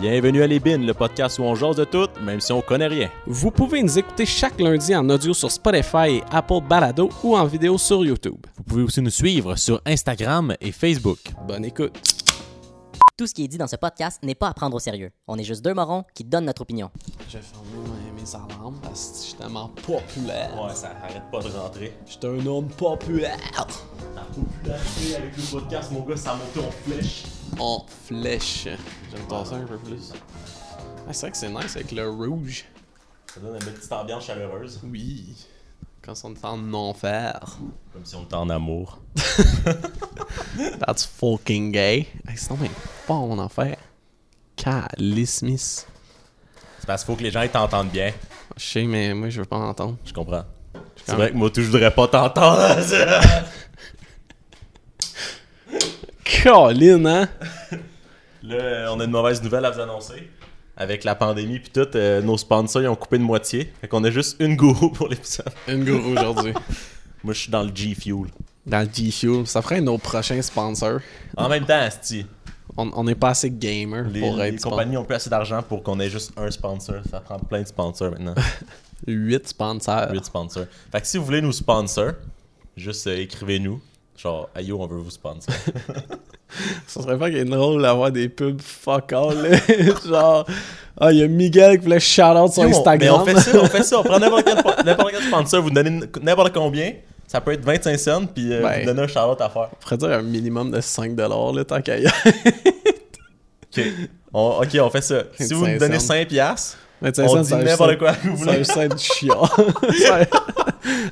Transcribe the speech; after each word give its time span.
Bienvenue 0.00 0.42
à 0.42 0.46
Les 0.46 0.58
Bines, 0.58 0.86
le 0.86 0.94
podcast 0.94 1.38
où 1.38 1.42
on 1.42 1.54
jase 1.54 1.76
de 1.76 1.84
tout, 1.84 2.08
même 2.22 2.40
si 2.40 2.50
on 2.50 2.62
connaît 2.62 2.86
rien. 2.86 3.10
Vous 3.26 3.50
pouvez 3.50 3.82
nous 3.82 3.98
écouter 3.98 4.24
chaque 4.24 4.58
lundi 4.58 4.96
en 4.96 5.08
audio 5.10 5.34
sur 5.34 5.50
Spotify 5.50 6.16
et 6.16 6.22
Apple 6.30 6.60
Balado 6.66 7.10
ou 7.22 7.36
en 7.36 7.44
vidéo 7.44 7.76
sur 7.76 8.02
YouTube. 8.04 8.38
Vous 8.56 8.62
pouvez 8.64 8.82
aussi 8.82 9.02
nous 9.02 9.10
suivre 9.10 9.54
sur 9.56 9.82
Instagram 9.84 10.54
et 10.62 10.72
Facebook. 10.72 11.18
Bonne 11.46 11.66
écoute. 11.66 11.92
Tout 13.18 13.26
ce 13.26 13.34
qui 13.34 13.44
est 13.44 13.48
dit 13.48 13.58
dans 13.58 13.66
ce 13.66 13.76
podcast 13.76 14.18
n'est 14.22 14.34
pas 14.34 14.48
à 14.48 14.54
prendre 14.54 14.74
au 14.74 14.80
sérieux. 14.80 15.10
On 15.28 15.36
est 15.36 15.44
juste 15.44 15.62
deux 15.62 15.74
morons 15.74 16.04
qui 16.14 16.24
donnent 16.24 16.46
notre 16.46 16.62
opinion. 16.62 16.90
J'ai 17.28 17.40
fermé 17.40 17.68
mes, 18.16 18.22
mes 18.22 18.34
alarmes 18.34 18.80
parce 18.82 19.08
que 19.10 19.16
je 19.18 19.22
suis 19.22 19.34
tellement 19.34 19.68
populaire. 19.68 20.50
Ouais, 20.60 20.74
ça 20.74 20.92
arrête 21.02 21.22
pas 21.30 21.40
de 21.40 21.48
rentrer. 21.50 21.92
Je 22.06 22.12
suis 22.12 22.20
un 22.24 22.46
homme 22.46 22.68
populaire. 22.68 23.36
La 24.16 24.22
popularité 24.22 25.16
avec 25.16 25.36
le 25.36 25.42
podcast, 25.52 25.92
mon 25.92 26.00
gars, 26.00 26.16
ça 26.16 26.32
a 26.32 26.36
monté 26.36 26.60
en 26.66 26.70
flèche. 26.70 27.24
En 27.58 27.84
flèche. 28.06 28.64
J'aime 28.64 29.44
ça 29.44 29.56
un 29.56 29.66
peu 29.66 29.78
plus. 29.78 30.12
Ah, 31.08 31.12
c'est 31.12 31.20
vrai 31.20 31.30
que 31.32 31.36
c'est 31.36 31.48
nice 31.48 31.76
avec 31.76 31.92
le 31.92 32.08
rouge. 32.08 32.64
Ça 33.32 33.40
donne 33.40 33.54
une 33.54 33.60
petite 33.60 33.92
ambiance 33.92 34.26
chaleureuse. 34.26 34.80
Oui. 34.84 35.34
Quand 36.02 36.14
on 36.24 36.34
est 36.34 36.44
en 36.44 36.74
enfer. 36.74 37.40
Comme 37.92 38.04
si 38.04 38.14
on 38.16 38.24
était 38.24 38.34
en 38.34 38.50
amour. 38.50 39.00
That's 40.80 41.04
fucking 41.04 41.72
gay. 41.72 42.08
Hey, 42.26 42.36
c'est 42.36 42.52
bien 42.54 42.70
pas 43.06 43.14
mon 43.14 43.38
enfer. 43.38 43.76
Calismis. 44.56 45.84
C'est 46.78 46.86
parce 46.86 47.04
qu'il 47.04 47.12
faut 47.12 47.16
que 47.16 47.22
les 47.22 47.30
gens 47.30 47.46
t'entendent 47.48 47.90
bien. 47.90 48.12
Je 48.56 48.64
sais, 48.64 48.82
mais 48.84 49.14
moi, 49.14 49.28
je 49.28 49.40
veux 49.40 49.46
pas 49.46 49.56
entendre. 49.56 49.96
Je 50.04 50.12
comprends. 50.12 50.44
C'est 51.04 51.14
vrai 51.14 51.30
que 51.30 51.36
moi, 51.36 51.50
tout, 51.50 51.62
je 51.62 51.70
voudrais 51.70 51.92
pas 51.92 52.08
t'entendre. 52.08 52.76
Colin, 56.24 57.04
hein? 57.06 57.28
Là, 58.42 58.92
on 58.92 58.98
a 59.00 59.04
une 59.04 59.10
mauvaise 59.10 59.42
nouvelle 59.42 59.64
à 59.64 59.70
vous 59.70 59.80
annoncer. 59.80 60.28
Avec 60.76 61.04
la 61.04 61.14
pandémie 61.14 61.58
puis 61.58 61.70
tout, 61.70 61.86
euh, 61.94 62.22
nos 62.22 62.38
sponsors 62.38 62.82
ils 62.82 62.88
ont 62.88 62.96
coupé 62.96 63.18
de 63.18 63.22
moitié. 63.22 63.72
Fait 63.80 63.88
qu'on 63.88 64.02
a 64.04 64.10
juste 64.10 64.36
une 64.40 64.56
gourou 64.56 64.90
pour 64.90 65.08
l'épisode. 65.08 65.52
Une 65.68 65.84
gourou 65.84 66.12
aujourd'hui. 66.12 66.54
Moi, 67.24 67.34
je 67.34 67.40
suis 67.40 67.50
dans 67.50 67.62
le 67.62 67.70
G 67.74 67.94
Fuel. 67.94 68.30
Dans 68.66 68.80
le 68.80 68.88
G-Fuel. 68.92 69.46
Ça 69.46 69.62
ferait 69.62 69.80
nos 69.80 69.98
prochains 69.98 70.40
sponsors. 70.42 71.00
En 71.36 71.48
même 71.48 71.64
temps, 71.64 71.78
Asti, 71.80 72.26
On 72.76 73.04
n'est 73.04 73.14
pas 73.14 73.30
assez 73.30 73.50
gamer 73.50 74.08
les, 74.08 74.20
pour 74.20 74.36
les 74.36 74.54
être 74.54 74.62
compagnies 74.62 74.96
ont 74.96 75.04
plus 75.04 75.16
assez 75.16 75.30
d'argent 75.30 75.62
pour 75.62 75.82
qu'on 75.82 76.00
ait 76.00 76.10
juste 76.10 76.32
un 76.36 76.50
sponsor. 76.50 76.96
Ça 77.08 77.20
prend 77.20 77.38
plein 77.38 77.62
de 77.62 77.68
sponsors 77.68 78.10
maintenant. 78.10 78.34
8 79.06 79.48
sponsors. 79.48 80.10
8 80.12 80.24
sponsors. 80.24 80.66
Fait 80.90 81.00
que 81.00 81.06
si 81.06 81.18
vous 81.18 81.24
voulez 81.24 81.42
nous 81.42 81.52
sponsor, 81.52 82.12
juste 82.76 83.06
euh, 83.06 83.18
écrivez-nous. 83.18 83.80
Genre, 84.16 84.48
ayo, 84.54 84.80
on 84.80 84.86
veut 84.86 84.98
vous 84.98 85.10
sponsor. 85.10 85.54
Ça 86.86 87.00
serait 87.02 87.18
pas 87.18 87.30
qu'il 87.30 87.48
drôle 87.48 87.80
d'avoir 87.80 88.10
des 88.10 88.28
pubs 88.28 88.60
fuck 88.60 89.12
all. 89.12 89.34
là. 89.42 89.56
Genre, 90.06 90.46
ah, 91.00 91.10
il 91.12 91.18
y 91.18 91.22
a 91.22 91.28
Miguel 91.28 91.78
qui 91.78 91.84
voulait 91.84 92.00
shout-out 92.00 92.52
sur 92.52 92.62
Instagram. 92.64 92.98
Mais 93.00 93.10
on 93.10 93.24
fait 93.24 93.40
ça, 93.40 93.58
on 93.60 93.66
fait 93.66 93.82
ça. 93.82 94.00
On 94.00 94.02
prend 94.02 94.18
n'importe 94.20 94.44
quel, 94.44 94.84
n'importe 94.84 95.12
quel 95.12 95.22
sponsor, 95.22 95.62
vous 95.62 95.70
donnez 95.70 96.00
n'importe 96.20 96.52
combien. 96.52 96.92
Ça 97.26 97.40
peut 97.40 97.52
être 97.52 97.64
25 97.64 97.98
cents, 97.98 98.26
puis 98.26 98.52
euh, 98.52 98.60
Ben. 98.60 98.80
vous 98.80 98.86
donnez 98.86 99.02
un 99.02 99.06
shout-out 99.06 99.40
à 99.40 99.48
faire. 99.48 99.68
On 99.72 99.76
pourrait 99.80 99.96
dire 99.96 100.10
un 100.10 100.22
minimum 100.22 100.70
de 100.70 100.80
5$ 100.80 101.56
là, 101.56 101.64
tant 101.64 101.80
qu'à 101.80 101.98
y 101.98 102.06
Ok, 102.06 103.84
on, 104.34 104.60
ok, 104.62 104.78
on 104.82 104.90
fait 104.90 105.00
ça. 105.00 105.22
Si 105.40 105.54
vous 105.54 105.60
nous 105.60 105.72
25 105.72 105.78
donnez 105.78 105.98
cents. 105.98 106.06
5 106.08 106.28
piastres, 106.28 106.78
25 107.02 107.28
on 107.28 107.40
dit 107.42 107.48
c'est 107.48 107.54
un 107.54 107.58
n'importe 107.64 107.98
quoi 107.98 108.12
que 108.14 108.28
vous 108.28 108.36
C'est 108.38 108.44
voulez. 108.44 108.60
un 108.60 108.64
cent 108.64 108.96
chiant. 108.98 109.42
C'est- 109.92 110.30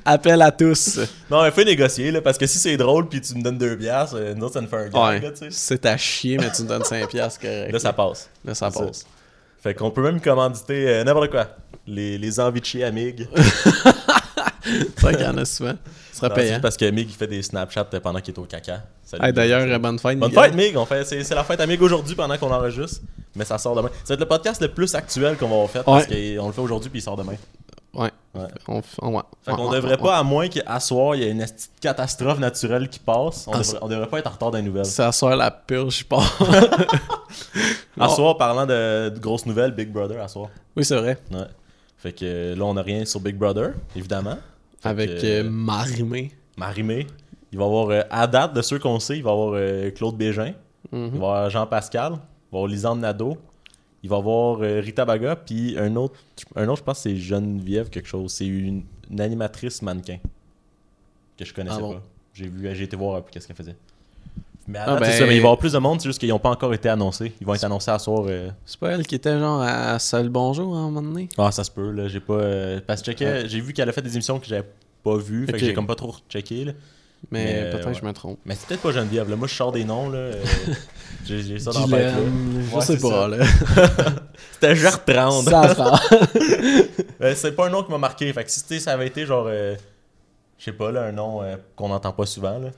Appel 0.05 0.41
à 0.43 0.51
tous. 0.51 0.99
Non, 1.31 1.43
mais 1.43 1.51
faut 1.51 1.63
négocier, 1.65 2.11
là, 2.11 2.21
parce 2.21 2.39
que 2.39 2.47
si 2.47 2.59
c'est 2.59 2.77
drôle, 2.77 3.09
puis 3.09 3.21
tu 3.21 3.35
me 3.35 3.43
donnes 3.43 3.59
2 3.59 3.77
piastres, 3.77 4.17
euh, 4.19 4.35
nous 4.35 4.45
autres, 4.47 4.55
ça 4.55 4.61
nous 4.61 4.69
fait 4.69 4.77
un 4.77 4.89
gag, 4.89 5.23
Ouais. 5.23 5.33
C'est 5.51 5.87
à 5.87 5.97
chier, 5.97 6.39
mais 6.39 6.51
tu 6.51 6.63
me 6.63 6.69
donnes 6.69 6.83
5$, 6.83 7.07
piastres, 7.09 7.41
correct. 7.41 7.73
Là, 7.73 7.79
ça 7.79 7.93
passe. 7.93 8.31
Là, 8.45 8.55
ça 8.55 8.71
c'est 8.71 8.79
ça. 8.79 8.85
passe. 8.87 9.05
Fait 9.63 9.75
qu'on 9.75 9.91
peut 9.91 10.03
même 10.03 10.21
commanditer 10.21 10.89
euh, 10.89 11.05
n'importe 11.05 11.31
quoi. 11.31 11.49
Les, 11.87 12.19
les 12.19 12.41
envies 12.41 12.61
de 12.61 12.67
chier 12.67 12.85
à 12.85 12.91
C'est 14.65 15.01
vrai 15.01 15.15
qu'il 15.15 15.25
y 15.25 15.29
en 15.29 15.37
a 15.39 15.45
souvent. 15.45 15.75
Ce 16.13 16.19
serait 16.19 16.29
Non, 16.29 16.35
c'est 16.35 16.41
payant. 16.41 16.53
juste 16.55 16.63
parce 16.63 16.77
que 16.77 16.91
Mig, 16.91 17.09
il 17.09 17.15
fait 17.15 17.27
des 17.27 17.43
Snapchats 17.43 17.85
pendant 18.03 18.21
qu'il 18.21 18.35
est 18.35 18.39
au 18.39 18.45
caca. 18.45 18.83
Hey. 19.21 19.33
D'ailleurs, 19.33 19.79
bonne 19.81 19.99
fête. 19.99 20.19
Bonne 20.19 20.31
fête, 20.33 20.55
Mig! 20.55 20.77
C'est, 21.05 21.25
c'est 21.25 21.35
la 21.35 21.45
fête 21.45 21.61
à 21.61 21.67
Mig 21.67 21.81
aujourd'hui 21.83 22.15
pendant 22.15 22.37
qu'on 22.37 22.53
enregistre. 22.53 23.01
Mais 23.35 23.45
ça 23.45 23.59
sort 23.59 23.75
demain. 23.75 23.89
Ça 24.05 24.09
va 24.09 24.15
être 24.15 24.21
le 24.21 24.27
podcast 24.29 24.61
le 24.61 24.69
plus 24.69 24.95
actuel 24.95 25.37
qu'on 25.37 25.49
va 25.49 25.55
avoir 25.55 25.71
fait 25.71 25.83
parce 25.83 26.07
qu'on 26.07 26.47
le 26.47 26.53
fait 26.53 26.61
aujourd'hui 26.61 26.91
puis 26.91 26.99
il 27.01 27.03
sort 27.03 27.17
demain. 27.17 27.35
Ouais. 27.95 28.11
Ouais. 28.35 28.47
On, 28.69 28.79
f- 28.79 28.85
on, 29.03 29.17
ouais. 29.17 29.23
Fait 29.45 29.51
qu'on 29.53 29.71
devrait 29.73 29.97
pas, 29.97 30.17
à 30.19 30.23
moins 30.23 30.47
qu'à 30.49 30.79
soir, 30.79 31.17
il 31.17 31.23
y 31.23 31.25
ait 31.25 31.31
une 31.33 31.45
catastrophe 31.81 32.39
naturelle 32.39 32.89
qui 32.89 33.01
passe, 33.01 33.47
on, 33.49 33.51
devrait, 33.51 33.65
ça- 33.65 33.79
on 33.83 33.89
devrait 33.89 34.07
pas 34.07 34.19
être 34.21 34.29
en 34.29 34.31
retard 34.31 34.51
les 34.53 34.63
nouvelles. 34.63 34.85
C'est 34.87 35.03
à 35.03 35.11
soir 35.11 35.35
la 35.37 35.51
purge, 35.51 35.99
je 35.99 36.05
pense. 36.05 36.25
À 37.99 38.09
soir, 38.09 38.37
parlant 38.37 38.65
de, 38.67 39.11
de 39.11 39.19
grosses 39.19 39.45
nouvelles, 39.47 39.73
Big 39.73 39.91
Brother 39.93 40.23
à 40.23 40.29
soir. 40.29 40.49
Oui, 40.77 40.85
c'est 40.85 40.97
vrai. 40.97 41.19
Ouais. 41.31 41.39
Fait 41.99 42.13
que 42.13 42.55
là, 42.57 42.65
on 42.65 42.77
a 42.77 42.83
rien 42.83 43.05
sur 43.05 43.21
Big 43.21 43.37
Brother, 43.37 43.73
évidemment. 43.95 44.39
Avec 44.83 45.11
euh, 45.25 45.49
Marimé. 45.49 46.31
Marimé. 46.57 47.07
Il 47.53 47.59
va 47.59 47.65
y 47.65 47.67
avoir, 47.67 47.89
euh, 47.91 48.03
à 48.11 48.27
date 48.27 48.55
de 48.55 48.63
ceux 48.63 48.79
qu'on 48.79 49.01
sait, 49.01 49.17
il 49.19 49.23
va 49.23 49.31
y 49.31 49.33
avoir 49.33 49.53
euh, 49.55 49.91
Claude 49.91 50.17
Bégin. 50.17 50.55
Mhm. 50.93 51.01
Il 51.07 51.11
va 51.11 51.13
y 51.13 51.17
avoir 51.17 51.51
Jean-Pascal. 51.51 52.13
Il 52.13 52.17
va 52.17 52.21
y 52.21 52.57
avoir 52.57 52.67
Lisande 52.67 53.01
Nadeau. 53.01 53.37
Il 54.03 54.09
va 54.09 54.17
y 54.17 54.19
avoir 54.19 54.63
euh, 54.63 54.81
Rita 54.81 55.05
Baga. 55.05 55.37
Puis 55.37 55.77
un 55.79 55.95
autre, 55.97 56.19
un 56.57 56.67
autre, 56.69 56.79
je 56.79 56.85
pense 56.85 56.99
que 56.99 57.03
c'est 57.11 57.17
Geneviève 57.17 57.91
quelque 57.91 58.09
chose. 58.09 58.33
C'est 58.33 58.47
une, 58.47 58.85
une 59.11 59.21
animatrice 59.21 59.83
mannequin. 59.83 60.19
Que 61.37 61.45
je 61.45 61.53
connaissais 61.53 61.77
Ah 61.79 61.83
bon? 61.83 61.95
pas. 61.95 62.03
J'ai 62.33 62.47
vu, 62.49 62.75
j'ai 62.75 62.85
été 62.85 62.97
voir 62.97 63.23
qu'est-ce 63.31 63.47
qu'elle 63.47 63.57
faisait. 63.57 63.77
Mais 64.73 64.79
à 64.79 64.85
Ah 64.85 64.91
date, 64.93 65.01
ben- 65.01 65.11
c'est 65.11 65.19
ça, 65.19 65.27
mais 65.27 65.33
il 65.35 65.41
va 65.41 65.43
y 65.43 65.47
avoir 65.47 65.59
plus 65.59 65.73
de 65.73 65.79
monde, 65.79 66.01
c'est 66.01 66.09
juste 66.09 66.21
qu'ils 66.21 66.29
n'ont 66.29 66.39
pas 66.39 66.51
encore 66.51 66.73
été 66.73 66.89
annoncés. 66.89 67.33
Ils 67.41 67.47
vont 67.47 67.55
être 67.55 67.65
annoncés 67.65 67.91
à 67.91 67.99
soir. 67.99 68.23
euh, 68.29 68.51
C'est 68.65 68.79
pas 68.79 68.91
elle 68.91 69.05
qui 69.07 69.17
était 69.17 69.39
genre 69.39 69.61
à 69.61 69.99
Seul 69.99 70.29
Bonjour 70.29 70.75
à 70.77 70.79
un 70.79 70.83
moment 70.91 71.03
donné? 71.03 71.29
Ah, 71.39 71.51
ça 71.51 71.65
se 71.65 71.71
peut, 71.73 71.91
là. 71.91 72.07
J'ai 72.09 72.21
pas. 72.21 72.35
euh, 72.35 72.81
Parce 72.87 73.03
que 73.03 73.11
j'ai 73.17 73.61
vu 73.61 73.73
qu'elle 73.73 73.89
a 73.89 73.93
fait 73.93 74.03
des 74.03 74.13
émissions 74.15 74.39
que 74.39 74.47
j'avais 74.47 74.69
pas 75.03 75.17
vues. 75.17 75.47
Fait 75.47 75.53
que 75.53 75.59
j'ai 75.59 75.75
comme 75.75 75.87
pas 75.89 75.95
trop 75.97 76.15
checké, 76.29 76.65
là. 76.67 76.73
Mais, 77.31 77.45
Mais, 77.45 77.71
peut-être 77.71 77.87
ouais. 77.89 77.93
que 77.93 77.99
je 78.01 78.05
me 78.05 78.13
trompe. 78.15 78.39
Mais 78.47 78.55
c'est 78.55 78.67
peut-être 78.67 78.81
pas 78.81 78.93
Geneviève, 78.93 79.29
là. 79.29 79.37
Moi, 79.37 79.47
je 79.47 79.55
sors 79.55 79.73
des 79.73 79.85
noms, 79.85 80.09
là. 80.09 80.17
euh, 80.19 80.43
j'ai 81.27 81.59
ça 81.59 81.71
dans 81.73 81.87
la 81.87 81.99
tête, 81.99 82.15
là. 82.15 82.21
Je 82.71 82.75
Ouais, 82.77 82.81
sais 82.83 82.97
pas, 82.99 83.09
ça. 83.11 83.29
là. 83.29 83.45
C'était 84.53 84.75
Gertrude. 84.77 85.17
Ça 85.49 85.75
va. 85.75 86.01
Euh, 87.23 87.35
c'est 87.37 87.53
pas 87.53 87.67
un 87.67 87.71
nom 87.71 87.83
qui 87.83 87.91
m'a 87.91 87.99
marqué. 87.99 88.33
Fait 88.33 88.45
que 88.45 88.51
si 88.51 88.81
ça 88.81 88.93
avait 88.93 89.07
été 89.09 89.27
genre. 89.27 89.45
euh, 89.49 89.75
je 90.59 90.65
sais 90.65 90.73
pas, 90.73 90.91
là, 90.91 91.03
un 91.03 91.13
nom 91.13 91.43
qu'on 91.77 91.89
n'entend 91.89 92.13
pas 92.13 92.25
souvent, 92.25 92.59
là. 92.59 92.69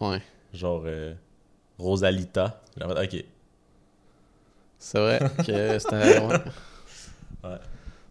Ouais, 0.00 0.20
Genre. 0.52 0.82
Rosalita. 1.78 2.60
Fait, 2.78 2.84
Ok. 2.84 3.24
c'est 4.78 4.98
vrai 4.98 5.18
que 5.46 5.78
c'était... 5.78 6.18
Ouais. 6.20 6.36
Ouais. 7.44 7.58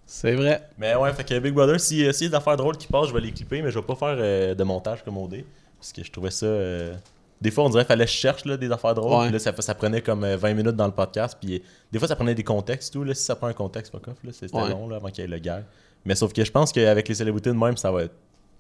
C'est 0.06 0.36
vrai. 0.36 0.70
Mais 0.78 0.94
ouais, 0.96 1.12
fait 1.14 1.24
que 1.24 1.40
Big 1.40 1.54
Brother, 1.56 1.80
si, 1.80 2.02
euh, 2.06 2.12
y 2.12 2.26
a 2.26 2.30
des 2.30 2.36
affaires 2.36 2.56
drôles 2.56 2.78
qui 2.78 2.86
passent, 2.86 3.08
je 3.08 3.14
vais 3.16 3.20
les 3.22 3.32
clipper, 3.32 3.64
mais 3.64 3.72
je 3.72 3.80
vais 3.80 3.86
pas 3.86 3.96
faire 3.96 4.16
euh, 4.20 4.54
de 4.54 4.64
montage 4.64 5.04
comme 5.04 5.18
OD. 5.18 5.44
Parce 5.80 5.92
que 5.92 6.04
je 6.04 6.12
trouvais 6.12 6.30
ça. 6.30 6.46
euh, 6.46 6.94
Des 7.42 7.50
fois, 7.50 7.64
on 7.64 7.70
dirait 7.70 7.82
qu'il 7.84 7.88
fallait 7.88 8.06
que 8.06 8.12
je 8.12 8.16
cherche 8.18 8.46
là, 8.46 8.56
des 8.56 8.72
affaires 8.72 8.94
drôles. 8.94 9.12
Ouais. 9.22 9.24
Puis 9.26 9.34
là, 9.34 9.40
ça, 9.40 9.60
ça 9.60 9.74
prenait 9.74 10.02
comme 10.02 10.24
euh, 10.24 10.38
20 10.38 10.54
minutes 10.54 10.76
dans 10.76 10.86
le 10.86 10.92
podcast. 10.94 11.36
Puis 11.42 11.64
des 11.92 11.98
fois, 11.98 12.08
ça 12.08 12.16
prenait 12.16 12.36
des 12.36 12.44
contextes. 12.44 12.94
Tout, 12.94 13.04
là, 13.04 13.16
si 13.16 13.24
ça 13.24 13.36
prend 13.36 13.48
un 13.48 13.54
contexte, 13.54 13.92
fuck 13.92 14.08
off. 14.08 14.18
là, 14.24 14.32
C'était 14.32 14.56
Ouais. 14.56 14.70
long 14.70 14.88
là, 14.88 14.98
avant 14.98 15.08
qu'il 15.10 15.24
y 15.24 15.26
ait 15.26 15.28
le 15.28 15.40
gars. 15.40 15.64
Mais 16.06 16.14
sauf 16.14 16.32
que 16.32 16.46
je 16.46 16.52
pense 16.52 16.72
qu'avec 16.72 17.08
les 17.08 17.16
célébrités 17.16 17.50
de 17.50 17.56
même, 17.58 17.76
ça 17.78 17.92
va 17.92 18.04
être. 18.04 18.14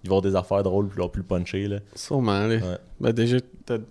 Ils 0.03 0.09
vont 0.09 0.17
avoir 0.17 0.31
des 0.31 0.35
affaires 0.37 0.63
drôles, 0.63 0.87
plus, 0.89 1.07
plus 1.09 1.23
punchées. 1.23 1.67
Là. 1.67 1.79
Sûrement, 1.95 2.45
là. 2.47 2.55
Ouais. 2.55 2.77
Ben 2.99 3.11
déjà, 3.13 3.37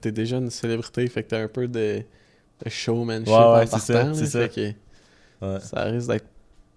t'es 0.00 0.12
déjà 0.12 0.36
une 0.38 0.50
célébrité, 0.50 1.06
fait 1.08 1.22
que 1.22 1.28
t'as 1.30 1.42
un 1.42 1.48
peu 1.48 1.66
de, 1.68 2.02
de 2.64 2.70
showmanship 2.70 3.28
Ouais, 3.28 3.34
ouais, 3.34 3.40
en 3.62 3.66
c'est 3.66 3.78
ça, 3.78 4.04
là, 4.04 4.14
c'est 4.14 4.26
ça. 4.26 4.48
que 4.48 4.60
Ouais. 5.40 5.58
ça 5.60 5.84
risque 5.84 6.08
d'être 6.08 6.26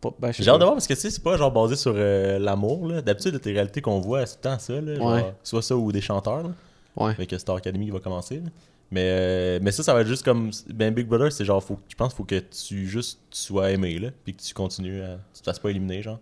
pas... 0.02 0.10
Ben, 0.20 0.32
J'ai 0.32 0.48
hâte 0.50 0.60
de 0.60 0.64
voir 0.64 0.74
parce 0.76 0.88
que 0.88 0.94
tu 0.94 1.00
sais, 1.02 1.10
c'est 1.12 1.22
pas 1.24 1.38
genre 1.38 1.52
basé 1.52 1.76
sur 1.76 1.94
euh, 1.96 2.40
l'amour. 2.40 2.88
là. 2.88 3.02
D'habitude, 3.02 3.40
les 3.44 3.52
réalités 3.54 3.82
qu'on 3.82 4.00
voit, 4.00 4.26
c'est 4.26 4.36
tout 4.36 4.40
le 4.46 4.50
temps 4.54 4.60
ça. 4.60 4.82
Là, 4.82 4.96
genre. 4.96 5.34
Soit 5.44 5.62
ça 5.62 5.76
ou 5.76 5.92
des 5.92 6.02
chanteurs. 6.02 6.44
Là. 6.44 6.50
Ouais. 6.98 7.12
avec 7.12 7.32
euh, 7.34 7.38
Star 7.38 7.58
Academy 7.58 7.86
qui 7.86 7.92
va 7.92 8.00
commencer. 8.00 8.38
là. 8.38 8.50
Mais, 8.92 9.02
euh, 9.10 9.60
mais 9.62 9.72
ça, 9.72 9.84
ça 9.84 9.94
va 9.94 10.02
être 10.02 10.08
juste 10.08 10.24
comme. 10.24 10.52
Ben, 10.74 10.94
Big 10.94 11.08
Brother, 11.08 11.32
c'est 11.32 11.44
genre, 11.44 11.62
faut, 11.64 11.78
je 11.90 11.96
pense 11.96 12.10
qu'il 12.14 12.18
faut 12.18 12.24
que 12.24 12.40
tu 12.40 12.88
juste 12.88 13.20
tu 13.32 13.40
sois 13.40 13.72
aimé, 13.72 14.00
là, 14.00 14.10
puis 14.24 14.34
que 14.34 14.42
tu 14.42 14.54
continues 14.54 15.02
à. 15.02 15.18
Tu 15.34 15.42
te 15.42 15.46
fasses 15.46 15.60
pas 15.60 15.70
éliminer, 15.72 16.02
genre. 16.02 16.20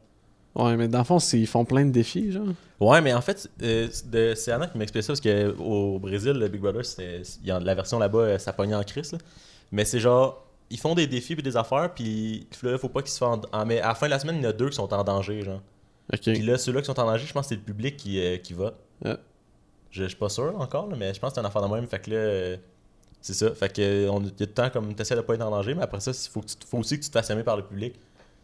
Ouais, 0.56 0.78
mais 0.78 0.88
dans 0.88 1.00
le 1.00 1.04
fond, 1.04 1.18
ils 1.18 1.48
font 1.48 1.66
plein 1.66 1.84
de 1.86 1.92
défis, 1.92 2.32
genre. 2.32 2.48
Ouais, 2.80 3.02
mais 3.02 3.14
en 3.14 3.22
fait, 3.22 3.50
euh, 3.64 3.88
c'est 4.36 4.52
Anna 4.52 4.68
qui 4.68 4.78
m'expliquait 4.78 5.02
ça 5.02 5.14
parce 5.14 5.22
qu'au 5.22 5.98
Brésil, 6.00 6.34
le 6.34 6.48
Big 6.48 6.62
Brother, 6.62 6.84
y 7.44 7.52
a- 7.52 7.60
la 7.60 7.76
version 7.76 7.98
là-bas, 7.98 8.20
euh, 8.20 8.38
ça 8.38 8.54
pognait 8.54 8.76
en 8.76 8.84
crise. 8.84 9.12
là. 9.14 9.18
Mais 9.72 9.84
c'est 9.86 10.00
genre, 10.00 10.46
ils 10.70 10.80
font 10.80 10.94
des 10.94 11.08
défis 11.08 11.34
puis 11.36 11.42
des 11.44 11.58
affaires, 11.58 11.92
puis 11.94 12.48
là, 12.62 12.78
faut 12.78 12.90
pas 12.90 13.02
qu'ils 13.02 13.12
se 13.12 13.18
fassent. 13.18 13.40
en- 13.52 13.58
en- 13.62 13.66
mais 13.66 13.80
à 13.80 13.88
la 13.90 13.96
fin 13.96 14.06
de 14.06 14.12
la 14.12 14.20
semaine, 14.20 14.36
il 14.38 14.44
y 14.44 14.46
en 14.46 14.50
a 14.50 14.54
deux 14.54 14.70
qui 14.70 14.76
sont 14.76 14.94
en 14.94 15.04
danger, 15.04 15.42
genre. 15.44 15.62
Ok. 16.14 16.20
Puis 16.22 16.40
là, 16.44 16.58
ceux-là 16.58 16.82
qui 16.82 16.86
sont 16.88 17.00
en 17.00 17.06
danger, 17.06 17.26
je 17.26 17.34
pense 17.34 17.46
que 17.46 17.50
c'est 17.50 17.56
le 17.56 17.62
public 17.62 17.98
qui, 17.98 18.20
euh, 18.20 18.38
qui 18.38 18.54
vote. 18.54 18.76
Je, 19.90 20.04
je 20.04 20.08
suis 20.10 20.16
pas 20.18 20.30
sûr 20.30 20.54
encore, 20.60 20.88
là, 20.88 20.96
mais 20.98 21.14
je 21.14 21.20
pense 21.20 21.30
que 21.32 21.36
c'est 21.36 21.40
une 21.42 21.46
affaire 21.48 21.68
de 21.68 21.74
même. 21.74 21.88
Fait 21.88 22.00
que 22.00 22.10
là, 22.12 22.18
euh, 22.18 22.58
c'est 23.22 23.34
ça. 23.34 23.52
Fait 23.56 23.72
que 23.74 24.08
on, 24.10 24.22
y 24.22 24.28
a 24.28 24.30
tout 24.30 24.36
le 24.42 24.46
temps 24.48 24.70
comme 24.70 24.94
t'essaies 24.94 25.16
de 25.16 25.22
pas 25.22 25.34
être 25.36 25.42
en 25.42 25.50
danger, 25.52 25.74
mais 25.74 25.84
après 25.84 26.00
ça, 26.00 26.12
il 26.12 26.30
faut, 26.30 26.42
que 26.42 26.48
tu- 26.48 26.56
faut 26.68 26.78
aussi 26.78 27.00
que 27.00 27.04
tu 27.04 27.10
te 27.10 27.14
fasses 27.18 27.30
aimer 27.32 27.44
par 27.44 27.58
le 27.58 27.64
public. 27.64 27.96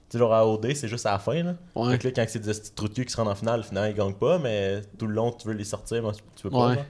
Tu 0.09 0.13
sais, 0.13 0.19
genre 0.19 0.33
à 0.33 0.47
OD, 0.47 0.73
c'est 0.73 0.87
juste 0.87 1.05
à 1.05 1.11
la 1.11 1.19
fin. 1.19 1.43
Là. 1.43 1.53
Ouais. 1.75 1.97
Que 1.99 2.07
là, 2.07 2.13
quand 2.15 2.25
c'est 2.27 2.39
des 2.39 2.51
petits 2.51 2.71
trous 2.73 2.87
de 2.87 2.93
cul 2.93 3.05
qui 3.05 3.11
se 3.11 3.17
rendent 3.17 3.27
en 3.27 3.35
finale, 3.35 3.63
finalement, 3.63 3.89
ils 3.89 3.95
gagnent 3.95 4.13
pas, 4.15 4.39
mais 4.39 4.81
tout 4.97 5.05
le 5.05 5.13
long, 5.13 5.31
tu 5.31 5.47
veux 5.47 5.53
les 5.53 5.63
sortir, 5.63 6.01
moi, 6.01 6.13
tu 6.35 6.43
peux 6.43 6.49
pas. 6.49 6.67
Ouais. 6.69 6.75
là. 6.77 6.83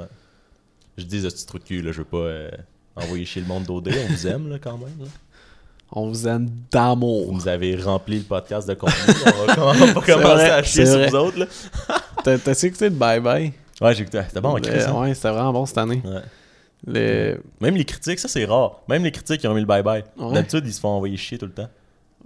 Ouais. 0.00 0.06
Je 0.96 1.04
dis 1.04 1.20
des 1.22 1.28
petits 1.28 1.44
trous 1.46 1.58
de 1.58 1.64
cul, 1.64 1.82
là, 1.82 1.90
je 1.92 1.98
veux 1.98 2.04
pas 2.04 2.16
euh, 2.18 2.50
envoyer 2.94 3.24
chez 3.24 3.40
le 3.40 3.46
monde 3.46 3.64
d'OD, 3.64 3.90
on 3.92 4.12
vous 4.12 4.26
aime, 4.28 4.48
là, 4.48 4.58
quand 4.60 4.78
même. 4.78 4.94
là. 5.00 5.06
On 5.92 6.08
vous 6.08 6.26
aime 6.26 6.46
Vous 6.46 6.52
d'amour. 6.72 7.32
nous 7.32 7.46
avez 7.48 7.76
rempli 7.76 8.18
le 8.18 8.24
podcast 8.24 8.68
de 8.68 8.74
contenu. 8.74 9.14
on 9.58 9.72
va, 9.72 9.94
pas 9.94 10.00
commencer 10.06 10.22
vrai, 10.22 10.50
à 10.50 10.62
chier 10.62 10.84
sur 10.86 10.94
vrai. 10.98 11.08
vous 11.10 11.16
autres. 11.16 11.46
T'as-tu 12.24 12.66
écouté 12.66 12.88
le 12.88 12.94
Bye 12.96 13.20
Bye? 13.20 13.52
Ouais, 13.80 13.94
j'ai 13.94 14.02
écouté. 14.02 14.20
C'était 14.26 14.40
bon, 14.40 14.56
hein? 14.56 14.92
Ouais, 15.00 15.14
c'était 15.14 15.30
vraiment 15.30 15.52
bon 15.52 15.64
cette 15.66 15.78
année. 15.78 16.02
Ouais. 16.04 16.22
Même 17.60 17.74
les 17.76 17.84
critiques, 17.84 18.18
ça 18.18 18.28
c'est 18.28 18.44
rare. 18.44 18.80
Même 18.88 19.04
les 19.04 19.12
critiques 19.12 19.40
qui 19.40 19.46
ont 19.48 19.54
mis 19.54 19.60
le 19.60 19.66
bye-bye. 19.66 20.04
Ouais. 20.18 20.34
D'habitude, 20.34 20.62
ils 20.66 20.72
se 20.72 20.80
font 20.80 20.88
envoyer 20.88 21.16
chier 21.16 21.38
tout 21.38 21.46
le 21.46 21.52
temps. 21.52 21.68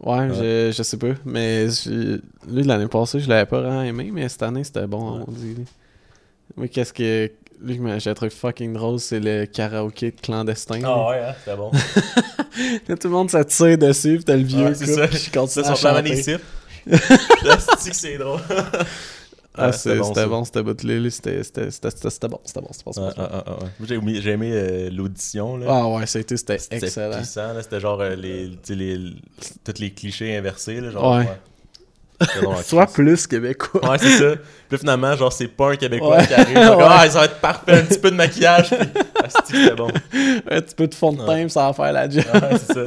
Ouais, 0.03 0.29
Je, 0.31 0.73
je 0.77 0.83
sais 0.83 0.97
pas. 0.97 1.09
Mais 1.25 1.69
je- 1.69 2.21
lui, 2.49 2.63
l'année 2.65 2.87
passée, 2.89 3.21
je 3.21 3.29
l'avais 3.29 3.47
pas 3.47 3.61
vraiment 3.61 3.83
aimé, 3.83 4.11
mais 4.13 4.29
cette 4.29 4.43
année, 4.43 4.65
c'était 4.65 4.87
bon, 4.87 5.19
Ouais. 5.19 5.25
on 5.29 5.33
dit. 5.33 5.57
Mais 6.57 6.69
qu'est-ce 6.69 6.93
que. 6.93 7.31
Lui, 7.63 7.79
j'ai 7.99 8.15
trouvé 8.15 8.31
fucking 8.31 8.73
drôle, 8.73 8.99
c'est 8.99 9.21
le 9.21 9.45
karaoké 9.45 10.13
de 10.13 10.21
clandestin. 10.21 10.79
là. 10.81 11.09
ouais, 11.09 11.19
hein, 11.23 11.35
c'était 11.45 11.57
bon. 11.59 11.71
Là, 12.89 12.97
tout 12.97 13.09
le 13.09 13.13
monde 13.13 13.31
se 13.31 13.43
tire 13.43 13.77
dessus, 13.77 14.17
pis 14.17 14.25
t'as 14.25 14.37
le 14.37 14.43
vieux 14.45 14.65
Ouais, 14.69 14.75
c'est 14.75 14.87
ça. 14.87 15.07
Ça, 15.47 15.65
son 15.65 15.75
plan 15.75 15.95
chanter. 15.97 16.19
ici. 16.19 16.33
Là, 16.87 17.59
c'est 17.79 17.91
que 17.91 17.97
c'est 17.97 18.17
drôle? 18.17 18.41
Ah, 19.57 19.67
Ouais, 19.67 19.73
c'est- 19.73 19.79
c'était 20.03 20.27
bon, 20.27 20.45
c'était 20.45 20.63
bon, 20.63 20.75
c'était 20.75 21.11
c'était 21.11 21.43
c'était- 21.43 21.71
c'était- 21.71 21.91
c'était- 21.91 22.11
c'était 22.11 22.29
bon, 22.29 22.41
c'était 22.45 22.61
bon, 22.61 22.69
c'était 22.71 22.85
bon. 22.85 22.93
c'était 22.93 23.21
Ouais, 23.21 23.27
ouais, 23.27 23.35
ouais, 23.35 23.65
ouais. 23.65 23.87
J'ai 23.89 23.95
aimé, 23.97 24.21
j'ai 24.21 24.31
aimé, 24.31 24.51
euh, 24.53 24.91
l'audition. 24.93 25.57
là. 25.57 25.67
Ah 25.69 25.89
ouais, 25.89 26.07
c'était 26.07 26.37
c'était 26.37 26.59
C'était 26.59 26.77
excellent. 26.87 27.55
là. 27.55 27.63
C'était 27.63 27.81
genre 27.81 28.01
euh, 28.01 28.15
les, 28.15 28.53
sais, 28.63 28.75
les, 28.77 28.99
tous 29.65 29.75
les 29.81 29.91
clichés 29.93 30.37
inversés. 30.37 30.81
Là, 30.81 30.91
genre, 30.93 31.17
Ouais. 31.17 31.29
C'était 32.21 32.47
en 32.47 32.55
Soit 32.63 32.87
plus 32.87 33.27
québécois. 33.27 33.91
Ouais, 33.91 33.99
c'est 33.99 34.19
ça. 34.19 34.37
Puis 34.69 34.79
finalement, 34.79 35.17
genre, 35.17 35.33
c'est 35.33 35.49
pas 35.49 35.71
un 35.73 35.77
Québécois 35.77 36.19
Ouais. 36.19 36.27
qui 36.27 36.35
arrive. 36.35 36.55
Genre, 36.63 36.77
Ouais. 36.79 36.85
Ah, 36.87 37.09
ça 37.11 37.19
va 37.21 37.25
être 37.25 37.41
parfait, 37.41 37.73
un 37.81 37.83
petit 37.83 37.99
peu 37.99 38.11
de 38.11 38.17
maquillage. 38.17 38.69
Puis, 38.71 38.79
ah, 39.23 39.27
c'était 39.47 39.75
bon. 39.75 39.89
Un 40.51 40.61
petit 40.61 40.75
peu 40.75 40.87
de 40.87 40.95
fond 40.95 41.13
de 41.13 41.25
teint, 41.25 41.49
ça 41.49 41.67
va 41.67 41.73
faire 41.73 41.93
la 41.93 42.09
job. 42.11 42.23
Ouais, 42.35 42.41
c'est 42.59 42.75
ça. 42.75 42.83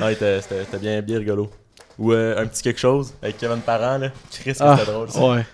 Ouais, 0.00 0.12
c'était- 0.14 0.40
c'était 0.42 0.64
c'était 0.64 0.78
bien, 0.78 1.00
bien 1.02 1.18
rigolo. 1.18 1.48
Ou 2.00 2.12
euh, 2.12 2.36
un 2.42 2.46
petit 2.46 2.62
quelque 2.64 2.80
chose 2.80 3.14
avec 3.22 3.38
Kevin 3.38 3.60
Parent, 3.60 3.98
là. 3.98 4.08
Chris, 4.32 4.54
Ah, 4.58 4.76
c'était 4.76 4.90
drôle. 4.92 5.08
ça. 5.10 5.20
ouais. 5.24 5.46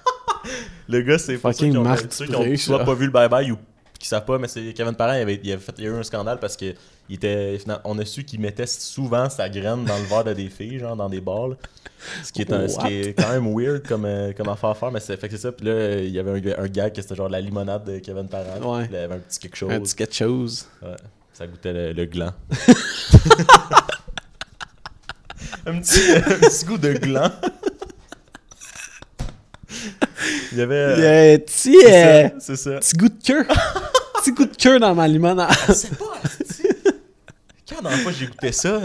Le 0.90 1.02
gars, 1.02 1.18
c'est 1.18 1.38
pour 1.38 1.54
ceux 1.54 1.70
qui 1.70 1.76
ont, 1.76 1.82
Marc 1.82 2.06
ceux 2.10 2.26
qui 2.26 2.34
ont 2.34 2.40
Dupré, 2.40 2.56
soit 2.56 2.78
ça. 2.78 2.84
pas 2.84 2.94
vu 2.94 3.06
le 3.06 3.12
bye-bye 3.12 3.52
ou 3.52 3.58
qui 3.98 4.08
savent 4.08 4.24
pas, 4.24 4.38
mais 4.38 4.48
c'est 4.48 4.72
Kevin 4.72 4.94
Parent, 4.94 5.12
il 5.12 5.20
avait, 5.20 5.38
il 5.44 5.52
avait 5.52 5.60
fait, 5.60 5.74
il 5.78 5.84
y 5.84 5.86
a 5.86 5.90
eu 5.90 5.94
un 5.94 6.02
scandale 6.02 6.40
parce 6.40 6.56
que 6.56 6.74
il 7.08 7.16
était, 7.16 7.58
on 7.84 7.98
a 7.98 8.04
su 8.04 8.24
qu'il 8.24 8.40
mettait 8.40 8.66
souvent 8.66 9.28
sa 9.28 9.48
graine 9.48 9.84
dans 9.84 9.98
le 9.98 10.04
verre 10.04 10.24
de 10.24 10.32
des 10.32 10.48
filles, 10.48 10.78
genre 10.78 10.96
dans 10.96 11.08
des 11.08 11.20
bars. 11.20 11.50
Ce 12.24 12.32
qui 12.32 12.40
est, 12.40 12.52
un, 12.52 12.66
ce 12.66 12.78
qui 12.78 12.94
est 12.94 13.12
quand 13.12 13.28
même 13.28 13.54
weird 13.54 13.86
comme, 13.86 14.06
euh, 14.06 14.32
comme 14.32 14.48
affaire 14.48 14.70
à 14.70 14.74
faire, 14.74 14.90
mais 14.90 15.00
c'est 15.00 15.18
fait 15.18 15.28
que 15.28 15.36
c'est 15.36 15.42
ça. 15.42 15.52
Puis 15.52 15.66
là, 15.66 15.96
il 15.98 16.08
y 16.08 16.18
avait 16.18 16.30
un, 16.30 16.36
un 16.64 16.68
gag 16.68 16.94
que 16.94 17.02
c'était 17.02 17.14
genre 17.14 17.28
la 17.28 17.42
limonade 17.42 17.84
de 17.84 17.98
Kevin 17.98 18.26
Parent. 18.26 18.78
Ouais. 18.78 18.86
Il 18.88 18.96
avait 18.96 19.16
un 19.16 19.18
petit 19.18 19.38
quelque 19.38 19.56
chose. 19.56 19.70
Un 19.70 19.80
petit 19.80 19.94
quelque 19.94 20.14
chose. 20.14 20.66
Ouais, 20.82 20.96
ça 21.34 21.46
goûtait 21.46 21.72
le, 21.74 21.92
le 21.92 22.04
gland. 22.06 22.32
un, 25.66 25.78
petit, 25.78 26.12
un 26.16 26.38
petit 26.38 26.64
goût 26.64 26.78
de 26.78 26.92
gland. 26.94 27.30
Il 30.52 30.58
y 30.58 30.60
avait. 30.62 30.74
euh, 30.74 30.96
Yeah, 31.32 31.38
petit, 31.38 31.76
c'est 31.82 32.24
euh, 32.24 32.28
ça, 32.28 32.34
c'est 32.40 32.56
ça. 32.56 32.70
petit 32.80 32.96
goût 32.96 33.08
de 33.08 33.22
cœur. 33.22 33.44
petit 34.18 34.32
goût 34.32 34.44
de 34.44 34.56
cœur 34.56 34.80
dans 34.80 34.94
ma 34.94 35.06
limonade. 35.08 35.48
Je 35.68 35.72
sais 35.72 35.88
pas. 35.88 36.04
Quand 37.68 37.82
la 37.82 37.90
fois 37.90 38.12
j'ai 38.12 38.26
goûté 38.26 38.52
ça? 38.52 38.80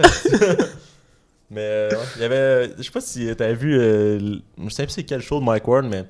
mais 1.49 1.61
euh, 1.61 1.89
il 2.17 2.21
y 2.21 2.25
avait. 2.25 2.71
Je 2.77 2.83
sais 2.83 2.91
pas 2.91 3.01
si 3.01 3.35
t'avais 3.35 3.55
vu. 3.55 3.77
euh, 3.79 4.19
je 4.63 4.69
sais 4.69 4.85
pas 4.85 4.91
c'est 4.91 5.03
quel 5.03 5.21
show 5.21 5.39
de 5.39 5.45
Mike 5.45 5.67
Ward, 5.67 5.85
mais 5.89 6.03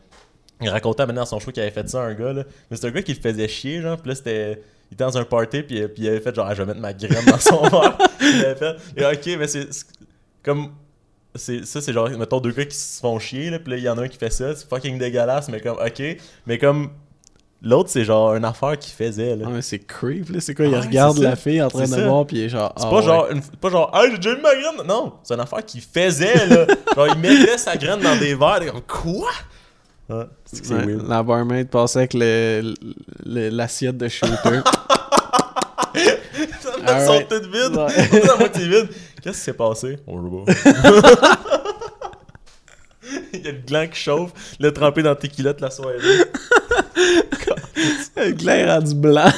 il 0.62 0.70
racontait 0.70 1.06
maintenant 1.06 1.22
dans 1.22 1.26
son 1.28 1.40
show 1.40 1.52
qu'il 1.52 1.62
avait 1.64 1.72
fait 1.72 1.88
ça 1.90 2.02
à 2.02 2.06
un 2.08 2.14
gars. 2.14 2.34
Là. 2.34 2.44
Mais 2.70 2.78
c'est 2.78 2.88
un 2.88 2.92
gars 2.92 3.02
qui 3.02 3.14
le 3.14 3.20
faisait 3.22 3.48
chier, 3.48 3.82
genre. 3.82 3.98
Puis 3.98 4.10
là, 4.10 4.16
c'était. 4.16 4.62
Il 4.92 4.94
était 4.94 5.04
dans 5.04 5.18
un 5.18 5.24
party, 5.24 5.64
puis, 5.64 5.82
euh, 5.82 5.88
puis 5.88 6.04
il 6.04 6.08
avait 6.10 6.20
fait 6.20 6.34
genre, 6.36 6.46
ah, 6.48 6.54
je 6.54 6.62
vais 6.62 6.68
mettre 6.68 6.80
ma 6.80 6.94
graine 6.94 7.26
dans 7.26 7.40
son 7.40 7.60
verre. 7.70 7.98
il 8.22 8.46
avait 8.46 8.56
fait. 8.56 8.76
Et 8.98 9.06
ok, 9.06 9.40
mais 9.40 9.48
c'est 9.48 9.68
Comme. 10.44 10.72
C'est, 11.36 11.66
ça, 11.66 11.82
c'est 11.82 11.94
genre, 11.94 12.10
mettons, 12.10 12.40
deux 12.40 12.52
gars 12.52 12.66
qui 12.66 12.76
se 12.76 13.00
font 13.00 13.20
chier, 13.20 13.50
là, 13.50 13.60
puis 13.60 13.72
là, 13.72 13.78
il 13.78 13.84
y 13.84 13.90
en 13.90 13.98
a 13.98 14.04
un 14.04 14.08
qui 14.08 14.18
fait 14.18 14.30
ça, 14.32 14.56
c'est 14.56 14.68
fucking 14.68 14.98
dégueulasse, 14.98 15.50
mais 15.50 15.60
comme, 15.62 15.78
ok. 15.78 16.04
Mais 16.48 16.58
comme. 16.58 16.90
L'autre, 17.62 17.90
c'est 17.90 18.04
genre 18.06 18.36
une 18.36 18.46
affaire 18.46 18.78
qu'il 18.78 18.94
faisait, 18.94 19.36
là. 19.36 19.46
Ah, 19.48 19.52
mais 19.52 19.62
c'est 19.64 19.80
creep, 19.80 20.30
là. 20.30 20.40
C'est 20.40 20.54
quoi? 20.54 20.66
Il 20.66 20.72
Ouais, 20.74 20.80
regarde 20.82 21.18
la 21.18 21.36
fille 21.36 21.60
en 21.62 21.70
train 21.70 21.86
de 21.88 22.04
boire, 22.08 22.26
puis 22.28 22.38
il 22.38 22.44
est 22.44 22.50
genre. 22.50 22.72
C'est 22.78 22.84
ah 22.86 22.90
pas, 22.90 22.98
ouais. 22.98 23.04
genre 23.04 23.28
une, 23.32 23.42
pas 23.42 23.70
genre, 23.70 23.92
hey, 23.96 24.12
j'ai 24.12 24.18
déjà 24.18 24.32
eu 24.38 24.42
ma 24.42 24.54
graine. 24.54 24.88
Non, 24.88 25.14
c'est 25.24 25.34
une 25.34 25.40
affaire 25.40 25.66
qu'il 25.66 25.82
faisait, 25.82 26.46
là. 26.46 26.68
genre, 26.96 27.08
il 27.08 27.20
mettait 27.20 27.58
sa 27.58 27.76
graine 27.76 28.02
dans 28.02 28.18
des 28.20 28.36
verres. 28.36 28.62
et 28.62 28.68
comme, 28.68 28.82
quoi? 28.82 29.30
Ouais, 30.10 30.26
c'est 30.46 30.70
Ouais. 30.72 30.98
La 31.08 31.24
barmaid 31.24 31.68
passait 31.70 32.00
avec 32.00 32.14
le- 32.14 32.76
le- 33.26 33.50
l'assiette 33.50 33.98
de 33.98 34.08
shooter. 34.10 34.60
Elles 36.88 37.06
sont 37.06 37.22
toutes 37.30 37.46
vides. 37.46 37.76
Ouais. 37.76 38.38
Moitié. 38.40 38.84
Qu'est-ce 39.22 39.38
qui 39.38 39.44
s'est 39.44 39.54
passé? 39.54 39.98
On 40.08 40.20
le. 40.20 40.30
Il 43.34 43.46
y 43.46 43.48
a 43.48 43.52
le 43.52 43.60
gland 43.60 43.88
qui 43.88 44.00
chauffe, 44.00 44.32
le 44.60 44.72
trempé 44.72 45.04
dans 45.04 45.16
tes 45.16 45.28
culottes 45.28 45.62
la 45.62 45.70
soirée. 45.70 45.98
le 48.18 48.32
glaire 48.32 48.72
à 48.72 48.82
du 48.82 48.96
blanc. 48.96 49.30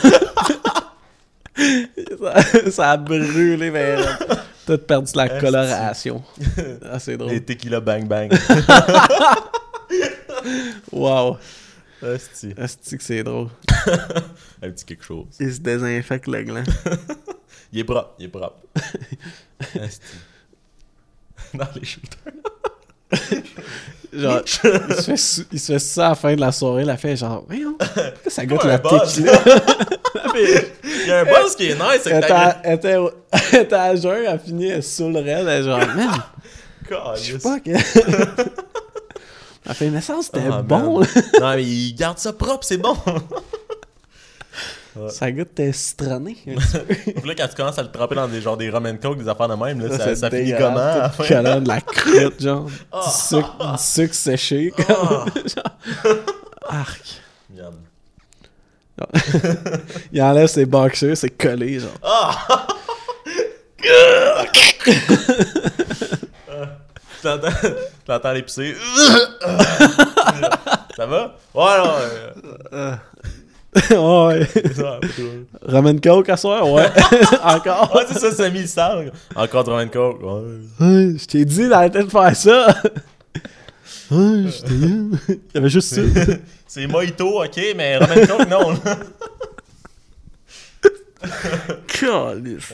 ça, 1.58 2.72
ça 2.72 2.92
a 2.92 2.98
brûlé, 2.98 3.70
mais 3.72 3.96
t'as 4.66 4.78
perdu 4.78 5.12
la 5.16 5.28
coloration. 5.28 6.24
Ah, 6.90 7.00
c'est 7.00 7.12
Les 7.12 7.18
drôle. 7.18 7.42
tequila 7.44 7.80
bang 7.82 8.08
bang. 8.08 8.32
Wow. 10.92 11.38
Asti. 12.04 12.54
Esti 12.58 12.98
que 12.98 13.04
c'est 13.04 13.24
drôle. 13.24 13.50
Un 14.62 14.70
petit 14.72 14.86
quelque 14.86 15.04
chose. 15.04 15.26
Il 15.40 15.54
se 15.54 15.60
désinfecte 15.60 16.28
le 16.28 16.44
gland. 16.44 16.64
Il 17.74 17.80
est 17.80 17.84
propre, 17.84 18.14
il 18.20 18.26
est 18.26 18.30
propre. 18.30 18.56
Asti. 19.82 20.18
Dans 21.54 21.68
les 21.76 21.86
shooters. 21.86 22.34
Genre, 24.14 24.42
il 24.46 24.50
se, 24.96 25.02
fait, 25.02 25.18
sou- 25.18 25.46
il 25.52 25.60
se 25.60 25.74
fait 25.74 25.80
ça 25.80 26.06
à 26.08 26.10
la 26.10 26.16
fin 26.16 26.34
de 26.36 26.40
la 26.40 26.52
soirée. 26.54 26.86
La 26.86 26.96
fait 26.98 27.16
genre, 27.18 27.44
voyons, 27.48 27.76
pourquoi 27.78 28.14
ça 28.32 28.46
goûte 28.46 28.64
la 28.64 28.78
buzz. 28.78 29.16
tequila? 29.16 29.42
Il 30.36 31.08
y 31.08 31.12
a 31.12 31.20
un 31.20 31.26
buzz 31.26 31.56
qui 31.56 31.68
est 31.68 31.76
nice 31.76 32.02
Elle 32.06 32.14
avec 32.14 32.24
était 32.24 32.28
ta 32.28 32.40
à- 32.50 32.62
elle 32.64 32.76
était 32.76 32.96
au- 32.96 33.12
elle 33.54 33.62
était 33.64 33.76
à 33.76 33.96
jeun, 33.96 34.24
elle 34.26 34.40
finit 34.40 34.82
sous 34.82 35.10
le 35.10 35.20
raid, 35.20 35.46
elle 35.46 35.50
est 35.50 35.64
genre, 35.64 35.80
man, 35.80 36.24
je 37.16 37.34
sais 37.34 37.40
pas 37.40 37.60
que. 37.60 37.72
Fait, 39.74 39.90
mais 39.90 40.02
ça, 40.02 40.16
c'était 40.22 40.42
Ah, 40.52 40.62
bon. 40.62 41.02
Non, 41.02 41.56
mais 41.56 41.64
il 41.64 41.94
garde 41.94 42.18
ça 42.18 42.34
propre, 42.34 42.64
c'est 42.64 42.78
bon. 42.78 42.96
Ça 45.10 45.32
goûte 45.32 45.50
t'es 45.54 45.72
citronné. 45.74 46.38
peu. 46.46 46.96
Puis 46.96 47.28
là, 47.28 47.36
quand 47.36 47.48
tu 47.48 47.56
commences 47.56 47.78
à 47.78 47.84
le 47.84 47.92
tremper 47.92 48.16
dans 48.16 48.28
des, 48.28 48.42
genre, 48.42 48.58
des 48.58 48.70
rum 48.70 48.86
and 48.86 48.98
coke, 49.02 49.20
des 49.20 49.28
affaires 49.30 49.48
de 49.48 49.56
même, 49.56 49.80
là, 49.80 49.96
ça, 49.96 50.16
ça 50.16 50.30
finit 50.30 50.54
comment 50.58 50.78
à 50.78 50.98
la 50.98 51.10
tout 51.10 51.24
fin? 51.24 51.36
collant, 51.36 51.62
de 51.62 51.68
la 51.68 51.82
croûte, 51.82 52.42
genre. 52.42 52.70
Ah. 52.92 53.02
Du 53.06 53.12
sucre, 53.12 53.72
du 53.74 53.84
sucre 53.84 54.16
séché. 54.16 54.74
Comme, 54.76 54.86
genre. 55.36 55.78
Arc. 56.68 57.22
Miam. 57.56 57.76
Il 60.12 60.22
enlève 60.22 60.48
ses 60.48 60.66
boxers, 60.66 61.16
c'est 61.16 61.30
collé, 61.30 61.80
genre. 61.80 62.68
Tu 67.22 67.28
l'entends, 68.08 68.32
l'épicer. 68.34 68.76
ça 70.96 71.06
va? 71.06 71.36
Ouais, 71.54 71.78
non. 71.78 71.92
euh, 72.74 72.96
ouais. 73.92 74.48
Ramen 75.64 76.00
coke 76.00 76.30
à 76.30 76.38
soir? 76.38 76.72
Ouais. 76.72 76.88
Encore? 77.44 77.94
Ouais, 77.96 78.04
c'est 78.08 78.20
ça, 78.20 78.32
ça 78.32 78.50
mis 78.50 78.62
le 78.62 78.68
sale. 78.68 79.12
Encore 79.36 79.64
de 79.64 79.70
rum 79.72 79.80
and 79.80 79.88
coke. 79.90 80.22
Ouais. 80.22 80.42
Ouais, 80.86 81.16
je 81.18 81.26
t'ai 81.26 81.44
dit 81.46 81.68
d'arrêter 81.68 82.04
de 82.04 82.10
faire 82.10 82.36
ça. 82.36 82.68
Ouais, 84.12 84.44
je 84.48 84.62
t'ai 84.62 84.76
dit. 84.76 85.10
Il 85.30 85.40
y 85.56 85.58
avait 85.58 85.70
juste 85.70 85.94
ça. 85.94 86.02
C'est 86.68 86.88
mojito, 86.88 87.44
ok, 87.44 87.60
mais 87.76 87.98
rum 87.98 88.08
and 88.16 88.28
coke, 88.28 88.48
non. 88.50 88.80
Calice. 91.88 92.74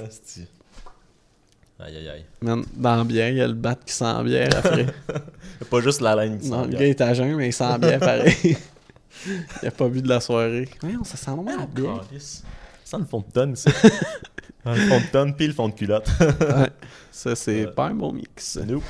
Aïe, 1.86 1.98
aïe, 1.98 2.10
aïe. 2.10 2.26
Man, 2.42 2.64
dans 2.76 2.96
la 2.96 3.04
bière, 3.04 3.30
il 3.30 3.38
y 3.38 3.42
a 3.42 3.48
le 3.48 3.54
bat 3.54 3.76
qui 3.76 3.94
sent 3.94 4.24
bière 4.24 4.50
après. 4.56 4.86
Pas 5.70 5.82
juste 5.82 6.02
la 6.02 6.16
laine 6.16 6.40
qui 6.40 6.50
non, 6.50 6.62
sent 6.64 6.64
le 6.64 6.70
bien. 6.70 6.80
gars 6.80 6.86
est 6.88 7.02
à 7.02 7.14
jeun, 7.14 7.36
mais 7.36 7.48
il 7.50 7.54
sent 7.54 7.78
bière 7.80 8.00
pareil. 8.00 8.36
il 9.62 9.68
a 9.68 9.72
pas 9.72 9.88
bu 9.90 10.02
de 10.02 10.08
la 10.08 10.20
soirée. 10.22 10.70
Voyons, 10.82 11.04
ça 11.04 11.18
sent 11.18 11.32
normal 11.32 11.58
la 11.60 11.66
bière. 11.66 12.02
Calice. 12.10 12.44
Ça 12.86 12.98
sent 12.98 13.04
le 13.04 13.06
fond 13.06 13.20
de 13.28 13.32
tonne, 13.32 13.56
ça. 13.56 13.72
le 14.66 14.76
fond 14.76 15.00
de 15.00 15.12
tonne, 15.12 15.36
puis 15.36 15.48
le 15.48 15.54
fond 15.54 15.68
de 15.70 15.74
culotte. 15.74 16.08
Ouais. 16.20 16.70
Ça, 17.12 17.36
c'est 17.36 17.66
Ouais. 17.66 17.72
pas 17.72 17.88
un 17.88 17.94
bon 17.96 18.14
mix. 18.14 18.58
Nope. 18.58 18.84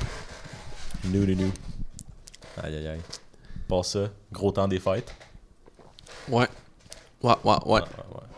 Nous, 1.04 1.26
nous, 1.26 1.34
nous. 1.34 1.52
Aïe, 2.62 2.76
aïe, 2.76 2.86
aïe. 2.88 3.00
Pas 3.68 3.82
ça. 3.82 4.08
Gros 4.32 4.52
temps 4.52 4.68
des 4.68 4.78
fêtes. 4.80 5.12
Ouais. 6.28 6.46
Ouais, 7.22 7.34
ouais, 7.44 7.54
ouais. 7.66 7.72
ouais. 7.72 7.80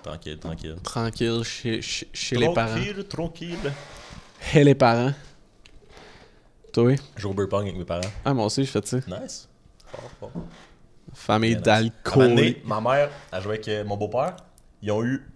Tranquille, 0.03 0.39
tranquille. 0.39 0.77
Tranquille 0.83 1.43
chez, 1.45 1.83
chez, 1.83 2.09
chez 2.13 2.37
les 2.37 2.53
parents. 2.53 2.75
Tranquille, 2.75 3.05
tranquille. 3.09 3.73
Chez 4.53 4.65
les 4.65 4.75
parents? 4.75 5.12
Toi? 6.73 6.95
Joue 7.17 7.31
au 7.31 7.35
beer 7.35 7.49
pong 7.49 7.62
avec 7.65 7.76
mes 7.76 7.85
parents. 7.85 8.00
Ah, 8.25 8.35
moi 8.35 8.47
aussi, 8.47 8.65
je 8.65 8.71
fais 8.71 8.81
ça. 8.85 8.99
Nice. 9.07 9.49
Fort, 9.87 10.11
fort. 10.21 10.31
Famille 11.15 11.57
d'alcool. 11.57 12.57
ma 12.65 12.81
mère 12.81 13.11
a 13.33 13.41
joué 13.41 13.55
avec 13.55 13.69
euh, 13.69 13.85
mon 13.85 13.97
beau-père. 13.97 14.37
Ils 14.83 14.91
ont 14.93 15.03
eu 15.03 15.26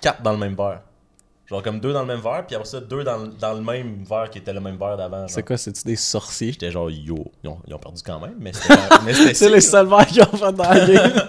quatre 0.00 0.22
dans 0.22 0.32
le 0.32 0.38
même 0.38 0.54
verre. 0.54 0.82
Genre 1.46 1.62
comme 1.62 1.80
deux 1.80 1.92
dans 1.92 2.00
le 2.02 2.06
même 2.06 2.20
verre, 2.20 2.46
puis 2.46 2.54
après 2.54 2.68
ça, 2.68 2.80
deux 2.80 3.02
dans, 3.02 3.18
le- 3.18 3.28
dans 3.28 3.52
le 3.54 3.60
même 3.60 4.04
verre 4.04 4.30
qui 4.30 4.38
était 4.38 4.52
le 4.52 4.60
même 4.60 4.78
verre 4.78 4.96
d'avant. 4.96 5.26
C'est 5.28 5.42
quoi, 5.42 5.56
c'est-tu 5.58 5.82
des 5.84 5.96
sorciers? 5.96 6.52
J'étais 6.52 6.70
genre 6.70 6.88
yo. 6.90 7.30
Ils 7.42 7.48
ont, 7.50 7.58
ils 7.66 7.74
ont 7.74 7.78
perdu 7.78 8.00
quand 8.04 8.20
même, 8.20 8.36
mais 8.38 8.52
c'était 8.52 9.34
C'est 9.34 9.50
les 9.50 9.60
seuls 9.60 9.88
verres 9.88 10.06
qu'ils 10.06 10.22
ont 10.22 10.26
fait 10.36 10.52
dans 10.52 10.62
la. 10.62 11.26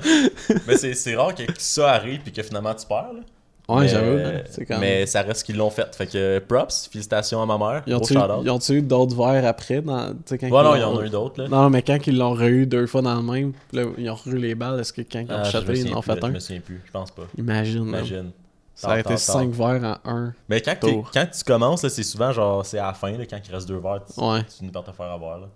Mais 0.67 0.77
c'est 0.77 0.93
c'est 0.93 1.15
rare 1.15 1.33
que 1.33 1.43
ça 1.57 1.93
arrive 1.93 2.21
puis 2.21 2.31
que 2.31 2.43
finalement 2.43 2.73
tu 2.75 2.85
perds. 2.85 3.11
Là. 3.13 3.21
Ouais, 3.69 3.81
mais, 3.83 3.87
j'avoue. 3.87 4.17
hein, 4.17 4.41
même. 4.69 4.79
mais 4.81 5.05
ça 5.05 5.21
reste 5.21 5.43
qu'ils 5.45 5.55
l'ont 5.55 5.69
fait. 5.69 5.95
Fait 5.95 6.05
que 6.05 6.39
props, 6.39 6.89
félicitations 6.91 7.41
à 7.41 7.45
ma 7.45 7.57
mère. 7.57 7.83
Ils 7.87 7.95
ont-tu 7.95 8.13
shout-out. 8.13 8.41
ils 8.43 8.49
ont-tu 8.49 8.73
eu 8.73 8.81
d'autres 8.81 9.15
verres 9.15 9.45
après? 9.47 9.81
Dans, 9.81 10.13
quand 10.29 10.35
Ouais, 10.35 10.37
ils 10.41 10.49
non, 10.49 10.75
il 10.75 10.79
y 10.79 10.81
l'ont- 10.81 10.87
en 10.95 10.99
a 10.99 11.05
eu 11.05 11.09
d'autres. 11.09 11.41
là. 11.43 11.47
Non, 11.47 11.69
mais 11.69 11.81
quand 11.81 11.97
ils 12.05 12.17
l'ont 12.17 12.33
re-eu 12.33 12.65
deux 12.67 12.87
fois 12.87 13.01
dans 13.01 13.15
le 13.15 13.21
même, 13.21 13.53
là, 13.71 13.83
ils 13.97 14.09
ont 14.09 14.15
re 14.15 14.29
les 14.33 14.53
balles, 14.53 14.81
est-ce 14.81 14.91
que 14.91 15.01
quand 15.01 15.19
ils 15.19 15.31
ont 15.31 15.35
Ah, 15.37 15.43
je 15.45 15.51
chaté, 15.51 15.79
ils 15.79 15.93
en 15.93 15.99
ont 15.99 16.01
fait 16.01 16.19
Je 16.19 16.25
un? 16.25 16.29
me 16.31 16.39
souviens 16.39 16.59
plus, 16.61 16.81
je 16.85 16.91
pense 16.91 17.11
pas. 17.11 17.23
Imagine. 17.37 18.31
Ça 18.75 18.89
a 18.89 18.99
été 18.99 19.09
tard, 19.09 19.19
5 19.19 19.55
tard. 19.57 19.69
verres 19.79 19.99
en 20.03 20.09
un. 20.17 20.33
Mais 20.49 20.59
quand, 20.59 20.75
quand 21.13 21.25
tu 21.31 21.43
commences, 21.45 21.83
là, 21.83 21.89
c'est 21.89 22.03
souvent 22.03 22.31
genre 22.33 22.65
c'est 22.65 22.79
à 22.79 22.87
la 22.87 22.93
fin, 22.93 23.11
là, 23.17 23.25
quand 23.25 23.39
il 23.47 23.53
reste 23.55 23.67
deux 23.67 23.77
verres, 23.79 24.01
tu, 24.13 24.19
Ouais. 24.19 24.43
tu 24.43 24.57
finis 24.57 24.71
par 24.71 24.83
te 24.83 24.91
faire 24.91 25.05
avoir. 25.05 25.39
Là. 25.39 25.47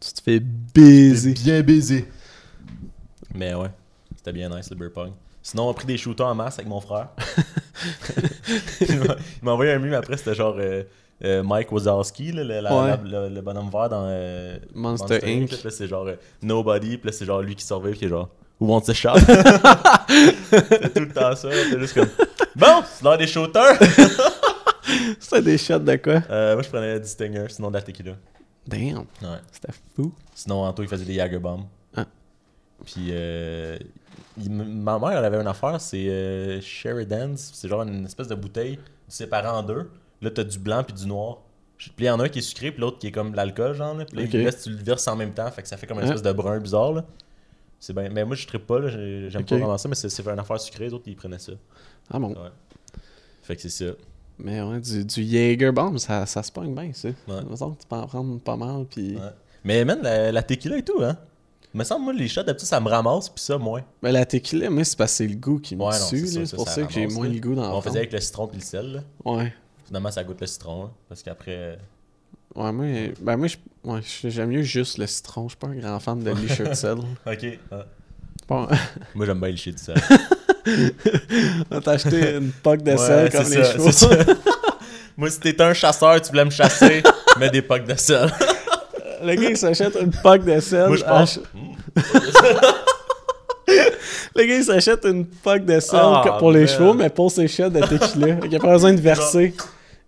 Tu 0.00 0.12
te 0.12 0.20
fais 0.20 0.40
baiser. 0.40 1.32
bien 1.34 1.60
baisé. 1.62 2.08
Mais 3.34 3.54
ouais, 3.54 3.68
c'était 4.16 4.32
bien 4.32 4.48
nice 4.48 4.68
le 4.70 4.76
beer 4.76 4.90
pong. 4.92 5.10
Sinon, 5.42 5.66
on 5.66 5.70
a 5.70 5.74
pris 5.74 5.86
des 5.86 5.96
shooters 5.96 6.26
en 6.26 6.34
masse 6.34 6.54
avec 6.58 6.68
mon 6.68 6.80
frère. 6.80 7.08
il 8.80 9.00
m'a- 9.42 9.52
envoyé 9.52 9.72
un 9.72 9.78
meme 9.78 9.94
après, 9.94 10.16
c'était 10.16 10.34
genre 10.34 10.54
euh, 10.58 10.84
euh, 11.24 11.42
Mike 11.42 11.72
Wazowski, 11.72 12.32
là, 12.32 12.44
le, 12.44 12.60
la- 12.60 12.74
Ouais. 12.74 12.96
la- 13.04 13.28
le, 13.28 13.34
le 13.34 13.40
bonhomme 13.40 13.70
vert 13.70 13.88
dans 13.88 14.04
euh, 14.06 14.58
Monster 14.74 15.20
Inc. 15.24 15.48
Puis 15.48 15.60
là, 15.64 15.70
c'est 15.70 15.86
genre 15.88 16.06
euh, 16.06 16.14
Nobody, 16.42 16.96
puis 16.98 17.12
c'est 17.12 17.24
genre 17.24 17.42
lui 17.42 17.54
qui 17.56 17.64
surveille, 17.64 17.94
qui 17.96 18.04
est 18.04 18.08
genre 18.08 18.28
Who 18.60 18.68
wants 18.68 18.88
a 18.88 18.94
shot? 18.94 19.14
c'est 19.18 20.94
tout 20.94 21.00
le 21.00 21.12
temps 21.12 21.34
ça. 21.34 21.48
C'est 21.50 21.78
juste 21.80 21.94
comme 21.94 22.08
Bon, 22.54 22.82
c'est 22.86 23.02
l'heure 23.04 23.18
des 23.18 23.26
shooters! 23.26 23.78
C'était 25.20 25.42
des 25.42 25.58
shots 25.58 25.78
de 25.78 25.96
quoi? 25.96 26.14
Moi, 26.28 26.62
je 26.62 26.68
prenais 26.68 27.00
du 27.00 27.06
Stinger, 27.08 27.46
sinon 27.48 27.68
de 27.70 27.74
la 27.74 27.82
tequila. 27.82 28.12
Damn, 28.66 28.98
Ouais. 29.22 29.38
c'était 29.50 29.72
fou. 29.96 30.12
Sinon, 30.34 30.64
Anto, 30.64 30.82
il 30.82 30.88
faisait 30.88 31.04
des 31.04 31.14
Jager 31.14 31.38
bombs. 31.38 31.64
Ah. 31.96 32.04
Puis, 32.84 33.08
euh, 33.10 33.78
il- 34.38 34.50
ma 34.50 34.98
mère, 34.98 35.12
elle 35.18 35.24
avait 35.24 35.40
une 35.40 35.46
affaire, 35.46 35.80
c'est 35.80 36.08
euh, 36.08 36.60
Sheridan's. 36.60 37.50
C'est 37.54 37.68
genre 37.68 37.82
une 37.82 38.04
espèce 38.06 38.28
de 38.28 38.34
bouteille 38.34 38.78
séparée 39.08 39.48
en 39.48 39.62
deux. 39.62 39.90
Là, 40.20 40.30
t'as 40.30 40.44
du 40.44 40.58
blanc 40.58 40.82
puis 40.84 40.94
du 40.94 41.06
noir. 41.06 41.38
Puis, 41.78 41.92
il 41.98 42.04
y 42.04 42.10
en 42.10 42.20
a 42.20 42.24
un 42.24 42.28
qui 42.28 42.38
est 42.38 42.42
sucré, 42.42 42.70
puis 42.70 42.80
l'autre 42.80 42.98
qui 42.98 43.08
est 43.08 43.12
comme 43.12 43.32
de 43.32 43.36
l'alcool, 43.36 43.74
genre. 43.74 43.94
Là. 43.94 44.04
Puis 44.04 44.16
là, 44.16 44.22
il- 44.32 44.44
là, 44.44 44.52
tu 44.52 44.70
le 44.70 44.76
verses 44.76 45.08
en 45.08 45.16
même 45.16 45.32
temps, 45.34 45.50
fait 45.50 45.62
que 45.62 45.68
ça 45.68 45.76
fait 45.76 45.86
comme 45.86 45.98
une 45.98 46.04
espèce 46.04 46.22
de 46.22 46.32
brun 46.32 46.58
bizarre, 46.60 46.92
là. 46.92 47.04
C'est 47.80 47.92
bien. 47.92 48.08
Mais 48.10 48.24
moi, 48.24 48.36
je 48.36 48.46
trippe 48.46 48.66
pas, 48.66 48.78
là. 48.78 48.88
J'aime 48.88 49.44
pas 49.44 49.56
vraiment 49.56 49.78
ça, 49.78 49.88
mais 49.88 49.96
c'est 49.96 50.08
c'est 50.08 50.24
une 50.26 50.38
affaire 50.38 50.60
sucrée. 50.60 50.84
Les 50.86 50.94
autres, 50.94 51.04
ils 51.08 51.16
prenaient 51.16 51.40
ça. 51.40 51.52
Ah 52.10 52.18
bon. 52.20 52.28
Ouais. 52.30 52.50
Fait 53.42 53.56
que 53.56 53.62
c'est 53.62 53.68
ça. 53.70 53.92
Mais 54.38 54.62
ouais, 54.62 54.80
du, 54.80 55.04
du 55.04 55.24
Jaeger 55.24 55.72
Bomb, 55.72 55.98
ça, 55.98 56.24
ça 56.26 56.42
se 56.44 56.52
pogne 56.52 56.74
bien, 56.74 56.90
ça. 56.92 57.08
Ouais. 57.08 57.42
Me 57.48 57.56
semble 57.56 57.76
que 57.76 57.82
tu 57.82 57.88
peux 57.88 57.96
en 57.96 58.06
prendre 58.06 58.40
pas 58.40 58.56
mal, 58.56 58.86
puis... 58.88 59.16
Ouais. 59.16 59.20
Mais, 59.64 59.84
man, 59.84 59.98
la, 60.02 60.32
la 60.32 60.42
tequila 60.42 60.78
et 60.78 60.82
tout, 60.84 61.02
hein. 61.02 61.16
Il 61.74 61.78
me 61.78 61.84
semble, 61.84 62.04
moi, 62.04 62.12
les 62.12 62.28
shots, 62.28 62.42
d'habitude, 62.42 62.68
ça 62.68 62.80
me 62.80 62.88
ramasse, 62.88 63.28
puis 63.30 63.42
ça, 63.42 63.56
moins. 63.56 63.82
Mais 64.02 64.12
la 64.12 64.26
tequila, 64.26 64.68
moi, 64.68 64.84
c'est 64.84 64.96
parce 64.98 65.12
que 65.12 65.16
c'est 65.18 65.26
le 65.26 65.36
goût 65.36 65.58
qui 65.58 65.74
me 65.74 65.82
Ouais, 65.84 65.94
tue, 66.10 66.26
c'est 66.26 66.44
ça, 66.46 66.56
pour 66.56 66.68
ça 66.68 66.74
ça, 66.74 66.82
que 66.82 66.92
j'ai 66.92 67.06
moins 67.06 67.28
le 67.28 67.40
goût 67.40 67.54
dans 67.54 67.76
On 67.76 67.80
faisait 67.80 67.98
avec 68.00 68.12
le 68.12 68.20
citron 68.20 68.46
puis 68.46 68.58
le 68.58 68.64
sel, 68.64 68.92
là. 68.92 69.00
Ouais. 69.24 69.52
Finalement, 69.86 70.10
ça 70.10 70.22
goûte 70.22 70.40
le 70.40 70.46
citron, 70.46 70.84
hein, 70.84 70.90
parce 71.08 71.22
qu'après. 71.22 71.54
euh, 71.56 71.76
Ouais, 72.54 72.70
moi, 72.72 72.84
ben 73.22 73.36
moi, 73.38 73.46
ouais, 73.84 74.00
j'aime 74.24 74.50
mieux 74.50 74.60
juste 74.62 74.98
le 74.98 75.06
citron. 75.06 75.44
Je 75.44 75.52
suis 75.52 75.56
pas 75.56 75.68
un 75.68 75.74
grand 75.76 75.98
fan 76.00 76.22
de 76.22 76.30
licheur 76.34 76.68
de 76.68 76.74
sel. 76.74 76.98
Ok. 77.26 77.58
ah. 77.70 77.84
Bon, 78.46 78.68
Moi, 79.14 79.24
j'aime 79.24 79.40
bien 79.40 79.56
shit 79.56 79.76
du 79.76 79.82
sel. 79.82 79.94
t'as 81.82 81.92
acheté 81.92 82.36
une 82.36 82.52
poque 82.52 82.82
de 82.82 82.90
Ouais, 82.92 82.98
sel 82.98 83.30
c'est 83.32 83.38
comme 83.38 83.50
les 83.50 83.64
ça, 83.64 83.72
chevaux. 84.18 84.32
Moi, 85.16 85.30
si 85.30 85.40
t'étais 85.40 85.62
un 85.62 85.72
chasseur, 85.74 86.20
tu 86.20 86.28
voulais 86.30 86.44
me 86.44 86.50
chasser, 86.50 87.02
mets 87.38 87.50
des 87.50 87.62
pocs 87.62 87.84
de 87.86 87.94
sel. 87.94 88.30
Le 89.22 89.34
gars, 89.34 89.50
il 89.50 89.56
s'achète 89.56 89.96
une 90.00 90.10
poque 90.10 90.44
de 90.44 90.60
sel. 90.60 90.88
Moi, 90.88 90.96
je 90.96 91.04
à 91.04 91.08
pense. 91.08 91.40
Le 94.34 94.44
gars, 94.44 94.56
il 94.56 94.64
s'achète 94.64 95.04
une 95.04 95.26
poque 95.26 95.64
de 95.64 95.78
sel 95.80 96.00
Ah, 96.02 96.36
pour 96.38 96.52
les 96.52 96.66
chevaux, 96.66 96.94
mais 96.94 97.10
pour 97.10 97.30
ses 97.30 97.48
shots 97.48 97.68
de 97.68 97.80
tequila. 97.80 98.36
Il 98.44 98.56
a 98.56 98.58
pas 98.58 98.72
besoin 98.72 98.92
de 98.92 99.00
verser. 99.00 99.54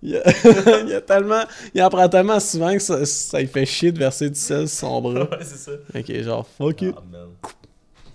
Il, 0.03 0.17
a... 0.17 0.23
il 0.87 0.93
a 0.93 1.01
tellement... 1.01 1.45
il 1.75 1.83
en 1.83 1.89
prend 1.89 2.09
tellement 2.09 2.41
souvent 2.41 2.73
que 2.75 2.79
ça, 2.79 3.07
ça 3.07 3.41
lui 3.41 3.47
fait 3.47 3.65
chier 3.65 3.91
de 3.93 3.99
verser 3.99 4.29
du 4.29 4.39
sel 4.39 4.69
sur 4.69 4.79
son 4.79 5.01
bras. 5.01 5.21
ouais, 5.23 5.39
c'est 5.41 5.57
ça. 5.57 5.73
Ok, 5.95 6.13
genre, 6.23 6.47
fuck 6.59 6.83
it. 6.83 6.95
Ah. 6.97 7.49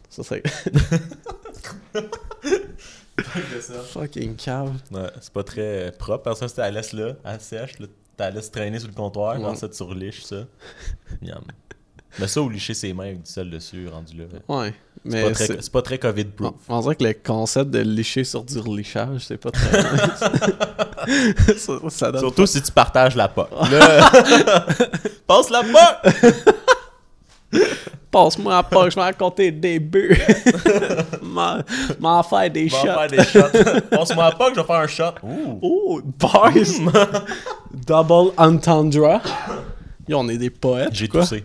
Ça 0.10 0.24
serait 0.24 0.44
fucking 3.92 4.36
cave. 4.36 4.72
Ouais, 4.92 5.10
c'est 5.22 5.34
pas 5.34 5.44
très 5.44 5.92
propre. 5.98 6.24
Parce 6.24 6.40
que 6.40 6.48
ça, 6.48 6.54
tu 6.54 6.62
la 6.62 6.72
laisses 6.72 6.94
là, 6.94 7.14
elle 7.26 7.42
sèche, 7.42 7.80
là, 7.80 7.88
tu 8.20 8.24
la 8.24 8.32
laisses 8.32 8.52
traîner 8.52 8.80
sur 8.80 8.88
le 8.90 8.94
comptoir, 8.94 9.40
Ouais. 9.40 9.56
ça, 9.56 9.70
tu 9.70 9.82
reliches 9.84 10.24
ça. 10.24 10.46
Miam. 11.22 11.42
Mais 12.20 12.28
ça, 12.28 12.42
ou 12.42 12.50
licher 12.50 12.74
ses 12.74 12.92
mains 12.92 13.06
avec 13.06 13.22
du 13.24 13.32
sel 13.32 13.50
dessus, 13.50 13.88
rendu 13.88 14.18
là. 14.18 14.26
Ouais. 14.50 14.74
C'est 15.06 15.12
Mais 15.12 15.24
pas 15.24 15.32
très, 15.32 15.46
c'est- 15.48 15.72
pas 15.72 15.82
très 15.82 15.98
COVID-proof. 16.00 16.54
on, 16.68 16.82
dirait 16.82 16.96
que 16.96 17.04
le 17.06 17.14
concept 17.14 17.70
de 17.72 17.80
licher 17.80 18.24
sur 18.26 18.44
du 18.44 18.58
relichage, 18.60 19.22
c'est 19.28 19.38
pas 19.38 19.52
très 19.52 19.84
nice. 19.84 21.58
ça, 21.58 21.74
ça 21.90 22.12
donne 22.12 22.20
Surtout 22.20 22.46
si 22.46 22.62
tu 22.62 22.72
partages 22.72 23.16
la 23.16 23.30
poque. 23.30 23.50
Là, 23.72 24.12
passe 25.28 25.50
la 25.50 25.62
poque! 25.64 27.62
Passe-moi 28.12 28.52
la 28.54 28.64
poche, 28.64 28.92
je 28.94 28.96
vais 28.96 29.04
raconter 29.04 29.52
des 29.52 29.80
bœufs. 29.80 30.10
M'en 31.22 32.24
faire 32.24 32.50
des 32.50 32.68
Je 32.68 32.76
vais 32.76 32.82
shots. 32.82 32.88
faire 32.88 33.08
des 33.08 33.24
shots. 33.24 33.82
Passe-moi 33.92 34.24
la 34.24 34.32
poque, 34.36 34.54
je 34.56 34.62
vais 34.62 34.66
faire 34.68 34.76
un 34.78 34.88
shot. 34.88 35.04
Ouh! 35.24 35.60
Oh, 35.62 36.02
bars! 36.20 36.52
Double 37.88 38.32
entendre. 38.38 39.22
Yo, 40.08 40.18
on 40.18 40.28
est 40.30 40.38
des 40.38 40.50
poètes. 40.50 40.90
J'ai 40.94 41.08
toussé. 41.08 41.44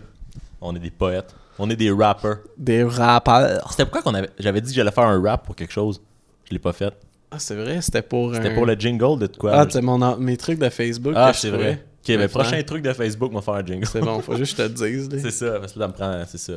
On 0.61 0.75
est 0.75 0.79
des 0.79 0.89
poètes. 0.91 1.35
On 1.59 1.69
est 1.69 1.75
des 1.75 1.91
rappers. 1.91 2.37
Des 2.57 2.83
rappeurs. 2.83 3.67
C'était 3.71 3.85
pourquoi 3.85 4.01
qu'on 4.01 4.15
avait... 4.15 4.29
j'avais 4.39 4.59
dit 4.61 4.71
que 4.71 4.75
j'allais 4.75 4.91
faire 4.91 5.05
un 5.05 5.21
rap 5.21 5.45
pour 5.45 5.55
quelque 5.55 5.71
chose. 5.71 6.01
Je 6.45 6.51
l'ai 6.53 6.59
pas 6.59 6.73
fait. 6.73 6.93
Ah, 7.31 7.37
c'est 7.39 7.55
vrai, 7.55 7.79
c'était 7.81 8.01
pour. 8.01 8.33
C'était 8.33 8.49
un- 8.49 8.55
pour 8.55 8.65
le 8.65 8.73
jingle 8.75 9.19
de 9.19 9.27
quoi? 9.27 9.51
Ah, 9.53 9.65
c'est 9.69 9.81
mon, 9.81 10.17
mes 10.17 10.37
trucs 10.37 10.59
de 10.59 10.69
Facebook. 10.69 11.13
Ah, 11.15 11.31
c'est 11.33 11.49
vrai. 11.49 11.83
Ok, 12.05 12.09
mais 12.09 12.17
Mais 12.17 12.27
prochain 12.27 12.61
truc 12.63 12.83
de 12.83 12.93
Facebook, 12.93 13.31
on 13.33 13.35
va 13.35 13.41
faire 13.41 13.55
un 13.55 13.65
jingle. 13.65 13.87
C'est 13.87 13.99
bon, 13.99 14.19
faut 14.21 14.35
juste 14.35 14.55
que 14.55 14.63
je 14.63 14.67
te 14.69 14.81
le 14.83 14.89
dise. 14.91 15.09
là. 15.11 15.17
C'est 15.23 15.31
ça, 15.31 15.59
parce 15.59 15.73
que 15.73 15.79
là, 15.79 15.85
ça 15.85 15.87
me 15.89 15.93
prend... 15.93 16.23
C'est 16.27 16.37
ça. 16.37 16.53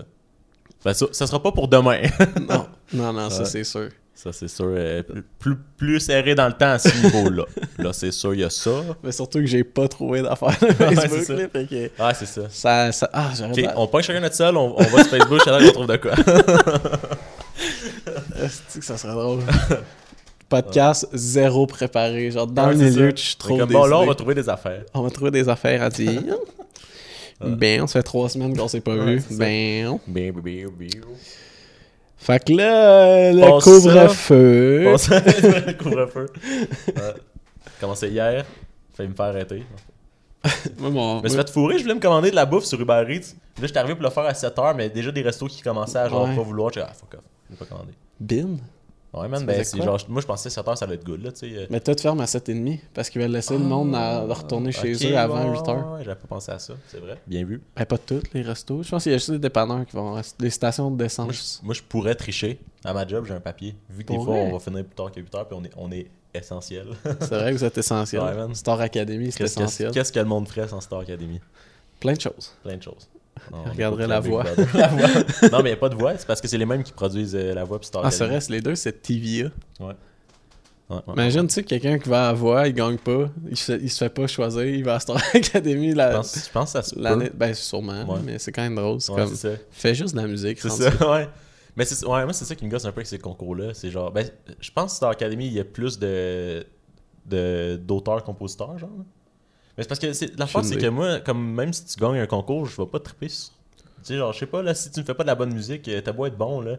Ben, 0.85 0.93
ça, 0.95 1.07
ça 1.11 1.27
sera 1.27 1.43
pas 1.43 1.51
pour 1.53 1.67
demain. 1.69 2.03
Non, 2.49 2.67
non, 2.93 3.13
non, 3.13 3.31
ça 3.31 3.41
Ouais. 3.41 3.45
c'est 3.47 3.65
sûr. 3.65 3.89
ça, 4.15 4.33
c'est 4.33 4.47
sûr. 4.49 4.67
euh, 4.69 5.03
plus, 5.39 5.57
plus 5.77 5.99
serré 6.01 6.35
dans 6.35 6.47
le 6.47 6.53
temps 6.53 6.71
à 6.73 6.79
ce 6.79 6.89
niveau-là. 7.05 7.45
Là, 7.79 7.93
c'est 7.93 8.11
sûr, 8.13 8.33
il 8.35 8.41
y 8.41 8.45
a 8.45 8.51
ça. 8.51 8.71
Mais 9.03 9.11
surtout 9.13 9.39
que 9.39 9.47
j'ai 9.47 9.65
pas 9.65 9.89
trouvé 9.89 10.23
d'affaires 10.23 10.57
de 10.61 10.67
c'est 10.69 10.95
Facebook. 10.95 11.23
ça. 11.25 11.33
là, 11.35 11.49
fait 11.53 11.67
que 11.67 11.91
Ah, 11.99 12.15
c'est 12.15 12.27
ça. 12.27 12.43
ça, 12.51 12.93
ça- 12.93 13.11
Ah, 13.13 13.31
on 13.77 13.87
pogne 13.89 14.03
chacun 14.03 14.21
notre 14.21 14.35
seul, 14.37 14.57
on, 14.57 14.79
on 14.79 14.83
va 14.85 15.03
sur 15.05 15.09
Facebook, 15.11 15.41
je 15.45 15.67
qu'on 15.67 15.73
trouve 15.73 15.87
de 15.89 15.97
quoi. 15.97 16.15
Que 18.75 18.85
ça 18.85 18.97
serait 18.97 19.13
drôle? 19.15 19.41
Podcast 20.49 21.07
zéro 21.13 21.67
préparé. 21.67 22.31
Genre, 22.31 22.47
dans 22.47 22.71
le 22.71 22.77
milieu, 22.77 23.09
ça. 23.11 23.13
tu 23.13 23.27
Fait 23.27 23.39
trouves 23.39 23.59
comme, 23.61 23.69
des 23.69 23.75
bon, 23.75 23.85
là, 23.87 23.99
on 23.99 24.07
va 24.07 24.15
trouver 24.15 24.35
des 24.35 24.49
affaires. 24.49 24.85
On 24.95 25.03
va 25.03 25.11
trouver 25.11 25.31
des 25.31 25.49
affaires 25.49 25.83
à 25.83 25.91
dire. 25.91 26.23
Ben, 27.41 27.87
se 27.87 27.93
fait 27.93 28.03
trois 28.03 28.29
semaines 28.29 28.57
qu'on 28.57 28.67
s'est 28.67 28.81
pas 28.81 28.97
vu. 28.97 29.21
ça. 29.21 29.27
Ben. 29.37 29.97
Bien, 30.09 30.33
bien, 30.33 30.43
bien, 30.43 30.67
bien. 30.77 30.89
Fait 32.17 32.45
que 32.45 32.53
là, 32.53 33.31
le 33.33 33.61
couvre-feu. 33.63 34.83
Le 35.67 35.73
couvre-feu. 35.75 36.27
Commencé 37.81 38.09
hier, 38.09 38.45
failli 38.93 39.09
me 39.11 39.15
faire 39.15 39.27
arrêter. 39.27 39.63
Mon- 40.81 41.19
Je 41.19 41.23
me 41.23 41.29
suis 41.29 41.39
fait 41.39 41.49
fourrer, 41.51 41.79
je 41.79 41.83
voulais 41.85 41.95
me 41.95 42.01
commander 42.01 42.31
de 42.33 42.35
la 42.35 42.45
bouffe 42.45 42.65
sur 42.65 42.81
Uber 42.81 43.05
Eats. 43.09 43.35
Là, 43.61 43.67
j'étais 43.69 43.79
arrivé 43.79 43.95
pour 43.95 44.03
le 44.03 44.11
faire 44.11 44.25
à 44.27 44.33
7h, 44.33 44.75
mais 44.77 44.89
déjà 44.89 45.13
des 45.13 45.23
restos 45.23 45.47
qui 45.47 45.63
commençaient 45.63 45.99
à 45.99 46.09
genre 46.09 46.29
Ouais. 46.29 46.35
pas 46.35 46.43
vouloir. 46.43 46.73
J'ai 46.73 46.81
dit, 46.81 46.87
ah, 46.91 46.93
fuck 46.93 47.15
off, 47.15 47.21
je 47.51 47.55
vais 47.55 47.59
pas 47.65 47.67
commander. 47.67 47.93
Bin? 48.19 48.57
Ouais, 49.15 49.27
man, 49.27 49.45
ben, 49.47 49.65
c'est 49.65 49.83
genre, 49.83 49.99
moi 50.09 50.21
je 50.21 50.27
pensais 50.27 50.51
7h 50.51 50.77
ça 50.77 50.85
allait 50.85 50.97
être 50.97 51.05
good, 51.05 51.23
là, 51.23 51.33
tu 51.33 51.39
sais. 51.51 51.57
euh. 51.57 51.67
Mais 51.71 51.81
toi, 51.81 51.95
tu 51.95 52.03
fermes 52.03 52.21
à 52.21 52.27
7h30 52.27 52.79
parce 52.93 53.09
qu'ils 53.09 53.23
veulent 53.23 53.31
laisser 53.31 53.57
le 53.57 53.65
monde 53.65 53.95
à- 53.95 54.27
de 54.27 54.33
retourner 54.33 54.71
chez 54.71 54.93
eux 54.93 55.17
avant 55.17 55.45
ouais, 55.45 55.59
8h. 55.59 55.69
Ouais, 55.69 55.99
ouais, 55.99 56.05
j'avais 56.05 56.21
pas 56.21 56.27
pensé 56.29 56.53
à 56.53 56.59
ça, 56.59 56.75
c'est 56.89 57.01
vrai. 57.01 57.19
Bien 57.27 57.45
vu. 57.45 57.63
Ben, 57.75 57.87
pas 57.87 57.97
tous 57.97 58.23
les 58.35 58.43
restos. 58.43 58.83
Je 58.83 58.91
pense 58.91 59.05
qu'il 59.05 59.13
y 59.13 59.15
a 59.15 59.19
juste 59.19 59.31
des 59.31 59.39
dépanneurs 59.39 59.87
qui 59.87 59.97
vont 59.97 60.13
rester. 60.13 60.37
Des 60.39 60.51
stations 60.51 60.91
de 60.91 60.97
Moi 61.19 61.33
je, 61.33 61.41
moi, 61.63 61.75
je 61.75 61.83
pourrais 61.83 62.15
tricher. 62.15 62.59
À 62.85 62.93
ma 62.93 63.07
job, 63.07 63.25
j'ai 63.27 63.35
un 63.35 63.41
papier. 63.41 63.75
Vu 63.89 64.05
que 64.05 64.13
des 64.13 64.19
fois, 64.19 64.35
vrai? 64.35 64.49
on 64.49 64.53
va 64.53 64.59
finir 64.59 64.85
plus 64.85 64.95
tard 64.95 65.11
que 65.11 65.21
8h, 65.21 65.47
puis 65.47 65.57
on 65.59 65.65
est, 65.65 65.71
on 65.77 65.91
est 65.91 66.07
essentiel. 66.35 66.89
C'est 67.21 67.29
vrai 67.31 67.53
que 67.53 67.57
vous 67.57 67.65
êtes 67.65 67.79
essentiel. 67.79 68.23
Ouais, 68.23 68.35
man. 68.35 68.55
Star 68.55 68.79
Academy, 68.81 69.33
c'est 69.33 69.45
essentiel. 69.45 69.91
qu'est-ce 69.93 70.13
que 70.13 70.19
le 70.19 70.27
monde 70.27 70.47
ferait 70.49 70.69
sans 70.69 70.81
Star 70.81 71.01
Academy? 71.01 71.41
Plein 71.99 72.13
de 72.13 72.21
choses. 72.21 72.53
Plein 72.63 72.77
de 72.77 72.83
choses. 72.83 73.09
Non, 73.53 73.59
on 73.67 73.71
Regarderait 73.71 74.07
la 74.07 74.21
voix. 74.21 74.43
Brother. 74.45 74.67
La 74.75 74.89
voix. 74.89 75.09
non, 75.53 75.59
mais 75.59 75.59
il 75.59 75.63
n'y 75.65 75.71
a 75.73 75.77
pas 75.77 75.89
de 75.89 75.95
voix. 75.95 76.17
C'est 76.17 76.27
parce 76.27 76.41
que 76.41 76.49
c'est 76.49 76.59
les 76.59 76.67
mêmes 76.67 76.83
qui 76.83 76.93
produisent 76.93 77.35
euh, 77.37 77.55
la 77.55 77.65
voix 77.65 77.79
puis 77.79 77.87
Star 77.87 78.03
Ah, 78.05 78.09
vrai, 78.11 78.41
c'est 78.41 78.53
les 78.53 78.61
deux, 78.61 78.75
c'est 78.75 79.03
TVA. 79.03 79.49
Ouais. 79.81 79.95
Ouais, 80.91 80.97
ouais. 80.97 81.13
Imagine, 81.15 81.47
tu 81.47 81.53
sais, 81.55 81.63
quelqu'un 81.65 81.99
qui 81.99 82.09
va 82.09 82.25
à 82.25 82.27
la 82.29 82.33
voix, 82.33 82.67
il 82.67 82.73
gagne 82.73 82.97
pas, 82.97 83.29
il 83.51 83.57
se, 83.59 83.73
il 83.73 83.91
se 83.91 83.99
fait 83.99 84.09
pas 84.09 84.27
choisir, 84.27 84.65
il 84.65 84.83
va 84.85 84.95
à 84.95 85.01
Star 85.01 85.19
Academy 85.35 85.91
Je 85.91 85.97
la- 85.97 86.11
pense, 86.17 86.35
je 86.47 86.51
pense 86.51 86.73
que 86.73 86.79
ça 86.79 86.83
se 86.83 86.99
l'année. 86.99 87.31
Ben, 87.35 87.53
sûrement, 87.53 88.05
Ouais. 88.11 88.21
mais 88.25 88.39
c'est 88.39 88.53
quand 88.53 88.63
même 88.63 88.75
drôle. 88.77 89.01
C'est 89.01 89.15
comme. 89.15 89.35
ça. 89.35 89.51
Fais 89.71 89.95
juste 89.95 90.15
de 90.15 90.21
la 90.21 90.27
musique. 90.27 90.59
C'est 90.61 90.71
ça, 90.71 90.89
ouais. 91.11 91.29
Mais 91.77 91.85
c'est, 91.85 92.07
ouais, 92.07 92.25
moi, 92.25 92.33
c'est 92.33 92.45
ça 92.47 92.55
qui 92.55 92.65
me 92.65 92.71
gosse 92.71 92.87
un 92.87 92.91
peu 92.93 93.01
avec 93.01 93.07
ces 93.07 93.19
concours-là. 93.19 93.75
C'est 93.75 93.91
genre, 93.91 94.11
ben, 94.11 94.29
je 94.61 94.71
pense 94.71 94.93
que 94.93 94.97
Star 94.97 95.11
Academy, 95.11 95.47
il 95.47 95.53
y 95.53 95.61
a 95.61 95.65
plus 95.65 95.99
de, 95.99 96.65
de- 97.27 97.77
d'auteurs-compositeurs, 97.77 98.79
genre. 98.79 98.89
Mais 99.79 99.85
c'est 99.85 99.89
parce 99.89 100.01
que 100.01 100.13
c'est- 100.13 100.39
l'affaire, 100.39 100.61
Aucune 100.61 100.73
c'est 100.75 100.79
que 100.79 100.89
moi, 100.89 101.21
comme 101.21 101.55
même 101.55 101.73
si 101.73 101.85
tu 101.87 101.99
gagnes 101.99 102.19
un 102.19 102.27
concours, 102.27 102.67
je 102.67 102.77
vais 102.77 102.87
pas 102.87 102.99
triper 103.01 103.29
sur. 103.31 103.53
Tu 103.79 103.85
sais, 104.03 104.17
genre, 104.17 104.33
je 104.35 104.41
sais 104.41 104.47
pas, 104.47 104.63
là, 104.63 104.75
si 104.75 104.91
tu 104.91 105.01
ne 105.01 105.05
fais 105.05 105.15
pas 105.15 105.23
de 105.23 105.29
la 105.29 105.35
bonne 105.35 105.55
musique, 105.55 105.89
euh, 105.89 106.01
t'as 106.05 106.13
beau 106.13 106.27
être 106.27 106.37
bon, 106.37 106.61
là. 106.61 106.77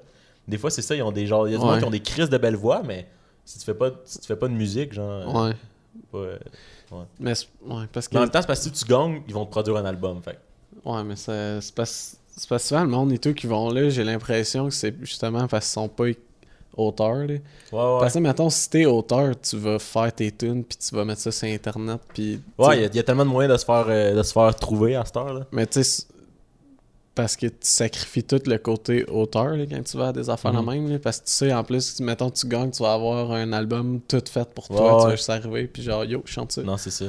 Des 0.48 0.58
fois, 0.58 0.70
c'est 0.70 0.82
ça, 0.82 0.96
ils 0.96 1.02
ont 1.02 1.12
des 1.12 1.26
genre. 1.26 1.48
Il 1.48 1.54
y 1.54 1.56
a 1.56 1.60
Ouais. 1.60 1.66
monde 1.66 1.80
qui 1.80 1.86
ont 1.86 1.90
des 1.90 2.00
crises 2.02 2.30
de 2.30 2.38
belles 2.38 2.56
voix, 2.56 2.82
mais 2.86 3.08
si 3.46 3.58
tu 3.58 3.66
fais 3.66 3.74
pas, 3.74 3.92
si 4.06 4.20
tu 4.20 4.28
fais 4.28 4.36
pas 4.36 4.48
de 4.48 4.54
musique, 4.54 4.94
genre. 4.94 5.10
euh, 5.36 5.48
Ouais. 5.50 5.56
pas, 6.12 6.18
euh, 6.18 6.38
Mais, 7.20 7.36
c'est- 7.36 7.48
ouais, 7.66 7.84
parce 7.92 8.08
que. 8.08 8.14
Mais 8.14 8.20
en 8.20 8.22
même 8.24 8.30
temps, 8.32 8.42
c'est 8.42 8.48
parce 8.48 8.60
que 8.68 8.76
si 8.76 8.84
tu 8.84 8.90
gagnes, 8.90 9.22
ils 9.28 9.34
vont 9.34 9.46
te 9.46 9.52
produire 9.52 9.78
un 9.78 9.86
album. 9.86 10.22
Fait. 10.22 10.40
Ouais, 10.86 11.04
mais 11.04 11.16
ça- 11.16 11.62
c'est 11.62 11.74
parce 11.76 12.18
c'est 12.36 12.48
parce 12.48 12.64
que 12.64 12.68
souvent, 12.70 12.84
le 12.84 12.90
monde 12.90 13.12
et 13.12 13.18
tout 13.20 13.34
qui 13.34 13.48
vont 13.48 13.70
là, 13.70 13.90
j'ai 13.90 14.04
l'impression 14.04 14.66
que 14.70 14.74
c'est 14.74 14.96
justement 15.02 15.48
parce 15.48 15.66
qu'ils 15.66 15.74
sont 15.74 15.90
pas 15.90 16.06
auteurs. 16.80 17.16
Là. 17.16 17.26
Ouais, 17.28 17.38
ouais. 17.72 18.00
Parce 18.00 18.14
que, 18.14 18.20
mettons, 18.20 18.50
si 18.50 18.70
t'es 18.70 18.86
auteur, 18.86 19.34
tu 19.42 19.58
vas 19.58 19.78
faire 19.80 20.14
tes 20.14 20.32
tunes, 20.32 20.64
puis 20.64 20.78
tu 20.78 20.96
vas 20.96 21.06
mettre 21.06 21.22
ça 21.22 21.32
sur 21.32 21.48
Internet, 21.48 22.00
puis... 22.14 22.42
Ouais, 22.58 22.78
il 22.78 22.82
y, 22.82 22.86
a- 22.86 22.88
il 22.88 22.96
y 22.96 23.00
a 23.00 23.04
tellement 23.04 23.26
de 23.26 23.30
moyens 23.30 23.54
de 23.54 23.58
se 23.60 23.66
faire, 23.66 23.86
euh, 23.88 24.16
de 24.16 24.24
se 24.24 24.32
faire 24.34 24.56
trouver 24.56 24.96
à 24.96 25.06
cette 25.06 25.18
heure, 25.18 25.34
là. 25.34 25.46
Mais 25.52 25.66
tu 25.68 25.84
sais, 25.84 26.06
parce 27.16 27.36
que 27.36 27.48
tu 27.48 27.56
sacrifies 27.62 28.24
tout 28.24 28.40
le 28.46 28.58
côté 28.58 29.04
auteur 29.10 29.50
là, 29.58 29.66
quand 29.70 29.84
tu 29.84 29.98
vas 29.98 30.08
à 30.10 30.14
des 30.14 30.30
affaires 30.30 30.54
Mhm. 30.54 30.62
de 30.66 30.72
même. 30.72 30.90
là, 30.92 31.00
parce 31.00 31.20
que 31.20 31.26
tu 31.26 31.32
sais, 31.34 31.54
en 31.54 31.64
plus, 31.66 32.00
mettons, 32.00 32.30
tu 32.30 32.48
gagnes, 32.48 32.72
tu 32.72 32.82
vas 32.82 32.94
avoir 32.94 33.32
un 33.32 33.52
album 33.52 34.00
tout 34.08 34.24
fait 34.32 34.48
pour 34.54 34.68
toi. 34.70 34.94
Ouais, 34.96 35.02
Tu 35.04 35.08
vas 35.10 35.16
juste 35.16 35.30
arriver, 35.30 35.68
puis 35.68 35.84
genre, 35.84 36.06
yo, 36.06 36.22
je 36.26 36.32
chante 36.32 36.52
ça. 36.54 36.62
Non, 36.64 36.78
c'est 36.78 36.92
ça. 36.92 37.06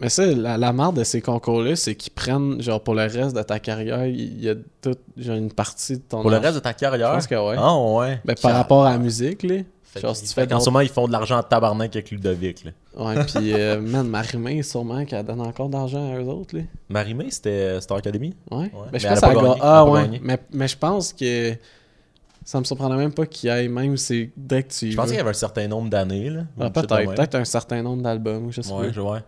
Mais 0.00 0.08
ça, 0.08 0.26
la, 0.26 0.56
la 0.58 0.72
marde 0.72 0.96
de 0.96 1.04
ces 1.04 1.20
concours-là, 1.20 1.76
c'est 1.76 1.94
qu'ils 1.94 2.12
prennent, 2.12 2.60
genre, 2.60 2.82
pour 2.82 2.94
le 2.94 3.02
reste 3.02 3.36
de 3.36 3.42
ta 3.42 3.58
carrière, 3.60 4.06
il 4.06 4.40
y 4.42 4.48
a 4.48 4.54
toute, 4.82 4.98
genre, 5.16 5.36
une 5.36 5.52
partie 5.52 5.96
de 5.96 6.02
ton... 6.02 6.22
Pour 6.22 6.30
le 6.30 6.38
reste 6.38 6.54
de 6.56 6.60
ta 6.60 6.72
Je 6.72 6.76
carrière. 6.76 7.12
pense 7.12 7.26
que 7.26 7.34
ouais. 7.34 7.56
Ah, 7.58 7.76
ouais. 7.78 8.20
Ben, 8.24 8.34
par 8.40 8.52
rapport 8.54 8.84
à 8.84 8.90
la 8.92 8.98
musique, 8.98 9.42
là. 9.44 9.56
Fait 9.84 10.00
genre, 10.00 10.14
si 10.14 10.24
tu 10.24 10.32
fais 10.34 10.46
d'autres- 10.46 10.62
ce 10.62 10.70
moment, 10.70 10.80
ils 10.80 10.88
font 10.88 11.08
de 11.08 11.12
l'argent 11.12 11.38
en 11.38 11.42
tabarnak 11.42 11.94
avec 11.96 12.10
Ludovic, 12.12 12.64
là. 12.64 12.70
Ouais, 12.96 13.24
puis, 13.24 13.52
euh, 13.52 13.80
man, 13.82 14.06
Marimé, 14.08 14.62
sûrement 14.62 15.04
qu'elle 15.04 15.24
donne 15.26 15.40
encore 15.40 15.68
d'argent 15.68 16.12
à 16.12 16.16
eux 16.16 16.26
autres, 16.28 16.56
là. 16.56 16.62
Marimé, 16.88 17.26
c'était 17.30 17.80
Star 17.80 17.96
Academy? 17.98 18.32
Ouais. 18.52 18.58
Ouais. 18.58 18.70
Ben, 18.92 18.98
je 19.00 19.08
Mais 19.08 19.14
pense 19.14 19.20
gagné. 19.20 19.42
ga- 19.48 19.56
Ah, 19.60 19.84
ouais. 19.84 20.20
Mais, 20.22 20.38
mais 20.52 20.68
je 20.68 20.76
pense 20.78 21.12
que 21.12 21.54
ça 22.44 22.58
me 22.60 22.64
surprendrait 22.64 22.98
même 22.98 23.12
pas 23.12 23.26
qu'il 23.26 23.50
y 23.50 23.52
ait, 23.52 23.66
même 23.68 23.96
c'est 23.96 24.30
dès 24.36 24.62
que 24.62 24.72
tu 24.72 24.92
Je 24.92 24.96
pensais 24.96 25.08
qu'il 25.10 25.18
y 25.18 25.20
avait 25.20 25.30
un 25.30 25.34
certain 25.34 25.66
nombre 25.66 25.90
d'années, 25.90 26.30
là. 26.30 26.42
Ah, 26.60 26.70
peut-être. 26.70 27.14
Peut-être 27.14 27.34
un 27.34 27.44
certain 27.44 27.82
nombre 27.82 28.02
d'albums, 28.02 28.52
je 28.52 28.60
sais 28.62 28.72
Ouais, 28.72 28.86
pas. 28.86 28.92
je- 28.92 29.00
ouais. 29.00 29.18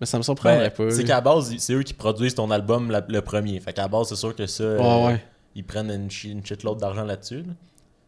Mais 0.00 0.06
ça 0.06 0.18
me 0.18 0.22
surprendrait 0.22 0.70
Ben, 0.76 0.88
pas. 0.88 0.90
c'est 0.94 1.04
qu'à 1.04 1.20
base, 1.20 1.54
c'est 1.58 1.72
eux 1.72 1.82
qui 1.82 1.94
produisent 1.94 2.34
ton 2.34 2.50
album 2.50 2.90
la- 2.90 3.04
le 3.08 3.20
premier. 3.22 3.58
Fait 3.60 3.72
qu'à 3.72 3.88
base, 3.88 4.08
c'est 4.08 4.16
sûr 4.16 4.34
que 4.34 4.46
ça, 4.46 4.62
euh, 4.64 5.06
Ouais, 5.06 5.22
ils 5.54 5.64
prennent 5.64 5.90
une, 5.90 6.08
une 6.30 6.44
shitload 6.44 6.78
d'argent 6.78 7.04
là-dessus. 7.04 7.38
là. 7.42 7.52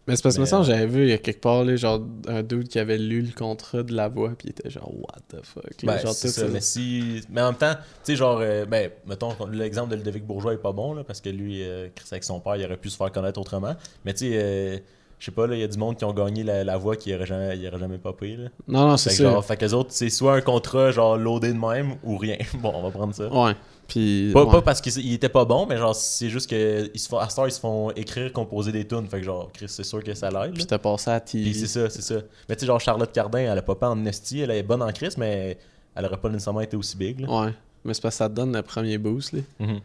Mais 0.06 0.16
c'est 0.16 0.22
parce 0.22 0.36
que, 0.38 0.42
euh, 0.42 0.62
j'avais 0.64 0.86
vu 0.86 1.02
il 1.02 1.10
y 1.10 1.12
a 1.12 1.18
quelque 1.18 1.40
part, 1.42 1.64
là, 1.64 1.76
genre, 1.76 2.00
un 2.28 2.42
dude 2.42 2.68
qui 2.68 2.78
avait 2.78 2.96
lu 2.96 3.20
le 3.20 3.32
contrat 3.32 3.82
de 3.82 3.92
la 3.94 4.08
voix, 4.08 4.30
puis 4.30 4.48
il 4.48 4.50
était 4.52 4.70
genre, 4.70 4.90
what 4.98 5.18
the 5.28 5.44
fuck. 5.44 5.64
là, 5.82 5.94
Ben, 5.94 5.98
genre, 6.00 6.14
c'est 6.14 6.28
tout 6.28 6.34
ça, 6.34 6.48
mais 6.48 6.62
si... 6.62 7.20
Mais 7.30 7.42
en 7.42 7.48
même 7.50 7.58
temps, 7.58 7.74
tu 7.74 7.80
sais, 8.12 8.16
genre, 8.16 8.38
euh, 8.40 8.64
ben, 8.64 8.90
mettons, 9.06 9.34
l'exemple 9.52 9.90
de 9.90 9.96
Ludovic 9.96 10.24
Bourgeois 10.26 10.54
est 10.54 10.62
pas 10.62 10.72
bon, 10.72 10.94
là, 10.94 11.04
parce 11.04 11.20
que 11.20 11.28
lui, 11.28 11.62
euh, 11.62 11.88
Chris, 11.94 12.08
avec 12.10 12.24
son 12.24 12.40
père, 12.40 12.56
il 12.56 12.64
aurait 12.64 12.78
pu 12.78 12.88
se 12.88 12.96
faire 12.96 13.12
connaître 13.12 13.38
autrement. 13.38 13.74
Mais 14.06 14.14
tu 14.14 14.30
sais, 14.30 14.38
euh, 14.42 14.78
je 15.18 15.24
sais 15.24 15.30
pas, 15.32 15.46
là, 15.46 15.54
il 15.54 15.60
y 15.60 15.64
a 15.64 15.68
du 15.68 15.78
monde 15.78 15.96
qui 15.96 16.04
ont 16.04 16.12
gagné 16.12 16.44
la, 16.44 16.62
la 16.64 16.76
voix 16.76 16.94
qui 16.96 17.14
aurait 17.14 17.26
jamais, 17.26 17.66
aurait 17.66 17.78
jamais 17.78 17.98
popé, 17.98 18.36
là. 18.36 18.48
Non, 18.68 18.88
non, 18.88 18.96
c'est 18.96 19.10
ça. 19.10 19.42
fait 19.42 19.56
que 19.56 19.64
les 19.64 19.74
autres, 19.74 19.90
c'est 19.92 20.10
soit 20.10 20.34
un 20.34 20.40
contrat, 20.40 20.90
genre, 20.92 21.16
loadé 21.16 21.52
de 21.52 21.58
même, 21.58 21.96
ou 22.04 22.16
rien. 22.16 22.36
Bon, 22.60 22.72
on 22.74 22.82
va 22.82 22.90
prendre 22.90 23.14
ça. 23.14 23.28
Ouais. 23.28 23.52
Puis. 23.88 24.30
Pas, 24.32 24.44
ouais. 24.44 24.50
pas 24.52 24.62
parce 24.62 24.80
qu'il 24.80 25.12
était 25.12 25.28
pas 25.28 25.44
bon, 25.44 25.66
mais 25.66 25.76
genre, 25.76 25.94
c'est 25.94 26.28
juste 26.28 26.48
que 26.48 26.90
ils 26.92 27.00
se 27.00 27.08
font, 27.08 27.18
à 27.18 27.28
Star, 27.28 27.48
ils 27.48 27.52
se 27.52 27.58
font 27.60 27.90
écrire, 27.92 28.32
composer 28.32 28.70
des 28.70 28.86
tunes. 28.86 29.06
Fait 29.08 29.18
que 29.18 29.24
genre, 29.24 29.50
Chris, 29.52 29.68
c'est 29.68 29.82
sûr 29.84 30.04
que 30.04 30.14
ça 30.14 30.30
l'aide. 30.30 30.54
Puis 30.54 30.66
t'as 30.66 30.78
passé 30.78 31.10
à 31.10 31.18
TV. 31.20 31.44
Puis 31.50 31.54
c'est 31.54 31.66
ça, 31.66 31.88
c'est 31.90 32.02
ça. 32.02 32.16
Mais 32.48 32.54
tu 32.54 32.60
sais, 32.60 32.66
genre, 32.66 32.78
Charlotte 32.80 33.10
Cardin, 33.12 33.38
elle 33.38 33.58
a 33.58 33.62
pas 33.62 33.76
en 33.88 34.04
esti, 34.04 34.40
elle 34.40 34.50
est 34.50 34.62
bonne 34.62 34.82
en 34.82 34.92
Chris, 34.92 35.14
mais 35.16 35.58
elle 35.96 36.04
aurait 36.04 36.16
pas 36.18 36.28
nécessairement 36.28 36.60
été 36.60 36.76
aussi 36.76 36.96
big. 36.96 37.20
Là. 37.20 37.28
Ouais. 37.46 37.54
Mais 37.84 37.94
c'est 37.94 38.02
parce 38.02 38.14
que 38.16 38.18
ça 38.18 38.28
te 38.28 38.34
donne 38.34 38.52
le 38.54 38.62
premier 38.62 38.98
boost, 38.98 39.32
là. 39.32 39.40
Mhm. 39.58 39.80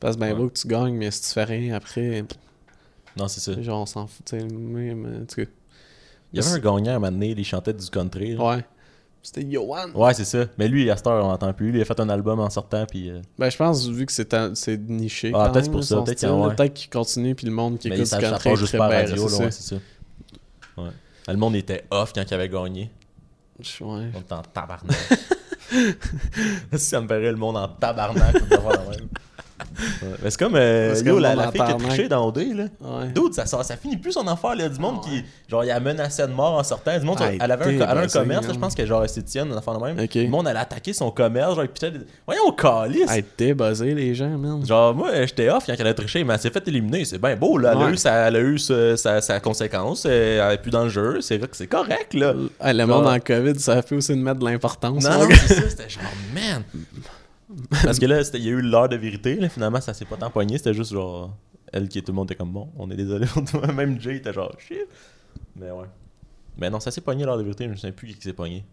Parce 0.00 0.16
que 0.16 0.20
ben 0.20 0.32
Ouais. 0.32 0.34
beau 0.38 0.48
que 0.48 0.58
tu 0.58 0.66
gagnes, 0.66 0.96
mais 0.96 1.10
si 1.12 1.22
tu 1.22 1.28
fais 1.28 1.44
rien 1.44 1.74
après, 1.74 2.24
Non, 3.16 3.28
c'est 3.28 3.40
ça. 3.40 3.60
genre, 3.62 3.82
on 3.82 3.86
s'en 3.86 4.06
fout. 4.06 4.24
tu 4.26 4.38
sais. 4.38 5.48
Il 6.34 6.40
y 6.40 6.44
avait 6.44 6.54
un 6.56 6.58
gagnant 6.58 6.92
à 6.92 6.96
un 6.96 6.98
moment 6.98 7.12
donné, 7.12 7.34
il 7.36 7.44
chantait 7.44 7.74
du 7.74 7.88
country. 7.90 8.34
là. 8.36 8.42
Ouais. 8.56 8.64
C'était 9.24 9.46
Johan. 9.48 9.90
Ouais, 9.94 10.14
c'est 10.14 10.24
ça. 10.24 10.46
Mais 10.58 10.66
lui, 10.66 10.90
à 10.90 10.96
cette 10.96 11.06
heure, 11.06 11.24
on 11.24 11.28
l'entend 11.28 11.52
plus. 11.52 11.70
Lui, 11.70 11.78
il 11.78 11.82
a 11.82 11.84
fait 11.84 12.00
un 12.00 12.08
album 12.08 12.40
en 12.40 12.50
sortant, 12.50 12.84
puis. 12.86 13.08
euh, 13.10 13.20
Ben, 13.38 13.50
je 13.50 13.56
pense, 13.56 13.86
vu 13.88 14.04
que 14.06 14.10
c'est 14.12 14.34
un- 14.34 14.54
c'est 14.56 14.76
niché. 14.78 15.30
Ah, 15.32 15.50
peut-être 15.50 15.70
pour 15.70 15.84
ça, 15.84 15.96
peut-être 15.96 16.18
style, 16.18 16.28
qu'il 16.28 16.36
y 16.36 16.40
a- 16.42 16.48
là, 16.48 16.54
ouais. 16.58 16.70
Qu'il 16.70 16.90
continue, 16.90 17.34
puis 17.36 17.46
le 17.46 17.52
monde 17.52 17.78
qui 17.78 17.88
mais 17.88 17.96
écoute 17.96 18.08
ça, 18.08 18.18
du 18.18 18.24
country 18.24 18.56
juste 18.56 18.72
bien, 18.74 18.82
radio, 18.88 19.28
c'est 19.28 19.38
là, 19.38 19.44
ouais, 19.44 19.50
c'est 19.52 19.74
ça. 19.74 19.80
Ouais. 20.78 20.90
Le 21.28 21.36
monde 21.36 21.54
était 21.54 21.84
off 21.90 22.12
quand 22.12 22.24
il 22.28 22.34
avait 22.34 22.48
gagné. 22.48 22.90
Ouais. 23.80 24.10
On 24.16 24.20
était 24.20 24.32
en 24.32 24.42
tabarnak. 24.42 24.96
ça 26.76 27.00
me 27.00 27.06
paraît 27.06 27.30
le 27.30 27.36
monde 27.36 27.56
en 27.58 27.68
tabarnak. 27.68 28.34
Ouais. 30.02 30.08
Mais 30.22 30.30
c'est 30.30 30.38
comme 30.38 30.54
euh, 30.56 30.94
yo, 31.04 31.18
la, 31.18 31.34
la 31.34 31.42
fille 31.44 31.52
qui 31.52 31.60
a 31.60 31.66
tabarnak. 31.66 31.88
triché 31.88 32.08
dans 32.08 32.26
OD, 32.26 32.38
là. 32.54 32.64
Ouais. 32.80 33.08
Dude, 33.14 33.34
ça, 33.34 33.46
ça 33.46 33.76
finit 33.76 33.96
plus 33.96 34.12
son 34.12 34.26
affaire, 34.26 34.50
là. 34.50 34.56
Il 34.56 34.62
y 34.62 34.66
a 34.66 34.68
du 34.68 34.78
monde 34.80 35.00
qui. 35.02 35.24
Genre, 35.48 35.64
il 35.64 35.70
a 35.70 35.80
menacé 35.80 36.22
de 36.26 36.32
mort 36.32 36.54
en 36.58 36.62
sortant. 36.62 36.98
Du 36.98 37.04
monde, 37.06 37.18
Ah, 37.20 37.30
elle, 37.38 37.50
avait 37.50 37.64
un, 37.64 37.68
elle 37.70 37.82
a 37.82 38.00
un 38.00 38.06
commerce, 38.06 38.46
là, 38.46 38.52
je 38.54 38.58
pense 38.58 38.74
que 38.74 38.84
genre 38.86 39.04
esthéticienne, 39.04 39.48
une 39.48 39.56
affaire 39.56 39.78
de 39.78 39.84
même. 39.84 39.96
Le 40.14 40.28
monde, 40.28 40.46
elle 40.48 40.56
a 40.56 40.60
attaqué 40.60 40.92
son 40.92 41.10
commerce. 41.10 41.54
Genre, 41.56 41.66
putain, 41.68 41.92
voyons, 42.26 42.50
calice. 42.52 43.10
Hey, 43.10 43.22
t'es 43.22 43.54
buzzé, 43.54 43.94
les 43.94 44.14
gens, 44.14 44.28
man. 44.38 44.64
Genre, 44.66 44.94
moi, 44.94 45.10
j'étais 45.26 45.48
off 45.50 45.64
quand 45.66 45.74
elle 45.78 45.86
a 45.86 45.94
triché, 45.94 46.24
mais 46.24 46.34
elle 46.34 46.40
s'est 46.40 46.50
fait 46.50 46.66
éliminer. 46.68 47.04
C'est 47.04 47.18
bien 47.18 47.36
beau, 47.36 47.58
là. 47.58 47.72
Elle 47.76 47.82
a 47.82 47.90
eu 47.90 47.96
sa, 47.96 48.12
elle 48.28 48.36
a 48.36 48.40
eu 48.40 48.58
sa, 48.58 48.96
sa- 48.96 49.20
sa 49.20 49.40
conséquence. 49.40 50.04
euh, 50.06 50.46
Elle 50.48 50.54
est 50.54 50.58
plus 50.58 50.70
dans 50.70 50.84
le 50.84 50.90
jeu. 50.90 51.20
C'est 51.20 51.38
vrai 51.38 51.48
que 51.48 51.56
c'est 51.56 51.66
correct, 51.66 52.14
là. 52.14 52.32
Le 52.64 52.84
monde 52.84 53.06
en 53.06 53.18
COVID, 53.18 53.58
ça 53.58 53.82
fait 53.82 53.94
aussi 53.96 54.12
de 54.12 54.20
mettre 54.20 54.38
de 54.40 54.44
l'importance. 54.44 55.02
Non, 55.04 55.10
mon 55.18 55.24
non, 55.24 55.28
c'est 55.46 55.54
ça, 55.54 55.68
c'était 55.70 55.88
genre, 55.88 56.02
man. 56.34 56.62
Parce 57.84 57.98
que 57.98 58.06
là, 58.06 58.20
il 58.34 58.40
y 58.44 58.48
a 58.48 58.52
eu 58.52 58.60
l'heure 58.62 58.88
de 58.88 58.96
vérité, 58.96 59.36
là, 59.36 59.48
finalement, 59.48 59.80
ça 59.80 59.94
s'est 59.94 60.04
pas 60.04 60.16
tant 60.16 60.32
c'était 60.50 60.74
juste 60.74 60.92
genre, 60.92 61.36
elle 61.72 61.88
qui 61.88 62.02
tout 62.02 62.12
le 62.12 62.16
monde 62.16 62.30
était 62.30 62.36
comme 62.38 62.52
bon, 62.52 62.68
on 62.76 62.90
est 62.90 62.96
désolé 62.96 63.26
pour 63.26 63.44
toi. 63.44 63.66
Même 63.72 64.00
Jay 64.00 64.16
était 64.16 64.32
genre, 64.32 64.52
shit. 64.58 64.78
Mais 65.56 65.70
ouais. 65.70 65.86
Mais 66.58 66.70
non, 66.70 66.80
ça 66.80 66.90
s'est 66.90 67.00
pogné 67.00 67.24
l'heure 67.24 67.38
de 67.38 67.42
vérité, 67.42 67.64
je 67.64 67.70
me 67.70 67.76
souviens 67.76 67.92
plus 67.92 68.08
qui 68.14 68.20
s'est 68.20 68.32
pogné. 68.32 68.64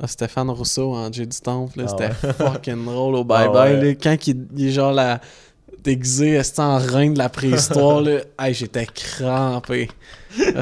Ah, 0.00 0.06
Stéphane 0.08 0.50
Rousseau 0.50 0.92
en 0.94 1.12
Jay 1.12 1.26
du 1.26 1.38
Temple, 1.40 1.82
Ah 1.84 1.88
c'était 1.88 2.26
ouais. 2.26 2.32
fucking 2.32 2.84
drôle 2.84 3.14
au 3.14 3.26
Ah 3.30 3.46
bye-bye. 3.46 3.74
ouais. 3.74 3.84
là, 3.84 3.94
quand 3.94 4.26
il, 4.26 4.46
il 4.56 4.68
est 4.68 4.72
genre 4.72 4.92
la 4.92 5.20
déguisé, 5.82 6.30
est 6.30 6.58
en 6.58 6.78
reine 6.78 7.14
de 7.14 7.18
la 7.18 7.28
préhistoire, 7.28 8.00
là, 8.02 8.20
hey, 8.38 8.54
j'étais 8.54 8.86
crampé. 8.86 9.88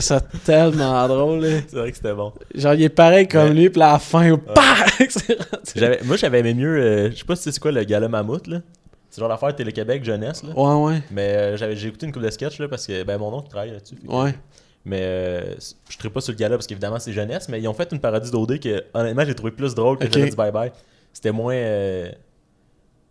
Ça 0.00 0.20
tellement 0.20 1.06
drôle. 1.08 1.42
C'est 1.68 1.76
vrai 1.76 1.90
que 1.90 1.96
c'était 1.96 2.14
bon. 2.14 2.32
Genre, 2.54 2.74
il 2.74 2.82
est 2.82 2.88
pareil 2.88 3.26
comme 3.28 3.52
lui, 3.52 3.70
puis 3.70 3.80
à 3.82 3.92
la 3.92 3.98
fin! 3.98 4.38
C'est 5.08 5.32
rendu- 5.34 5.62
J'avais- 5.74 6.00
moi, 6.04 6.16
j'avais 6.16 6.40
aimé 6.40 6.54
mieux, 6.54 6.76
euh, 6.78 7.10
je 7.10 7.16
sais 7.16 7.24
pas 7.24 7.36
si 7.36 7.50
c'est 7.52 7.58
quoi 7.60 7.72
le 7.72 7.82
gala 7.84 8.08
mammouth, 8.08 8.46
là. 8.46 8.60
C'est 9.10 9.20
genre 9.20 9.28
l'affaire 9.28 9.54
Télé-Québec 9.54 10.04
jeunesse, 10.04 10.42
là. 10.42 10.50
Ouais, 10.56 10.84
ouais. 10.92 11.02
Mais 11.10 11.34
euh, 11.36 11.56
j'avais 11.56 11.76
j'ai 11.76 11.88
écouté 11.88 12.06
une 12.06 12.12
couple 12.12 12.24
de 12.26 12.30
sketchs, 12.30 12.58
là, 12.58 12.68
parce 12.68 12.86
que 12.86 13.02
ben, 13.02 13.18
mon 13.18 13.32
oncle 13.34 13.48
travaille 13.48 13.72
là-dessus. 13.72 13.96
que- 13.96 14.06
Ouais. 14.10 14.34
Mais 14.84 15.00
euh, 15.02 15.54
je 15.88 15.96
ne 16.04 16.08
pas 16.08 16.20
sur 16.20 16.32
le 16.32 16.38
gala 16.38 16.56
parce 16.56 16.66
qu'évidemment 16.66 16.98
c'est 16.98 17.12
jeunesse, 17.12 17.48
mais 17.48 17.60
ils 17.60 17.68
ont 17.68 17.74
fait 17.74 17.90
une 17.92 18.00
parodie 18.00 18.30
d'OD 18.30 18.58
que 18.58 18.82
honnêtement 18.94 19.24
j'ai 19.24 19.34
trouvé 19.34 19.52
plus 19.52 19.74
drôle 19.76 19.96
que 19.98 20.06
Ok. 20.06 20.12
j'avais 20.14 20.30
dit 20.30 20.36
bye 20.36 20.50
bye. 20.50 20.72
C'était 21.12 21.30
moins. 21.32 21.54
euh, 21.54 22.10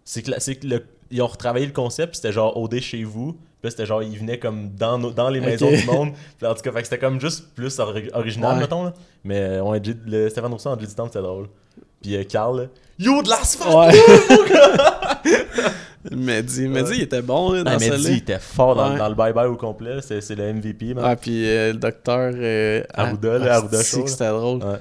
C'est 0.03 0.21
que, 0.23 0.31
la- 0.31 0.39
c'est 0.39 0.55
que 0.55 0.67
le- 0.67 0.83
ils 1.11 1.21
ont 1.21 1.27
retravaillé 1.27 1.65
le 1.65 1.71
concept, 1.71 2.15
c'était 2.15 2.31
genre 2.31 2.57
OD 2.57 2.79
chez 2.81 3.03
vous. 3.03 3.37
Puis 3.61 3.67
là 3.67 3.69
c'était 3.71 3.85
genre 3.85 4.01
ils 4.01 4.17
venaient 4.17 4.39
comme 4.39 4.69
dans, 4.75 4.97
nos- 4.97 5.11
dans 5.11 5.29
les 5.29 5.39
maisons 5.39 5.69
du 5.71 5.85
monde. 5.85 6.13
Puis 6.37 6.47
en 6.47 6.53
tout 6.55 6.61
cas, 6.63 6.71
c'était 6.83 6.97
comme 6.97 7.21
juste 7.21 7.53
plus 7.55 7.77
ori- 7.79 8.09
original, 8.13 8.55
Ouais. 8.55 8.59
mettons. 8.61 8.83
Là. 8.85 8.93
Mais 9.23 9.39
euh, 9.39 9.61
ouais, 9.61 9.79
J- 9.83 9.95
le 10.05 10.29
Stéphane 10.29 10.51
Rousseau 10.51 10.69
en 10.69 10.79
J.D. 10.79 10.93
Temple 10.95 11.09
c'était 11.13 11.23
drôle. 11.23 11.47
Puis 12.01 12.15
euh, 12.15 12.23
Carl, 12.23 12.61
là, 12.61 12.65
Yo 12.97 13.21
de 13.21 13.29
l'asphalte! 13.29 13.75
Ouais. 13.75 15.31
Mehdi, 16.11 16.67
Mehdi, 16.67 16.93
il 16.95 17.01
était 17.03 17.21
bon 17.21 17.51
là, 17.51 17.63
dans 17.63 17.71
Ah, 17.71 17.77
dis, 17.77 17.85
il 17.87 18.17
était 18.17 18.39
fort 18.39 18.75
dans, 18.75 18.91
Ouais. 18.93 18.97
dans 18.97 19.09
le 19.09 19.13
bye-bye 19.15 19.45
au 19.47 19.55
complet. 19.55 19.95
là. 19.95 20.01
C'est 20.01 20.19
c'est 20.21 20.35
le 20.35 20.51
MVP, 20.51 20.95
man. 20.95 21.03
Ah, 21.07 21.15
puis 21.15 21.47
euh, 21.47 21.73
le 21.73 21.77
docteur 21.79 22.33
euh, 22.35 22.83
Arruda, 22.93 23.33
ah, 23.35 23.37
le 23.37 23.51
Arruda 23.51 23.83
Show, 23.83 23.97
que 23.99 24.03
là. 24.05 24.11
c'était 24.11 24.29
drôle. 24.29 24.63
Ouais. 24.63 24.77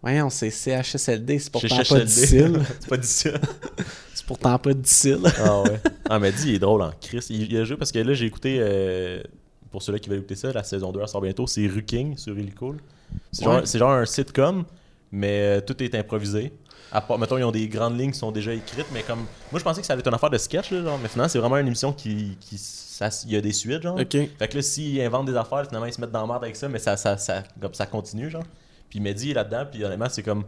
Voyons, 0.00 0.30
c'est 0.30 0.50
CHSLD, 0.50 1.38
c'est 1.40 1.50
pourtant 1.50 1.76
pas 1.76 2.00
difficile. 2.04 2.60
c'est 2.80 2.88
pas 2.88 2.96
difficile. 2.96 3.40
C'est 4.24 4.28
pourtant 4.28 4.58
pas 4.58 4.72
difficile. 4.72 5.18
Ah 5.38 5.60
ouais. 5.62 5.80
Ah, 6.08 6.18
mais 6.18 6.30
il 6.44 6.54
est 6.54 6.58
drôle 6.58 6.80
en 6.82 6.92
Chris. 6.98 7.26
Il, 7.28 7.52
il 7.52 7.58
a 7.58 7.64
joué 7.64 7.76
parce 7.76 7.92
que 7.92 7.98
là, 7.98 8.14
j'ai 8.14 8.24
écouté, 8.24 8.56
euh, 8.58 9.22
pour 9.70 9.82
ceux-là 9.82 9.98
qui 9.98 10.08
veulent 10.08 10.20
écouter 10.20 10.34
ça, 10.36 10.50
la 10.52 10.64
saison 10.64 10.92
2 10.92 11.00
elle 11.00 11.08
sort 11.08 11.20
bientôt. 11.20 11.46
C'est 11.46 11.66
Ruking 11.66 12.16
sur. 12.16 12.34
C'est 13.30 13.44
genre, 13.44 13.56
Ouais. 13.56 13.60
c'est 13.66 13.78
genre 13.78 13.90
un 13.92 14.06
sitcom, 14.06 14.64
mais 15.12 15.58
euh, 15.58 15.60
tout 15.60 15.80
est 15.82 15.94
improvisé. 15.94 16.52
À 16.90 17.00
part, 17.00 17.18
mettons, 17.18 17.36
ils 17.36 17.44
ont 17.44 17.50
des 17.50 17.68
grandes 17.68 17.98
lignes 17.98 18.12
qui 18.12 18.18
sont 18.18 18.32
déjà 18.32 18.54
écrites, 18.54 18.86
mais 18.94 19.02
comme. 19.02 19.20
Moi, 19.52 19.58
je 19.58 19.64
pensais 19.64 19.80
que 19.82 19.86
ça 19.86 19.92
allait 19.92 20.00
être 20.00 20.08
une 20.08 20.14
affaire 20.14 20.30
de 20.30 20.38
sketch, 20.38 20.70
là, 20.70 20.82
genre, 20.82 20.98
mais 21.02 21.08
finalement, 21.08 21.28
c'est 21.28 21.38
vraiment 21.38 21.58
une 21.58 21.66
émission 21.66 21.92
qui. 21.92 22.38
qui 22.40 22.56
ça- 22.56 23.10
il 23.26 23.32
y 23.32 23.36
a 23.36 23.40
des 23.42 23.52
suites, 23.52 23.82
genre. 23.82 23.96
Ok. 24.00 24.10
Fait 24.38 24.48
que 24.48 24.56
là, 24.56 24.62
s'ils 24.62 25.00
inventent 25.02 25.26
des 25.26 25.36
affaires, 25.36 25.66
finalement, 25.66 25.86
ils 25.86 25.92
se 25.92 26.00
mettent 26.00 26.12
dans 26.12 26.22
la 26.22 26.26
merde 26.28 26.44
avec 26.44 26.56
ça, 26.56 26.68
mais 26.68 26.78
ça, 26.78 26.96
ça, 26.96 27.18
ça, 27.18 27.42
comme 27.60 27.74
ça 27.74 27.84
continue, 27.86 28.30
genre. 28.30 28.44
Puis 28.88 29.00
Mehdi 29.00 29.32
est 29.32 29.34
là-dedans, 29.34 29.66
puis 29.70 29.84
honnêtement, 29.84 30.08
c'est 30.08 30.22
comme. 30.22 30.44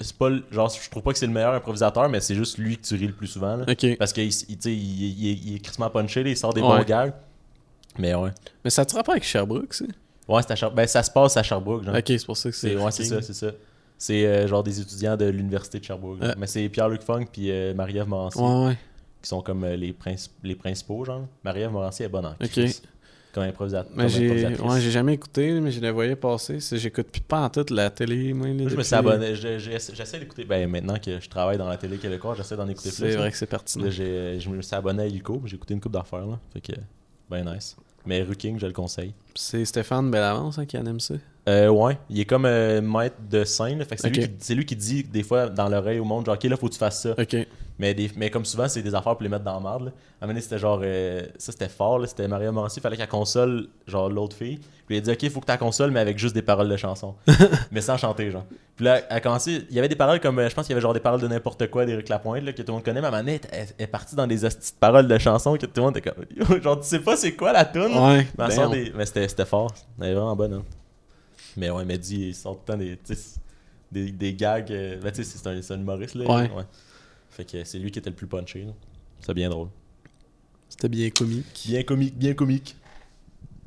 C'est 0.00 0.16
pas. 0.16 0.30
Genre, 0.50 0.70
je 0.82 0.90
trouve 0.90 1.02
pas 1.02 1.12
que 1.12 1.18
c'est 1.18 1.26
le 1.26 1.32
meilleur 1.32 1.52
improvisateur, 1.54 2.08
mais 2.08 2.20
c'est 2.20 2.34
juste 2.34 2.56
lui 2.58 2.76
que 2.78 2.82
tu 2.86 2.94
ris 2.94 3.06
le 3.06 3.12
plus 3.12 3.26
souvent, 3.26 3.56
là. 3.56 3.66
Parce 3.98 4.12
qu'il 4.12 4.24
il, 4.24 4.32
il, 4.48 4.66
il, 4.66 5.48
il 5.48 5.56
est 5.56 5.58
crissement 5.58 5.90
punché, 5.90 6.22
là, 6.22 6.30
il 6.30 6.36
sort 6.36 6.54
des 6.54 6.62
Ouais. 6.62 6.78
bons 6.78 6.84
gags. 6.84 7.12
Mais 7.98 8.14
ouais. 8.14 8.30
Mais 8.64 8.70
ça 8.70 8.84
te 8.84 8.94
rappelle 8.94 9.12
avec 9.12 9.24
Sherbrooke, 9.24 9.74
ça? 9.74 9.84
Ouais, 10.28 10.42
c'est 10.46 10.74
ben, 10.74 10.86
ça 10.86 11.02
se 11.02 11.10
passe 11.10 11.36
à 11.36 11.42
Sherbrooke, 11.42 11.84
genre. 11.84 11.94
Ok, 11.96 12.04
c'est 12.06 12.24
pour 12.24 12.36
ça 12.36 12.50
que 12.50 12.56
c'est. 12.56 12.76
Ouais, 12.76 12.90
c'est 12.92 13.04
ça, 13.04 13.20
c'est 13.20 13.34
ça. 13.34 13.50
C'est 13.98 14.24
euh, 14.24 14.46
genre 14.46 14.62
des 14.62 14.80
étudiants 14.80 15.16
de 15.16 15.26
l'université 15.26 15.78
de 15.80 15.84
Sherbrooke. 15.84 16.22
Ouais. 16.22 16.34
Mais 16.38 16.46
c'est 16.46 16.66
Pierre-Luc 16.70 17.02
Funk 17.02 17.26
puis 17.30 17.50
euh, 17.50 17.74
Marie-Ève 17.74 18.08
Morancier 18.08 18.40
Ouais, 18.42 18.78
qui 19.20 19.28
sont 19.28 19.42
comme 19.42 19.64
euh, 19.64 19.76
les, 19.76 19.92
princi- 19.92 20.30
les 20.42 20.54
principaux, 20.54 21.04
genre. 21.04 21.26
Marie-Ève 21.44 21.72
Morancier 21.72 22.06
est 22.06 22.08
bonne 22.08 22.24
en 22.26 22.34
Ok. 22.42 22.60
Comme 23.32 23.44
improvisat- 23.44 23.86
Mais 23.94 24.08
j'ai 24.08 24.56
ouais, 24.56 24.80
jamais 24.80 25.14
écouté, 25.14 25.60
mais 25.60 25.70
je 25.70 25.80
les 25.80 25.90
voyais 25.92 26.16
passer. 26.16 26.58
J'écoute 26.72 27.06
plus 27.12 27.20
pas 27.20 27.42
en 27.42 27.48
toute 27.50 27.70
la 27.70 27.88
télé, 27.90 28.32
moi. 28.32 28.48
je 28.48 28.74
me 28.76 28.82
suis 28.82 28.94
abonné. 28.94 29.34
je- 29.36 29.58
je- 29.58 29.70
J'essaie 29.94 30.18
d'écouter. 30.18 30.44
Ben, 30.44 30.68
maintenant 30.68 30.98
que 30.98 31.20
je 31.20 31.28
travaille 31.28 31.56
dans 31.56 31.68
la 31.68 31.76
télé 31.76 31.96
québécoise, 31.98 32.36
j'essaie 32.38 32.56
d'en 32.56 32.68
écouter 32.68 32.88
plus. 32.90 32.96
C'est 32.96 33.16
vrai 33.16 33.30
que 33.30 33.36
c'est 33.36 33.46
pertinent. 33.46 33.84
Là, 33.84 33.90
je 33.90 34.48
me 34.48 34.62
suis 34.62 34.74
abonné 34.74 35.04
à 35.04 35.06
Illico, 35.06 35.40
j'ai 35.44 35.54
écouté 35.56 35.74
une 35.74 35.80
coupe 35.80 35.92
d'affaires, 35.92 36.26
là. 36.26 36.38
Fait 36.52 36.60
que, 36.60 36.72
ben 37.30 37.44
nice. 37.54 37.76
Mais 38.06 38.22
Ruking, 38.22 38.58
je 38.58 38.66
le 38.66 38.72
conseille. 38.72 39.12
C'est 39.34 39.64
Stéphane 39.64 40.10
Bellavance 40.10 40.58
hein, 40.58 40.64
qui 40.64 40.76
anime 40.76 40.98
ça. 41.00 41.14
Euh, 41.48 41.68
ouais, 41.68 41.98
il 42.10 42.20
est 42.20 42.24
comme 42.26 42.44
euh, 42.44 42.80
maître 42.82 43.16
de 43.30 43.44
scène, 43.44 43.82
fait 43.84 43.96
que 43.96 44.02
c'est 44.02 44.08
lui, 44.10 44.18
qui- 44.28 44.34
c'est 44.38 44.54
lui 44.54 44.66
qui 44.66 44.76
dit 44.76 45.02
des 45.04 45.22
fois 45.22 45.48
dans 45.48 45.68
l'oreille 45.68 45.98
au 45.98 46.04
monde, 46.04 46.26
genre, 46.26 46.34
ok, 46.34 46.44
là, 46.44 46.56
faut 46.56 46.68
que 46.68 46.72
tu 46.74 46.78
fasses 46.78 47.00
ça. 47.02 47.14
Mais, 47.78 47.94
des, 47.94 48.10
mais 48.14 48.28
comme 48.28 48.44
souvent, 48.44 48.68
c'est 48.68 48.82
des 48.82 48.94
affaires 48.94 49.14
pour 49.14 49.22
les 49.22 49.30
mettre 49.30 49.44
dans 49.44 49.54
la 49.54 49.60
merde. 49.60 49.84
Là. 49.86 49.90
À 50.20 50.24
un 50.24 50.26
moment 50.26 50.34
donné, 50.34 50.42
c'était 50.42 50.58
genre. 50.58 50.80
euh, 50.82 51.22
ça, 51.38 51.50
c'était 51.50 51.70
fort. 51.70 51.98
là. 51.98 52.06
C'était 52.06 52.28
Maria 52.28 52.52
Morancy. 52.52 52.78
Il 52.78 52.82
fallait 52.82 52.98
qu'elle 52.98 53.08
console 53.08 53.68
genre 53.86 54.10
l'autre 54.10 54.36
fille. 54.36 54.58
Puis 54.86 54.96
il 54.96 54.98
a 54.98 55.00
dit 55.00 55.10
Ok, 55.12 55.22
il 55.22 55.30
faut 55.30 55.40
que 55.40 55.50
tu 55.50 55.56
console, 55.58 55.90
mais 55.90 56.00
avec 56.00 56.18
juste 56.18 56.34
des 56.34 56.42
paroles 56.42 56.68
de 56.68 56.76
chansons. 56.76 57.14
mais 57.72 57.80
sans 57.80 57.96
chanter, 57.96 58.30
genre. 58.30 58.44
Puis 58.76 58.84
là, 58.84 58.98
elle 59.08 59.16
a 59.16 59.20
commencé. 59.22 59.62
Il 59.70 59.74
y 59.74 59.78
avait 59.78 59.88
des 59.88 59.96
paroles 59.96 60.20
comme. 60.20 60.38
euh, 60.40 60.50
Je 60.50 60.54
pense 60.54 60.66
qu'il 60.66 60.72
y 60.72 60.74
avait 60.74 60.82
genre 60.82 60.92
des 60.92 61.00
paroles 61.00 61.22
de 61.22 61.26
n'importe 61.28 61.70
quoi 61.70 61.86
d'Éric 61.86 62.10
Lapointe, 62.10 62.42
là, 62.44 62.52
que 62.52 62.60
tout 62.60 62.68
le 62.68 62.74
monde 62.74 62.84
connaît. 62.84 63.00
Mais 63.00 63.06
à 63.06 63.08
un 63.08 63.12
moment 63.12 63.24
donné, 63.24 63.40
elle, 63.50 63.66
elle 63.78 63.84
est 63.84 63.86
partie 63.86 64.14
dans 64.14 64.26
des 64.26 64.40
paroles 64.78 65.08
de 65.08 65.16
chansons 65.16 65.54
que 65.56 65.64
tout 65.64 65.72
le 65.76 65.82
monde 65.82 65.96
était 65.96 66.10
comme. 66.10 66.60
Genre, 66.62 66.80
tu 66.80 66.86
sais 66.86 66.98
pas 67.00 67.16
c'est 67.16 67.32
quoi 67.32 67.50
la 67.54 67.64
tune 67.64 67.96
Ouais. 67.96 68.26
mais, 68.36 68.68
des- 68.68 68.92
mais 68.94 69.06
c'était, 69.06 69.26
c'était 69.26 69.46
fort. 69.46 69.72
Elle 70.02 70.08
est 70.08 70.14
vraiment 70.14 70.36
bonne. 70.36 70.52
Hein. 70.52 70.62
Mais 71.56 71.70
ouais, 71.70 71.84
Mehdi, 71.84 72.28
il 72.28 72.34
sort 72.34 72.54
tout 72.56 72.60
le 72.68 72.72
temps 72.72 72.78
des, 72.78 72.98
des, 73.92 74.12
des 74.12 74.34
gags. 74.34 74.70
euh, 74.70 75.00
ben, 75.00 75.10
tu 75.12 75.24
sais, 75.24 75.38
c'est 75.38 75.46
un, 75.48 75.76
un 75.76 75.80
humoriste. 75.80 76.14
Là, 76.14 76.26
Ouais. 76.28 76.50
Fait 77.30 77.44
que 77.44 77.64
c'est 77.64 77.78
lui 77.78 77.90
qui 77.90 77.98
était 77.98 78.10
le 78.10 78.16
plus 78.16 78.26
punché. 78.26 78.66
C'est 79.20 79.34
bien 79.34 79.48
drôle. 79.50 79.68
C'était 80.68 80.88
bien 80.88 81.10
comique. 81.10 81.64
Bien 81.66 81.82
comique, 81.82 82.16
bien 82.18 82.34
comique. 82.34 82.76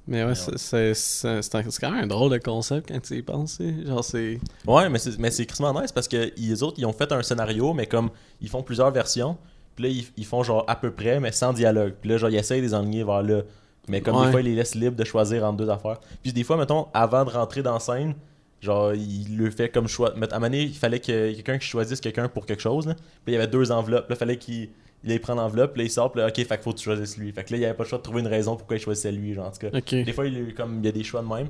Mais 0.06 0.22
ouais, 0.24 0.30
Ouais. 0.32 0.58
c'est- 0.58 1.80
quand 1.80 1.91
même 1.91 2.04
un 2.04 2.08
drôle 2.08 2.32
de 2.32 2.38
concept 2.38 2.89
quand 2.89 3.00
tu 3.00 3.15
y 3.17 3.22
penses. 3.22 3.62
Genre, 3.86 4.04
c'est. 4.04 4.39
Ouais, 4.67 4.89
mais 4.89 5.00
c'est, 5.00 5.17
mais 5.17 5.32
c'est 5.32 5.46
crissement 5.46 5.80
nice 5.82 5.91
parce 5.93 6.10
que 6.10 6.32
les 6.36 6.62
autres, 6.63 6.78
ils 6.80 6.86
ont 6.86 6.91
fait 6.93 7.10
un 7.13 7.24
scénario, 7.24 7.74
mais 7.74 7.86
comme 7.88 8.10
ils 8.41 8.50
font 8.50 8.63
plusieurs 8.63 8.91
versions. 8.91 9.38
Puis 9.76 9.84
là, 9.86 9.89
ils, 9.89 10.06
ils 10.17 10.26
font 10.26 10.43
genre 10.43 10.65
à 10.67 10.76
peu 10.76 10.91
près, 10.91 11.19
mais 11.22 11.32
sans 11.32 11.54
dialogue. 11.54 11.93
Puis 12.02 12.10
là, 12.10 12.17
genre, 12.17 12.30
ils 12.30 12.36
essayent 12.36 12.60
de 12.62 12.65
les 12.65 12.74
enligner 12.74 13.04
vers 13.06 13.24
là. 13.24 13.43
Mais 13.88 14.02
comme 14.02 14.15
Ouais. 14.15 14.26
des 14.26 14.32
fois, 14.32 14.41
ils 14.41 14.46
les 14.46 14.56
laissent 14.56 14.76
libres 14.76 14.96
de 14.96 15.04
choisir 15.04 15.43
entre 15.43 15.58
deux 15.58 15.69
affaires. 15.69 16.00
Puis 16.22 16.32
des 16.34 16.43
fois, 16.43 16.58
mettons, 16.58 16.88
avant 16.93 17.26
de 17.26 17.30
rentrer 17.30 17.62
dans 17.62 17.74
la 17.74 17.80
scène, 17.80 18.13
genre, 18.62 18.93
il 18.93 19.38
le 19.38 19.50
fait 19.52 19.69
comme 19.69 19.88
choix. 19.88 20.12
À 20.12 20.13
un 20.13 20.15
moment 20.19 20.39
donné, 20.41 20.63
il 20.63 20.76
fallait 20.76 21.00
que 21.00 21.34
quelqu'un 21.34 21.58
qui 21.58 21.67
choisisse 21.67 22.00
quelqu'un 22.00 22.30
pour 22.30 22.46
quelque 22.46 22.62
chose. 22.62 22.88
là. 22.88 22.93
Puis 22.96 23.04
il 23.28 23.34
y 23.34 23.36
avait 23.36 23.48
deux 23.48 23.72
enveloppes. 23.72 24.10
Là, 24.10 24.15
il 24.15 24.19
fallait 24.19 24.38
qu'il 24.38 24.69
il 25.06 25.12
aille 25.12 25.19
prendre 25.19 25.41
l'enveloppe. 25.41 25.76
Là, 25.76 25.84
il 25.84 25.91
sort. 25.91 26.12
Puis 26.13 26.22
là, 26.22 26.28
ok, 26.28 26.36
fait 26.36 26.46
qu'il 26.48 26.58
faut 26.60 26.72
que 26.72 26.78
tu 26.78 26.86
choisisses 26.86 27.17
lui. 27.17 27.32
Fait 27.34 27.43
que 27.43 27.52
là, 27.52 27.58
il 27.58 27.60
n'y 27.60 27.65
avait 27.65 27.76
pas 27.76 27.84
le 27.84 27.89
choix 27.89 27.98
de 27.98 28.04
trouver 28.04 28.22
une 28.22 28.28
raison 28.28 28.56
pourquoi 28.56 28.78
il 28.78 28.80
choisissait 28.80 29.12
lui. 29.12 29.34
Genre, 29.34 29.46
en 29.48 29.52
tout 29.52 29.60
cas. 29.60 29.69
Des 30.04 30.13
fois, 30.13 30.28
il 30.28 30.34
y 30.34 30.38
a, 30.38 30.39
eu 30.39 30.54
comme, 30.54 30.80
il 30.80 30.86
y 30.86 30.88
a 30.88 30.91
des 30.93 31.04
choix 31.04 31.22
de 31.22 31.28
même. 31.28 31.50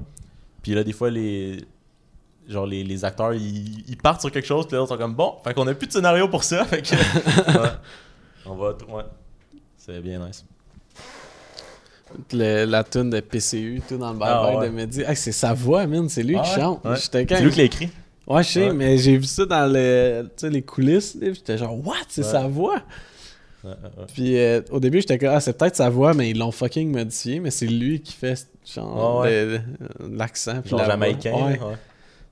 Puis 0.64 0.74
là, 0.74 0.84
des 0.84 0.94
fois, 0.94 1.12
les. 1.12 1.58
Genre, 2.50 2.66
les, 2.66 2.84
les 2.84 3.06
acteurs, 3.06 3.34
ils, 3.34 3.86
ils 3.88 3.96
partent 3.96 4.20
sur 4.22 4.30
quelque 4.32 4.46
chose, 4.48 4.68
puis 4.68 4.76
là, 4.76 4.84
ils 4.84 4.88
sont 4.88 4.98
comme 4.98 5.14
bon, 5.14 5.36
fait 5.46 5.54
qu'on 5.54 5.66
a 5.68 5.74
plus 5.74 5.88
de 5.88 5.94
scénario 5.94 6.28
pour 6.28 6.44
ça, 6.44 6.66
fait 6.66 6.82
que. 6.82 6.94
ouais. 7.60 7.70
On 8.46 8.56
va. 8.56 8.76
Ouais. 8.90 9.04
C'est 9.78 10.02
bien 10.02 10.20
nice. 10.20 10.44
Le- 12.34 12.66
la 12.66 12.84
tune 12.84 13.10
de 13.10 13.20
PCU, 13.20 13.82
tout 13.88 13.98
dans 13.98 14.14
le 14.14 14.20
bye 14.20 14.30
Ah, 14.32 14.58
ouais. 14.58 14.68
de 14.70 14.72
Mehdi. 14.74 15.02
Hey, 15.02 15.16
c'est 15.16 15.32
sa 15.32 15.54
voix, 15.54 15.86
man. 15.88 16.08
C'est 16.10 16.24
lui 16.24 16.36
Ah 16.38 16.44
qui 16.44 16.52
chante. 16.60 16.84
Ouais. 16.86 16.96
C'est 16.98 17.42
lui 17.42 17.50
qui 17.52 17.58
l'a 17.60 17.64
écrit? 17.64 17.90
Ouais, 18.26 18.42
je 18.44 18.48
sais, 18.50 18.66
Ouais. 18.68 18.74
mais 18.74 18.98
j'ai 18.98 19.18
vu 19.18 19.26
ça 19.26 19.46
dans 19.46 19.72
le, 19.72 20.30
les 20.44 20.62
coulisses. 20.62 21.18
J'étais 21.22 21.58
genre, 21.58 21.76
what? 21.86 21.96
C'est 22.10 22.24
sa 22.24 22.48
voix? 22.48 22.82
Puis 24.14 24.38
euh, 24.38 24.62
au 24.72 24.80
début, 24.80 25.00
j'étais 25.00 25.18
comme, 25.18 25.30
ah, 25.30 25.40
c'est 25.40 25.58
peut-être 25.58 25.76
sa 25.76 25.90
voix, 25.90 26.14
mais 26.14 26.30
ils 26.30 26.38
l'ont 26.38 26.52
fucking 26.52 26.92
modifié. 26.92 27.40
Mais 27.40 27.50
c'est 27.52 27.66
lui 27.68 28.02
qui 28.02 28.14
fait 28.14 28.48
genre 28.76 29.26
l'accent. 30.12 30.62
Genre 30.66 30.80
la 30.80 30.86
jamaïcain. 30.88 31.32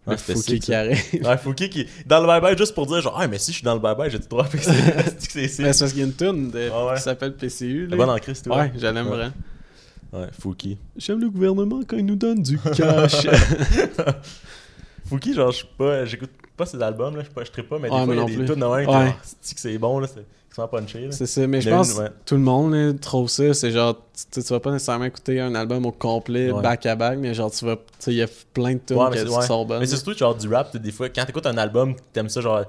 Ouais. 0.08 0.18
Fouki 0.18 0.60
qui 0.60 0.74
arrive. 0.74 0.98
Ouais, 1.24 1.38
Fouki 1.38 1.70
qui. 1.70 1.88
Dans 2.08 2.20
le 2.22 2.28
bye-bye, 2.28 2.58
juste 2.58 2.74
pour 2.74 2.88
dire, 2.88 3.02
genre, 3.02 3.16
ah, 3.20 3.28
mais 3.28 3.38
si 3.38 3.52
je 3.52 3.58
suis 3.58 3.64
dans 3.64 3.76
le 3.76 3.80
bye-bye, 3.80 4.10
j'ai 4.10 4.18
c'est 4.60 5.20
c'est 5.20 5.48
sick. 5.48 5.60
mais 5.64 5.74
c'est 5.74 5.80
parce 5.80 5.92
qu'il 5.92 6.00
y 6.00 6.04
a 6.04 6.08
une 6.08 6.14
tune 6.16 6.50
de- 6.52 6.70
Ah 6.74 6.96
qui 6.96 7.02
s'appelle 7.04 7.34
PCU. 7.36 7.86
Là. 7.88 7.96
bon 7.98 8.10
en 8.10 8.18
Christ, 8.18 8.48
Ouais. 8.48 8.72
Ouais, 10.14 10.28
Fouki. 10.40 10.78
J'aime 10.98 11.20
le 11.22 11.30
gouvernement 11.30 11.82
quand 11.88 11.98
il 11.98 12.06
nous 12.06 12.16
donne 12.18 12.42
du 12.44 12.58
cash. 12.76 13.28
Fouki, 15.06 15.34
genre, 15.34 15.52
je 15.52 15.64
pas, 15.78 16.06
j'écoute 16.06 16.32
pas 16.58 16.66
ses 16.66 16.82
albums, 16.82 17.16
là, 17.16 17.22
je 17.24 17.28
sais 17.28 17.34
pas, 17.34 17.44
je 17.44 17.52
trippe 17.52 17.70
pas, 17.70 17.80
mais 17.80 17.90
des 17.90 17.96
fois, 17.96 18.04
il 18.06 18.10
y 18.10 18.12
a 18.12 18.16
non 18.22 18.26
des 18.26 18.36
tunes 18.36 18.46
de 18.60 18.66
Ouais. 18.66 18.84
genre, 18.86 19.04
c'est 19.42 19.56
que 19.56 19.62
c'est 19.62 19.78
bon, 19.78 20.00
là, 20.00 20.08
c'est 20.08 20.26
c'est 20.54 20.68
punché, 20.70 21.06
là? 21.06 21.12
c'est 21.14 21.26
ça, 21.28 21.48
mais 21.48 21.62
je 21.62 21.70
pense 21.70 21.94
ouais. 21.98 22.08
que 22.10 22.14
tout 22.26 22.36
le 22.36 22.42
monde 22.42 22.74
là, 22.74 22.92
trouve 22.94 23.30
ça. 23.30 23.54
C'est 23.54 23.72
genre, 23.72 23.96
tu, 24.34 24.42
tu 24.44 24.50
vas 24.54 24.60
pas 24.60 24.72
nécessairement 24.72 25.06
écouter 25.06 25.40
un 25.40 25.56
album 25.56 25.86
au 25.86 25.94
complet, 25.94 26.52
Ouais. 26.52 26.62
back 26.62 26.86
à 26.86 26.96
back, 26.96 27.18
mais 27.20 27.34
genre, 27.34 27.50
tu 27.50 27.64
vas, 27.66 27.78
tu 28.04 28.10
il 28.12 28.18
y 28.18 28.22
a 28.22 28.28
plein 28.54 28.74
de 28.74 28.80
tunes 28.86 28.98
Ouais, 28.98 29.12
qui 29.12 29.48
sont 29.48 29.66
bonnes. 29.66 29.80
Mais 29.80 29.86
c'est 29.86 29.96
surtout 29.96 30.14
genre 30.18 30.36
du 30.36 30.50
rap, 30.50 30.76
des 30.76 30.92
fois, 30.92 31.08
quand 31.08 31.24
t'écoutes 31.26 31.46
un 31.46 31.58
album, 31.58 31.96
t'aimes 32.12 32.28
ça 32.28 32.42
genre 32.42 32.66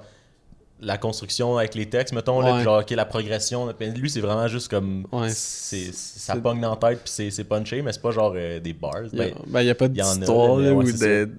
la 0.82 0.98
construction 0.98 1.56
avec 1.58 1.74
les 1.74 1.88
textes, 1.88 2.12
mettons, 2.12 2.40
là, 2.40 2.48
Ouais. 2.50 2.54
puis 2.56 2.64
genre 2.64 2.82
la 2.90 3.04
progression. 3.04 3.66
là, 3.66 3.72
lui, 3.94 4.10
c'est 4.10 4.20
vraiment 4.20 4.48
juste 4.48 4.68
comme. 4.68 5.06
Ouais, 5.12 5.30
c'est, 5.30 5.92
ça 5.94 6.36
pogne 6.36 6.60
dans 6.60 6.70
la 6.70 6.76
tête, 6.76 7.00
puis 7.04 7.30
c'est, 7.30 7.44
punché, 7.44 7.82
mais 7.82 7.92
c'est 7.92 8.02
pas 8.02 8.10
genre 8.10 8.32
euh, 8.36 8.58
des 8.60 8.72
bars. 8.72 9.04
Il 9.12 9.18
y 9.18 9.22
a, 9.22 9.28
Ben, 9.28 9.34
ben, 9.46 9.68
a 9.68 9.74
pas 9.74 9.88
d'histoire 9.88 10.56
là, 10.58 10.66
là, 10.70 10.74
ouais, 10.74 10.84
ou 10.92 10.98
de, 10.98 11.30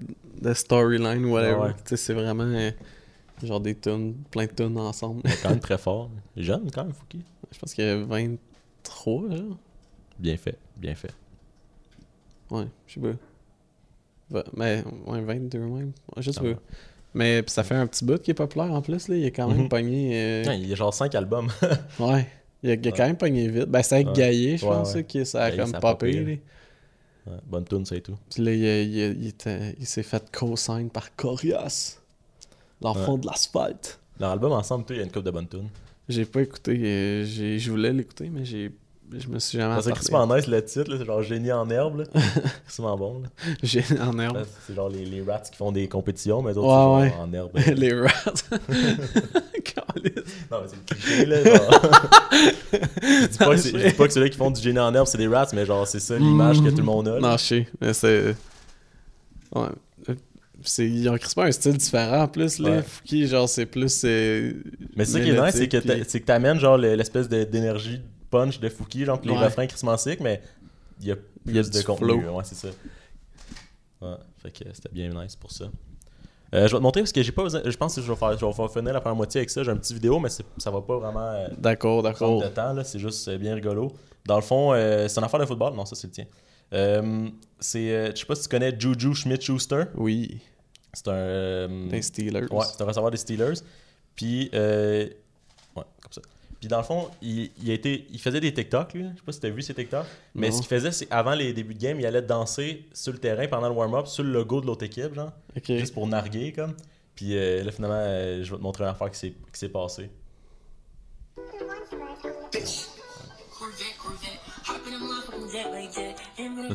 de 0.41 0.53
storyline 0.53 1.25
ou 1.25 1.33
whatever. 1.33 1.73
C'est 1.85 2.13
vraiment 2.13 2.43
euh, 2.43 2.71
genre 3.43 3.59
des 3.59 3.75
tunes, 3.75 4.15
plein 4.31 4.45
de 4.45 4.51
tunes 4.51 4.77
ensemble. 4.77 5.21
quand 5.41 5.49
même 5.49 5.59
très 5.59 5.77
fort. 5.77 6.09
Jeune, 6.37 6.71
quand 6.71 6.85
même, 6.85 6.93
Fouki. 6.93 7.21
je 7.51 7.59
pense 7.59 7.73
qu'il 7.73 7.83
y 7.85 7.89
a 7.89 7.97
23, 8.03 9.29
genre. 9.35 9.57
Bien 10.17 10.37
fait, 10.37 10.57
bien 10.77 10.95
fait. 10.95 11.13
Ouais, 12.49 12.67
je 12.87 12.93
sais 12.93 12.99
pas. 14.31 14.43
Mais, 14.55 14.83
ouais, 15.05 15.21
22 15.21 15.59
même. 15.59 15.91
Sais 16.21 16.31
Ah. 16.39 16.43
Mais 17.13 17.43
ça 17.47 17.63
fait 17.63 17.75
un 17.75 17.85
petit 17.87 18.03
bout 18.05 18.19
qui 18.21 18.31
est 18.31 18.35
populaire 18.35 18.71
en 18.71 18.81
plus, 18.81 19.07
là. 19.07 19.15
Il 19.15 19.25
a 19.25 19.31
quand 19.31 19.47
même 19.47 19.63
Mhm. 19.63 19.69
pogné. 19.69 20.11
euh, 20.13 20.43
Ouais, 20.45 20.59
il 20.59 20.71
a 20.71 20.75
genre 20.75 20.93
5 20.93 21.13
albums. 21.15 21.47
Ouais. 21.99 22.27
Il 22.63 22.69
a, 22.71 22.73
il 22.73 22.79
a 22.87 22.91
Ouais. 22.91 22.97
quand 22.97 23.05
même 23.05 23.17
pogné 23.17 23.47
vite. 23.49 23.65
Ben, 23.65 23.83
c'est 23.83 23.95
avec 23.95 24.07
Ouais. 24.07 24.13
Gaillé, 24.13 24.57
je 24.57 24.65
pense, 24.65 24.95
qui 25.07 25.25
ça 25.25 25.43
a 25.43 25.51
Gaillé, 25.51 25.71
comme 25.71 25.79
popé. 25.81 26.41
bonne 27.45 27.65
tune, 27.65 27.85
c'est 27.85 28.01
tout. 28.01 28.17
Puis 28.33 28.43
là, 28.43 28.51
il, 28.53 29.33
il 29.79 29.85
s'est 29.85 30.03
fait 30.03 30.23
co-sign 30.31 30.89
par 30.89 31.15
Corias. 31.15 31.99
L'enfant 32.81 33.17
de 33.17 33.25
l'asphalte. 33.25 33.99
Leur 34.19 34.31
album 34.31 34.51
ensemble, 34.51 34.85
il 34.89 34.97
y 34.97 34.99
a 34.99 35.03
une 35.03 35.11
couple 35.11 35.25
de 35.25 35.31
bonnes 35.31 35.47
tunes. 35.47 35.69
J'ai 36.09 36.25
pas 36.25 36.41
écouté. 36.41 36.77
euh, 36.83 37.25
Je 37.25 37.69
voulais 37.71 37.93
l'écouter, 37.93 38.29
mais 38.29 38.43
j'ai. 38.43 38.71
Je 39.17 39.27
me 39.27 39.39
suis 39.39 39.57
jamais 39.57 39.81
C'est. 39.81 39.91
Christmas 39.93 40.25
nice 40.27 40.47
le 40.47 40.63
titre, 40.63 40.95
c'est 40.97 41.05
genre 41.05 41.21
génie 41.21 41.51
en 41.51 41.69
herbe. 41.69 41.99
là. 41.99 42.05
Christmas 42.65 42.95
bon. 42.95 43.21
Là. 43.21 43.27
J'ai 43.61 43.83
en 44.01 44.17
herbe. 44.19 44.43
C'est 44.65 44.73
genre 44.75 44.89
les, 44.89 45.05
les 45.05 45.21
rats 45.21 45.39
qui 45.39 45.55
font 45.57 45.71
des 45.71 45.87
compétitions, 45.87 46.41
mais 46.41 46.53
d'autres, 46.53 46.67
Ouais, 46.99 47.09
c'est 47.09 47.15
ouais. 47.15 47.21
en 47.21 47.33
herbe. 47.33 47.51
Les 47.77 47.93
rats. 47.93 48.33
Non, 50.51 50.57
mais 50.61 50.67
c'est 50.67 50.75
le 50.75 50.95
cliché, 50.95 51.25
là. 51.25 51.37
Je, 53.01 53.27
dis 53.27 53.37
pas 53.37 53.45
que 53.51 53.57
c'est- 53.57 53.77
je 53.79 53.87
dis 53.87 53.93
pas 53.93 54.07
que 54.07 54.13
ceux-là 54.13 54.29
qui 54.29 54.37
font 54.37 54.51
du 54.51 54.61
génie 54.61 54.79
en 54.79 54.93
herbe, 54.93 55.07
c'est 55.07 55.17
des 55.17 55.27
rats, 55.27 55.47
mais 55.53 55.65
genre, 55.65 55.87
c'est 55.87 55.99
ça 55.99 56.17
l'image 56.17 56.61
que 56.61 56.69
tout 56.69 56.77
le 56.77 56.83
monde 56.83 57.07
a. 57.07 57.13
là. 57.15 57.19
Non, 57.19 57.37
je 57.37 57.43
sais. 57.43 57.67
Mais 57.79 57.93
c'est. 57.93 58.35
Ouais. 59.55 59.67
C'est, 60.65 60.87
ils 60.89 61.09
ont 61.09 61.17
crispé 61.17 61.41
un 61.41 61.51
style 61.51 61.75
différent 61.77 62.21
en 62.23 62.27
plus, 62.27 62.59
là. 62.59 62.69
Ouais. 62.71 62.81
Fouki, 62.83 63.27
genre, 63.27 63.49
c'est 63.49 63.65
plus. 63.65 64.01
euh, 64.05 64.53
Mais 64.95 65.03
c'est 65.05 65.13
ça 65.13 65.19
qui 65.21 65.29
est 65.31 65.41
nice, 65.41 65.55
c'est 65.55 65.67
que 65.67 65.77
c'est 66.07 66.19
que 66.21 66.25
t'amènes 66.25 66.57
genre 66.59 66.77
le- 66.77 66.95
l'espèce 66.95 67.27
d'énergie 67.27 68.01
punch 68.33 68.59
de 68.59 68.69
Fouki, 68.69 69.05
genre 69.05 69.19
que 69.21 69.27
les 69.27 69.31
Ouais. 69.33 69.45
refrains 69.45 69.67
crissement 69.67 69.95
sick, 69.97 70.19
mais 70.19 70.41
il 70.99 71.07
y 71.07 71.11
a 71.11 71.15
Il 71.45 71.55
y 71.55 71.59
a 71.59 71.61
plus 71.61 71.71
de 71.71 71.79
du 71.79 71.85
contenu. 71.85 72.21
flow. 72.21 72.35
Ouais, 72.37 72.43
c'est 72.43 72.55
ça. 72.55 72.69
Ouais, 74.01 74.15
fait 74.41 74.51
que 74.51 74.65
c'était 74.73 74.89
bien 74.89 75.09
nice 75.09 75.35
pour 75.35 75.51
ça. 75.51 75.65
Euh, 76.53 76.67
je 76.67 76.71
vais 76.73 76.77
te 76.77 76.83
montrer 76.83 77.01
parce 77.01 77.11
que 77.11 77.23
j'ai 77.23 77.31
pas 77.31 77.43
besoin- 77.43 77.61
Je 77.65 77.75
pense 77.77 77.95
que 77.95 78.01
je 78.01 78.11
vais 78.11 78.15
faire, 78.17 78.37
je 78.37 78.45
vais 78.45 78.53
faire 78.53 78.71
finir 78.71 78.93
la 78.93 79.01
première 79.01 79.15
moitié 79.15 79.39
avec 79.39 79.49
ça. 79.49 79.63
J'ai 79.63 79.71
un 79.71 79.77
petit 79.77 79.93
vidéo, 79.93 80.19
mais 80.19 80.29
ça 80.29 80.71
va 80.71 80.81
pas 80.81 80.97
vraiment. 80.97 81.19
euh, 81.31 81.47
D'accord, 81.57 82.01
prendre 82.03 82.09
d'accord. 82.13 82.41
de 82.43 82.47
temps, 82.49 82.73
là, 82.73 82.83
c'est 82.83 82.99
juste 82.99 83.27
euh, 83.27 83.37
bien 83.37 83.55
rigolo. 83.55 83.91
Dans 84.25 84.35
le 84.35 84.41
fond, 84.43 84.71
euh, 84.73 85.07
c'est 85.07 85.19
une 85.19 85.25
affaire 85.25 85.39
de 85.39 85.45
football. 85.45 85.73
Non, 85.73 85.85
ça, 85.85 85.95
c'est 85.95 86.07
le 86.07 86.13
tien. 86.13 86.25
Euh, 86.73 87.29
c'est, 87.59 87.91
euh, 87.91 88.11
je 88.13 88.19
sais 88.19 88.25
pas 88.25 88.35
si 88.35 88.43
tu 88.43 88.49
connais 88.49 88.73
Juju 88.79 89.13
Schmidt-Schuster. 89.15 89.85
Oui, 89.95 90.39
C'est 90.93 91.07
un. 91.07 91.13
euh, 91.13 91.89
des 91.89 92.01
Steelers. 92.01 92.45
ouais, 92.51 92.65
c'est 92.65 92.81
un 92.81 92.85
receveur 92.85 93.09
des 93.11 93.17
Steelers. 93.17 93.59
Puis, 94.15 94.49
euh, 94.53 95.05
ouais, 95.75 95.83
comme 96.01 96.11
ça. 96.11 96.21
Puis, 96.63 96.69
dans 96.69 96.77
le 96.77 96.83
fond, 96.85 97.09
il, 97.21 97.51
il 97.61 97.71
a 97.71 97.73
été, 97.73 98.07
il 98.09 98.21
faisait 98.21 98.39
des 98.39 98.53
TikTok, 98.53 98.93
lui. 98.93 99.03
Je 99.03 99.17
sais 99.17 99.25
pas 99.25 99.31
si 99.33 99.39
tu 99.41 99.47
as 99.47 99.49
vu 99.49 99.61
ses 99.61 99.73
TikTok. 99.73 100.05
Mais 100.33 100.47
Non. 100.47 100.55
ce 100.55 100.61
qu'il 100.61 100.69
faisait, 100.69 100.93
c'est 100.93 101.11
avant 101.11 101.33
les 101.35 101.51
débuts 101.51 101.73
de 101.73 101.79
game, 101.81 101.99
il 101.99 102.05
allait 102.05 102.21
danser 102.21 102.85
sur 102.93 103.11
le 103.11 103.19
terrain 103.19 103.45
pendant 103.49 103.67
le 103.67 103.75
warm-up 103.75 104.07
sur 104.07 104.23
le 104.23 104.31
logo 104.31 104.61
de 104.61 104.67
l'autre 104.67 104.85
équipe, 104.85 105.13
genre. 105.13 105.33
Ok. 105.57 105.65
Juste 105.67 105.93
pour 105.93 106.07
narguer, 106.07 106.53
comme. 106.53 106.73
Puis 107.15 107.35
euh, 107.37 107.65
là, 107.65 107.71
finalement, 107.73 107.97
euh, 107.99 108.43
je 108.45 108.51
vais 108.51 108.57
te 108.57 108.61
montrer 108.63 108.85
une 108.85 108.91
affaire 108.91 109.11
qui 109.11 109.19
s'est, 109.19 109.31
qui 109.51 109.59
s'est 109.59 109.67
passée. 109.67 110.09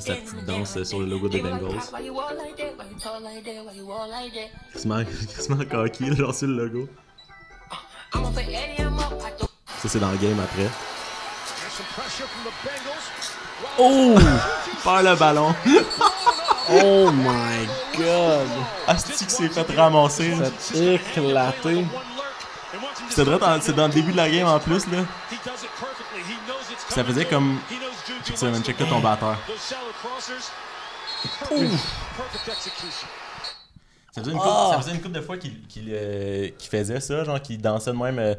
C'est 0.00 0.08
la 0.10 0.16
petite 0.16 0.44
danse 0.44 0.82
sur 0.82 1.00
le 1.00 1.06
logo 1.06 1.28
des 1.30 1.40
Bengals. 1.40 1.80
Quasiment, 5.34 5.64
cocky, 5.70 6.14
genre 6.14 6.34
sur 6.34 6.46
le 6.46 6.66
logo. 6.66 6.88
Ça, 9.82 9.88
c'est 9.88 10.00
dans 10.00 10.10
le 10.10 10.16
game 10.16 10.38
après. 10.40 10.68
Oh! 13.78 14.16
Perd 14.84 15.04
le 15.04 15.14
ballon. 15.16 15.54
oh 16.70 17.10
my 17.12 17.68
god! 17.96 18.48
Asti 18.86 19.24
que 19.24 19.30
s'est 19.30 19.48
fait 19.48 19.76
ramasser. 19.76 20.34
Ça 20.58 20.76
éclaté. 20.76 21.86
C'est 23.10 23.24
dans 23.74 23.86
le 23.86 23.92
début 23.92 24.12
de 24.12 24.16
la 24.16 24.28
game 24.28 24.46
en 24.46 24.58
plus, 24.58 24.86
là. 24.88 24.98
ça 26.88 27.04
faisait 27.04 27.24
comme. 27.24 27.58
Tu 28.24 28.44
man, 28.44 28.62
check 28.62 28.76
ton 28.76 29.00
batteur. 29.00 29.36
Ça 34.12 34.22
faisait, 34.22 34.32
une 34.32 34.38
couple, 34.38 34.72
ça 34.72 34.78
faisait 34.78 34.90
une 34.92 35.00
couple 35.00 35.14
de 35.14 35.20
fois 35.20 35.36
qu'il 35.36 35.90
euh, 35.90 36.48
faisait 36.58 37.00
ça, 37.00 37.22
genre 37.24 37.40
qu'il 37.40 37.60
dansait 37.60 37.92
de 37.92 37.96
même. 37.96 38.18
Euh, 38.18 38.34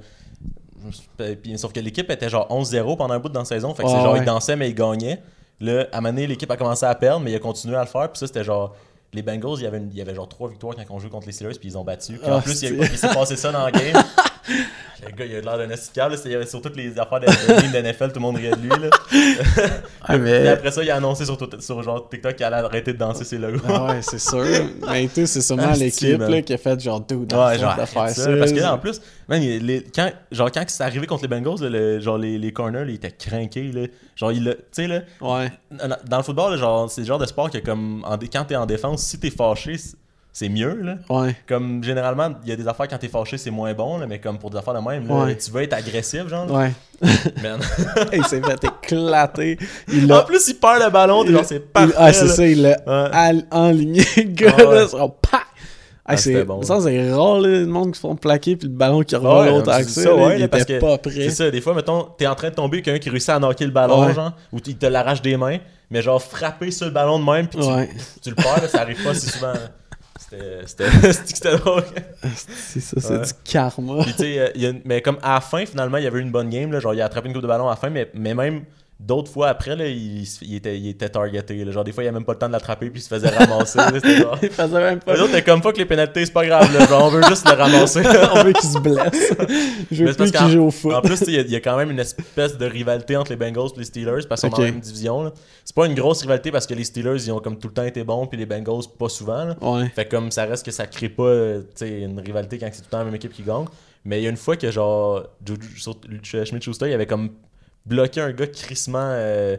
sauf 1.57 1.73
que 1.73 1.79
l'équipe 1.79 2.09
était 2.09 2.29
genre 2.29 2.47
11-0 2.49 2.97
pendant 2.97 3.13
un 3.13 3.19
bout 3.19 3.29
de 3.29 3.33
dans 3.33 3.41
la 3.41 3.45
saison. 3.45 3.73
Fait 3.73 3.83
que 3.83 3.89
c'est 3.89 4.01
genre, 4.01 4.17
il 4.17 4.23
dansait, 4.23 4.55
mais 4.55 4.69
il 4.69 4.75
gagnait. 4.75 5.21
Là, 5.61 5.87
à 5.91 5.97
un 5.97 6.01
moment 6.01 6.13
donné, 6.13 6.27
l'équipe 6.27 6.49
a 6.49 6.57
commencé 6.57 6.85
à 6.85 6.95
perdre, 6.95 7.19
mais 7.19 7.31
il 7.31 7.35
a 7.35 7.39
continué 7.39 7.75
à 7.75 7.81
le 7.81 7.87
faire. 7.87 8.09
Puis 8.11 8.19
ça, 8.19 8.27
c'était 8.27 8.43
genre. 8.43 8.75
Les 9.11 9.23
Bengals, 9.23 9.55
il 9.57 9.63
y, 9.63 9.65
avait 9.65 9.81
il 9.81 9.97
y 9.97 10.01
avait 10.01 10.13
genre 10.13 10.29
trois 10.29 10.49
victoires 10.49 10.75
quand 10.75 10.83
on 10.93 10.99
jouait 10.99 11.09
contre 11.09 11.25
les 11.25 11.33
Steelers, 11.33 11.57
puis 11.57 11.69
ils 11.69 11.77
ont 11.79 11.83
battu. 11.83 12.19
Puis 12.19 12.29
en 12.29 12.37
ah, 12.37 12.41
plus, 12.41 12.61
il, 12.61 12.75
il 12.75 12.95
s'est 12.95 13.07
passé 13.07 13.35
ça 13.35 13.51
dans 13.51 13.65
le 13.65 13.71
game? 13.71 14.03
Le 15.05 15.11
gars, 15.11 15.25
il 15.25 15.35
a 15.35 15.41
l'air 15.41 15.57
d'un 15.57 15.69
esticable. 15.69 16.15
Il 16.25 16.31
y 16.31 16.35
avait 16.35 16.45
sur 16.45 16.61
toutes 16.61 16.75
les 16.75 16.99
affaires 16.99 17.21
de, 17.21 17.25
de 17.25 17.87
NFL, 17.89 18.07
tout 18.09 18.15
le 18.15 18.19
monde 18.19 18.35
riait 18.35 18.51
de 18.51 18.57
lui. 18.57 18.69
Là. 18.69 18.89
ah, 20.01 20.17
mais... 20.17 20.43
Et 20.43 20.47
après 20.49 20.71
ça, 20.71 20.83
il 20.83 20.91
a 20.91 20.97
annoncé 20.97 21.23
sur, 21.25 21.37
sur 21.59 21.83
genre 21.83 22.09
TikTok 22.09 22.35
qu'il 22.35 22.45
allait 22.45 22.57
arrêter 22.57 22.93
de 22.93 22.97
danser 22.97 23.23
ses 23.23 23.37
logos. 23.37 23.61
ah 23.67 23.85
ouais, 23.85 24.01
c'est 24.01 24.19
sûr. 24.19 24.43
Mais 24.89 25.07
tu 25.07 25.25
c'est 25.25 25.41
sûrement 25.41 25.71
l'équipe 25.71 26.45
qui 26.45 26.53
a 26.53 26.57
fait 26.57 26.79
genre 26.79 27.05
tout 27.05 27.15
ouais, 27.15 27.59
genre, 27.59 27.77
de 27.77 27.85
faire 27.85 28.09
ça. 28.09 28.37
Parce 28.37 28.51
que 28.51 28.59
là, 28.59 28.73
en 28.73 28.77
plus, 28.77 28.99
man, 29.27 29.41
les, 29.41 29.83
quand, 29.83 30.11
genre, 30.31 30.51
quand 30.51 30.63
c'est 30.67 30.83
arrivé 30.83 31.07
contre 31.07 31.23
les 31.23 31.29
Bengals, 31.29 31.61
le, 31.61 31.99
genre 31.99 32.17
les, 32.17 32.37
les 32.37 32.51
corners, 32.51 32.85
ils 32.87 32.95
étaient 32.95 33.11
craqués. 33.11 33.71
Genre, 34.15 34.31
tu 34.33 34.55
sais, 34.71 34.87
là. 34.87 35.01
Ouais. 35.21 35.51
Dans 36.07 36.17
le 36.17 36.23
football, 36.23 36.57
genre, 36.57 36.91
c'est 36.91 37.01
le 37.01 37.07
genre 37.07 37.19
de 37.19 37.25
sport 37.25 37.49
que, 37.49 37.59
comme, 37.59 38.03
en, 38.05 38.17
quand 38.17 38.45
t'es 38.45 38.55
en 38.57 38.65
défense, 38.65 39.03
si 39.03 39.17
t'es 39.17 39.29
fâché, 39.29 39.77
c'est 40.31 40.49
mieux 40.49 40.79
là. 40.81 40.95
Ouais. 41.09 41.35
Comme 41.47 41.83
généralement, 41.83 42.29
il 42.43 42.49
y 42.49 42.51
a 42.51 42.55
des 42.55 42.67
affaires 42.67 42.87
quand 42.87 42.97
t'es 42.97 43.07
fâché, 43.07 43.37
c'est 43.37 43.51
moins 43.51 43.73
bon 43.73 43.97
là, 43.97 44.07
mais 44.07 44.19
comme 44.19 44.37
pour 44.37 44.49
des 44.49 44.57
affaires 44.57 44.75
de 44.75 44.87
même, 44.87 45.07
là, 45.07 45.33
tu 45.35 45.51
veux 45.51 45.63
être 45.63 45.73
agressif 45.73 46.27
genre? 46.27 46.49
Ouais. 46.51 46.71
Man. 47.41 47.59
il 48.13 48.25
s'est 48.25 48.41
fait 48.41 48.63
éclater. 48.63 49.57
Il 49.91 50.11
en 50.11 50.23
plus, 50.23 50.47
il 50.49 50.55
perd 50.55 50.83
le 50.83 50.89
ballon, 50.89 51.23
il... 51.25 51.31
genre 51.31 51.45
c'est 51.45 51.59
parfait. 51.59 51.93
Ah, 51.97 52.13
c'est 52.13 52.27
ça, 52.27 52.45
il 52.45 52.61
l'a 52.61 52.77
ouais. 52.85 53.43
enligné, 53.51 54.03
gars, 54.17 54.55
ah, 55.31 55.43
ah, 56.11 56.17
c'est 56.17 56.43
bon. 56.43 56.63
Ça, 56.63 56.79
c'est 56.81 57.11
rare, 57.11 57.39
là, 57.39 57.49
le 57.49 57.65
monde 57.67 57.91
qui 57.91 57.97
se 57.97 58.01
font 58.01 58.15
plaquer 58.15 58.55
puis 58.55 58.67
le 58.67 58.73
ballon 58.73 59.03
qui 59.03 59.15
revient 59.15 59.27
ouais, 59.27 59.49
l'autre 59.51 59.71
accès. 59.71 60.01
Ça, 60.01 60.15
ouais, 60.15 60.39
il 60.39 60.43
était 60.43 60.79
pas 60.79 60.97
prêt. 60.97 61.11
C'est 61.11 61.29
ça, 61.29 61.51
des 61.51 61.61
fois, 61.61 61.75
mettons, 61.75 62.07
t'es 62.17 62.25
en 62.25 62.33
train 62.33 62.49
de 62.49 62.55
tomber, 62.55 62.81
quelqu'un 62.81 62.99
qui 62.99 63.09
réussit 63.11 63.29
à 63.29 63.39
knocker 63.39 63.65
le 63.65 63.71
ballon, 63.71 64.11
genre, 64.11 64.31
ou 64.51 64.57
il 64.65 64.75
te 64.75 64.87
l'arrache 64.87 65.21
des 65.21 65.37
mains, 65.37 65.57
mais 65.91 66.01
genre 66.01 66.21
frapper 66.21 66.71
sur 66.71 66.87
le 66.87 66.91
ballon 66.91 67.19
de 67.19 67.25
même, 67.31 67.47
puis 67.47 67.59
tu, 67.59 67.67
tu, 68.21 68.29
le 68.31 68.35
perds, 68.35 68.69
ça 68.69 68.81
arrive 68.81 69.03
pas 69.03 69.13
si 69.13 69.29
souvent. 69.29 69.53
C'était 70.65 71.57
drôle. 71.57 71.83
C'est 72.45 72.79
ça, 72.79 72.99
c'est 72.99 73.21
du 73.21 73.41
karma. 73.43 74.03
Puis, 74.17 74.39
euh, 74.39 74.73
mais 74.85 75.01
comme 75.01 75.17
à 75.21 75.35
la 75.35 75.41
fin, 75.41 75.65
finalement, 75.65 75.97
il 75.97 76.03
y 76.03 76.07
avait 76.07 76.19
une 76.19 76.31
bonne 76.31 76.49
game. 76.49 76.71
Là, 76.71 76.79
genre, 76.79 76.93
il 76.93 77.01
a 77.01 77.05
attrapé 77.05 77.27
une 77.27 77.33
coupe 77.33 77.41
de 77.41 77.47
ballon 77.47 77.67
à 77.67 77.71
la 77.71 77.75
fin, 77.75 77.89
mais, 77.89 78.09
mais 78.13 78.33
même 78.33 78.63
d'autres 78.99 79.31
fois 79.31 79.47
après, 79.47 79.75
là, 79.75 79.87
il, 79.87 80.23
il, 80.41 80.55
était, 80.55 80.77
il 80.77 80.89
était 80.89 81.07
targeté. 81.07 81.71
Genre, 81.71 81.83
des 81.83 81.91
fois, 81.91 82.03
il 82.03 82.07
avait 82.07 82.15
même 82.15 82.25
pas 82.25 82.33
le 82.33 82.39
temps 82.39 82.47
de 82.47 82.51
l'attraper, 82.51 82.89
puis 82.89 82.99
il 82.99 83.03
se 83.03 83.07
faisait 83.07 83.29
ramasser. 83.29 83.79
genre... 83.79 84.37
il 84.41 84.49
faisait 84.49 84.79
même 84.79 84.99
pas. 84.99 85.13
Les 85.13 85.21
autres, 85.21 85.39
comme 85.45 85.61
que 85.61 85.77
les 85.77 85.85
pénalités, 85.85 86.25
c'est 86.25 86.33
pas 86.33 86.45
grave. 86.45 86.73
Là, 86.77 86.85
genre, 86.85 87.05
on 87.05 87.09
veut 87.09 87.23
juste 87.23 87.47
le 87.47 87.55
ramasser. 87.55 88.01
on 88.33 88.43
veut 88.43 88.53
qu'il 88.53 88.69
se 88.69 88.77
blesse. 88.79 89.33
Je 89.91 90.05
veux 90.05 90.13
plus 90.13 90.31
qu'il 90.31 90.49
joue 90.49 90.65
au 90.65 90.71
foot. 90.71 90.93
En 90.93 91.01
plus, 91.01 91.21
il 91.27 91.49
y, 91.49 91.55
a 91.55 91.59
quand 91.61 91.77
même 91.77 91.91
une 91.91 91.99
espèce 91.99 92.57
de 92.57 92.65
rivalité 92.65 93.15
entre 93.15 93.31
les 93.31 93.37
Bengals 93.37 93.69
et 93.75 93.79
les 93.79 93.85
Steelers, 93.85 94.27
parce 94.27 94.41
qu'ils 94.41 94.49
sont 94.49 94.57
dans 94.57 94.63
la 94.63 94.71
même 94.71 94.81
division. 94.81 95.31
C'est 95.63 95.75
pas 95.75 95.85
une 95.85 95.95
grosse 95.95 96.21
rivalité 96.21 96.51
parce 96.51 96.67
que 96.67 96.73
les 96.73 96.83
Steelers, 96.83 97.23
ils 97.25 97.31
ont 97.31 97.39
comme 97.39 97.57
tout 97.57 97.69
le 97.69 97.73
temps 97.73 97.83
été 97.83 98.03
bons, 98.03 98.27
puis 98.27 98.37
les 98.37 98.45
Bengals, 98.45 98.83
pas 98.97 99.09
souvent. 99.09 99.45
Là. 99.45 99.55
Ouais. 99.61 99.87
Fait 99.95 100.05
comme 100.05 100.31
ça 100.31 100.45
reste 100.45 100.65
que 100.65 100.71
ça 100.71 100.87
crée 100.87 101.09
pas 101.09 101.31
une 101.81 102.19
rivalité 102.19 102.57
quand 102.57 102.67
c'est 102.71 102.81
tout 102.81 102.87
le 102.87 102.91
temps 102.91 102.97
la 102.99 103.05
même 103.05 103.15
équipe 103.15 103.31
qui 103.31 103.43
gagne. 103.43 103.65
Mais 104.05 104.19
il 104.19 104.23
y 104.23 104.27
a 104.27 104.29
une 104.29 104.37
fois 104.37 104.55
que, 104.55 104.71
genre, 104.71 105.23
Schmidt-Schuster, 105.45 106.87
il 106.87 106.93
avait 106.93 107.05
comme 107.05 107.31
bloqué 107.85 108.21
un 108.21 108.31
gars 108.31 108.47
crissement 108.47 109.11
euh, 109.11 109.57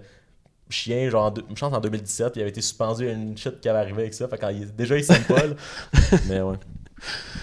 chien, 0.69 1.11
genre, 1.11 1.35
je 1.37 1.61
pense 1.61 1.73
en 1.73 1.81
2017, 1.81 2.33
il 2.37 2.41
avait 2.41 2.51
été 2.51 2.61
suspendu 2.61 3.09
à 3.09 3.13
une 3.13 3.37
chute 3.37 3.61
qui 3.61 3.69
avait 3.69 3.81
arrivé 3.81 4.03
avec 4.03 4.15
ça. 4.15 4.29
Fait 4.29 4.39
quand 4.39 4.49
il, 4.51 4.75
déjà, 4.75 4.97
il 4.97 5.05
s'aime 5.05 5.25
pas, 5.25 5.43
Mais 6.29 6.41
ouais. 6.41 6.57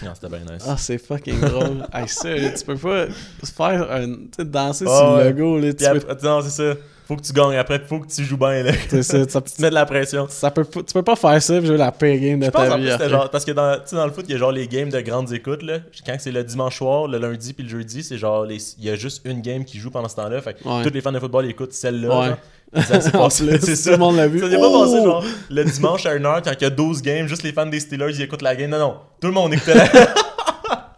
Non, 0.03 0.11
c'était 0.13 0.29
bien 0.29 0.53
nice. 0.53 0.63
Ah, 0.67 0.77
c'est 0.77 0.99
fucking 0.99 1.39
drôle. 1.41 1.87
hey, 1.93 2.07
ça, 2.07 2.29
tu 2.57 2.65
peux 2.65 2.77
pas 2.77 3.07
faire 3.43 3.91
un. 3.91 4.15
Tu 4.35 4.45
danser 4.45 4.85
sur 4.85 5.17
le 5.17 5.29
logo, 5.31 5.59
là. 5.59 5.73
Tu 5.73 5.85
peux... 5.99 6.17
Non, 6.23 6.41
c'est 6.41 6.49
ça 6.49 6.79
faut 7.07 7.15
que 7.15 7.21
tu 7.21 7.31
gagnes 7.31 7.55
après, 7.55 7.79
faut 7.79 7.99
que 7.99 8.07
tu 8.07 8.25
joues 8.25 8.35
bien. 8.35 8.63
Là. 8.63 8.73
C'est 8.89 9.01
ça, 9.01 9.29
ça 9.29 9.41
tu 9.45 9.53
te 9.53 9.61
mets 9.61 9.69
de 9.69 9.75
la 9.75 9.85
pression. 9.85 10.27
Ça 10.29 10.51
peut, 10.51 10.65
tu 10.65 10.93
peux 10.93 11.03
pas 11.03 11.15
faire 11.15 11.41
ça 11.41 11.55
et 11.55 11.65
jouer 11.65 11.77
la 11.77 11.91
pire 11.93 12.19
game 12.19 12.39
de 12.41 12.49
ta 12.49 12.75
vie. 12.75 13.09
genre, 13.09 13.29
parce 13.29 13.45
que 13.45 13.51
dans, 13.51 13.77
dans 13.93 14.05
le 14.05 14.11
foot, 14.11 14.25
il 14.27 14.33
y 14.33 14.35
a 14.35 14.37
genre 14.37 14.51
les 14.51 14.67
games 14.67 14.89
de 14.89 14.99
grandes 14.99 15.31
écoutes. 15.31 15.63
Là. 15.63 15.79
Quand 16.05 16.17
c'est 16.19 16.33
le 16.33 16.43
dimanche 16.43 16.77
soir, 16.77 17.07
le 17.07 17.17
lundi 17.17 17.53
puis 17.53 17.63
le 17.63 17.69
jeudi, 17.69 18.03
c'est 18.03 18.17
genre 18.17 18.45
il 18.45 18.61
y 18.79 18.89
a 18.89 18.95
juste 18.95 19.21
une 19.23 19.41
game 19.41 19.63
qui 19.63 19.79
joue 19.79 19.89
pendant 19.89 20.09
ce 20.09 20.17
temps-là. 20.17 20.41
Fait 20.41 20.55
que 20.55 20.83
tous 20.83 20.93
les 20.93 21.01
fans 21.01 21.13
de 21.13 21.19
football 21.19 21.45
écoutent 21.45 21.73
celle-là. 21.73 22.19
Ouais. 22.19 22.35
C'est 22.75 23.01
c'est 23.31 23.83
Tout 23.83 23.91
le 23.91 23.97
monde 23.97 24.17
l'a 24.17 24.27
vu. 24.27 24.39
Ça 24.39 24.49
n'est 24.49 24.57
pas 24.57 24.69
passé 24.69 25.01
genre 25.01 25.23
le 25.49 25.63
dimanche 25.63 26.05
à 26.05 26.13
1h 26.13 26.41
quand 26.43 26.51
il 26.51 26.61
y 26.61 26.65
a 26.65 26.69
12 26.69 27.01
games, 27.01 27.27
juste 27.27 27.43
les 27.43 27.53
fans 27.53 27.65
des 27.65 27.79
Steelers 27.79 28.11
ils 28.11 28.21
écoutent 28.21 28.41
la 28.41 28.55
game. 28.57 28.69
Non, 28.69 28.79
non, 28.79 28.97
tout 29.21 29.27
le 29.27 29.33
monde 29.33 29.53
écoutait 29.53 29.75
la 29.75 29.87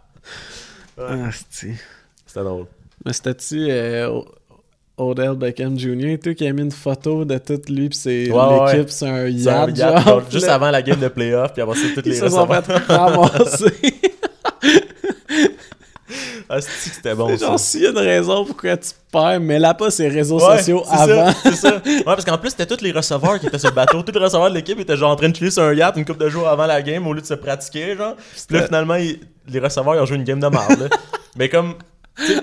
ah, 0.97 1.29
C'était 1.51 2.43
drôle. 2.43 2.65
Mais 3.05 3.13
c'était-tu 3.13 3.67
euh, 3.69 4.21
Odell 4.99 5.35
Beckham 5.35 5.77
Jr. 5.77 6.09
et 6.09 6.17
tout, 6.17 6.33
qui 6.33 6.47
a 6.47 6.53
mis 6.53 6.61
une 6.61 6.71
photo 6.71 7.25
de 7.25 7.37
tout 7.37 7.59
lui 7.69 7.89
pis 7.89 7.97
c'est 7.97 8.23
l'équipe 8.25 8.89
c'est 8.89 9.07
un 9.07 9.27
yacht, 9.27 9.75
genre, 9.75 10.21
juste 10.29 10.47
avant 10.49 10.71
la 10.71 10.81
game 10.81 10.99
de 10.99 11.07
playoff 11.07 11.53
puis 11.53 11.63
ça 11.63 11.87
toutes 11.95 12.05
les 12.05 12.11
Ils 12.11 12.19
se 12.19 12.29
sont 12.29 12.47
fait 12.47 12.71
ramasser 12.87 13.73
Ah, 16.51 16.59
c'est 16.61 16.89
c'était 16.89 17.13
bon. 17.13 17.37
Genre, 17.37 17.59
s'il 17.59 17.83
y 17.83 17.85
a 17.85 17.91
une 17.91 17.97
raison 17.99 18.43
pourquoi 18.43 18.75
tu 18.75 18.89
perds, 19.11 19.39
mais 19.39 19.59
là 19.59 19.75
pas 19.75 19.91
ses 19.91 20.07
réseaux 20.09 20.39
sociaux 20.39 20.83
avant. 20.89 21.31
C'est 21.43 21.55
ça. 21.55 21.79
Ouais, 21.85 22.03
parce 22.03 22.25
qu'en 22.25 22.39
plus, 22.39 22.49
c'était 22.49 22.65
tous 22.65 22.83
les 22.83 22.91
receveurs 22.91 23.39
qui 23.39 23.45
étaient 23.45 23.59
sur 23.59 23.69
le 23.69 23.75
bateau. 23.75 24.01
Tous 24.01 24.11
les 24.11 24.19
receveurs 24.19 24.49
de 24.49 24.55
l'équipe 24.55 24.79
étaient 24.79 24.97
genre 24.97 25.11
en 25.11 25.15
train 25.15 25.29
de 25.29 25.35
chiller 25.35 25.51
sur 25.51 25.61
un 25.61 25.73
yacht 25.75 25.95
une 25.95 26.05
couple 26.05 26.23
de 26.23 26.29
jours 26.29 26.47
avant 26.47 26.65
la 26.65 26.81
game 26.81 27.05
au 27.05 27.13
lieu 27.13 27.21
de 27.21 27.25
se 27.27 27.35
pratiquer, 27.35 27.95
genre. 27.95 28.15
Puis 28.47 28.57
là, 28.57 28.65
finalement, 28.65 28.95
les 28.95 29.59
receveurs, 29.59 29.93
ils 29.95 29.99
ont 30.01 30.05
joué 30.07 30.17
une 30.17 30.23
game 30.23 30.39
de 30.39 30.47
merde, 30.47 30.89
Mais 31.37 31.49
comme, 31.49 31.75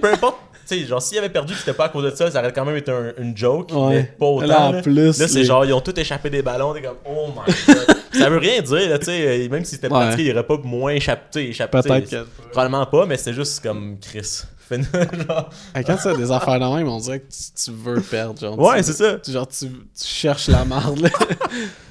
peu 0.00 0.12
importe 0.12 0.36
sais, 0.66 0.84
genre, 0.84 1.02
s'il 1.02 1.18
avait 1.18 1.28
perdu, 1.28 1.54
c'était 1.54 1.72
pas 1.72 1.86
à 1.86 1.88
cause 1.88 2.04
de 2.04 2.16
ça, 2.16 2.30
ça 2.30 2.40
aurait 2.40 2.52
quand 2.52 2.64
même 2.64 2.76
été 2.76 2.90
un, 2.90 3.12
une 3.18 3.36
joke, 3.36 3.70
mais 3.72 4.04
pas 4.18 4.26
autant. 4.26 4.46
Là, 4.46 4.60
en 4.68 4.82
plus, 4.82 5.18
là 5.18 5.28
c'est 5.28 5.44
genre, 5.44 5.64
ils 5.64 5.72
ont 5.72 5.80
tous 5.80 5.98
échappé 5.98 6.30
des 6.30 6.42
ballons, 6.42 6.74
t'es 6.74 6.82
comme, 6.82 6.96
oh 7.04 7.28
my 7.28 7.54
god. 7.74 7.96
ça 8.12 8.30
veut 8.30 8.38
rien 8.38 8.60
dire, 8.60 8.88
là, 8.88 8.98
tu 8.98 9.06
sais, 9.06 9.48
même 9.50 9.64
si 9.64 9.76
c'était 9.76 9.88
pratiqué, 9.88 10.24
il 10.24 10.32
aurait 10.32 10.46
pas 10.46 10.58
moins 10.62 10.92
échappé, 10.92 11.48
échappé. 11.48 11.80
Peut-être 11.80 12.10
que... 12.10 12.26
Probablement 12.50 12.86
pas, 12.86 13.06
mais 13.06 13.16
c'est 13.16 13.32
juste 13.32 13.62
comme 13.62 13.98
Chris. 14.00 14.42
genre... 14.70 15.50
Quand 15.74 15.96
tu 15.96 16.08
as 16.08 16.14
des 16.16 16.32
affaires 16.32 16.58
de 16.58 16.76
même, 16.76 16.88
on 16.88 16.98
dirait 16.98 17.20
que 17.20 17.26
tu, 17.26 17.70
veux 17.70 18.00
perdre. 18.00 18.40
Genre, 18.40 18.58
ouais, 18.58 18.82
c'est 18.82 18.92
ça. 18.92 19.18
Genre, 19.26 19.46
tu, 19.46 19.66
tu 19.68 20.04
cherches 20.04 20.48
la 20.48 20.64
marde. 20.64 21.08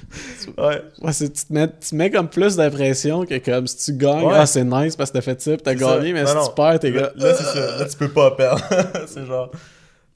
Ouais. 0.58 0.82
ouais 1.02 1.12
tu, 1.12 1.30
te 1.30 1.52
mets, 1.52 1.68
tu 1.68 1.94
mets 1.94 2.10
comme 2.10 2.28
plus 2.28 2.56
d'impression 2.56 3.24
que 3.24 3.38
comme 3.38 3.66
si 3.66 3.92
tu 3.92 3.98
gagnes, 3.98 4.28
ah 4.32 4.46
c'est 4.46 4.64
nice 4.64 4.96
parce 4.96 5.10
que 5.10 5.18
t'as 5.18 5.22
fait 5.22 5.40
ça 5.40 5.56
t'as 5.56 5.74
gagné, 5.74 6.12
mais 6.12 6.26
si 6.26 6.32
tu 6.32 6.54
perds, 6.54 6.80
t'es 6.80 6.90
là. 6.90 7.10
Là, 7.16 7.34
c'est 7.34 7.44
ça. 7.44 7.78
Là, 7.78 7.84
tu 7.84 7.96
peux 7.96 8.08
pas 8.08 8.30
perdre. 8.32 8.62
c'est 9.06 9.26
genre. 9.26 9.50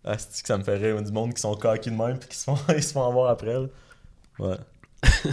Ah, 0.04 0.16
c'est 0.18 0.42
que 0.42 0.48
ça 0.48 0.56
me 0.56 0.62
fait 0.62 0.76
rire. 0.76 1.00
Du 1.02 1.12
monde 1.12 1.34
qui 1.34 1.40
sont 1.40 1.54
coqués 1.54 1.90
de 1.90 1.96
même 1.96 2.18
pis 2.18 2.28
qui 2.28 2.36
se 2.36 2.44
font, 2.44 2.56
ils 2.76 2.82
se 2.82 2.92
font 2.92 3.06
avoir 3.06 3.30
après. 3.30 3.54
Là. 3.54 3.66
Ouais. 4.38 4.56
tu 5.02 5.28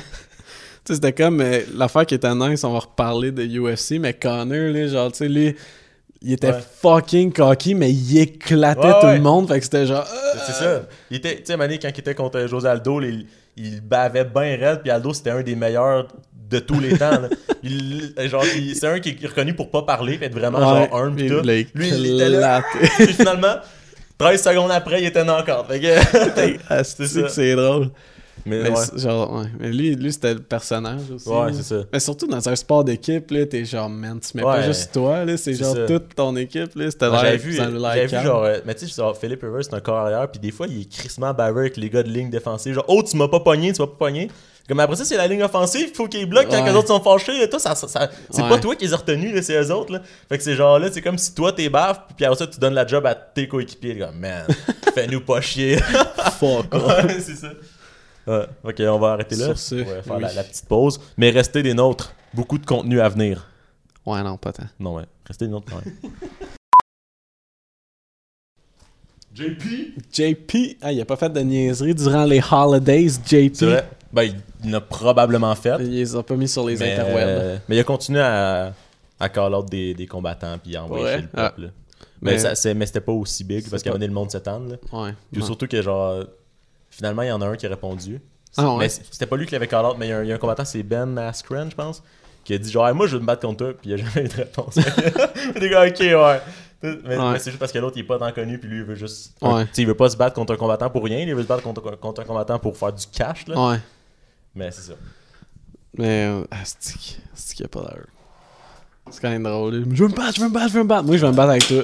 sais, 0.85 0.95
c'était 0.95 1.13
comme 1.13 1.41
euh, 1.41 1.61
l'affaire 1.73 2.05
qui 2.05 2.15
était 2.15 2.33
nice, 2.35 2.63
on 2.63 2.73
va 2.73 2.79
reparler 2.79 3.31
de 3.31 3.43
UFC, 3.43 3.99
mais 3.99 4.13
Connor, 4.13 4.73
là, 4.73 4.87
genre, 4.87 5.11
tu 5.11 5.19
sais, 5.19 5.29
lui 5.29 5.55
il 6.21 6.33
était 6.33 6.53
fucking 6.81 7.31
cocky, 7.31 7.75
mais 7.75 7.91
il 7.91 8.17
éclatait 8.19 8.99
tout 8.99 9.07
le 9.07 9.19
monde. 9.19 9.47
Fait 9.47 9.59
que 9.59 9.65
c'était 9.65 9.85
genre. 9.85 10.05
C'est 10.45 10.53
ça. 10.53 10.81
Il 11.11 11.17
était, 11.17 11.37
tu 11.37 11.45
sais, 11.45 11.57
Mané, 11.57 11.79
quand 11.79 11.89
il 11.89 11.99
était 11.99 12.15
contre 12.15 12.45
José 12.47 12.67
Aldo, 12.67 13.01
il, 13.01 13.27
il 13.55 13.81
bavait 13.81 14.25
bien 14.25 14.57
raide, 14.57 14.81
puis 14.81 14.91
Aldo, 14.91 15.13
c'était 15.13 15.31
un 15.31 15.41
des 15.41 15.55
meilleurs 15.55 16.07
de 16.49 16.59
tous 16.59 16.79
les 16.79 16.97
temps. 16.97 17.21
Il, 17.63 18.13
genre, 18.29 18.45
c'est 18.73 18.87
un 18.87 18.99
qui 18.99 19.17
est 19.21 19.27
reconnu 19.27 19.53
pour 19.53 19.69
pas 19.69 19.81
parler, 19.81 20.17
puis 20.17 20.27
être 20.27 20.33
vraiment 20.33 20.59
genre 20.59 20.95
un 20.95 21.11
pis 21.11 21.27
tout. 21.27 21.41
Lui, 21.41 21.67
il 21.89 22.15
était 22.15 22.29
là. 22.29 22.63
puis 22.97 23.07
finalement, 23.07 23.55
13 24.17 24.41
secondes 24.41 24.71
après, 24.71 25.01
il 25.01 25.07
était 25.07 25.27
encore. 25.27 25.67
Fait 25.67 25.79
que. 25.79 25.87
c'est 26.83 27.07
ça. 27.07 27.29
c'est 27.29 27.55
drôle. 27.55 27.89
Mais, 28.47 28.63
Mais 28.63 28.69
ouais. 28.69 28.75
c'est- 28.77 28.97
genre, 28.99 29.33
ouais. 29.35 29.45
Mais 29.59 29.69
lui, 29.69 29.95
lui 29.95 30.11
c'était 30.13 30.33
le 30.33 30.39
personnage 30.39 31.01
aussi. 31.13 31.27
Ouais, 31.29 31.51
c'est 31.53 31.63
ça. 31.63 31.83
Mais 31.91 31.99
surtout 31.99 32.27
dans 32.27 32.47
un 32.49 32.55
sport 32.55 32.83
d'équipe, 32.83 33.29
là, 33.31 33.45
t'es 33.45 33.65
genre, 33.65 33.89
man, 33.89 34.19
tu 34.19 34.37
mets 34.37 34.43
pas 34.43 34.57
Ouais. 34.59 34.63
juste 34.65 34.91
toi, 34.93 35.25
là, 35.25 35.35
c'est 35.37 35.53
genre 35.53 35.75
ça. 35.75 35.85
toute 35.85 36.15
ton 36.15 36.35
équipe, 36.35 36.73
là, 36.75 36.89
c'était 36.89 37.09
J'avais 37.11 37.37
vu, 37.37 37.53
j'avais 37.53 38.05
vu 38.07 38.17
genre, 38.23 38.43
euh, 38.43 38.57
mais 38.65 38.73
tu 38.75 38.87
sais, 38.87 38.93
genre, 38.95 39.15
Philippe 39.17 39.41
Rivers, 39.43 39.63
c'est 39.65 39.73
un 39.73 39.79
corps 39.81 39.97
arrière, 39.97 40.27
puis 40.31 40.39
des 40.39 40.51
fois, 40.51 40.67
il 40.69 40.81
est 40.81 40.89
crissement 40.91 41.33
baveux 41.33 41.59
avec 41.61 41.77
les 41.77 41.89
gars 41.89 42.03
de 42.03 42.09
ligne 42.09 42.29
défensive. 42.29 42.73
Genre, 42.73 42.85
oh, 42.87 43.03
tu 43.03 43.17
m'as 43.17 43.27
pas 43.27 43.39
pogné, 43.41 43.73
tu 43.73 43.81
m'as 43.81 43.87
pas 43.87 43.95
pogné. 44.07 44.29
Comme 44.67 44.81
après 44.81 44.97
ça, 44.97 45.05
c'est 45.05 45.15
la 45.15 45.27
ligne 45.27 45.43
offensive, 45.43 45.87
il 45.91 45.95
faut 45.95 46.07
qu'ils 46.09 46.25
bloquent 46.25 46.49
quand 46.49 46.65
les 46.65 46.73
autres 46.73 46.89
sont 46.89 46.99
fâchés. 46.99 47.49
Toi, 47.49 47.57
ça, 47.57 47.73
ça- 47.73 47.87
ça- 47.87 48.09
c'est 48.29 48.41
pas 48.41 48.57
toi 48.59 48.75
qui 48.75 48.83
les 48.85 48.93
as 48.93 48.97
retenus, 48.97 49.41
c'est 49.45 49.57
eux 49.61 49.71
autres. 49.73 49.93
Là. 49.93 50.01
Fait 50.27 50.37
que 50.37 50.43
c'est 50.43 50.55
genre 50.55 50.77
là, 50.77 50.89
c'est 50.91 51.01
comme 51.01 51.17
si 51.17 51.33
toi 51.33 51.53
t'es 51.53 51.69
baf, 51.69 52.01
puis 52.17 52.25
après 52.25 52.37
ça, 52.37 52.47
tu 52.47 52.59
donnes 52.59 52.73
la 52.73 52.85
job 52.85 53.05
à 53.05 53.15
tes 53.15 53.47
coéquipiers. 53.47 53.97
Comme, 53.97 54.19
man, 54.19 54.45
fais-nous 54.93 55.21
pas 55.21 55.39
chier. 55.39 55.77
Fuck 56.37 56.65
c'est 57.19 57.35
ça. 57.35 57.47
Ouais. 58.27 58.45
Ok, 58.63 58.75
on 58.81 58.99
va 58.99 59.13
arrêter 59.13 59.35
là. 59.35 59.45
Sur 59.47 59.57
ce, 59.59 59.75
on 59.75 59.85
va 59.85 60.01
faire 60.03 60.15
oui. 60.15 60.21
la, 60.21 60.33
la 60.33 60.43
petite 60.43 60.65
pause. 60.67 60.99
Mais 61.17 61.29
restez 61.29 61.63
des 61.63 61.73
nôtres. 61.73 62.13
Beaucoup 62.33 62.57
de 62.57 62.65
contenu 62.65 62.99
à 62.99 63.07
venir. 63.09 63.47
Ouais, 64.05 64.21
non, 64.23 64.37
pas 64.37 64.51
tant. 64.53 64.63
Non, 64.79 64.95
ouais. 64.95 65.03
Restez 65.25 65.45
des 65.45 65.51
nôtres 65.51 65.71
quand 65.71 65.83
même. 65.85 65.95
JP 69.33 69.61
JP, 70.11 70.77
ah, 70.81 70.91
il 70.91 70.99
a 71.01 71.05
pas 71.05 71.15
fait 71.15 71.29
de 71.29 71.39
niaiserie 71.41 71.93
durant 71.93 72.25
les 72.25 72.41
holidays, 72.51 73.07
JP. 73.25 73.53
C'est 73.55 73.65
vrai. 73.65 73.89
Ben, 74.11 74.23
il- 74.63 74.71
l'a 74.71 74.81
probablement 74.81 75.53
fait. 75.53 75.75
Il 75.81 75.91
les 75.91 76.15
a 76.15 76.23
pas 76.23 76.35
mis 76.35 76.47
sur 76.47 76.65
les 76.67 76.75
mais, 76.77 76.93
interwebs. 76.93 77.15
euh, 77.17 77.57
mais 77.69 77.75
il 77.75 77.79
a 77.79 77.83
continué 77.83 78.19
à, 78.21 78.73
à 79.19 79.29
call 79.29 79.53
out 79.53 79.69
des, 79.69 79.93
des 79.93 80.07
combattants 80.07 80.57
puis 80.57 80.75
à 80.75 80.83
envoyer 80.83 81.03
Ouais. 81.05 81.15
chez 81.17 81.21
le 81.21 81.27
peuple. 81.27 81.61
là. 81.61 81.67
Mais, 82.21 82.31
Mais- 82.31 82.37
ça- 82.39 82.55
c'est- 82.55 82.73
mais 82.73 82.87
c'était 82.87 83.01
pas 83.01 83.11
aussi 83.11 83.43
big 83.43 83.69
parce 83.69 83.83
qu'il 83.83 83.91
y 83.91 83.93
pas- 83.93 83.97
avait 83.97 84.07
le 84.07 84.13
monde 84.13 84.31
s'étendre. 84.31 84.71
là. 84.71 84.77
Ouais. 85.03 85.13
Puis 85.31 85.41
ouais. 85.41 85.45
surtout 85.45 85.67
que, 85.67 85.79
genre, 85.83 86.23
finalement, 86.97 87.21
il 87.21 87.27
y 87.27 87.31
en 87.31 87.41
a 87.41 87.47
un 87.47 87.55
qui 87.55 87.65
a 87.65 87.69
répondu. 87.69 88.19
Ah 88.57 88.71
ouais? 88.73 88.77
Mais 88.79 88.89
c- 88.89 89.03
c'était 89.11 89.25
pas 89.27 89.37
lui 89.37 89.45
qui 89.45 89.53
l'avait 89.53 89.67
call 89.67 89.85
out, 89.85 89.95
mais 89.99 90.07
il 90.07 90.09
y, 90.09 90.13
a 90.13 90.17
un- 90.17 90.23
il 90.23 90.29
y 90.29 90.31
a 90.31 90.35
un 90.35 90.39
combattant, 90.39 90.65
c'est 90.65 90.81
Ben 90.83 91.17
Askren, 91.17 91.69
je 91.69 91.75
pense, 91.75 92.03
qui 92.43 92.53
a 92.53 92.57
dit 92.57 92.71
genre, 92.71 92.87
Hey, 92.87 92.95
moi 92.95 93.05
je 93.07 93.15
veux 93.15 93.21
me 93.21 93.25
battre 93.27 93.41
contre 93.47 93.57
toi, 93.65 93.73
puis 93.73 93.91
il 93.91 93.93
a 93.93 93.97
jamais 94.03 94.25
eu 94.25 94.27
de 94.29 94.33
réponse. 94.35 94.75
Des 95.59 95.69
gars, 95.69 95.85
ok, 95.87 95.99
ouais. 95.99 96.41
Mais, 96.83 96.89
Ouais. 97.17 97.31
mais 97.33 97.39
c'est 97.39 97.49
juste 97.51 97.59
parce 97.59 97.71
que 97.71 97.79
l'autre 97.79 97.97
il 97.97 98.01
est 98.01 98.03
pas 98.07 98.19
tant 98.19 98.31
connu, 98.31 98.59
puis 98.59 98.69
lui 98.69 98.77
il 98.79 98.83
veut 98.83 98.95
juste. 98.95 99.33
Ouais. 99.41 99.65
Il 99.77 99.87
veut 99.87 99.95
pas 99.95 100.09
se 100.09 100.17
battre 100.17 100.35
contre 100.35 100.53
un 100.53 100.57
combattant 100.57 100.89
pour 100.89 101.03
rien, 101.03 101.19
il 101.19 101.33
veut 101.35 101.41
se 101.43 101.47
battre 101.47 101.63
contre, 101.63 101.81
contre 101.97 102.21
un 102.21 102.25
combattant 102.25 102.59
pour 102.59 102.77
faire 102.77 102.93
du 102.93 103.05
cash, 103.07 103.47
là. 103.47 103.69
Ouais. 103.71 103.77
Mais 104.55 104.71
c'est 104.71 104.81
ça. 104.81 104.93
Mais, 105.97 106.25
euh, 106.27 106.43
c'est 106.63 106.95
qui 106.97 107.17
c'est 107.33 107.55
qui 107.55 107.63
a 107.63 107.67
pas 107.67 107.81
l'air. 107.81 108.05
C'est 109.09 109.21
quand 109.21 109.29
même 109.29 109.43
drôle. 109.43 109.85
Je 109.93 110.03
veux 110.03 110.09
me 110.09 110.13
battre, 110.15 110.35
je 110.35 110.41
veux 110.41 110.47
me 110.49 110.53
battre, 110.53 110.67
je 110.69 110.73
veux 110.73 110.83
me 110.83 110.87
battre. 110.87 111.03
Moi, 111.05 111.17
je 111.17 111.25
veux 111.25 111.31
me 111.31 111.35
battre 111.37 111.49
avec 111.51 111.65
toi. 111.67 111.83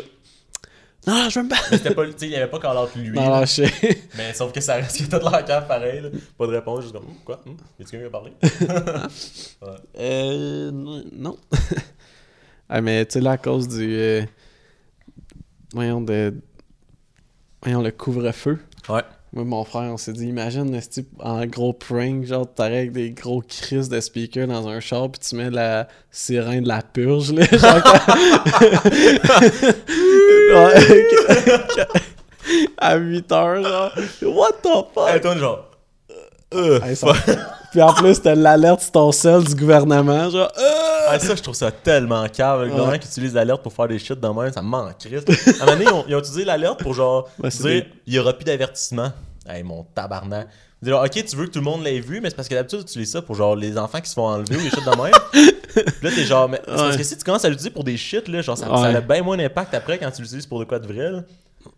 Non, 1.06 1.30
je 1.30 1.40
veux 1.40 1.44
me 1.46 1.50
battre. 1.50 1.68
Mais 1.72 1.78
c'était 1.78 1.94
pas, 1.96 2.06
tu 2.06 2.14
sais, 2.18 2.28
il 2.28 2.36
avait 2.36 2.48
pas 2.48 2.60
call 2.60 2.78
out 2.78 2.96
lui. 2.96 3.10
Non, 3.12 3.30
là. 3.30 3.40
lâché. 3.42 3.66
Mais 4.16 4.34
sauf 4.34 4.52
que 4.54 4.62
ça 4.62 4.76
reste 4.76 5.12
de 5.12 5.18
la 5.18 5.44
cave 5.44 5.68
pareil, 5.68 6.02
là. 6.02 6.10
Pas 6.38 6.48
de 6.48 6.52
réponse, 6.52 6.82
juste 6.82 6.94
comme, 6.94 7.06
quoi? 7.26 7.42
Hum, 7.46 7.58
Y'a-tu 7.80 7.92
quelqu'un 7.92 8.08
qui 8.08 8.08
a 8.08 8.10
parlé? 8.10 8.34
Euh. 10.00 10.72
Non. 11.12 11.38
ah, 12.70 12.82
mais 12.82 13.06
tu 13.06 13.14
sais, 13.14 13.22
là, 13.22 13.32
à 13.32 13.38
cause 13.38 13.68
du. 13.68 13.94
euh, 13.96 14.24
voyons, 15.74 16.02
de. 16.02 16.34
Voyons, 17.62 17.82
le 17.82 17.92
couvre-feu. 17.92 18.60
Ouais. 18.90 19.04
Moi, 19.36 19.46
mon 19.46 19.64
frère, 19.64 19.92
on 19.92 19.98
s'est 19.98 20.14
dit, 20.14 20.28
imagine, 20.28 20.76
esti, 20.76 21.08
en 21.20 21.44
gros 21.48 21.74
prank, 21.74 22.24
genre, 22.26 22.46
t'arrives 22.54 22.76
avec 22.78 22.92
des 22.92 23.12
gros 23.12 23.42
crises 23.42 23.90
de 23.90 24.00
speaker 24.00 24.46
dans 24.48 24.68
un 24.68 24.80
char, 24.80 25.10
puis 25.12 25.20
tu 25.28 25.36
mets 25.36 25.50
la 25.50 25.88
sirène 26.12 26.64
de 26.64 26.68
la 26.68 26.84
purge, 26.84 27.32
là. 27.34 27.44
Genre, 30.50 30.70
à 32.78 32.96
8 32.98 33.32
heures, 33.32 33.64
genre. 33.64 33.92
What 34.24 34.52
the 34.62 34.86
fuck? 34.94 35.10
Hey, 35.10 35.22
toi, 35.22 35.36
genre. 35.38 35.66
Euh, 36.54 36.80
Hey, 36.84 36.96
ça- 36.96 37.14
Puis 37.74 37.82
en 37.82 37.92
plus, 37.94 38.22
t'as 38.22 38.36
l'alerte 38.36 38.82
sur 38.82 38.92
ton 38.92 39.12
sel 39.12 39.44
du 39.44 39.56
gouvernement, 39.56 40.30
genre. 40.30 40.52
Euh! 40.58 40.62
Ah, 41.10 41.18
ça, 41.20 41.36
je 41.36 41.42
trouve 41.42 41.56
ça 41.56 41.72
tellement 41.72 42.26
cave. 42.30 42.60
Le 42.60 42.66
Ouais. 42.66 42.70
gouvernement 42.72 43.00
qui 43.00 43.08
utilise 43.08 43.34
l'alerte 43.34 43.62
pour 43.64 43.74
faire 43.74 43.88
des 43.88 43.98
shit 44.00 44.20
de 44.20 44.28
même, 44.28 44.54
ça 44.54 44.62
manque. 44.62 44.92
À 45.06 45.08
un 45.10 45.66
moment 45.66 45.72
donné, 45.72 45.84
ils 45.86 45.92
ont, 45.94 46.06
ils 46.08 46.16
ont 46.16 46.20
utilisé 46.20 46.46
l'alerte 46.46 46.82
pour 46.84 46.94
genre 46.94 47.28
Ouais, 47.42 47.50
dire 47.50 47.64
des- 47.66 47.86
il 48.06 48.14
y 48.14 48.20
aura 48.20 48.32
plus 48.34 48.46
d'avertissement. 48.46 49.12
Hey, 49.50 49.64
mon 49.64 49.84
tabarnak. 49.96 50.48
Dire, 50.84 51.02
ok, 51.04 51.26
tu 51.26 51.36
veux 51.36 51.46
que 51.48 51.52
tout 51.52 51.60
le 51.60 51.66
monde 51.66 51.84
l'ait 51.84 52.00
vu, 52.00 52.22
mais 52.22 52.30
c'est 52.30 52.36
parce 52.36 52.48
que 52.48 52.54
d'habitude, 52.56 52.80
tu 52.80 52.92
utilises 52.92 53.12
ça 53.12 53.22
pour 53.22 53.36
genre 53.36 53.56
les 53.56 53.78
enfants 53.78 54.00
qui 54.02 54.10
se 54.10 54.14
font 54.14 54.28
enlever 54.28 54.56
ou 54.56 54.62
des 54.62 54.70
shit 54.70 54.86
de 54.86 55.02
même. 55.02 55.14
Puis 55.32 55.84
là, 56.04 56.10
t'es 56.14 56.26
genre, 56.26 56.48
mais 56.48 56.62
c'est 56.66 56.76
parce 56.76 56.92
Ouais. 56.92 56.98
que 56.98 57.04
si 57.04 57.18
tu 57.18 57.24
commences 57.24 57.44
à 57.46 57.50
l'utiliser 57.50 57.72
pour 57.72 57.84
des 57.84 57.98
shit, 57.98 58.28
là, 58.28 58.42
genre, 58.42 58.58
ça, 58.58 58.70
Ouais. 58.72 58.92
ça 58.92 58.98
a 58.98 59.02
bien 59.02 59.24
moins 59.24 59.36
d'impact 59.38 59.74
après 59.74 59.98
quand 59.98 60.12
tu 60.12 60.22
l'utilises 60.22 60.46
pour 60.46 60.60
de 60.60 60.66
quoi 60.66 60.78
de 60.80 60.86
vrai. 60.88 61.10
Là. 61.12 61.22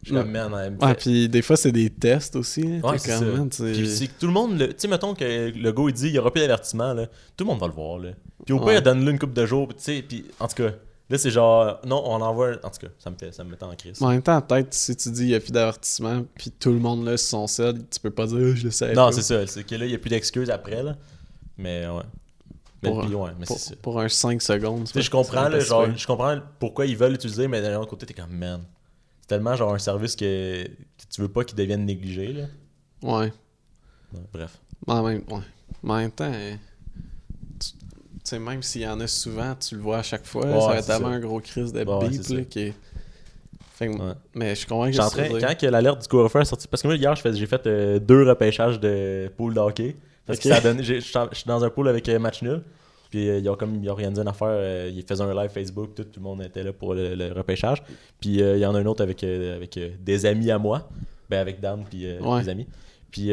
Je 0.04 0.10
suis 0.10 0.16
comme, 0.16 0.32
man, 0.32 0.52
elle 0.64 0.72
me 0.74 0.78
Ouais, 0.80 0.90
fait- 0.90 0.96
puis 0.96 1.30
des 1.30 1.42
fois, 1.42 1.56
c'est 1.58 1.72
des 1.72 1.90
tests 1.90 2.36
aussi. 2.36 2.62
hein. 2.62 2.82
Ouais, 2.84 2.94
T'es 2.94 2.98
c'est 3.00 3.10
comme, 3.12 3.20
ça. 3.32 3.38
man, 3.38 3.50
tu- 3.50 3.64
Puis 3.64 3.88
c'est 3.90 4.08
que 4.08 4.20
tout 4.20 4.28
le 4.28 4.34
monde, 4.34 4.60
le- 4.60 4.68
tu 4.70 4.74
sais, 4.78 4.88
mettons 4.88 5.14
que 5.16 5.52
le 5.56 5.72
go 5.72 5.90
il 5.90 5.94
dit 5.94 6.08
il 6.08 6.14
y 6.16 6.20
aura 6.20 6.32
plus 6.32 6.42
d'avertissement, 6.42 6.94
là. 6.94 7.08
Tout 7.38 7.44
le 7.44 7.46
monde 7.46 7.60
va 7.60 7.68
le 7.68 7.74
voir, 7.74 7.98
là. 8.00 8.10
Puis 8.46 8.54
au 8.54 8.60
Ouais. 8.64 8.74
pire, 8.74 8.82
donne-le 8.84 9.12
une 9.12 9.20
coupe 9.20 9.34
de 9.34 9.46
jours, 9.46 9.70
tu 9.70 9.76
sais. 9.84 10.02
Puis 10.08 10.26
en 10.40 10.48
tout 10.48 10.56
cas, 10.56 10.72
là, 11.10 11.18
c'est 11.18 11.32
genre, 11.32 11.80
non, 11.86 12.04
on 12.06 12.22
envoie. 12.22 12.50
un- 12.50 12.60
En 12.64 12.70
tout 12.70 12.80
cas, 12.82 12.88
ça 13.00 13.10
me 13.10 13.16
fait, 13.18 13.32
ça 13.34 13.44
me 13.44 13.52
met 13.52 13.64
en 13.64 13.74
crise. 13.76 14.02
En 14.02 14.10
même 14.10 14.22
temps, 14.22 14.40
peut-être 14.42 14.74
si 14.74 14.96
tu 14.96 15.10
dis 15.12 15.24
il 15.24 15.30
y 15.30 15.36
a 15.36 15.40
plus 15.40 15.52
d'avertissement, 15.52 16.24
puis 16.36 16.52
tout 16.52 16.72
le 16.72 16.80
monde 16.80 17.04
là 17.06 17.18
sur 17.18 17.30
son 17.30 17.48
sel, 17.48 17.76
tu 17.92 18.00
peux 18.00 18.12
pas 18.12 18.28
dire 18.28 18.38
Ah, 18.52 18.56
je 18.56 18.64
le 18.66 18.72
sais. 18.72 18.94
non, 18.94 19.12
c'est 19.12 19.22
ça. 19.24 19.46
C'est 19.48 19.64
que 19.64 19.76
là, 19.76 19.86
il 19.86 19.90
n'y 19.90 19.96
a 19.96 20.00
plus 20.00 20.10
d'excuses 20.10 20.50
après, 20.50 20.84
là. 20.84 20.96
Mais 21.58 21.88
ouais. 21.88 22.04
Mais 22.84 22.90
Pour, 22.92 23.02
puis, 23.06 23.16
ouais, 23.16 23.30
mais 23.40 23.46
pour, 23.46 23.58
c'est 23.58 23.70
ça. 23.70 23.76
pour 23.82 24.00
un 24.00 24.10
5 24.10 24.42
secondes. 24.44 24.86
Tu 24.86 24.92
sais, 24.94 25.02
je 25.02 25.10
comprends, 25.10 25.48
là, 25.50 25.60
genre, 25.60 25.88
je 25.96 26.06
comprends 26.06 26.38
pourquoi 26.60 26.86
ils 26.86 26.96
veulent 26.96 27.14
l'utiliser, 27.14 27.48
mais 27.48 27.60
d'un 27.62 27.80
autre 27.80 27.90
côté, 27.90 28.06
t'es 28.06 28.14
comme, 28.14 28.32
man. 28.38 28.62
C'est 29.28 29.30
tellement 29.38 29.56
genre 29.56 29.74
un 29.74 29.80
service 29.80 30.16
que, 30.16 30.64
que 30.66 31.04
tu 31.10 31.22
veux 31.22 31.28
pas 31.30 31.44
qu'il 31.44 31.58
devienne 31.58 31.84
négligé, 31.84 32.32
là. 32.32 32.46
Ouais. 33.02 33.34
Ouais, 34.14 34.20
bref. 34.32 34.60
En 34.86 35.02
même, 35.02 35.24
ouais. 35.30 35.40
En 35.84 35.96
même 35.98 36.12
temps, 36.12 36.32
euh, 36.32 36.54
tu 37.60 37.72
sais, 38.24 38.38
même 38.40 38.62
s'il 38.62 38.82
y 38.82 38.88
en 38.88 39.00
a 39.00 39.08
souvent, 39.08 39.56
tu 39.56 39.76
le 39.76 39.82
vois 39.82 39.98
à 39.98 40.04
chaque 40.04 40.26
fois, 40.26 40.46
Ouais, 40.46 40.60
ça 40.62 40.68
va 40.68 40.78
être 40.78 40.86
tellement 40.86 41.08
un 41.08 41.20
gros 41.20 41.40
crise 41.40 41.74
de 41.74 41.80
beep 41.80 41.88
là, 41.88 42.24
ça. 42.24 42.42
qui 42.44 42.60
est- 42.60 42.74
Fait 43.74 43.88
que- 43.88 43.94
Ouais. 44.00 44.14
Mais 44.36 44.50
je 44.52 44.60
suis 44.60 44.68
convaincu 44.68 44.98
que 44.98 45.10
train, 45.10 45.40
quand 45.40 45.58
que 45.58 45.66
l'alerte 45.66 46.02
du 46.04 46.08
couvre-feu 46.08 46.40
est 46.42 46.46
sortie, 46.46 46.68
parce 46.68 46.82
que 46.82 46.88
moi 46.88 46.96
hier 46.96 47.14
j'ai 47.16 47.46
fait 47.48 47.68
euh, 47.68 48.00
deux 48.00 48.24
repêchages 48.28 48.80
de 48.80 49.30
pool 49.36 49.54
de 49.54 49.60
hockey. 49.60 49.96
Parce 50.26 50.40
que 50.40 50.50
ça 50.50 50.56
a 50.58 50.62
donné, 50.62 50.82
je 50.84 51.00
suis 51.00 51.14
dans 51.46 51.64
un 51.64 51.70
pool 51.70 51.88
avec 51.90 52.08
euh, 52.10 52.18
match 52.20 52.42
nul. 52.42 52.64
Puis 53.16 53.30
euh, 53.30 53.38
ils 53.40 53.50
ont 53.50 53.56
comme 53.56 53.82
ils 53.82 53.90
ont 53.90 53.94
organisé 53.94 54.22
une 54.22 54.28
affaire, 54.28 54.50
euh, 54.52 54.92
ils 54.94 55.02
faisaient 55.08 55.24
un 55.24 55.34
live 55.34 55.50
Facebook, 55.50 55.96
tout, 55.96 56.04
tout 56.04 56.20
le 56.20 56.24
monde 56.24 56.42
était 56.42 56.64
là 56.64 56.74
pour 56.74 56.94
le, 56.94 57.16
le 57.16 57.32
repêchage. 57.32 57.82
Puis 58.20 58.42
euh, 58.42 58.58
il 58.58 58.60
y 58.60 58.66
en 58.66 58.76
a 58.76 58.80
un 58.80 58.86
autre 58.86 59.02
avec, 59.02 59.24
euh, 59.24 59.56
avec 59.56 59.78
euh, 59.78 59.88
des 60.02 60.26
amis 60.26 60.52
à 60.52 60.58
moi, 60.58 60.90
ben 61.30 61.40
avec 61.40 61.62
Dan 61.62 61.86
puis 61.90 62.06
Ouais. 62.20 62.42
des 62.42 62.50
amis. 62.50 62.68
Puis 63.12 63.32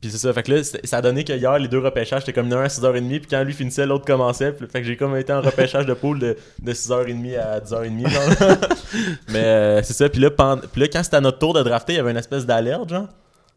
puis 0.00 0.10
c'est 0.10 0.18
ça, 0.18 0.32
fait 0.34 0.42
que 0.42 0.52
là, 0.52 0.62
ça 0.62 0.96
a 0.98 1.00
donné 1.00 1.24
que 1.24 1.32
hier, 1.32 1.58
les 1.58 1.68
deux 1.68 1.78
repêchages, 1.78 2.20
c'était 2.20 2.34
comme 2.34 2.52
un 2.52 2.60
à 2.62 2.66
6h30, 2.66 3.08
puis 3.20 3.28
quand 3.30 3.42
lui 3.44 3.54
finissait, 3.54 3.86
l'autre 3.86 4.04
commençait. 4.04 4.52
Puis, 4.52 4.66
fait 4.66 4.80
que 4.82 4.86
j'ai 4.86 4.96
comme 4.96 5.16
été 5.16 5.32
en 5.32 5.40
repêchage 5.40 5.86
de 5.86 5.94
pool 5.94 6.18
de, 6.18 6.36
de 6.62 6.72
6h30 6.72 7.38
à 7.38 7.60
10h30, 7.60 8.08
genre. 8.10 8.56
Mais 9.28 9.82
c'est 9.84 9.94
ça, 9.94 10.08
puis 10.08 10.20
là, 10.20 10.30
pend- 10.30 10.58
puis 10.70 10.80
là, 10.82 10.88
quand 10.88 11.02
c'était 11.02 11.16
à 11.16 11.20
notre 11.22 11.38
tour 11.38 11.54
de 11.54 11.62
drafter, 11.62 11.94
il 11.94 11.96
y 11.96 11.98
avait 12.00 12.10
une 12.10 12.16
espèce 12.18 12.44
d'alerte, 12.44 12.88
genre. 12.90 13.08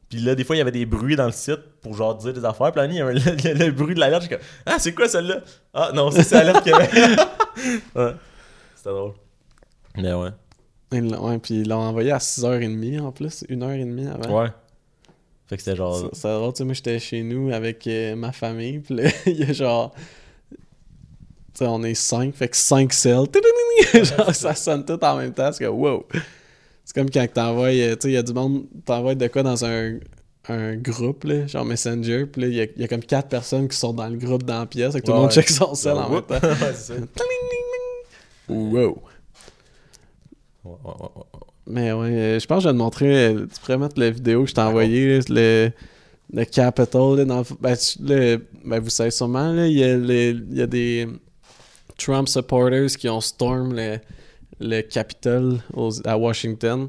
Puis 0.09 0.19
là, 0.19 0.33
des 0.35 0.43
fois, 0.43 0.55
il 0.55 0.59
y 0.59 0.61
avait 0.61 0.71
des 0.71 0.85
bruits 0.87 1.15
dans 1.15 1.27
le 1.27 1.31
site 1.31 1.59
pour 1.81 1.93
genre 1.93 2.15
dire 2.15 2.33
des 2.33 2.43
affaires. 2.43 2.71
Puis 2.71 2.81
là, 2.81 2.87
il 2.87 2.93
y 2.95 2.99
avait 3.01 3.13
le, 3.19 3.19
le- 3.53 3.65
le 3.67 3.71
bruit 3.71 3.93
de 3.95 3.99
l'alerte, 3.99 4.23
j'ai 4.23 4.29
comme 4.29 4.39
Ah, 4.65 4.77
c'est 4.79 4.93
quoi 4.93 5.07
celle-là 5.07 5.41
Ah, 5.73 5.91
non, 5.93 6.09
c'est 6.11 6.31
l'alerte 6.31 6.63
qu'il 6.63 6.71
y 6.71 6.75
avait. 6.75 6.89
ouais, 7.95 8.13
c'était 8.75 8.89
drôle. 8.89 9.13
Mais 9.97 10.13
ouais. 10.13 10.29
Ils 10.91 11.15
Ouais, 11.15 11.37
puis 11.37 11.61
ils 11.61 11.69
l'ont 11.69 11.77
envoyé 11.77 12.11
à 12.11 12.17
6h30 12.17 12.99
en 13.01 13.11
plus, 13.11 13.43
1h30 13.49 14.07
avant. 14.11 14.41
Ouais. 14.41 14.49
Fait 15.47 15.57
que 15.57 15.61
c'était 15.63 15.75
genre. 15.77 15.95
C'est- 16.13 16.19
C'est 16.21 16.33
drôle, 16.33 16.53
tu 16.53 16.57
sais, 16.59 16.63
moi 16.65 16.73
j'étais 16.73 16.97
chez 16.99 17.21
nous 17.21 17.51
avec 17.53 17.85
euh, 17.85 18.15
ma 18.15 18.31
famille, 18.31 18.79
puis 18.79 18.95
là, 18.95 19.09
il 19.27 19.37
y 19.37 19.43
a 19.43 19.53
genre. 19.53 19.93
Tu 20.51 20.57
sais, 21.53 21.67
on 21.67 21.83
est 21.83 21.93
5, 21.93 22.33
fait 22.33 22.47
que 22.47 22.57
5 22.57 22.91
cells. 22.93 23.25
genre, 23.93 24.33
ça 24.33 24.55
sonne 24.55 24.85
tout 24.85 25.03
en 25.03 25.17
même 25.17 25.33
temps, 25.33 25.51
c'est 25.51 25.63
que 25.63 25.69
wow! 25.69 26.05
C'est 26.91 26.95
comme 26.99 27.11
quand 27.11 27.27
t'envoies, 27.31 27.67
euh, 27.67 27.91
tu 27.95 28.01
sais, 28.01 28.07
il 28.09 28.13
y 28.13 28.17
a 28.17 28.23
du 28.23 28.33
monde, 28.33 28.63
t'envoies 28.83 29.13
de 29.13 29.27
quoi 29.27 29.43
dans 29.43 29.63
un, 29.63 29.99
un 30.47 30.75
groupe, 30.75 31.23
là, 31.25 31.45
genre 31.45 31.63
Messenger, 31.63 32.25
puis 32.25 32.41
là, 32.41 32.47
il 32.47 32.55
y 32.55 32.81
y 32.81 32.83
a 32.83 32.87
comme 32.87 33.03
4 33.03 33.29
personnes 33.29 33.67
qui 33.67 33.77
sont 33.77 33.93
dans 33.93 34.07
le 34.07 34.17
groupe 34.17 34.41
dans 34.41 34.57
la 34.61 34.65
pièce, 34.65 34.93
fait 34.93 35.01
que 35.01 35.05
tout 35.05 35.11
le 35.11 35.17
monde 35.19 35.27
ouais. 35.27 35.33
check 35.35 35.49
son 35.49 35.75
cell 35.75 35.93
en 35.93 36.09
même 36.09 36.23
temps. 36.23 36.39
Wow! 38.47 39.01
Mais 41.67 41.91
ouais, 41.91 42.07
euh, 42.09 42.39
je 42.39 42.47
pense 42.47 42.57
que 42.57 42.63
je 42.63 42.67
vais 42.69 42.73
te 42.73 42.77
montrer. 42.79 43.27
euh, 43.27 43.45
Tu 43.53 43.59
pourrais 43.61 43.77
mettre 43.77 43.99
la 43.99 44.09
vidéo 44.09 44.43
que 44.43 44.49
je 44.49 44.55
t'ai 44.55 44.61
envoyée, 44.61 45.19
le, 45.29 45.69
le 46.33 46.45
Capitol. 46.45 47.19
Là, 47.19 47.25
dans, 47.25 47.43
ben, 47.59 47.75
tu- 47.77 47.99
le- 48.01 48.43
ben, 48.65 48.79
vous 48.79 48.89
savez 48.89 49.11
sûrement, 49.11 49.53
là, 49.53 49.67
il 49.67 49.77
y, 49.77 49.83
a 49.83 49.95
les- 49.95 50.29
il 50.31 50.57
y 50.57 50.61
a 50.63 50.67
des 50.67 51.07
Trump 51.97 52.27
supporters 52.27 52.87
qui 52.97 53.07
ont 53.07 53.21
storm 53.21 53.75
le, 53.75 53.99
le 54.59 54.81
Capitol 54.81 55.59
aux- 55.73 56.05
à 56.07 56.17
Washington. 56.17 56.87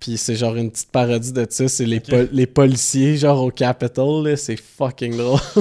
Puis 0.00 0.16
c'est 0.16 0.36
genre 0.36 0.54
une 0.54 0.70
petite 0.70 0.90
parodie 0.92 1.32
de 1.32 1.46
ça. 1.50 1.66
C'est 1.68 1.84
les, 1.84 1.96
Ok. 1.98 2.08
pol- 2.10 2.28
les 2.32 2.46
policiers, 2.46 3.16
genre 3.16 3.42
au 3.42 3.50
Capitol. 3.50 4.28
là, 4.28 4.36
C'est 4.36 4.56
fucking 4.56 5.16
drôle. 5.16 5.40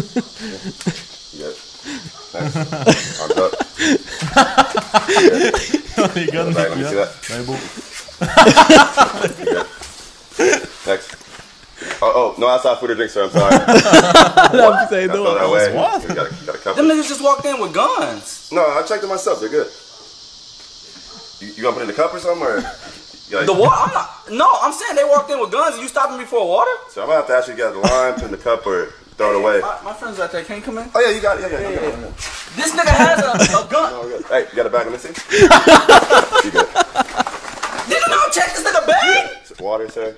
Les 6.16 6.26
gars, 6.28 6.44
de 6.46 6.52
Back, 6.54 6.70
let 6.70 6.78
me 6.78 6.84
see 6.88 6.96
that. 6.96 7.10
Ben 7.30 7.44
beau. 7.44 7.56
Next. 10.88 11.16
Oh, 12.02 12.12
oh, 12.16 12.36
no 12.40 12.48
outside 12.48 12.78
food 12.80 12.92
or 12.92 12.96
drinks, 12.96 13.14
sir. 13.14 13.24
I'm 13.24 13.32
sorry. 13.32 13.50
D'eau. 15.08 15.26
feel 15.26 15.36
that 15.36 15.50
way. 15.52 15.74
What? 15.76 16.08
Gotta 16.08 16.58
cover. 16.60 16.76
Them 16.82 16.88
niggas 16.90 17.08
just 17.08 17.22
walked 17.24 17.46
in 17.46 17.60
with 17.62 17.74
guns. 17.74 18.50
No, 18.52 18.62
I 18.62 18.84
checked 18.84 19.04
it 19.04 19.08
myself. 19.08 19.40
They're 19.40 19.50
good. 19.50 19.68
You, 21.40 21.48
you 21.54 21.64
gonna 21.64 21.74
put 21.74 21.82
in 21.82 21.88
the 21.88 21.94
cup 21.94 22.14
or 22.14 22.20
something, 22.20 22.44
or? 22.46 22.64
Like, 23.30 23.46
The 23.46 23.52
water? 23.52 23.76
I'm 23.76 23.92
not. 23.94 24.32
No, 24.32 24.48
I'm 24.62 24.72
saying 24.72 24.96
they 24.96 25.04
walked 25.04 25.30
in 25.30 25.38
with 25.38 25.52
guns 25.52 25.74
and 25.76 25.84
you 25.84 25.90
stopping 25.90 26.18
me 26.18 26.24
for 26.24 26.48
water? 26.48 26.72
So 26.90 27.02
I'm 27.02 27.08
gonna 27.10 27.20
have 27.20 27.28
to 27.28 27.36
actually 27.36 27.58
get 27.58 27.74
the 27.74 27.80
lime, 27.80 28.14
put 28.14 28.24
in 28.24 28.32
the 28.32 28.38
cup, 28.38 28.66
or 28.66 28.86
throw 29.20 29.32
it 29.32 29.36
away. 29.36 29.60
My, 29.60 29.82
my 29.84 29.94
friends 29.94 30.18
out 30.22 30.32
there 30.32 30.46
can't 30.46 30.64
come 30.64 30.78
in. 30.78 30.90
Oh 30.96 31.00
yeah, 31.02 31.12
you 31.14 31.20
got 31.22 31.36
it. 31.38 31.52
Yeah, 31.52 31.60
yeah, 31.60 31.70
yeah. 31.72 31.82
yeah. 31.90 32.08
This 32.56 32.72
nigga 32.72 32.88
has 32.88 33.20
a, 33.20 33.32
a 33.60 33.68
gun. 33.70 33.92
Good. 34.08 34.26
Hey, 34.32 34.48
you 34.50 34.56
got 34.56 34.66
a 34.66 34.70
bag 34.70 34.88
of 34.88 34.94
missing? 34.94 35.12
you 35.36 36.52
good? 36.56 36.72
Did 37.92 38.00
you 38.00 38.08
not 38.16 38.32
check 38.32 38.56
this 38.56 38.64
nigga 38.64 38.88
bag? 38.88 39.60
Water, 39.60 39.90
sir? 39.90 40.16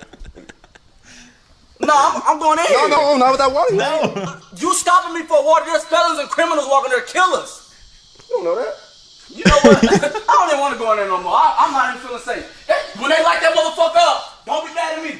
No, 1.80 1.90
I'm, 1.92 2.22
I'm 2.26 2.38
going 2.38 2.60
in 2.60 2.64
No, 2.70 2.78
here. 2.78 2.88
no, 2.90 2.96
no, 3.10 3.16
not 3.16 3.30
with 3.32 3.40
that 3.40 3.50
water. 3.52 3.74
No. 3.74 4.38
You 4.56 4.72
stopping 4.74 5.14
me 5.18 5.26
for 5.26 5.42
water? 5.44 5.64
There's 5.66 5.82
felons 5.84 6.20
and 6.20 6.28
criminals 6.30 6.68
walking 6.70 6.90
there, 6.92 7.00
killers. 7.02 7.74
You 8.28 8.36
don't 8.36 8.44
know 8.44 8.54
that. 8.54 8.74
You 9.34 9.44
know 9.44 9.58
what? 9.62 9.78
I 9.84 10.32
don't 10.36 10.48
even 10.48 10.60
want 10.60 10.72
to 10.74 10.78
go 10.78 10.90
in 10.92 10.98
there 10.98 11.08
no 11.08 11.20
more. 11.22 11.32
I, 11.34 11.54
I'm 11.60 11.72
not 11.72 11.94
even 11.96 12.06
feeling 12.06 12.22
safe. 12.22 12.66
Hey, 12.66 13.00
when 13.00 13.10
they 13.10 13.22
light 13.22 13.40
that 13.42 13.54
motherfucker 13.54 13.96
up, 13.96 14.44
don't 14.46 14.66
be 14.66 14.74
mad 14.74 14.98
at 14.98 15.02
me. 15.04 15.18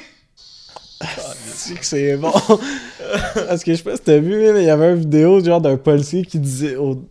C'est 1.53 1.75
que 1.75 1.85
c'est 1.85 2.17
bon. 2.17 2.31
Parce 3.47 3.63
que 3.63 3.71
je 3.71 3.77
sais 3.77 3.83
pas 3.83 3.95
si 3.95 4.01
t'as 4.03 4.19
vu, 4.19 4.51
mais 4.53 4.63
il 4.63 4.67
y 4.67 4.69
avait 4.69 4.89
une 4.91 4.99
vidéo 4.99 5.43
genre 5.43 5.59
d'un 5.61 5.77
policier 5.77 6.23
qui 6.25 6.37
disait 6.39 6.75
au, 6.75 7.03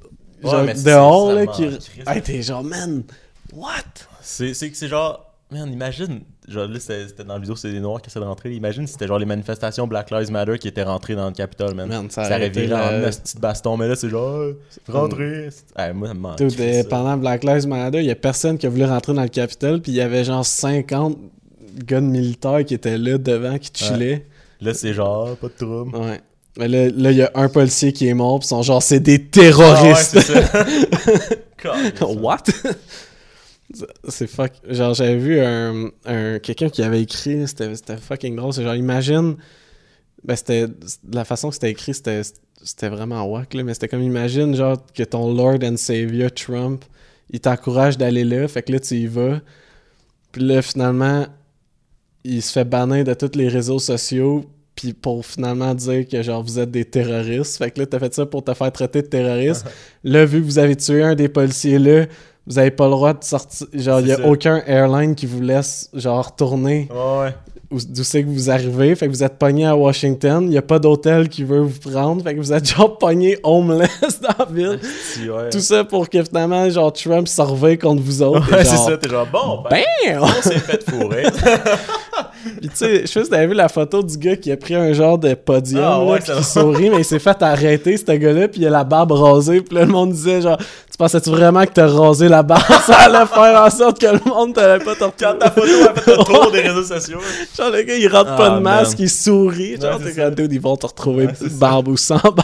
genre 0.43 0.63
mais 0.65 0.75
c'est- 0.75 0.85
dehors 0.85 1.33
là 1.33 1.47
qui 1.47 1.65
hey, 2.07 2.23
t'es 2.23 2.43
genre 2.43 2.63
man 2.63 3.03
what? 3.53 3.71
C'est 4.23 4.55
c'est 4.55 4.71
que 4.71 4.77
c'est 4.77 4.89
genre. 4.89 5.27
Man, 5.51 5.73
imagine. 5.73 6.21
Genre 6.51 6.67
là, 6.67 6.79
c'était 6.81 7.23
dans 7.25 7.35
la 7.35 7.39
vidéo, 7.39 7.55
c'est 7.55 7.71
des 7.71 7.79
Noirs 7.81 8.03
qui 8.03 8.11
essaient 8.11 8.19
de 8.19 8.25
rentrer. 8.25 8.53
Imagine 8.53 8.85
si 8.87 8.95
c'était 8.95 9.07
genre 9.07 9.19
les 9.21 9.25
manifestations 9.27 9.87
Black 9.87 10.11
Lives 10.11 10.33
Matter 10.33 10.59
qui 10.59 10.67
étaient 10.69 10.83
rentrées 10.83 11.15
dans 11.15 11.27
le 11.29 11.33
Capitole, 11.33 11.75
man. 11.75 11.89
Man, 11.89 12.11
ça 12.11 12.25
ça 12.25 12.37
aurait 12.37 12.49
viré 12.51 12.75
en 12.75 12.91
le- 12.91 13.11
petit 13.11 13.39
baston, 13.39 13.77
mais 13.77 13.87
là, 13.87 13.95
c'est 13.95 14.09
genre. 14.09 14.47
Rentrer. 14.89 15.51
Ouais, 15.79 15.93
moi, 15.93 16.09
ça. 16.39 16.45
euh, 16.63 16.83
pendant 16.91 17.17
Black 17.17 17.45
Lives 17.45 17.69
Matter 17.69 17.99
il 18.01 18.07
y 18.07 18.11
a 18.11 18.17
personne 18.17 18.59
qui 18.59 18.67
a 18.67 18.69
voulu 18.69 18.85
rentrer 18.85 19.15
dans 19.15 19.23
le 19.23 19.29
Capitole 19.29 19.81
puis 19.81 19.93
il 19.93 19.95
y 19.97 20.01
avait 20.01 20.25
genre 20.25 20.45
50 20.45 21.17
gars 21.87 22.01
de 22.01 22.07
militaires 22.07 22.65
qui 22.65 22.75
étaient 22.75 22.99
là 22.99 23.17
devant 23.17 23.57
qui 23.59 23.71
chillaient 23.85 24.27
Là, 24.61 24.75
c'est 24.75 24.93
genre, 24.93 25.37
pas 25.37 25.47
de 25.47 25.53
trouble. 25.53 25.97
ouais 25.97 26.21
mais 26.59 26.67
là 26.67 26.89
là, 26.89 27.11
il 27.13 27.17
y 27.17 27.23
a 27.23 27.31
un 27.37 27.49
policier 27.49 27.93
qui 27.93 28.09
est 28.09 28.15
mort 28.15 28.41
pis 28.41 28.47
ils 28.47 28.49
sont 28.49 28.63
genre 28.63 28.83
c'est 28.83 28.99
des 28.99 29.15
Ah 29.15 29.19
ouais, 29.21 29.29
terroristes 29.31 30.19
c'est 30.21 30.43
ça. 30.43 30.67
What? 32.07 32.43
C'est 34.09 34.27
fuck. 34.27 34.53
Genre, 34.69 34.95
j'avais 34.95 35.17
vu 35.17 35.41
un, 35.41 35.91
un- 36.05 36.39
quelqu'un 36.39 36.69
qui 36.69 36.83
avait 36.83 37.03
écrit, 37.03 37.47
c'était 37.47 37.97
fucking 37.97 38.37
drôle. 38.37 38.53
C'est 38.53 38.63
genre, 38.65 38.75
imagine. 38.75 39.37
Ben, 40.25 40.37
c'était. 40.37 40.67
La 41.13 41.25
façon 41.25 41.49
que 41.49 41.55
c'était 41.55 41.71
écrit, 41.71 41.95
c'était 41.95 42.23
c'était 42.63 42.89
vraiment 42.89 43.25
wack, 43.25 43.55
là. 43.55 43.63
Mais 43.63 43.75
c'était 43.75 43.89
comme, 43.89 44.03
imagine, 44.03 44.55
genre, 44.55 44.77
que 44.93 45.03
ton 45.03 45.33
Lord 45.33 45.59
and 45.63 45.77
Savior 45.77 46.31
Trump, 46.33 46.85
il 47.31 47.41
t'encourage 47.41 47.97
d'aller 47.97 48.25
là. 48.25 48.47
Fait 48.49 48.63
que 48.63 48.73
là, 48.73 48.81
tu 48.81 48.97
y 48.97 49.07
vas. 49.07 49.41
Puis 50.33 50.43
là, 50.43 50.63
finalement, 50.63 51.27
il 52.25 52.43
se 52.43 52.53
fait 52.53 52.65
bannir 52.65 53.05
de 53.05 53.15
tous 53.15 53.37
les 53.37 53.49
réseaux 53.49 53.79
sociaux. 53.79 54.45
Puis 54.75 54.93
pour 54.95 55.27
finalement 55.27 55.75
dire 55.75 56.07
que, 56.09 56.23
genre, 56.23 56.43
vous 56.43 56.59
êtes 56.59 56.71
des 56.71 56.85
terroristes. 56.85 57.57
Fait 57.59 57.71
que 57.71 57.81
là, 57.81 57.87
t'as 57.87 57.99
fait 57.99 58.15
ça 58.15 58.27
pour 58.27 58.45
te 58.45 58.55
faire 58.55 58.73
traiter 58.73 59.03
de 59.03 59.07
terroriste. 59.09 59.67
là, 60.05 60.25
vu 60.25 60.41
que 60.41 60.45
vous 60.47 60.59
avez 60.59 60.77
tué 60.77 61.03
un 61.03 61.15
des 61.15 61.29
policiers 61.29 61.79
là, 61.79 62.07
vous 62.51 62.59
avez 62.59 62.71
pas 62.73 62.85
le 62.87 62.91
droit 62.91 63.13
de 63.15 63.23
sortir. 63.25 63.67
Genre, 63.73 64.01
il 64.01 64.09
y 64.09 64.13
a 64.13 64.17
ça. 64.17 64.27
aucun 64.27 64.61
airline 64.67 65.15
qui 65.15 65.25
vous 65.27 65.41
laisse, 65.41 65.89
genre, 65.95 66.27
retourner 66.27 66.89
Ouais, 66.91 67.21
ouais. 67.27 67.35
où- 67.71 67.79
d'où 67.89 68.03
c'est 68.03 68.23
que 68.25 68.29
vous 68.29 68.51
arrivez. 68.51 68.95
Fait 68.97 69.07
que 69.07 69.13
vous 69.13 69.23
êtes 69.23 69.39
pogné 69.39 69.67
à 69.67 69.77
Washington. 69.77 70.45
Il 70.49 70.53
y 70.53 70.59
a 70.59 70.63
pas 70.63 70.79
d'hôtel 70.81 71.29
qui 71.29 71.45
veut 71.45 71.61
vous 71.61 71.79
prendre. 71.91 72.23
Fait 72.25 72.35
que 72.35 72.41
vous 72.41 72.53
êtes 72.53 72.69
genre 72.69 72.99
pogné 72.99 73.39
homeless 73.45 74.21
dans 74.21 74.35
la 74.39 74.45
ville. 74.53 74.81
Si, 75.13 75.31
ouais. 75.31 75.49
Tout 75.51 75.61
ça 75.61 75.85
pour 75.85 76.09
que 76.11 76.23
finalement, 76.25 76.69
genre, 76.69 76.93
Trump 76.93 77.29
se 77.29 77.77
contre 77.77 78.03
vous 78.03 78.23
autres. 78.23 78.51
Ouais, 78.53 78.65
c'est 78.65 78.77
ça, 78.77 78.97
t'es 78.99 79.09
genre, 79.09 79.27
bon, 79.33 79.63
ben, 79.71 79.83
Bam! 80.09 80.23
on 80.23 80.43
s'est 80.43 80.59
fait 80.59 80.83
fourrer. 80.91 81.25
Puis 82.61 82.69
tu 82.69 82.77
sais, 82.77 83.01
je 83.03 83.07
sais 83.07 83.21
pas 83.21 83.25
si 83.25 83.31
t'avais 83.31 83.47
vu 83.47 83.55
la 83.55 83.69
photo 83.69 84.03
du 84.03 84.17
gars 84.17 84.37
qui 84.37 84.51
a 84.53 84.57
pris 84.57 84.75
un 84.75 84.93
genre 84.93 85.19
de 85.19 85.35
podium, 85.35 85.83
Ah 85.85 86.03
ouais, 86.05 86.13
là, 86.13 86.17
puis 86.19 86.27
ça 86.27 86.35
qui 86.37 86.45
sourit, 86.45 86.91
mais 86.91 86.99
il 86.99 87.05
s'est 87.05 87.19
fait 87.19 87.43
arrêter, 87.43 87.97
ce 87.97 88.05
gars-là, 88.13 88.49
puis 88.49 88.61
il 88.63 88.67
a 88.67 88.71
la 88.71 88.85
barbe 88.85 89.13
rasée, 89.13 89.61
puis 89.61 89.75
là, 89.77 89.85
le 89.85 89.91
monde 89.93 90.13
disait 90.13 90.41
genre, 90.41 90.57
tu 90.59 90.97
pensais-tu 90.99 91.31
vraiment 91.31 91.65
que 91.65 91.73
t'as 91.73 91.87
rasé 91.87 92.29
la 92.29 92.43
barbe? 92.43 92.63
Ça 92.87 92.97
allait 93.01 93.27
faire 93.27 93.63
en 93.63 93.71
sorte 93.71 94.01
que 94.01 94.07
le 94.07 94.21
monde 94.31 94.55
t'allait 94.55 94.85
pas 94.85 94.95
te 94.95 95.05
Quand 95.19 95.35
ta 95.39 95.51
photo 95.51 95.67
a 95.89 95.95
fait 96.01 96.11
le 96.17 96.25
tour 96.25 96.51
des 96.51 96.61
réseaux 96.61 96.83
sociaux. 96.85 97.21
Genre, 97.57 97.71
le 97.71 97.83
gars, 97.83 97.95
il 97.97 98.09
rentre 98.09 98.37
pas 98.37 98.53
Ah, 98.53 98.57
de 98.59 98.61
masque, 98.63 98.99
man. 98.99 99.07
il 99.07 99.11
sourit, 99.11 99.81
genre, 99.81 99.99
Ouais, 100.01 100.13
t'es 100.13 100.31
dude, 100.31 100.53
ils 100.53 100.61
vont 100.61 100.77
te 100.77 100.87
retrouver 100.87 101.27
Ouais, 101.27 101.33
barbe 101.59 101.89
ou 101.89 101.97
sans 101.97 102.17
barbe. 102.19 102.41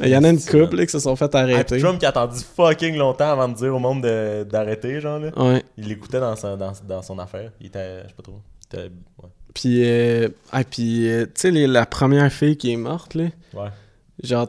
Mais 0.00 0.08
Il 0.08 0.12
y 0.12 0.16
en 0.16 0.24
a 0.24 0.28
une 0.28 0.40
couple, 0.40 0.74
là, 0.76 0.86
qui 0.86 0.90
se 0.92 0.98
sont 0.98 1.14
fait 1.14 1.30
Ah, 1.34 1.38
arrêter. 1.38 1.78
Trump 1.78 2.00
qui 2.00 2.04
a 2.06 2.08
attendu 2.08 2.34
fucking 2.56 2.96
longtemps 2.96 3.30
avant 3.30 3.46
de 3.48 3.54
dire 3.54 3.72
au 3.74 3.78
monde 3.78 4.02
de- 4.02 4.42
d'arrêter, 4.42 5.00
genre 5.00 5.20
là. 5.20 5.28
Ouais. 5.36 5.62
Il 5.78 5.86
l'écoutait 5.86 6.18
dans, 6.18 6.34
dans, 6.34 6.72
dans 6.88 7.02
son 7.02 7.16
affaire. 7.20 7.52
Il 7.60 7.68
était, 7.68 8.02
je 8.02 8.08
sais 8.08 8.14
pas 8.16 8.22
trop. 8.24 8.40
Il 8.74 8.84
était, 8.86 8.92
ouais. 9.22 9.28
Puis, 9.54 9.84
euh, 9.84 10.28
ah, 10.52 10.64
puis 10.64 11.08
euh, 11.08 11.26
tu 11.26 11.32
sais, 11.52 11.66
la 11.66 11.86
première 11.86 12.32
fille 12.32 12.56
qui 12.56 12.72
est 12.72 12.76
morte, 12.76 13.14
là, 13.14 13.24
Ouais. 13.54 13.68
genre 14.22 14.48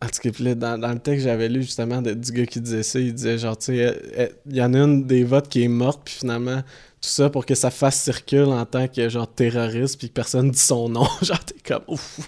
en 0.00 0.06
tout 0.06 0.30
cas, 0.30 0.54
dans, 0.54 0.78
dans 0.78 0.92
le 0.92 1.00
texte 1.00 1.24
que 1.24 1.30
j'avais 1.30 1.48
lu 1.48 1.60
justement 1.62 2.00
de- 2.00 2.14
du 2.14 2.30
gars 2.30 2.46
qui 2.46 2.60
disait 2.60 2.84
ça, 2.84 3.00
il 3.00 3.12
disait 3.12 3.36
genre, 3.36 3.58
tu 3.58 3.66
sais, 3.66 3.84
euh, 3.84 3.92
euh, 4.16 4.28
il 4.46 4.54
y 4.56 4.62
en 4.62 4.72
a 4.72 4.78
une 4.78 5.04
des 5.06 5.24
votes 5.24 5.48
qui 5.48 5.64
est 5.64 5.68
morte, 5.68 6.02
puis 6.04 6.14
finalement, 6.14 6.58
tout 7.00 7.08
ça 7.08 7.28
pour 7.30 7.44
que 7.44 7.56
ça 7.56 7.70
fasse 7.72 8.00
circule 8.00 8.44
en 8.46 8.64
tant 8.64 8.86
que 8.86 9.08
genre 9.08 9.26
terroriste, 9.26 9.98
puis 9.98 10.08
que 10.08 10.12
personne 10.14 10.50
dit 10.52 10.58
son 10.58 10.88
nom. 10.88 11.06
genre, 11.22 11.44
t'es 11.44 11.56
comme, 11.66 11.82
ouf. 11.88 12.20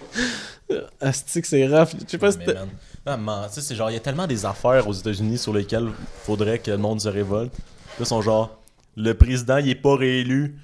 Asti 0.99 1.41
que 1.41 1.47
c'est 1.47 1.65
rough. 1.67 1.89
Je 2.05 2.09
sais 2.11 2.17
pas 2.17 2.31
si 2.31 2.37
Mais 2.39 2.45
t'as- 2.45 2.53
man, 2.53 2.69
man, 3.05 3.21
man, 3.21 3.47
tu 3.47 3.55
sais, 3.55 3.61
c'est 3.61 3.75
genre, 3.75 3.89
il 3.89 3.93
y 3.93 3.97
a 3.97 4.01
tellement 4.01 4.27
des 4.27 4.45
affaires 4.45 4.87
aux 4.87 4.93
États-Unis 4.93 5.37
sur 5.37 5.53
lesquelles 5.53 5.89
faudrait 6.23 6.59
que 6.59 6.71
le 6.71 6.77
monde 6.77 6.99
se 7.01 7.07
révolte. 7.09 7.53
Là, 7.57 7.61
ils 8.01 8.05
sont 8.05 8.21
genre, 8.21 8.60
le 8.95 9.13
président, 9.13 9.57
il 9.57 9.69
est 9.69 9.75
pas 9.75 9.95
réélu. 9.95 10.55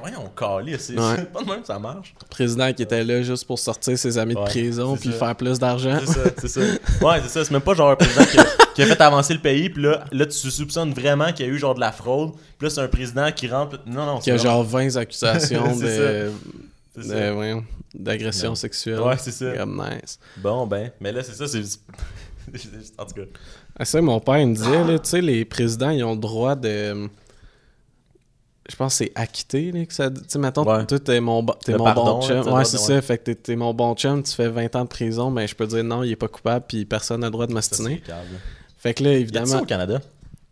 Voyons, 0.00 0.30
calé, 0.36 0.76
c'est 0.78 0.98
Ouais. 0.98 1.24
pas 1.32 1.42
de 1.42 1.48
même 1.48 1.60
que 1.60 1.66
ça 1.66 1.78
marche. 1.78 2.14
le 2.20 2.28
président 2.28 2.72
qui 2.72 2.82
était 2.82 3.04
là 3.04 3.22
juste 3.22 3.46
pour 3.46 3.58
sortir 3.58 3.98
ses 3.98 4.18
amis 4.18 4.34
de 4.34 4.40
prison, 4.40 4.96
puis 4.96 5.10
ça. 5.12 5.18
faire 5.18 5.36
plus 5.36 5.58
d'argent. 5.58 5.98
C'est 6.00 6.12
ça, 6.12 6.20
c'est 6.38 6.48
ça. 6.48 6.60
Ouais, 6.60 7.20
c'est 7.22 7.28
ça. 7.28 7.44
C'est 7.44 7.50
même 7.50 7.60
pas 7.62 7.74
genre 7.74 7.90
un 7.90 7.96
président 7.96 8.24
qui 8.24 8.38
a, 8.38 8.46
qui 8.74 8.82
a 8.82 8.86
fait 8.86 9.00
avancer 9.00 9.34
le 9.34 9.40
pays, 9.40 9.70
puis 9.70 9.82
là, 9.82 10.04
là, 10.12 10.26
tu 10.26 10.50
soupçonnes 10.50 10.92
vraiment 10.92 11.32
qu'il 11.32 11.46
y 11.46 11.48
a 11.48 11.52
eu 11.52 11.58
genre 11.58 11.74
de 11.74 11.80
la 11.80 11.92
fraude. 11.92 12.32
Puis 12.58 12.66
là, 12.66 12.70
c'est 12.70 12.80
un 12.80 12.88
président 12.88 13.30
qui 13.32 13.48
rentre. 13.48 13.80
Non, 13.86 14.06
non, 14.06 14.18
Qui 14.18 14.30
a 14.30 14.36
genre 14.36 14.64
20 14.64 14.96
accusations 14.96 15.76
de, 15.76 16.30
d'agression 17.94 18.54
sexuelle. 18.54 19.00
Ouais, 19.00 19.16
c'est 19.18 19.32
ça. 19.32 19.52
Comme 19.56 19.76
nice. 19.76 20.18
Bon, 20.38 20.66
ben, 20.66 20.90
mais 21.00 21.12
là, 21.12 21.22
c'est 21.22 21.34
ça, 21.34 21.46
c'est. 21.46 21.62
en 22.98 23.04
tout 23.06 23.14
cas. 23.14 23.22
Ah, 23.78 23.84
ça, 23.84 24.00
mon 24.00 24.20
père 24.20 24.38
il 24.38 24.48
me 24.48 24.54
disait, 24.54 24.98
tu 25.00 25.08
sais, 25.08 25.20
les 25.20 25.44
présidents, 25.44 25.90
ils 25.90 26.04
ont 26.04 26.12
le 26.14 26.20
droit 26.20 26.54
de. 26.56 27.08
Je 28.66 28.76
pense 28.76 28.98
que 28.98 29.04
c'est 29.04 29.12
acquitté, 29.14 29.72
là, 29.72 29.84
que 29.84 29.92
ça. 29.92 30.10
Tu 30.10 30.20
sais, 30.26 30.38
mettons, 30.38 30.64
Ouais. 30.64 30.86
toi, 30.86 30.98
t'es 30.98 31.20
mon, 31.20 31.44
Le 31.68 31.76
mon 31.76 31.84
pardon, 31.84 32.04
bon 32.18 32.22
chum. 32.22 32.48
Ouais, 32.52 32.64
c'est 32.64 32.78
ça. 32.78 33.00
Fait 33.02 33.18
que 33.18 33.30
t'es, 33.32 33.56
mon 33.56 33.74
bon 33.74 33.94
chum, 33.94 34.22
tu 34.22 34.32
fais 34.32 34.48
20 34.48 34.74
ans 34.76 34.84
de 34.84 34.88
prison, 34.88 35.30
ben 35.30 35.46
je 35.46 35.54
peux 35.54 35.66
dire 35.66 35.84
non, 35.84 36.02
il 36.02 36.12
est 36.12 36.16
pas 36.16 36.28
coupable, 36.28 36.64
puis 36.66 36.84
personne 36.86 37.20
n'a 37.20 37.26
le 37.26 37.32
droit 37.32 37.46
de 37.46 37.52
câble. 37.52 38.40
Fait 38.78 38.94
que 38.94 39.04
là, 39.04 39.10
Y 39.12 39.14
a 39.14 39.18
évidemment. 39.18 39.46
ça 39.46 39.62
au 39.62 39.66
Canada? 39.66 40.00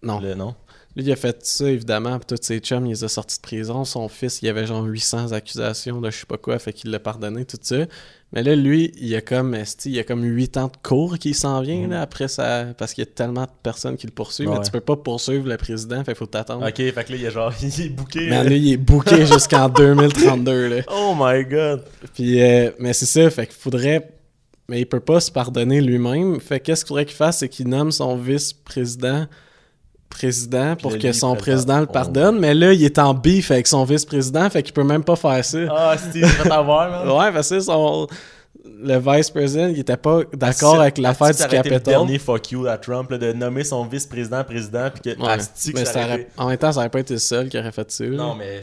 Non. 0.02 0.20
Le- 0.20 0.34
non? 0.34 0.54
Lui, 0.94 1.04
il 1.04 1.12
a 1.12 1.16
fait 1.16 1.38
ça, 1.46 1.70
évidemment, 1.70 2.18
puis 2.18 2.36
tous 2.36 2.44
ses 2.44 2.58
chums, 2.58 2.84
il 2.84 2.90
les 2.90 3.04
a 3.04 3.08
sortis 3.08 3.38
de 3.38 3.42
prison. 3.42 3.84
Son 3.86 4.08
fils, 4.08 4.40
il 4.42 4.48
avait 4.48 4.66
genre 4.66 4.84
800 4.84 5.32
accusations 5.32 6.02
de 6.02 6.10
je 6.10 6.18
sais 6.18 6.26
pas 6.26 6.36
quoi, 6.36 6.58
fait 6.58 6.74
qu'il 6.74 6.90
l'a 6.90 6.98
pardonné, 6.98 7.46
tout 7.46 7.56
ça. 7.62 7.86
Mais 8.34 8.42
là, 8.42 8.54
lui, 8.54 8.92
il 8.98 9.14
a 9.14 9.22
comme, 9.22 9.56
il 9.86 9.98
a 9.98 10.04
comme 10.04 10.22
8 10.22 10.56
ans 10.58 10.66
de 10.66 10.76
cours 10.82 11.18
qui 11.18 11.32
s'en 11.32 11.62
vient, 11.62 11.88
là, 11.88 12.02
après 12.02 12.28
ça, 12.28 12.66
parce 12.76 12.92
qu'il 12.92 13.04
y 13.04 13.08
a 13.08 13.10
tellement 13.10 13.44
de 13.44 13.50
personnes 13.62 13.96
qui 13.96 14.06
le 14.06 14.12
poursuivent, 14.12 14.50
mais 14.50 14.60
tu 14.60 14.70
peux 14.70 14.80
pas 14.80 14.96
poursuivre 14.96 15.48
le 15.48 15.56
président, 15.56 15.98
fait 15.98 16.12
qu'il 16.12 16.16
faut 16.16 16.26
t'attendre. 16.26 16.66
Ok, 16.66 16.76
fait 16.76 16.92
que 16.92 17.12
là, 17.12 17.18
il 17.18 17.26
a 17.26 17.30
genre. 17.30 17.52
Il 17.62 17.86
est 17.86 17.88
booké. 17.88 18.28
Mais 18.28 18.44
là. 18.44 18.50
il 18.50 18.72
est 18.72 18.76
booké 18.76 19.24
jusqu'en 19.32 19.70
2032, 19.70 20.68
là. 20.68 20.82
Oh 20.90 21.14
my 21.18 21.44
god. 21.44 21.84
Puis, 22.12 22.42
euh, 22.42 22.70
mais 22.78 22.92
c'est 22.92 23.06
ça, 23.06 23.30
fait 23.30 23.46
qu'il 23.46 23.56
faudrait... 23.56 24.10
Mais 24.68 24.80
il 24.80 24.86
peut 24.86 25.00
pas 25.00 25.20
se 25.20 25.30
pardonner 25.30 25.80
lui-même. 25.80 26.40
Fait 26.40 26.60
qu'est-ce 26.60 26.84
qu'il 26.84 26.88
faudrait 26.88 27.04
qu'il 27.04 27.16
fasse, 27.16 27.38
c'est 27.38 27.48
qu'il 27.48 27.68
nomme 27.68 27.92
son 27.92 28.16
vice-président 28.16 29.26
président 30.12 30.76
pour 30.76 30.96
que 30.98 31.12
son 31.12 31.34
il 31.34 31.38
président 31.38 31.80
le 31.80 31.86
pardonne. 31.86 32.38
Mais 32.38 32.54
là, 32.54 32.72
il 32.72 32.84
est 32.84 32.98
en 32.98 33.14
bif 33.14 33.50
avec 33.50 33.66
son 33.66 33.84
vice-président, 33.84 34.48
fait 34.50 34.62
qu'il 34.62 34.72
peut 34.72 34.84
même 34.84 35.02
pas 35.04 35.16
faire 35.16 35.44
ça. 35.44 35.58
Ah, 35.70 35.96
Steve, 35.98 36.26
fait 36.26 36.50
avoir, 36.50 36.90
man. 36.90 37.08
Ouais, 37.18 37.32
parce 37.32 37.48
que 37.48 37.60
son... 37.60 38.06
Le 38.84 38.98
vice-président, 38.98 39.68
il 39.68 39.78
était 39.78 39.96
pas 39.96 40.20
d'accord 40.34 40.80
avec 40.80 40.98
l'affaire 40.98 41.30
du 41.30 41.56
été 41.56 41.70
le 41.70 41.80
dernier 41.80 42.18
fuck 42.18 42.50
you 42.50 42.66
à 42.66 42.76
Trump, 42.78 43.10
là, 43.10 43.18
de 43.18 43.32
nommer 43.32 43.64
son 43.64 43.84
vice-président 43.84 44.42
président, 44.44 44.88
puis 44.92 45.14
que. 45.14 45.20
Ouais. 45.20 45.36
Que 45.36 45.72
Mais 45.78 45.84
ça 45.84 46.04
aurait 46.04 46.28
En 46.36 46.48
même 46.48 46.58
temps, 46.58 46.72
ça 46.72 46.80
aurait 46.80 46.88
pas 46.88 47.00
été 47.00 47.14
le 47.14 47.20
seul 47.20 47.48
qui 47.48 47.58
aurait 47.58 47.72
fait 47.72 47.90
ça. 47.90 48.04
là. 48.04 48.16
Non, 48.16 48.34
mais 48.36 48.60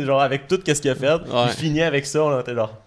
genre 0.04 0.20
avec 0.20 0.48
tout 0.48 0.58
ce 0.64 0.72
qu'il 0.72 0.90
a 0.90 0.94
fait, 0.94 1.12
Ouais. 1.12 1.44
il 1.46 1.50
finit 1.50 1.82
avec 1.82 2.06
ça, 2.06 2.22
on 2.24 2.40
était 2.40 2.54
genre. 2.54 2.81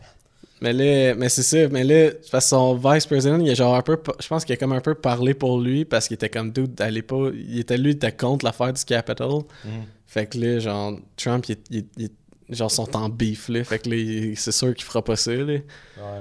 Mais 0.66 0.74
là, 0.74 1.14
mais 1.16 1.30
c'est 1.30 1.44
ça, 1.44 1.68
mais 1.70 1.84
là, 1.84 2.10
parce 2.32 2.46
que 2.46 2.50
son 2.50 2.74
vice-président, 2.76 3.40
il 3.40 3.52
a 3.52 3.54
genre 3.54 3.76
un 3.76 3.84
peu, 3.84 3.98
je 4.20 4.28
pense 4.28 4.44
qu'il 4.46 4.54
a 4.54 4.58
comme 4.58 4.72
un 4.74 4.82
peu 4.82 4.96
parlé 4.96 5.36
pour 5.36 5.60
lui, 5.62 5.86
parce 5.86 6.08
qu'il 6.08 6.16
était 6.16 6.30
comme, 6.30 6.52
dude, 6.52 6.82
allez 6.82 7.04
pas, 7.04 7.30
il 7.36 7.60
était 7.60 7.78
lui, 7.78 7.92
il 7.92 7.96
était 7.98 8.12
contre 8.12 8.46
l'affaire 8.46 8.74
du 8.74 8.84
Capitol. 8.84 9.44
Mhm. 9.64 9.72
Fait 10.08 10.26
que 10.26 10.40
là, 10.40 10.58
genre, 10.60 10.98
Trump, 11.18 11.46
il, 11.50 11.58
il- 11.70 11.86
il- 11.98 12.10
genre, 12.56 12.72
sont 12.72 12.96
en 12.96 13.10
beef, 13.10 13.48
là. 13.50 13.64
Fait 13.64 13.78
que 13.78 13.90
là, 13.92 14.34
c'est 14.36 14.52
sûr 14.52 14.74
qu'il 14.74 14.86
fera 14.86 15.04
pas 15.04 15.16
ça, 15.16 15.32
là. 15.34 15.44
Ouais, 15.44 15.62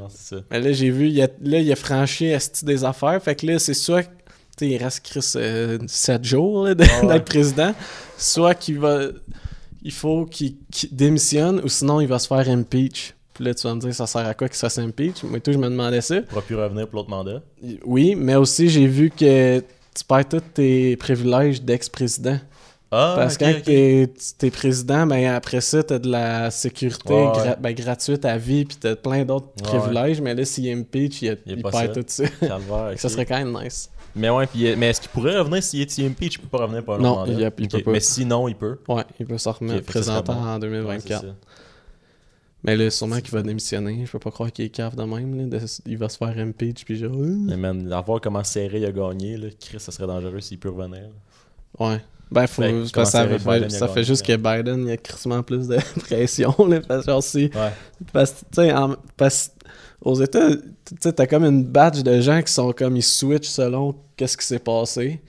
non, 0.00 0.08
c'est 0.10 0.34
ça. 0.36 0.42
Mais 0.50 0.60
là, 0.60 0.72
j'ai 0.72 0.90
vu, 0.90 1.08
il 1.08 1.22
a, 1.22 1.28
là, 1.42 1.58
il 1.60 1.72
a 1.72 1.76
franchi 1.76 2.26
esti 2.26 2.66
des 2.66 2.84
affaires. 2.84 3.22
Fait 3.22 3.34
que 3.36 3.46
là, 3.46 3.58
c'est 3.58 3.72
soit. 3.72 4.02
Tu 4.04 4.10
sais, 4.58 4.68
il 4.68 4.76
reste 4.76 5.00
Chris 5.06 5.22
7 5.86 6.22
jours 6.24 6.64
là, 6.66 6.74
de- 6.74 6.84
Ah 7.02 7.06
ouais. 7.06 7.20
président. 7.20 7.74
Soit 8.18 8.54
qu'il 8.54 8.78
va. 8.78 9.06
Il 9.82 9.92
faut 9.92 10.26
qu'il 10.26 10.56
qu'il 10.70 10.94
démissionne 10.94 11.60
ou 11.64 11.68
sinon 11.68 12.00
il 12.00 12.06
va 12.08 12.18
se 12.18 12.26
faire 12.28 12.46
impeach. 12.48 13.13
Puis 13.34 13.44
là, 13.44 13.54
tu 13.54 13.66
vas 13.66 13.74
me 13.74 13.80
dire, 13.80 13.94
ça 13.94 14.06
sert 14.06 14.26
à 14.26 14.32
quoi 14.34 14.48
qu'il 14.48 14.56
fasse 14.56 14.78
impeach? 14.78 15.22
Moi, 15.24 15.40
tout, 15.40 15.52
je 15.52 15.58
me 15.58 15.68
demandais 15.68 16.00
ça. 16.00 16.16
Il 16.16 16.22
pourra 16.22 16.42
plus 16.42 16.54
revenir 16.56 16.86
pour 16.88 16.96
l'autre 17.00 17.10
mandat. 17.10 17.42
Oui, 17.84 18.14
mais 18.16 18.36
aussi, 18.36 18.68
j'ai 18.68 18.86
vu 18.86 19.10
que 19.10 19.58
tu 19.58 20.04
perds 20.08 20.28
tous 20.28 20.40
tes 20.54 20.96
privilèges 20.96 21.60
d'ex-président. 21.62 22.38
Ah, 22.96 23.14
Parce 23.16 23.36
que 23.36 23.44
quand 23.44 23.60
t'es 23.64 24.08
t'es 24.38 24.50
président, 24.52 25.04
ben 25.04 25.34
après 25.34 25.60
ça, 25.60 25.82
t'as 25.82 25.98
de 25.98 26.08
la 26.08 26.52
sécurité 26.52 27.12
Ouais, 27.12 27.22
ouais. 27.26 27.32
gra- 27.32 27.56
ben, 27.60 27.72
gratuite 27.74 28.24
à 28.24 28.38
vie, 28.38 28.64
puis 28.64 28.76
t'as 28.78 28.94
plein 28.94 29.24
d'autres 29.24 29.48
Ouais, 29.64 29.78
privilèges. 29.80 30.20
Mais 30.20 30.32
là, 30.32 30.44
s'il 30.44 30.68
impeach, 30.70 31.22
il, 31.22 31.36
Il 31.46 31.56
il 31.56 31.62
perd 31.62 31.74
ça. 31.74 31.88
tout 31.88 32.04
ça. 32.06 32.24
Calvaire. 32.46 32.92
Ça 32.96 33.08
serait 33.08 33.26
quand 33.26 33.36
même 33.38 33.58
nice. 33.64 33.90
Mais 34.14 34.30
ouais, 34.30 34.46
puis, 34.46 34.68
euh, 34.68 34.76
mais 34.78 34.90
est-ce 34.90 35.00
qu'il 35.00 35.10
pourrait 35.10 35.36
revenir 35.36 35.60
s'il 35.60 35.80
est 35.80 35.98
impeach? 36.06 36.34
Il 36.36 36.38
peut 36.42 36.46
pas 36.56 36.58
revenir 36.66 36.84
pour 36.84 36.94
un 36.94 36.98
autre 36.98 37.04
Non, 37.04 37.16
mandat? 37.26 37.50
il 37.58 37.68
peut 37.68 37.82
pas. 37.82 37.90
Mais 37.90 37.98
sinon, 37.98 38.46
il 38.46 38.54
peut. 38.54 38.78
Ouais, 38.88 39.02
il 39.18 39.26
peut 39.26 39.38
se 39.38 39.48
présentant 39.80 40.34
en 40.40 40.54
Ouais, 40.54 40.60
2024. 40.60 41.24
Mais 42.64 42.76
là, 42.76 42.90
sûrement 42.90 43.20
qu'il 43.20 43.30
va 43.30 43.42
démissionner. 43.42 44.04
Je 44.06 44.10
peux 44.10 44.18
pas 44.18 44.30
croire 44.30 44.50
qu'il 44.50 44.64
est 44.64 44.70
cave 44.70 44.96
de 44.96 45.02
même. 45.04 45.36
Là, 45.50 45.58
de- 45.58 45.66
il 45.86 45.98
va 45.98 46.08
se 46.08 46.16
faire 46.16 46.36
impeach, 46.38 46.84
puis 46.84 46.96
genre... 46.96 47.12
euh, 47.14 47.36
Mais 47.46 47.56
man, 47.56 47.92
à 47.92 48.00
voir 48.00 48.20
comment 48.20 48.42
serré 48.42 48.78
il 48.78 48.86
a 48.86 48.92
gagné, 48.92 49.36
là, 49.36 49.48
Chris, 49.60 49.78
ça 49.80 49.92
serait 49.92 50.06
dangereux 50.06 50.40
s'il 50.40 50.58
peut 50.58 50.70
revenir. 50.70 51.02
là. 51.02 51.86
Ouais. 51.90 52.00
Ben, 52.30 52.46
faut, 52.46 52.62
ça, 52.86 53.04
ça, 53.04 53.88
fait, 53.88 54.02
juste 54.02 54.24
que. 54.26 54.34
Biden, 54.36 54.86
il 54.86 54.92
a 54.92 54.96
crissement 54.96 55.42
plus 55.42 55.68
de 55.68 55.76
pression. 56.00 56.54
Là, 56.66 56.80
parce 56.80 57.04
que 57.04 57.10
genre, 57.12 57.22
si... 57.22 57.44
Ouais. 57.54 57.70
Parce 58.12 58.32
que, 58.32 58.38
tu 58.40 58.46
sais, 58.54 58.72
en- 58.72 58.96
parce 59.16 59.52
aux 60.00 60.20
États, 60.20 60.50
tu 60.56 60.62
sais, 61.00 61.12
t'as 61.12 61.26
comme 61.26 61.44
une 61.44 61.64
batch 61.64 62.02
de 62.02 62.20
gens 62.20 62.42
qui 62.42 62.52
sont 62.52 62.72
comme, 62.72 62.96
ils 62.96 63.02
switchent 63.02 63.48
selon 63.48 63.94
qu'est-ce 64.16 64.36
qui 64.36 64.46
s'est 64.46 64.58
passé. 64.58 65.20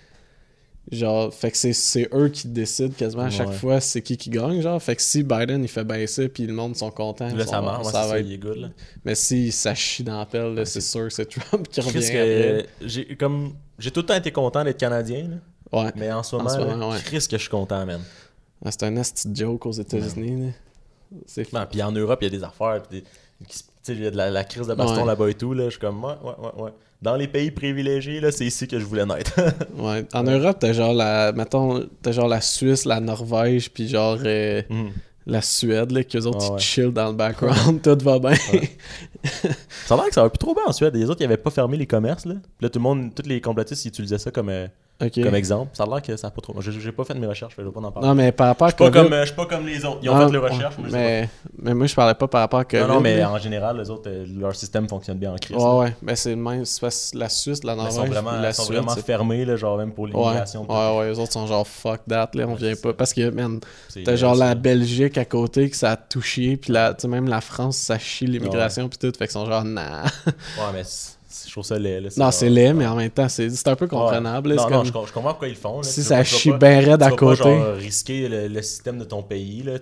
Genre, 0.91 1.33
fait 1.33 1.49
que 1.49 1.57
c'est- 1.57 1.73
c'est 1.73 2.07
eux 2.13 2.29
qui 2.29 2.47
décident 2.47 2.93
quasiment 2.95 3.23
à 3.23 3.29
chaque 3.31 3.47
Ouais. 3.47 3.53
fois 3.55 3.79
c'est 3.79 4.03
qui 4.03 4.17
qui 4.17 4.29
gagne, 4.29 4.61
genre. 4.61 4.79
Fait 4.79 4.95
que 4.95 5.01
si 5.01 5.23
Biden, 5.23 5.63
il 5.63 5.67
fait 5.67 6.07
ça, 6.07 6.29
puis 6.29 6.45
le 6.45 6.53
monde 6.53 6.75
sont 6.75 6.91
contents, 6.91 7.27
Là, 7.35 7.43
sont- 7.43 7.51
ça 7.51 7.61
marche, 7.61 7.85
ça 7.87 7.91
va 8.03 8.07
ça, 8.09 8.19
être- 8.19 8.25
il 8.27 8.33
est 8.33 8.37
good, 8.37 8.57
là. 8.57 8.67
Mais 9.03 9.15
si 9.15 9.51
ça 9.51 9.73
chie 9.73 10.03
dans 10.03 10.19
la 10.19 10.27
pelle, 10.27 10.65
c'est 10.67 10.81
sûr, 10.81 11.11
c'est 11.11 11.25
Trump 11.25 11.67
qui 11.69 11.81
revient 11.81 12.11
que 12.11 12.65
j'ai 12.81 13.15
comme 13.15 13.55
j'ai 13.79 13.89
tout 13.89 14.01
le 14.01 14.05
temps 14.05 14.15
été 14.15 14.31
content 14.31 14.63
d'être 14.63 14.77
canadien, 14.79 15.27
là. 15.27 15.37
Ouais. 15.85 15.91
mais 15.95 16.11
en 16.11 16.21
ce 16.21 16.35
En 16.35 16.43
moment, 16.43 16.49
ce 16.49 16.95
ouais. 16.95 17.01
Chris 17.03 17.25
que 17.29 17.35
je 17.37 17.41
suis 17.41 17.49
content, 17.49 17.83
man. 17.85 18.01
Ah, 18.63 18.69
c'est 18.71 18.83
un 18.83 18.91
nasty 18.91 19.27
joke 19.33 19.65
aux 19.65 19.71
États-Unis, 19.71 20.45
là. 20.45 20.51
C'est 21.25 21.51
Non, 21.51 21.65
puis 21.69 21.81
en 21.81 21.91
Europe, 21.91 22.19
il 22.21 22.25
y 22.25 22.27
a 22.35 22.37
des 22.37 22.43
affaires, 22.43 22.81
puis 22.83 23.01
des- 23.01 23.93
il 23.93 24.03
y 24.03 24.07
a 24.07 24.11
de 24.11 24.17
la, 24.17 24.29
la 24.29 24.43
crise 24.43 24.67
de 24.67 24.73
baston 24.75 25.03
là-bas 25.05 25.29
et 25.29 25.33
tout, 25.33 25.53
là. 25.53 25.65
Je 25.65 25.71
suis 25.71 25.79
comme, 25.79 26.03
ouais, 26.03 26.13
ouais, 26.23 26.63
ouais. 26.63 26.71
Dans 27.05 27.15
les 27.15 27.27
pays 27.27 27.51
privilégiés, 27.51 28.19
là, 28.19 28.31
c'est 28.31 28.45
ici 28.45 28.67
que 28.67 28.79
je 28.79 28.83
voulais 28.85 29.05
naître. 29.05 29.33
Ouais. 29.77 30.05
En 30.13 30.23
Europe, 30.23 30.57
t'as 30.59 30.73
genre 30.73 30.93
la. 30.93 31.31
Mettons, 31.33 31.87
t'as 32.01 32.11
genre 32.11 32.27
la 32.27 32.41
Suisse, 32.41 32.83
la 32.85 32.99
Norvège, 32.99 33.69
puis 33.71 33.87
genre 33.87 34.17
euh, 34.25 34.61
Mhm. 34.69 34.89
la 35.27 35.41
Suède, 35.41 35.91
là, 35.91 36.03
qu'eux 36.03 36.23
autres, 36.25 36.39
Ah 36.41 36.45
ils 36.49 36.53
ouais. 36.53 36.59
chill 36.59 36.91
dans 36.91 37.09
le 37.09 37.13
background, 37.15 37.81
tout 37.83 37.97
va 38.03 38.17
bien. 38.19 38.33
Ça 39.85 39.93
a 39.93 39.97
l'air 39.97 40.05
que 40.07 40.13
ça 40.13 40.23
va 40.23 40.29
plus 40.29 40.39
trop 40.39 40.53
bien 40.55 40.63
en 40.67 40.71
Suède. 40.73 40.95
Les 40.95 41.09
autres, 41.09 41.21
ils 41.21 41.25
avaient 41.25 41.37
pas 41.37 41.51
fermé 41.51 41.77
les 41.77 41.87
commerces, 41.87 42.25
là. 42.25 42.35
Puis 42.35 42.63
là, 42.63 42.69
tout 42.69 42.79
le 42.79 42.83
monde, 42.83 43.11
tous 43.15 43.27
les 43.27 43.39
complotistes, 43.41 43.85
ils 43.85 43.89
utilisaient 43.89 44.17
ça 44.17 44.31
comme, 44.31 44.49
euh, 44.49 44.67
comme 44.99 45.35
exemple. 45.35 45.71
Ça 45.73 45.83
a 45.83 45.87
l'air 45.87 46.01
que 46.01 46.15
ça 46.15 46.27
a 46.27 46.31
pas 46.31 46.41
trop. 46.41 46.55
J'ai 46.61 46.91
pas 46.91 47.03
fait 47.03 47.13
de 47.13 47.19
mes 47.19 47.27
recherches, 47.27 47.53
je 47.57 47.61
vais 47.61 47.69
pas 47.71 47.79
en 47.81 47.91
parler. 47.91 48.07
Non, 48.07 48.15
mais 48.15 48.31
par 48.31 48.47
rapport 48.47 48.67
à 48.67 48.69
Je 48.71 48.75
suis 48.75 48.83
pas, 48.85 48.89
COVID- 48.89 49.03
comme, 49.03 49.13
euh, 49.13 49.21
je 49.21 49.25
suis 49.27 49.35
pas 49.35 49.45
comme 49.45 49.65
les 49.65 49.85
autres. 49.85 49.99
Ils 50.01 50.09
ont 50.09 50.15
Ah, 50.15 50.25
fait 50.27 50.31
les 50.31 50.37
recherches, 50.37 50.77
moi, 50.77 50.87
je 50.87 50.91
sais 50.93 50.97
mais, 50.97 51.29
mais 51.61 51.73
moi, 51.73 51.87
je 51.87 51.95
parlais 51.95 52.13
pas 52.13 52.27
par 52.27 52.41
rapport 52.41 52.59
à 52.59 52.63
pas. 52.63 52.69
COVID. 52.69 52.83
Non, 52.87 52.93
non, 52.95 53.01
mais 53.01 53.23
en 53.23 53.37
général, 53.37 53.77
les 53.77 53.89
autres, 53.89 54.09
euh, 54.09 54.25
leur 54.39 54.55
système 54.55 54.87
fonctionne 54.87 55.17
bien 55.17 55.33
en 55.33 55.37
crise. 55.37 55.57
Ouais, 55.57 55.63
là. 55.63 55.75
ouais. 55.77 55.95
Ben, 56.01 56.15
c'est 56.15 56.29
le 56.29 56.35
même. 56.37 56.63
la 57.13 57.29
Suisse, 57.29 57.63
la 57.63 57.75
Mais 57.75 57.83
Norvège, 57.83 57.93
Ils 57.93 57.95
sont 57.99 58.05
vraiment, 58.05 58.31
la 58.31 58.49
ils 58.49 58.53
sont 58.53 58.63
vraiment 58.63 58.95
fermés, 58.95 59.43
là, 59.45 59.55
genre 59.57 59.77
même 59.77 59.91
pour 59.91 60.05
Ouais, 60.05 60.11
l'immigration. 60.11 60.65
ouais, 60.69 60.97
ouais, 60.99 61.09
les 61.11 61.19
autres 61.19 61.33
sont 61.33 61.45
genre 61.47 61.67
fuck 61.67 62.01
that, 62.07 62.29
là, 62.33 62.45
on 62.47 62.51
Ouais, 62.51 62.55
vient 62.57 62.75
pas. 62.75 62.93
Parce 62.93 63.13
que, 63.13 63.29
man, 63.31 63.59
C'est- 63.89 64.03
t'as 64.03 64.15
genre 64.15 64.35
la 64.35 64.55
Belgique 64.55 65.17
à 65.17 65.25
côté 65.25 65.69
que 65.69 65.75
ça 65.75 65.91
a 65.91 65.95
touché, 65.97 66.55
puis 66.57 66.71
la, 66.71 66.93
tu 66.93 67.01
sais, 67.01 67.07
même 67.09 67.27
la 67.27 67.41
France, 67.41 67.77
ça 67.77 67.99
chie 67.99 68.27
l'immigration, 68.27 68.87
puis 68.87 68.97
tout, 68.97 69.07
fait 69.17 69.25
qu'ils 69.25 69.31
sont 69.31 69.45
genre, 69.45 69.63
nah. 69.65 70.03
Ouais, 70.25 70.71
mais 70.73 70.83
je 71.45 71.51
trouve 71.51 71.63
ça 71.63 71.77
laid. 71.79 72.01
Là, 72.01 72.09
Non, 72.17 72.31
c'est 72.31 72.49
laid, 72.49 72.73
mais 72.73 72.85
en 72.85 72.95
même 72.95 73.09
temps, 73.09 73.27
c'est 73.29 73.67
un 73.67 73.75
peu 73.75 73.85
Ouais. 73.85 73.89
comprenable. 73.89 74.49
là, 74.49 74.55
Non, 74.55 74.63
non, 74.63 74.69
comme- 74.77 74.85
je, 74.85 74.91
com- 74.91 75.05
je 75.07 75.13
comprends 75.13 75.29
pourquoi 75.31 75.47
ils 75.47 75.51
le 75.51 75.57
font. 75.57 75.77
là. 75.77 75.83
Si 75.83 76.03
ça 76.03 76.23
chie 76.23 76.51
bien 76.53 76.79
raide 76.81 77.01
à 77.03 77.11
côté. 77.11 77.43
Pas, 77.43 77.49
genre, 77.49 77.75
risquer 77.75 78.27
le, 78.27 78.47
le 78.47 78.61
système 78.61 78.97
de 78.99 79.03
ton 79.03 79.21
pays, 79.23 79.63
là. 79.63 79.73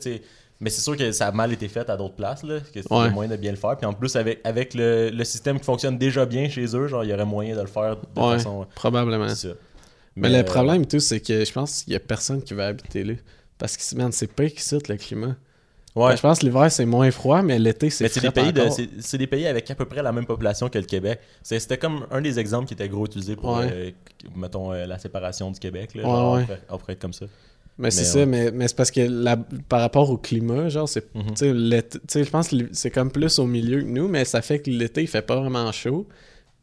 Mais 0.60 0.70
c'est 0.70 0.82
sûr 0.82 0.96
que 0.96 1.12
ça 1.12 1.28
a 1.28 1.32
mal 1.32 1.52
été 1.52 1.68
fait 1.68 1.90
à 1.90 1.98
d'autres 1.98 2.16
places, 2.16 2.44
là, 2.44 2.60
que 2.60 2.82
c'est 2.82 2.92
Ouais. 2.94 3.10
moyen 3.10 3.30
de 3.30 3.36
bien 3.36 3.52
le 3.52 3.58
faire. 3.58 3.76
Puis 3.76 3.86
en 3.86 3.92
plus, 3.94 4.16
avec, 4.16 4.40
avec 4.46 4.74
le, 4.74 5.10
le 5.10 5.24
système 5.26 5.60
qui 5.60 5.66
fonctionne 5.66 5.98
déjà 5.98 6.26
bien 6.26 6.48
chez 6.48 6.66
eux, 6.76 6.88
genre, 6.88 7.04
il 7.04 7.10
y 7.10 7.14
aurait 7.14 7.26
moyen 7.26 7.56
de 7.56 7.62
le 7.62 7.68
faire 7.68 7.98
de 7.98 8.22
Ouais, 8.22 8.38
façon. 8.38 8.66
probablement. 8.76 9.28
Ça. 9.30 9.50
Mais, 10.16 10.30
le 10.30 10.36
euh, 10.38 10.44
problème, 10.44 10.86
tout, 10.86 11.00
c'est 11.00 11.20
que 11.20 11.44
je 11.44 11.52
pense 11.52 11.84
qu'il 11.84 11.94
y 11.94 11.96
a 11.96 12.00
personne 12.00 12.42
qui 12.42 12.54
va 12.54 12.68
habiter 12.68 13.04
là. 13.04 13.14
Parce 13.58 13.76
que, 13.76 13.96
man, 13.96 14.12
c'est 14.12 14.32
pas 14.32 14.48
qui 14.48 14.64
le 14.88 14.96
climat. 14.96 15.36
Ouais. 15.96 16.18
Je 16.18 16.22
pense 16.22 16.40
que 16.40 16.46
l'hiver, 16.46 16.72
c'est 16.72 16.86
moins 16.86 17.12
froid, 17.12 17.44
mais 17.44 17.60
l'été, 17.60 17.90
c'est 17.92 18.06
Mais 18.06 18.10
c'est 18.10 18.22
des, 19.18 19.28
pays 19.28 19.46
avec 19.48 19.70
à 19.70 19.76
peu 19.76 19.86
près 19.86 20.02
la 20.02 20.12
même 20.12 20.26
population 20.26 20.68
que 20.68 20.80
le 20.80 20.86
Québec. 20.86 21.20
C'était 21.44 21.78
comme 21.78 22.08
un 22.10 22.20
des 22.22 22.40
exemples 22.40 22.68
qui 22.68 22.74
était 22.74 22.90
gros 22.90 23.06
utilisé 23.06 23.36
pour, 23.36 23.58
Ouais. 23.58 23.70
euh, 23.72 23.92
mettons, 24.36 24.72
euh, 24.74 24.88
la 24.88 24.98
séparation 24.98 25.52
du 25.52 25.60
Québec. 25.60 25.94
Là, 25.94 26.02
Ouais, 26.04 26.10
genre, 26.10 26.34
ouais. 26.36 26.42
on 26.42 26.46
pourrait- 26.46 26.62
On 26.70 26.78
pourrait 26.80 26.94
être 26.94 27.00
comme 27.02 27.14
ça. 27.14 27.26
Mais 27.78 27.90
c'est 27.92 28.04
ça, 28.06 28.26
mais, 28.26 28.52
mais 28.52 28.68
c'est 28.68 28.76
parce 28.76 28.92
que 28.92 29.02
la- 29.02 29.36
par 29.38 29.82
rapport 29.82 30.10
au 30.10 30.18
climat, 30.18 30.70
genre, 30.70 30.88
c'est. 30.90 31.14
Mhm. 31.16 31.36
Je 31.38 32.30
pense 32.30 32.48
que 32.50 32.56
c'est 32.72 32.92
comme 32.92 33.12
plus 33.12 33.38
au 33.40 33.46
milieu 33.46 33.82
que 33.82 33.88
nous, 33.88 34.08
mais 34.08 34.26
ça 34.26 34.42
fait 34.42 34.60
que 34.60 34.70
l'été, 34.70 35.02
il 35.02 35.08
fait 35.08 35.24
pas 35.24 35.36
vraiment 35.40 35.72
chaud. 35.72 36.08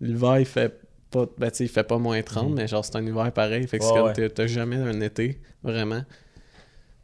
L'hiver, 0.00 0.38
il 0.40 0.44
fait 0.46 0.72
pas. 1.10 1.26
Ben, 1.38 1.50
il 1.58 1.68
fait 1.68 1.82
pas 1.84 1.98
moins 1.98 2.22
30, 2.22 2.50
Mhm. 2.50 2.54
mais 2.56 2.68
genre, 2.68 2.84
c'est 2.84 2.94
un 2.96 3.04
hiver 3.04 3.30
pareil. 3.32 3.66
Fait 3.66 3.78
que 3.78 3.84
c'est 3.84 3.90
comme. 3.92 4.12
T'as 4.34 4.46
jamais 4.46 4.76
un 4.76 5.00
été, 5.00 5.40
vraiment. 5.64 6.02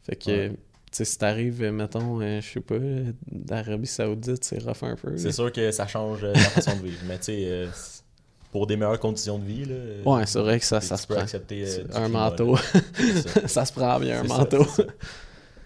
Fait 0.03 0.17
que. 0.17 0.53
Sais, 0.97 1.05
si 1.05 1.19
t'arrives, 1.19 1.63
euh, 1.63 1.73
mettons, 1.73 2.23
euh, 2.23 2.41
je 2.41 2.49
sais 2.53 2.61
pas, 2.61 2.75
euh, 2.77 3.13
d'Arabie 3.31 3.87
Saoudite, 3.87 4.43
c'est 4.45 4.63
rough 4.63 4.83
un 4.83 4.97
peu. 4.97 5.15
C'est 5.19 5.31
sûr 5.33 5.53
que 5.53 5.71
ça 5.71 5.87
change 5.87 6.23
la 6.25 6.39
façon 6.39 6.75
de 6.77 6.85
vivre. 6.85 7.01
Mais 7.07 7.19
tu 7.19 7.25
sais, 7.25 7.45
euh, 7.45 7.67
pour 8.51 8.67
des 8.67 8.77
meilleures 8.79 8.99
conditions 8.99 9.39
de 9.39 9.45
vie, 9.45 9.67
là, 9.67 9.75
Ouais, 10.07 10.25
c'est 10.25 10.39
vrai 10.41 10.59
que 10.59 10.65
ça, 10.65 10.81
ça 10.81 10.97
se 10.97 11.07
prend. 11.07 11.21
accepter 11.21 11.65
euh, 11.67 11.85
un 11.93 12.05
climat, 12.05 12.31
manteau. 12.31 12.57
ça. 12.57 13.47
ça 13.47 13.65
se 13.67 13.75
prend 13.75 14.01
bien, 14.01 14.21
un 14.21 14.25
manteau. 14.25 14.65
ça. 14.65 14.85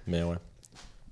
Mais 0.09 0.25
ouais. 0.25 0.35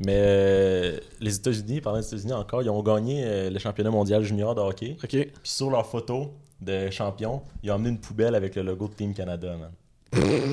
Mais 0.00 0.98
les 1.20 1.36
États-Unis, 1.36 1.80
parlant 1.80 2.00
des 2.00 2.06
États-Unis 2.08 2.32
encore, 2.32 2.62
ils 2.64 2.70
ont 2.70 2.82
gagné 2.82 3.50
le 3.50 3.58
championnat 3.60 3.90
mondial 3.90 4.24
junior 4.24 4.52
de 4.56 4.60
hockey. 4.60 4.96
ok. 5.00 5.10
Puis 5.10 5.30
sur 5.44 5.70
leur 5.70 5.86
photo 5.86 6.32
de 6.60 6.90
champion, 6.90 7.42
ils 7.62 7.70
ont 7.70 7.74
amené 7.74 7.90
une 7.90 8.00
poubelle 8.00 8.34
avec 8.34 8.56
le 8.56 8.62
logo 8.62 8.88
de 8.88 8.94
Team 8.94 9.14
Canada, 9.14 9.56
man. 9.56 9.70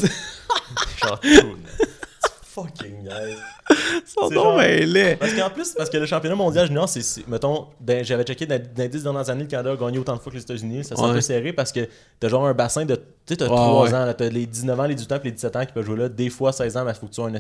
Genre 1.02 1.20
Fucking 2.56 3.10
C'est 4.06 4.16
donc 4.22 4.32
genre- 4.34 4.58
ben 4.58 4.90
laids. 4.90 5.18
Parce 5.18 5.34
qu'en 5.34 5.50
plus, 5.50 5.74
parce 5.74 5.90
que 5.90 5.98
le 5.98 6.06
championnat 6.06 6.36
mondial 6.36 6.68
junior, 6.68 6.88
c'est, 6.88 7.28
mettons, 7.28 7.68
dans- 7.82 8.04
j'avais 8.04 8.24
checké 8.24 8.46
dans, 8.46 8.58
dans 8.58 8.66
les 8.84 8.88
10 8.88 9.04
dernières 9.04 9.30
années, 9.30 9.44
le 9.44 9.50
Canada 9.50 9.72
a 9.74 9.76
gagné 9.76 10.00
autant 10.00 10.16
de 10.16 10.22
fois 10.22 10.32
que 10.32 10.38
les 10.38 10.44
États-Unis. 10.44 10.84
Ça 10.86 10.96
c'est 10.96 11.02
un 11.04 11.12
peu 11.14 11.20
serré 11.22 11.52
parce 11.52 11.72
que 11.74 11.82
t'as 12.20 12.30
genre 12.30 12.46
un 12.46 12.54
bassin 12.54 12.86
de. 12.86 12.96
Tu 12.96 13.02
sais, 13.28 13.36
t'as 13.38 13.46
Ouais, 13.46 13.56
3 13.56 13.84
ouais. 13.84 13.94
ans, 13.94 14.06
là, 14.06 14.14
t'as 14.14 14.30
les 14.30 14.46
19 14.46 14.80
ans, 14.80 14.86
les 14.86 14.96
18 14.96 15.12
ans, 15.12 15.20
puis 15.20 15.30
les 15.30 15.36
17 15.36 15.56
ans 15.58 15.66
qui 15.66 15.74
peuvent 15.74 15.86
jouer 15.86 15.98
là. 15.98 16.08
Des 16.10 16.30
fois 16.30 16.54
16 16.54 16.78
ans, 16.78 16.86
mais 16.86 16.92
il 16.92 16.96
faut 16.96 17.08
que 17.08 17.12
tu 17.12 17.16
sois 17.16 17.28
un 17.30 17.34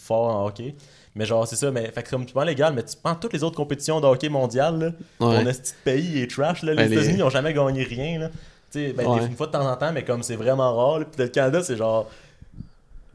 fort 0.00 0.34
en 0.36 0.46
hockey. 0.46 0.74
Mais 1.16 1.26
genre, 1.26 1.46
c'est 1.46 1.56
ça, 1.56 1.70
mais 1.70 1.90
fait 1.92 2.02
que 2.02 2.10
comme 2.10 2.26
tu 2.26 2.32
prends 2.34 2.42
légal, 2.44 2.72
mais 2.74 2.82
tu 2.82 2.96
prends 3.00 3.14
toutes 3.14 3.32
les 3.32 3.44
autres 3.44 3.56
compétitions 3.56 4.00
de 4.00 4.06
hockey 4.06 4.28
mondial, 4.28 4.94
là, 5.20 5.40
esti 5.48 5.72
de 5.72 5.76
pays 5.84 6.20
est 6.22 6.30
trash, 6.30 6.62
là. 6.62 6.74
Les 6.74 6.84
Ben, 6.88 6.92
États-Unis, 6.92 7.18
ils 7.18 7.22
ont 7.22 7.30
jamais 7.30 7.52
gagné 7.54 7.84
rien, 7.84 8.18
là. 8.18 8.28
Tu 8.72 8.88
sais, 8.88 8.92
ben, 8.92 9.04
une 9.28 9.36
fois 9.36 9.46
de 9.46 9.52
temps 9.52 9.70
en 9.70 9.76
temps, 9.76 9.92
mais 9.92 10.02
comme 10.04 10.22
c'est 10.24 10.34
vraiment 10.34 10.74
rare, 10.76 10.98
là. 11.00 11.04
Puis 11.04 11.22
le 11.22 11.28
Canada, 11.28 11.62
c'est 11.62 11.76
genre. 11.76 12.08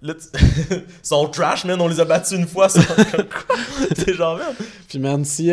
Là, 0.02 0.14
sont 1.04 1.28
trash, 1.28 1.66
man. 1.66 1.80
On 1.82 1.88
les 1.88 2.00
a 2.00 2.06
battus 2.06 2.38
une 2.38 2.47
fois. 2.47 2.70
ça. 2.70 2.82
c'est 3.95 4.14
genre, 4.14 4.38
man. 4.38 4.54
Puis 4.88 5.00
man, 5.00 5.26
si- 5.26 5.52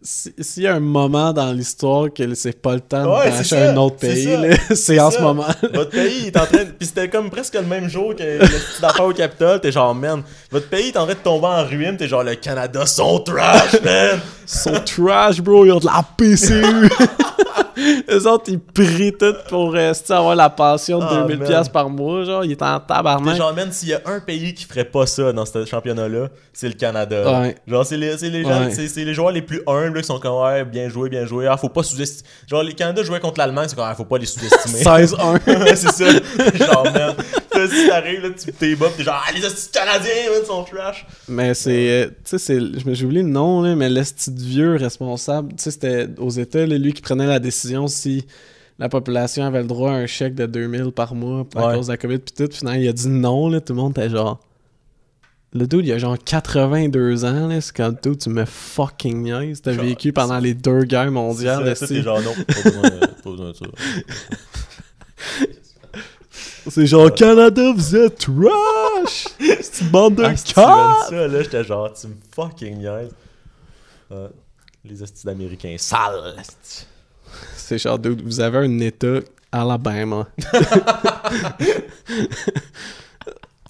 s'il 0.00 0.62
y 0.62 0.66
a 0.66 0.74
un 0.74 0.80
moment 0.80 1.32
dans 1.32 1.52
l'histoire 1.52 2.06
que 2.14 2.34
c'est 2.34 2.60
pas 2.60 2.74
le 2.74 2.80
temps 2.80 3.18
Ouais, 3.18 3.30
ça, 3.42 3.70
un 3.70 3.76
autre 3.76 3.96
pays, 3.96 4.28
c'est 4.74 5.00
en 5.00 5.10
ça. 5.10 5.18
ce 5.18 5.22
moment. 5.22 5.44
Votre 5.74 5.90
pays 5.90 6.26
est 6.28 6.36
en 6.36 6.46
train 6.46 6.64
de... 6.64 6.70
Puis 6.70 6.86
c'était 6.88 7.08
comme 7.08 7.30
presque 7.30 7.54
le 7.54 7.62
même 7.62 7.88
jour 7.88 8.14
que 8.14 8.22
le 8.22 8.38
petit 8.38 8.84
affaire 8.84 9.04
au 9.06 9.12
Capitole. 9.12 9.60
T'es 9.60 9.72
genre, 9.72 9.94
man, 9.94 10.22
votre 10.50 10.68
pays 10.68 10.88
est 10.88 10.96
en 10.96 11.04
train 11.04 11.14
de 11.14 11.18
tomber 11.18 11.46
en 11.48 11.64
ruine. 11.64 11.96
T'es 11.96 12.06
genre, 12.08 12.22
le 12.22 12.36
Canada 12.36 12.86
sont 12.86 13.18
trash, 13.20 13.80
man. 13.82 14.20
Sont 14.46 14.80
trash, 14.86 15.40
bro, 15.40 15.66
ils 15.66 15.72
ont 15.72 15.80
de 15.80 15.86
la 15.86 16.04
PCU. 16.16 16.88
Eux 18.10 18.26
autres, 18.26 18.46
ils 18.48 18.58
prient 18.58 19.12
tout 19.12 19.34
pour 19.48 19.72
rester 19.72 20.12
avoir 20.12 20.34
la 20.34 20.50
pension 20.50 20.98
de 20.98 21.04
Ah, 21.08 21.24
2000$ 21.28 21.36
man. 21.38 21.46
piastres 21.48 21.72
par 21.72 21.88
mois, 21.88 22.24
genre, 22.24 22.44
ils 22.44 22.52
étaient 22.52 22.64
en 22.64 22.80
T'es 22.80 22.92
tabarnak. 22.92 23.36
genre, 23.36 23.54
man, 23.54 23.70
s'il 23.70 23.90
y 23.90 23.94
a 23.94 24.00
un 24.06 24.18
pays 24.18 24.52
qui 24.52 24.64
ferait 24.64 24.84
pas 24.84 25.06
ça 25.06 25.32
dans 25.32 25.46
ce 25.46 25.64
championnat-là, 25.64 26.28
c'est 26.52 26.66
le 26.66 26.74
Canada. 26.74 27.40
Ouais. 27.40 27.54
Genre, 27.68 27.86
c'est 27.86 27.96
les, 27.96 28.16
les, 28.16 28.44
Ouais. 28.44 28.68
les 28.96 29.14
joueurs 29.14 29.30
les 29.30 29.42
plus 29.42 29.62
humbles 29.68 29.87
là, 29.94 30.00
qui 30.00 30.06
sont 30.06 30.18
comme, 30.18 30.40
ouais, 30.42 30.64
bien 30.64 30.88
joué, 30.88 31.08
bien 31.08 31.24
joué. 31.26 31.46
Ah, 31.46 31.56
faut 31.56 31.68
pas 31.68 31.82
sous-estimer. 31.82 32.28
Genre, 32.46 32.62
les 32.62 32.74
Canada 32.74 33.02
jouaient 33.02 33.20
contre 33.20 33.38
l'Allemagne, 33.38 33.66
c'est 33.68 33.76
comme, 33.76 33.84
ah, 33.88 33.94
faut 33.94 34.04
pas 34.04 34.18
les 34.18 34.26
sous-estimer. 34.26 34.82
16-1. 34.82 35.38
Ouais, 35.64 35.76
c'est 35.76 35.90
ça. 35.92 36.10
Genre, 36.10 36.84
là, 36.84 37.14
si 37.68 37.88
t'arrives, 37.88 38.22
là, 38.22 38.28
tu 38.30 38.52
t'es 38.52 38.76
bas, 38.76 38.86
t'es 38.96 39.02
genre, 39.02 39.22
ah, 39.26 39.32
les 39.34 39.44
hosties 39.44 39.70
canadiens, 39.70 40.12
man, 40.32 40.44
sont 40.46 40.64
trash. 40.64 41.06
Mais 41.28 41.54
c'est. 41.54 41.90
euh, 41.90 42.06
Tu 42.08 42.14
sais, 42.24 42.38
c'est. 42.38 42.58
je 42.58 42.88
me- 42.88 42.94
J'ai 42.94 43.04
oublié 43.04 43.22
le 43.22 43.28
nom, 43.28 43.62
là, 43.62 43.74
mais 43.74 43.88
l'esti 43.88 44.30
vieux 44.34 44.76
responsable. 44.76 45.48
Tu 45.56 45.64
sais, 45.64 45.70
c'était 45.72 46.08
aux 46.18 46.30
États, 46.30 46.66
là, 46.66 46.78
lui 46.78 46.92
qui 46.92 47.02
prenait 47.02 47.26
la 47.26 47.38
décision 47.40 47.86
si 47.88 48.24
la 48.78 48.88
population 48.88 49.44
avait 49.44 49.62
le 49.62 49.66
droit 49.66 49.90
à 49.90 49.94
un 49.94 50.06
chèque 50.06 50.36
de 50.36 50.46
2000 50.46 50.92
par 50.92 51.14
mois 51.16 51.44
à 51.56 51.66
Ouais. 51.66 51.74
cause 51.74 51.88
de 51.88 51.92
la 51.92 51.96
COVID, 51.96 52.18
puis 52.18 52.46
tout. 52.46 52.52
Finalement, 52.54 52.80
il 52.80 52.88
a 52.88 52.92
dit 52.92 53.08
non, 53.08 53.48
là. 53.48 53.60
Tout 53.60 53.72
le 53.72 53.80
monde 53.80 53.90
était 53.98 54.08
genre. 54.08 54.38
Le 55.54 55.66
dude, 55.66 55.86
il 55.86 55.92
a 55.92 55.98
genre 55.98 56.16
82 56.22 57.24
ans, 57.24 57.46
là. 57.48 57.60
C'est 57.60 57.74
comme 57.74 57.96
tout, 57.96 58.14
tu 58.14 58.28
me 58.28 58.44
fucking 58.44 59.22
niaises. 59.22 59.62
T'as 59.62 59.72
vécu 59.72 60.12
pendant 60.12 60.38
les 60.38 60.52
deux 60.54 60.84
guerres 60.84 61.10
mondiales, 61.10 61.64
C'est 61.74 61.86
ça, 61.86 61.86
t'es 61.86 62.02
genre, 62.02 62.20
non, 62.20 62.34
pas 62.34 62.62
besoin 62.62 62.90
pas 62.90 63.30
besoin 63.30 63.50
de 63.50 63.56
ça. 63.56 63.66
C'est 66.70 66.86
genre 66.86 67.12
Canada, 67.14 67.72
vous 67.74 67.96
êtes 67.96 68.18
trash! 68.18 69.24
C'est 69.62 69.80
une 69.84 69.88
bande 69.88 70.16
de 70.16 70.24
Ah, 70.24 70.34
dit 70.34 70.42
ça, 70.46 70.66
là, 71.26 71.42
j'étais 71.42 71.64
genre, 71.64 71.90
tu 71.94 72.08
me 72.08 72.14
fucking 72.34 72.76
niaises. 72.78 73.14
Les 74.84 75.02
hosties 75.02 75.24
d'américains 75.24 75.76
sales. 75.78 76.36
C'est 77.56 77.78
genre, 77.78 77.98
dude, 77.98 78.20
vous 78.22 78.40
avez 78.40 78.58
un 78.58 78.78
état 78.80 79.20
Alabama. 79.50 80.26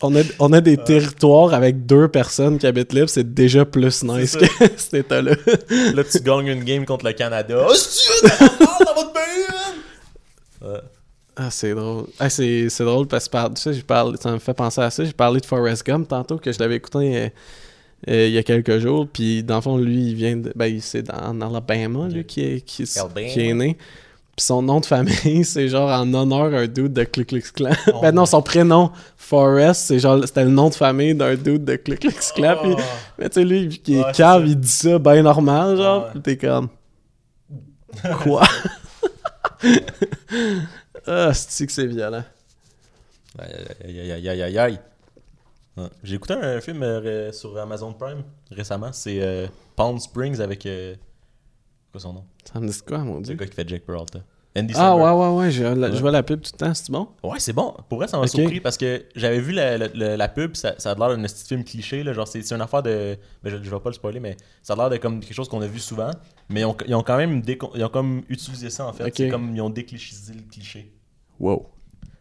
on, 0.03 0.15
a, 0.17 0.23
on 0.39 0.53
a 0.53 0.61
des 0.61 0.77
territoires 0.77 1.53
avec 1.55 1.87
deux 1.87 2.09
personnes 2.09 2.59
qui 2.59 2.67
habitent 2.67 2.93
libre, 2.93 3.09
c'est 3.09 3.35
déjà 3.35 3.65
plus 3.65 4.03
nice 4.05 4.37
que 4.37 4.45
cet 4.77 4.95
état-là. 4.95 5.33
Là, 5.95 6.05
tu 6.05 6.21
gagnes 6.21 6.47
une 6.49 6.65
game 6.65 6.85
contre 6.85 7.05
le 7.07 7.13
Canada. 7.13 7.67
Oh, 8.31 8.85
dans 8.85 8.95
votre 8.95 9.13
pays. 9.13 10.79
Ah, 11.37 11.51
c'est 11.51 11.73
drôle. 11.75 12.07
Ah, 12.19 12.29
c'est, 12.31 12.69
c'est 12.69 12.85
drôle 12.85 13.07
parce 13.07 13.27
que 13.27 13.31
par- 13.31 13.55
tu 13.55 13.63
sais, 13.63 13.73
j'ai 13.73 13.83
parlé, 13.83 14.17
ça 14.21 14.33
me 14.33 14.39
fait 14.39 14.55
penser 14.55 14.81
à 14.81 14.91
ça. 14.91 15.05
J'ai 15.05 15.13
parlé 15.13 15.41
de 15.41 15.47
Forrest 15.47 15.87
Gump 15.87 16.09
tantôt 16.09 16.37
que 16.39 16.51
je 16.51 16.59
l'avais 16.59 16.77
écouté 16.77 16.99
euh, 17.17 17.29
euh, 18.09 18.27
il 18.27 18.33
y 18.33 18.39
a 18.39 18.43
quelques 18.43 18.79
jours. 18.79 19.07
Puis 19.13 19.45
dans 19.45 19.57
le 19.57 19.61
fond, 19.61 19.77
lui, 19.77 20.09
il 20.09 20.15
vient 20.17 20.37
de. 20.37 20.53
Ben, 20.57 20.67
il- 20.67 20.83
c'est 20.83 21.03
dans, 21.03 21.15
en 21.17 21.41
Alabama, 21.41 22.09
lui, 22.09 22.25
qui 22.25 22.43
est, 22.45 22.61
qui, 22.63 22.83
est- 22.83 22.99
Alabama. 22.99 23.27
qui 23.29 23.41
est 23.41 23.55
né. 23.55 23.79
Puis 24.39 24.45
son 24.45 24.63
nom 24.63 24.79
de 24.79 24.87
famille, 24.87 25.45
c'est 25.45 25.69
genre 25.69 25.91
en 25.91 26.15
honneur 26.15 26.55
à 26.55 26.59
un 26.59 26.67
dude 26.69 26.93
de 26.93 27.03
Ku 27.03 27.25
Klux 27.25 27.43
Klan. 27.53 27.73
ben 28.01 28.13
non, 28.13 28.25
son 28.25 28.41
prénom, 28.41 28.93
Forrest, 29.17 29.87
c'est 29.87 29.99
genre, 29.99 30.25
c'était 30.25 30.45
le 30.45 30.51
nom 30.51 30.69
de 30.69 30.75
famille 30.77 31.13
d'un 31.13 31.35
dude 31.35 31.65
de 31.65 31.75
Ku 31.75 31.97
Klux 31.97 32.13
Klan. 32.37 32.57
Puis, 32.63 32.77
mais 33.19 33.29
tu 33.29 33.41
sais, 33.41 33.45
lui, 33.45 33.67
vu 33.67 33.79
qu'il 33.79 33.97
est 33.97 34.05
Ouais, 34.05 34.13
cave, 34.13 34.45
il 34.47 34.55
dit 34.61 34.69
ça 34.69 34.97
ben 35.01 35.21
normal, 35.25 35.77
genre. 35.77 36.05
Ouais. 36.05 36.11
Puis 36.13 36.21
t'es 36.23 36.37
comme. 36.37 36.69
Quoi? 38.23 38.45
ah, 41.09 41.35
c'est 41.35 41.67
que 41.67 41.73
c'est 41.73 41.87
violent? 41.87 42.23
Aïe, 43.41 43.51
aïe, 43.85 44.01
aïe, 44.01 44.13
aïe, 44.13 44.29
aïe, 44.29 44.43
aïe, 44.43 44.59
aïe. 44.59 44.79
Ouais. 45.77 45.89
J'ai 46.05 46.15
écouté 46.15 46.35
un 46.35 46.61
film 46.61 46.85
euh, 46.85 47.33
sur 47.33 47.59
Amazon 47.59 47.93
Prime 47.93 48.23
récemment. 48.53 48.91
C'est 48.93 49.19
euh, 49.21 49.49
Palm 49.75 49.99
Springs 49.99 50.41
avec. 50.41 50.65
euh, 50.67 50.95
quoi 51.91 52.01
son 52.01 52.13
nom 52.13 52.25
Ça 52.45 52.61
me 52.61 52.69
dit 52.69 52.79
quoi, 52.87 52.99
mon 52.99 53.17
Le 53.17 53.23
dieu? 53.23 53.35
gars 53.35 53.47
qui 53.47 53.55
fait 53.55 53.69
Jake 53.69 53.85
Peralta. 53.85 54.21
Andy 54.57 54.73
Ah 54.77 54.89
Samberg. 54.91 55.17
ouais, 55.19 55.27
ouais, 55.29 55.37
ouais, 55.39 55.51
je, 55.51 55.63
la- 55.63 55.89
je 55.89 55.95
Ouais. 55.95 56.01
vois 56.01 56.11
la 56.11 56.23
pub 56.23 56.41
tout 56.41 56.51
le 56.55 56.59
temps, 56.59 56.75
c'est 56.75 56.91
bon? 56.91 57.09
Ouais, 57.23 57.39
c'est 57.39 57.53
bon. 57.53 57.75
Pour 57.89 57.99
vrai, 57.99 58.09
ça 58.09 58.19
m'a 58.19 58.27
surpris 58.27 58.61
parce 58.61 58.77
que 58.77 59.05
j'avais 59.15 59.41
vu 59.41 59.53
la, 59.53 59.77
la- 59.79 60.17
la- 60.17 60.29
pub, 60.29 60.57
ça, 60.57 60.75
ça 60.79 60.93
a 60.93 60.95
l'air 60.95 61.17
d'un 61.17 61.23
petit 61.23 61.45
film 61.47 61.63
cliché. 61.63 62.03
Là, 62.03 62.13
genre, 62.13 62.27
c'est 62.27 62.43
c'est 62.43 62.55
une 62.55 62.61
affaire 62.63 62.83
de. 62.83 63.17
Ben, 63.43 63.51
je, 63.51 63.63
je 63.63 63.71
vais 63.71 63.79
pas 63.79 63.91
le 63.91 63.95
spoiler, 63.95 64.19
mais 64.21 64.37
ça 64.63 64.73
a 64.73 64.77
l'air 64.77 64.91
de 64.91 64.97
comme 64.97 65.21
quelque 65.21 65.35
chose 65.35 65.49
qu'on 65.49 65.61
a 65.61 65.67
vu 65.67 65.79
souvent. 65.79 66.11
Mais 66.49 66.61
ils 66.63 66.65
ont, 66.65 66.77
ils 66.87 66.95
ont 66.95 67.03
quand 67.03 67.19
même 67.19 67.41
décon- 67.43 67.71
ils 67.75 67.85
ont 67.85 67.89
comme 67.91 68.23
utilisé 68.29 68.71
ça 68.71 68.87
en 68.87 68.93
fait. 68.93 69.05
Ok. 69.05 69.13
C'est 69.17 69.29
comme 69.29 69.55
ils 69.55 69.61
ont 69.61 69.71
déclichisé 69.71 70.33
le 70.33 70.43
cliché. 70.51 70.93
Wow. 71.39 71.67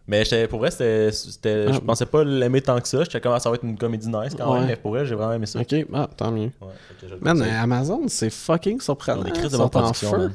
Mais 0.08 0.24
pour 0.50 0.60
vrai, 0.60 0.72
c'était, 0.72 1.12
c'était- 1.12 1.66
Ah. 1.68 1.74
je 1.74 1.80
pensais 1.80 2.06
pas 2.06 2.24
l'aimer 2.24 2.62
tant 2.62 2.80
que 2.80 2.88
ça. 2.88 3.04
J'étais 3.04 3.20
comme, 3.20 3.38
ça 3.40 3.50
va 3.50 3.56
être 3.56 3.64
une 3.66 3.78
comédie 3.78 4.08
nice 4.08 4.34
quand 4.38 4.54
Ouais. 4.54 4.60
même. 4.60 4.68
Mais 4.70 4.76
pour 4.78 4.92
vrai, 4.92 5.06
j'ai 5.06 5.16
vraiment 5.16 5.34
aimé 5.34 5.46
ça. 5.46 5.60
Ok, 5.60 5.76
ah, 5.94 6.10
tant 6.16 6.32
mieux. 6.32 6.52
Ouais, 6.62 6.68
je 7.02 7.16
Man, 7.22 7.42
Amazon, 7.42 8.02
c'est 8.08 8.30
fucking 8.30 8.80
surprenant. 8.80 9.24
Ils 9.26 9.42
de 9.44 9.50
sont 9.50 9.76
en 9.76 9.94
feu. 9.94 10.32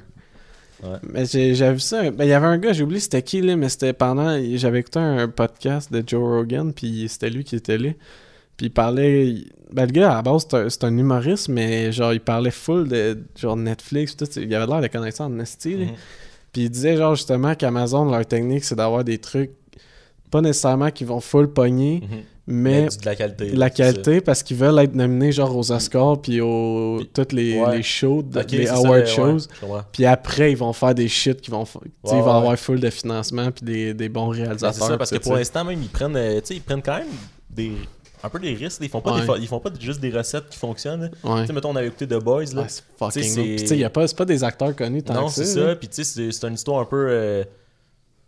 Ouais. 0.83 0.89
Mais 1.03 1.25
j'ai 1.27 1.73
vu 1.73 1.79
ça. 1.79 2.11
Ben, 2.11 2.25
il 2.25 2.29
y 2.29 2.33
avait 2.33 2.47
un 2.47 2.59
gars, 2.59 2.73
j'ai 2.73 2.83
oublié 2.83 3.01
c'était 3.01 3.23
qui, 3.23 3.41
là, 3.41 3.57
mais 3.57 3.69
c'était 3.69 3.93
pendant. 3.93 4.37
J'avais 4.57 4.81
écouté 4.81 4.99
un 4.99 5.29
podcast 5.29 5.93
de 5.93 6.03
Joe 6.07 6.21
Rogan, 6.23 6.73
puis 6.73 7.07
c'était 7.09 7.31
lui 7.31 7.45
qui 7.45 7.57
était 7.57 7.79
là. 7.79 7.91
Puis 8.57 8.67
il 8.67 8.71
parlait. 8.71 9.37
Ben, 9.73 9.87
le 9.87 9.93
gars, 9.93 10.13
à 10.13 10.15
la 10.17 10.23
base, 10.23 10.47
c'est 10.69 10.85
un, 10.85 10.99
humoriste, 10.99 11.49
mais 11.49 11.93
genre, 11.93 12.13
il 12.13 12.21
parlait 12.21 12.51
full 12.51 12.89
de 12.89 13.19
genre 13.37 13.57
Netflix, 13.57 14.17
tout. 14.17 14.27
Il 14.37 14.55
avait 14.55 14.67
l'air 14.67 14.81
de 14.83 14.89
connaître 14.89 15.17
ça 15.17 15.25
en 15.25 15.31
là. 15.31 15.45
Mhm. 15.45 15.95
Puis 16.53 16.63
il 16.65 16.69
disait, 16.71 16.97
genre, 16.97 17.15
justement, 17.15 17.55
qu'Amazon, 17.55 18.11
leur 18.11 18.27
technique, 18.27 18.65
c'est 18.65 18.75
d'avoir 18.75 19.05
des 19.05 19.17
trucs, 19.19 19.53
pas 20.33 20.41
nécessairement 20.41 20.91
qui 20.91 21.05
vont 21.05 21.21
full 21.21 21.53
pogner, 21.53 22.01
Mhm. 22.03 22.19
mais 22.49 22.87
de 22.87 23.05
la 23.05 23.15
qualité. 23.15 23.51
la 23.51 23.69
c'est 23.69 23.77
ça. 23.77 23.93
qualité 23.93 24.21
parce 24.21 24.43
qu'ils 24.43 24.57
veulent 24.57 24.79
être 24.81 24.95
nominés 24.97 25.31
genre 25.31 25.57
aux 25.57 25.71
Oscars 25.71 26.21
puis 26.21 26.41
aux 26.41 26.97
Puis- 26.99 27.11
toutes 27.15 27.33
les, 27.33 27.61
ouais. 27.61 27.77
les 27.77 27.83
shows 27.85 28.23
de- 28.23 28.41
les 28.41 28.47
c'est 28.49 28.67
ça, 28.67 28.75
award 28.79 28.91
ouais, 29.03 29.07
shows 29.07 29.39
puis 29.93 30.05
après 30.07 30.51
ils 30.51 30.57
vont 30.57 30.73
faire 30.73 30.95
des 30.95 31.07
shit 31.07 31.41
qui 31.41 31.51
vont 31.53 31.63
Ouais, 31.63 31.91
ils 32.05 32.23
vont 32.23 32.31
avoir 32.35 32.59
full 32.59 32.81
de 32.81 32.91
financement 32.91 33.53
puis 33.53 33.65
des, 33.65 33.95
des 33.95 34.09
bons 34.09 34.29
réalisateurs 34.31 34.75
c'est 34.75 34.81
ça, 34.93 34.97
parce 34.99 35.11
que 35.13 35.19
pour 35.19 35.35
l'instant, 35.35 35.65
même, 35.65 35.81
ils 35.81 35.89
prennent, 35.89 36.17
euh, 36.17 36.41
ils 36.51 36.61
prennent 36.61 36.83
quand 36.83 36.97
même 36.99 37.07
des, 37.49 37.73
un 38.25 38.29
peu 38.29 38.39
des 38.41 38.55
risques. 38.55 38.79
Ils 38.83 38.89
font 38.89 39.01
pas, 39.01 39.15
Ouais. 39.15 39.21
des, 39.21 39.27
fo- 39.27 39.39
ils 39.41 39.47
font 39.49 39.59
pas 39.61 39.71
juste 39.81 40.01
des 40.01 40.11
recettes 40.11 40.49
qui 40.49 40.57
fonctionnent. 40.59 41.11
Ouais. 41.25 41.41
Tu 41.43 41.47
sais, 41.49 41.53
mettons, 41.53 41.71
on 41.71 41.77
avait 41.77 41.89
écouté 41.89 42.07
The 42.07 42.21
Boys. 42.23 42.45
Là. 42.55 42.63
Ouais, 42.63 42.67
c'est 42.69 42.83
fucking 42.99 43.23
c'est- 43.23 43.43
Puis 43.43 43.57
tu 43.57 43.67
sais, 43.67 43.79
y 43.79 43.85
a 43.85 43.91
pas, 43.91 44.07
c'est 44.07 44.17
pas 44.17 44.25
des 44.25 44.43
acteurs 44.45 44.75
connus 44.77 45.03
tant 45.03 45.15
non, 45.15 45.27
que 45.27 45.33
c'est 45.33 45.45
ça. 45.45 45.55
ça. 45.55 45.67
là. 45.67 45.77
Puis 45.77 45.89
tu 45.89 45.97
sais, 45.97 46.05
c'est 46.05 46.31
c'est 46.33 46.47
une 46.49 46.55
histoire 46.55 46.81
un 46.81 46.85
peu. 46.85 47.07
euh, 47.11 47.45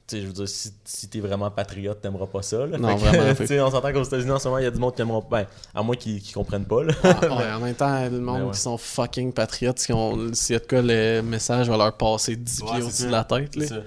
tu 0.07 0.17
sais, 0.17 0.23
je 0.23 0.27
veux 0.27 0.33
dire, 0.35 0.49
si, 0.49 0.71
si 0.85 1.09
t'es 1.09 1.21
vraiment 1.21 1.51
patriote, 1.51 2.01
t'aimeras 2.01 2.27
pas 2.27 2.43
ça. 2.43 2.67
Là. 2.67 2.77
Non, 2.77 2.95
que, 2.95 3.01
vraiment, 3.01 3.35
tu 3.37 3.47
sais, 3.47 3.61
on 3.61 3.71
s'entend 3.71 3.93
qu'aux 3.93 4.03
États-Unis 4.03 4.31
en 4.31 4.39
ce 4.39 4.49
moment, 4.49 4.59
il 4.59 4.65
y 4.65 4.67
a 4.67 4.71
du 4.71 4.79
monde 4.79 4.95
qui 4.95 5.01
aimeront 5.03 5.23
pas. 5.23 5.43
Ben, 5.43 5.47
à 5.75 5.83
moins 5.83 5.97
qu'ils 5.97 6.23
comprennent 6.33 6.67
pas. 6.67 6.83
Là. 6.85 6.93
Ah, 7.03 7.21
ouais, 7.23 7.53
en 7.53 7.61
même 7.61 7.75
temps, 7.75 8.05
le 8.05 8.21
monde 8.21 8.43
ouais. 8.43 8.51
qui 8.53 8.61
sont 8.61 8.77
fucking 8.77 9.33
patriotes, 9.33 9.79
qui 9.79 9.93
ont- 9.93 10.33
s'il 10.35 10.55
y 10.55 10.57
a 10.57 10.61
de 10.61 10.67
quoi, 10.67 10.83
le 10.83 11.23
message 11.23 11.69
va 11.71 11.77
leur 11.77 11.97
passer 11.97 12.37
10 12.37 12.61
Ouais, 12.63 12.71
pieds 12.73 12.83
au-dessus 12.83 13.07
de 13.07 13.13
la 13.13 13.25
tête. 13.25 13.57
Là. 13.57 13.67
C'est 13.67 13.75
ça. 13.75 13.81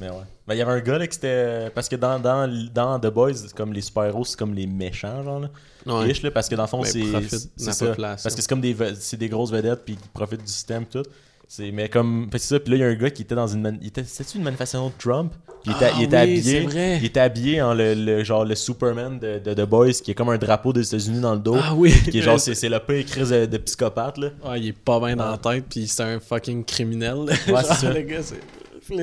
Mais 0.00 0.10
ouais. 0.10 0.16
Ben, 0.46 0.54
il 0.54 0.58
y 0.58 0.62
avait 0.62 0.72
un 0.72 0.80
gars 0.80 0.98
là 0.98 1.06
qui 1.06 1.16
était. 1.16 1.70
Parce 1.74 1.88
que 1.88 1.96
dans, 1.96 2.18
dans, 2.20 2.46
dans 2.74 3.00
The 3.00 3.06
Boys, 3.06 3.34
c'est 3.34 3.54
comme 3.54 3.72
les 3.72 3.80
super-héros, 3.80 4.24
c'est 4.24 4.38
comme 4.38 4.52
les 4.54 4.66
méchants, 4.66 5.22
genre. 5.22 5.40
Là. 5.40 5.48
Ouais. 5.86 6.12
Là, 6.12 6.30
parce 6.32 6.48
que 6.48 6.54
dans 6.54 6.64
le 6.64 6.68
fond, 6.68 6.82
Ben, 6.82 6.90
c'est. 6.90 6.98
ils. 6.98 7.12
Parce 7.16 8.24
que 8.24 8.42
c'est 8.42 8.48
comme 8.48 8.60
des, 8.60 8.74
des 8.74 9.28
grosses 9.28 9.50
vedettes, 9.52 9.84
puis 9.84 9.96
qui 9.96 10.08
profitent 10.12 10.42
du 10.44 10.52
système, 10.52 10.84
tout. 10.86 11.02
C'est, 11.48 11.70
mais 11.70 11.88
comme. 11.88 12.28
c'est 12.32 12.38
ça, 12.40 12.60
puis 12.60 12.72
là, 12.72 12.76
il 12.76 12.80
y 12.80 12.82
a 12.84 12.88
un 12.88 12.94
gars 12.94 13.10
qui 13.10 13.22
était 13.22 13.34
dans 13.36 13.46
une. 13.46 13.60
man- 13.62 13.78
il 13.80 13.88
était, 13.88 14.02
c'était-tu 14.04 14.38
une 14.38 14.44
manifestation 14.44 14.88
de 14.88 14.92
Trump? 14.98 15.32
Il 15.64 15.72
était, 15.72 15.86
Ah 15.86 15.92
il 15.98 16.02
était 16.04 16.16
oui, 16.16 16.22
habillé. 16.22 16.60
vrai. 16.60 16.96
Il 16.98 17.04
était 17.04 17.20
habillé 17.20 17.62
en 17.62 17.74
le, 17.74 17.94
le- 17.94 18.24
genre 18.24 18.44
le 18.44 18.54
Superman 18.54 19.18
de, 19.18 19.38
de 19.38 19.54
The 19.54 19.66
Boys, 19.68 19.92
qui 20.02 20.10
est 20.10 20.14
comme 20.14 20.28
un 20.28 20.38
drapeau 20.38 20.72
des 20.72 20.86
États-Unis 20.86 21.20
dans 21.20 21.34
le 21.34 21.40
dos. 21.40 21.56
Ah 21.60 21.74
oui. 21.74 21.92
Qui 22.10 22.18
est 22.18 22.22
genre, 22.22 22.38
c'est, 22.40 22.54
c'est 22.54 22.68
le 22.68 22.78
pire 22.80 23.04
crise 23.06 23.30
de, 23.30 23.46
de 23.46 23.56
psychopathe, 23.58 24.18
là. 24.18 24.28
Ouais, 24.44 24.60
il 24.60 24.68
est 24.68 24.72
pas 24.72 24.98
bien 25.00 25.16
dans 25.16 25.30
la 25.30 25.38
tête, 25.38 25.64
puis 25.70 25.86
c'est 25.88 26.02
un 26.02 26.20
fucking 26.20 26.64
criminel. 26.64 27.14
Ouais, 27.18 27.34
Genre, 27.48 27.64
c'est 27.64 27.74
ça. 27.74 27.92
Le 27.92 28.00
gars, 28.02 28.22
c'est. 28.22 28.40
Puis 28.88 28.96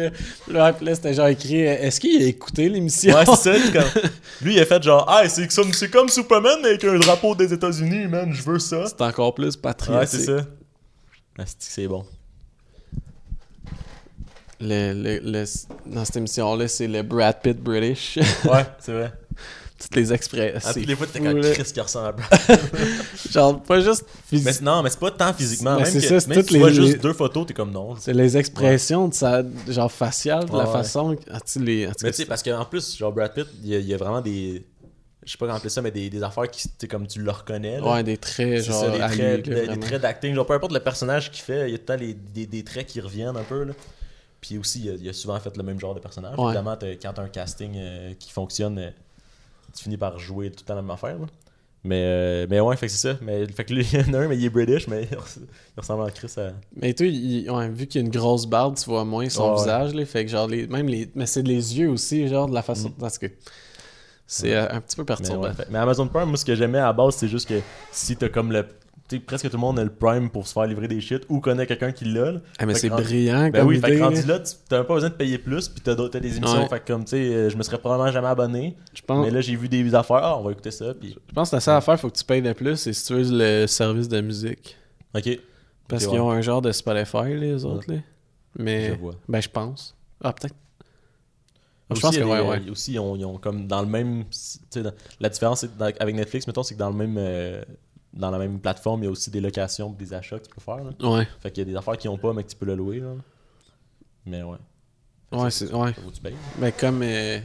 là, 0.53 0.71
c'était 0.95 1.13
genre 1.13 1.27
écrit 1.27 1.59
Est-ce 1.59 1.99
qu'il 1.99 2.23
a 2.23 2.25
écouté 2.27 2.69
l'émission? 2.69 3.13
Ouais, 3.13 3.25
c'est 3.25 3.59
ça. 3.59 3.71
comme- 3.73 4.01
Lui, 4.41 4.53
il 4.55 4.59
a 4.61 4.65
fait 4.65 4.81
genre, 4.81 5.05
ah, 5.09 5.27
c'est 5.27 5.53
comme, 5.53 5.73
c'est 5.73 5.89
comme 5.89 6.07
Superman 6.07 6.59
avec 6.63 6.81
un 6.85 6.97
drapeau 6.99 7.35
des 7.35 7.51
États-Unis, 7.53 8.07
man, 8.07 8.31
je 8.33 8.41
veux 8.43 8.59
ça. 8.59 8.85
C'est 8.87 9.01
encore 9.01 9.33
plus 9.35 9.57
patriotique. 9.57 9.99
Ouais, 9.99 10.05
c'est 10.25 10.37
ça. 10.37 10.45
Ah, 11.37 11.43
c'est 11.59 11.87
bon. 11.87 12.05
Le, 14.63 14.93
le, 14.93 15.19
le- 15.31 15.45
dans 15.85 16.05
cette 16.05 16.15
émission-là, 16.17 16.67
c'est 16.67 16.87
le 16.87 17.01
Brad 17.03 17.41
Pitt 17.41 17.57
British. 17.61 18.17
Ouais, 18.45 18.65
c'est 18.79 18.93
vrai. 18.93 19.11
Toutes 19.79 19.95
les 19.97 20.13
expressions. 20.13 20.61
Ah, 20.63 20.73
toutes 20.73 20.85
les 20.85 20.95
fois, 20.95 21.05
t'es 21.11 21.19
comme. 21.19 21.41
Chris 21.41 21.63
qui 21.73 21.81
ressemble 21.81 22.07
à 22.07 22.11
Brad. 22.13 22.59
Genre, 23.29 23.61
pas 23.63 23.81
juste. 23.81 24.05
phys- 24.31 24.41
Mais 24.45 24.53
c'est- 24.53 24.61
non, 24.63 24.81
mais 24.81 24.89
c'est 24.89 24.99
pas 24.99 25.11
tant 25.11 25.33
physiquement. 25.33 25.75
Mais 25.75 25.81
Même, 25.83 25.91
c'est 25.91 25.99
que, 25.99 26.07
ça, 26.07 26.19
c'est 26.21 26.27
même 26.29 26.37
toutes 26.37 26.47
si 26.47 26.53
tu 26.53 26.59
vois 26.59 26.69
les- 26.69 26.75
juste 26.75 26.93
les- 26.93 26.99
deux 26.99 27.11
photos, 27.11 27.45
t'es 27.47 27.53
comme 27.53 27.71
non. 27.71 27.95
C'est 27.99 28.13
les 28.13 28.37
expressions 28.37 29.09
de 29.09 29.13
sa. 29.13 29.43
Genre 29.67 29.91
faciale, 29.91 30.45
de 30.45 30.51
la 30.57 30.59
Ouais, 30.65 30.71
façon. 30.71 31.17
Ah, 31.29 31.39
les. 31.57 31.87
Mais 32.01 32.11
tu 32.11 32.13
sais, 32.13 32.25
parce 32.25 32.41
qu'en 32.41 32.63
plus, 32.63 32.95
genre 32.97 33.11
Brad 33.11 33.33
Pitt, 33.33 33.47
il 33.61 33.69
y, 33.71 33.75
a- 33.75 33.79
il 33.79 33.85
y 33.87 33.93
a 33.93 33.97
vraiment 33.97 34.21
des. 34.21 34.65
Je 35.25 35.31
sais 35.31 35.37
pas 35.37 35.45
comment 35.47 35.57
appeler 35.57 35.69
ça, 35.69 35.81
mais 35.81 35.91
des, 35.91 36.09
des 36.09 36.23
affaires 36.23 36.49
qui, 36.49 36.69
comme 36.87 37.05
tu 37.07 37.19
le 37.21 37.31
reconnais. 37.31 37.81
là. 37.81 37.93
Ouais, 37.95 38.03
des 38.03 38.15
traits, 38.17 38.63
genre. 38.63 38.79
ça, 38.79 38.89
des 38.89 38.97
lui, 38.99 38.99
traits, 38.99 39.17
là, 39.19 39.35
des- 39.37 39.41
des, 39.41 39.65
vraiment. 39.65 39.81
traits 39.81 40.01
d'acting. 40.01 40.33
Genre, 40.35 40.45
peu 40.45 40.53
importe 40.53 40.71
le 40.73 40.79
personnage 40.79 41.29
qu'il 41.31 41.43
fait, 41.43 41.67
il 41.67 41.71
y 41.71 41.75
a 41.75 41.77
tout 41.77 41.83
le 41.89 41.97
temps 41.97 42.03
les- 42.33 42.45
des 42.47 42.63
traits 42.63 42.87
qui 42.87 43.01
reviennent 43.01 43.35
un 43.35 43.43
peu. 43.43 43.63
Là. 43.65 43.73
Puis 44.45 44.57
aussi, 44.57 44.81
il 44.81 44.89
a, 44.89 44.93
il 44.95 45.07
a 45.09 45.13
souvent 45.13 45.39
fait 45.39 45.55
le 45.55 45.63
même 45.63 45.79
genre 45.79 45.95
de 45.95 46.01
personnage. 46.01 46.37
Ouais. 46.37 46.47
Évidemment, 46.47 46.77
quand 47.01 47.13
t'as 47.13 47.21
un 47.23 47.29
casting 47.29 47.71
euh, 47.77 48.13
qui 48.19 48.29
fonctionne, 48.29 48.77
euh, 48.77 48.89
tu 49.73 49.83
finis 49.83 49.95
par 49.95 50.19
jouer 50.19 50.51
tout 50.51 50.63
le 50.63 50.65
temps 50.65 50.75
la 50.75 50.81
même 50.81 50.91
affaire. 50.91 51.17
là. 51.17 51.25
Mais, 51.85 52.01
euh, 52.05 52.47
mais 52.49 52.59
ouais, 52.59 52.75
fait 52.75 52.87
que 52.87 52.91
c'est 52.91 53.07
ça. 53.13 53.17
Mais, 53.21 53.47
fait 53.47 53.63
que 53.63 53.73
lui, 53.73 53.87
il 53.93 53.99
y 54.01 54.03
en 54.03 54.13
a 54.15 54.17
un, 54.19 54.27
mais 54.27 54.37
il 54.37 54.43
est 54.43 54.49
British, 54.49 54.87
mais 54.89 55.03
il 55.09 55.15
res- 55.17 55.37
il 55.39 55.79
ressemble 55.79 56.05
à 56.05 56.11
Chris 56.11 56.33
à. 56.37 56.51
Mais 56.75 56.93
toi, 56.93 57.05
il- 57.07 57.49
ouais, 57.49 57.69
vu 57.69 57.87
qu'il 57.87 58.01
y 58.01 58.03
a 58.03 58.05
une 58.05 58.11
grosse 58.11 58.45
barbe, 58.45 58.75
tu 58.75 58.83
vois 58.89 59.05
moins 59.05 59.29
son 59.29 59.51
ouais. 59.53 59.55
visage, 59.59 59.93
là, 59.93 60.05
fait 60.05 60.25
que 60.25 60.31
genre, 60.31 60.47
les, 60.47 60.67
même 60.67 60.87
les, 60.89 61.09
mais 61.15 61.25
c'est 61.25 61.41
les 61.41 61.79
yeux 61.79 61.89
aussi, 61.89 62.27
genre, 62.27 62.49
de 62.49 62.53
la 62.53 62.61
façon, 62.63 62.89
parce 62.91 63.17
que 63.17 63.27
c'est 64.27 64.53
euh, 64.55 64.67
un 64.71 64.81
petit 64.81 64.95
peu 64.97 65.05
perturbant. 65.05 65.51
mais 65.69 65.79
Amazon 65.79 66.07
Prime, 66.07 66.25
moi, 66.27 66.37
ce 66.37 66.45
que 66.45 66.55
j'aimais 66.55 66.79
à 66.79 66.85
la 66.87 66.93
base, 66.93 67.15
c'est 67.15 67.27
juste 67.29 67.47
que 67.47 67.59
si 67.91 68.15
t'as 68.17 68.27
comme 68.29 68.51
le. 68.51 68.65
Presque 69.19 69.47
tout 69.49 69.55
le 69.55 69.61
monde 69.61 69.79
a 69.79 69.83
le 69.83 69.89
Prime 69.93 70.29
pour 70.29 70.47
se 70.47 70.53
faire 70.53 70.65
livrer 70.65 70.87
des 70.87 71.01
shit 71.01 71.23
ou 71.29 71.39
connaît 71.39 71.65
quelqu'un 71.67 71.91
qui 71.91 72.05
l'a. 72.05 72.33
Ah, 72.59 72.65
mais 72.65 72.73
c'est 72.75 72.89
rendu- 72.89 73.03
brillant 73.03 73.49
Ben 73.49 73.59
comme 73.59 73.67
oui, 73.67 73.79
fait 73.79 73.95
que 73.97 74.01
rendu 74.03 74.21
là. 74.23 74.39
t'as 74.69 74.77
même 74.77 74.85
pas 74.87 74.93
besoin 74.95 75.09
de 75.09 75.15
payer 75.15 75.37
plus, 75.37 75.69
puis 75.69 75.81
t'as, 75.81 75.95
d'autres- 75.95 76.11
t'as 76.13 76.19
des 76.19 76.37
émissions. 76.37 76.61
Ouais. 76.63 76.67
Fait 76.69 76.79
que 76.79 76.87
comme, 76.87 77.03
tu 77.05 77.11
sais, 77.11 77.17
euh, 77.33 77.49
je 77.49 77.57
me 77.57 77.63
serais 77.63 77.77
probablement 77.77 78.11
jamais 78.11 78.27
abonné. 78.27 78.75
Je 78.93 79.01
pense, 79.01 79.25
Mais 79.25 79.31
là, 79.31 79.41
j'ai 79.41 79.55
vu 79.55 79.69
des 79.69 79.93
affaires. 79.95 80.21
Ah, 80.23 80.37
on 80.37 80.43
va 80.43 80.51
écouter 80.51 80.71
ça, 80.71 80.93
puis. 80.93 81.15
je 81.27 81.33
pense 81.33 81.49
que 81.49 81.55
la 81.55 81.59
seule 81.61 81.75
affaire, 81.77 81.99
faut 81.99 82.09
que 82.09 82.17
tu 82.17 82.23
payes 82.23 82.41
de 82.41 82.53
plus, 82.53 82.87
et 82.87 82.93
si 82.93 83.05
tu 83.05 83.13
veux 83.13 83.23
le 83.37 83.67
service 83.67 84.07
de 84.09 84.21
musique. 84.21 84.77
Ok. 85.15 85.29
Parce 85.87 86.05
qu'ils 86.07 86.15
ouais. 86.15 86.19
ont 86.21 86.31
un 86.31 86.41
genre 86.41 86.61
de 86.61 86.71
Spotify, 86.71 87.35
les 87.35 87.65
autres, 87.65 87.91
là. 87.91 87.99
Mais, 88.57 88.89
Je 88.89 88.99
vois. 88.99 89.15
ben, 89.27 89.41
je 89.41 89.49
pense. 89.49 89.95
Ah, 90.23 90.31
peut-être. 90.33 90.55
Je 91.93 91.99
pense 91.99 92.15
que 92.17 92.23
ouais, 92.23 92.39
ouais. 92.41 92.69
Aussi, 92.71 92.93
ils 92.93 92.99
ont, 92.99 93.15
ils 93.15 93.25
ont 93.25 93.37
comme 93.37 93.67
dans 93.67 93.81
le 93.81 93.87
même. 93.87 94.23
tu 94.23 94.27
sais, 94.69 94.81
dans- 94.81 94.93
la 95.19 95.29
différence 95.29 95.63
dans- 95.77 95.91
avec 95.99 96.15
Netflix, 96.15 96.47
mettons, 96.47 96.63
c'est 96.63 96.73
que 96.73 96.79
dans 96.79 96.89
le 96.89 96.95
même. 96.95 97.15
euh, 97.19 97.63
dans 98.13 98.29
la 98.31 98.37
même 98.37 98.59
plateforme, 98.59 99.01
il 99.01 99.05
y 99.05 99.07
a 99.07 99.11
aussi 99.11 99.31
des 99.31 99.41
locations 99.41 99.89
des 99.91 100.13
achats 100.13 100.37
que 100.39 100.45
tu 100.45 100.53
peux 100.53 100.61
faire. 100.61 100.77
Là. 100.83 100.91
Ouais. 101.09 101.27
Fait 101.39 101.51
qu'il 101.51 101.67
y 101.67 101.69
a 101.69 101.71
des 101.71 101.77
affaires 101.77 101.97
qui 101.97 102.07
ont 102.07 102.17
pas, 102.17 102.31
mais 102.33 102.43
que 102.43 102.49
tu 102.49 102.55
peux 102.55 102.65
le 102.65 102.75
louer. 102.75 102.99
Là. 102.99 103.09
Mais 104.25 104.43
ouais. 104.43 104.57
Fait 105.31 105.37
Ouais, 105.37 105.51
c'est- 105.51 105.73
ouais. 105.73 105.91
Mais 106.59 106.71
comme. 106.71 107.01
euh, 107.03 107.39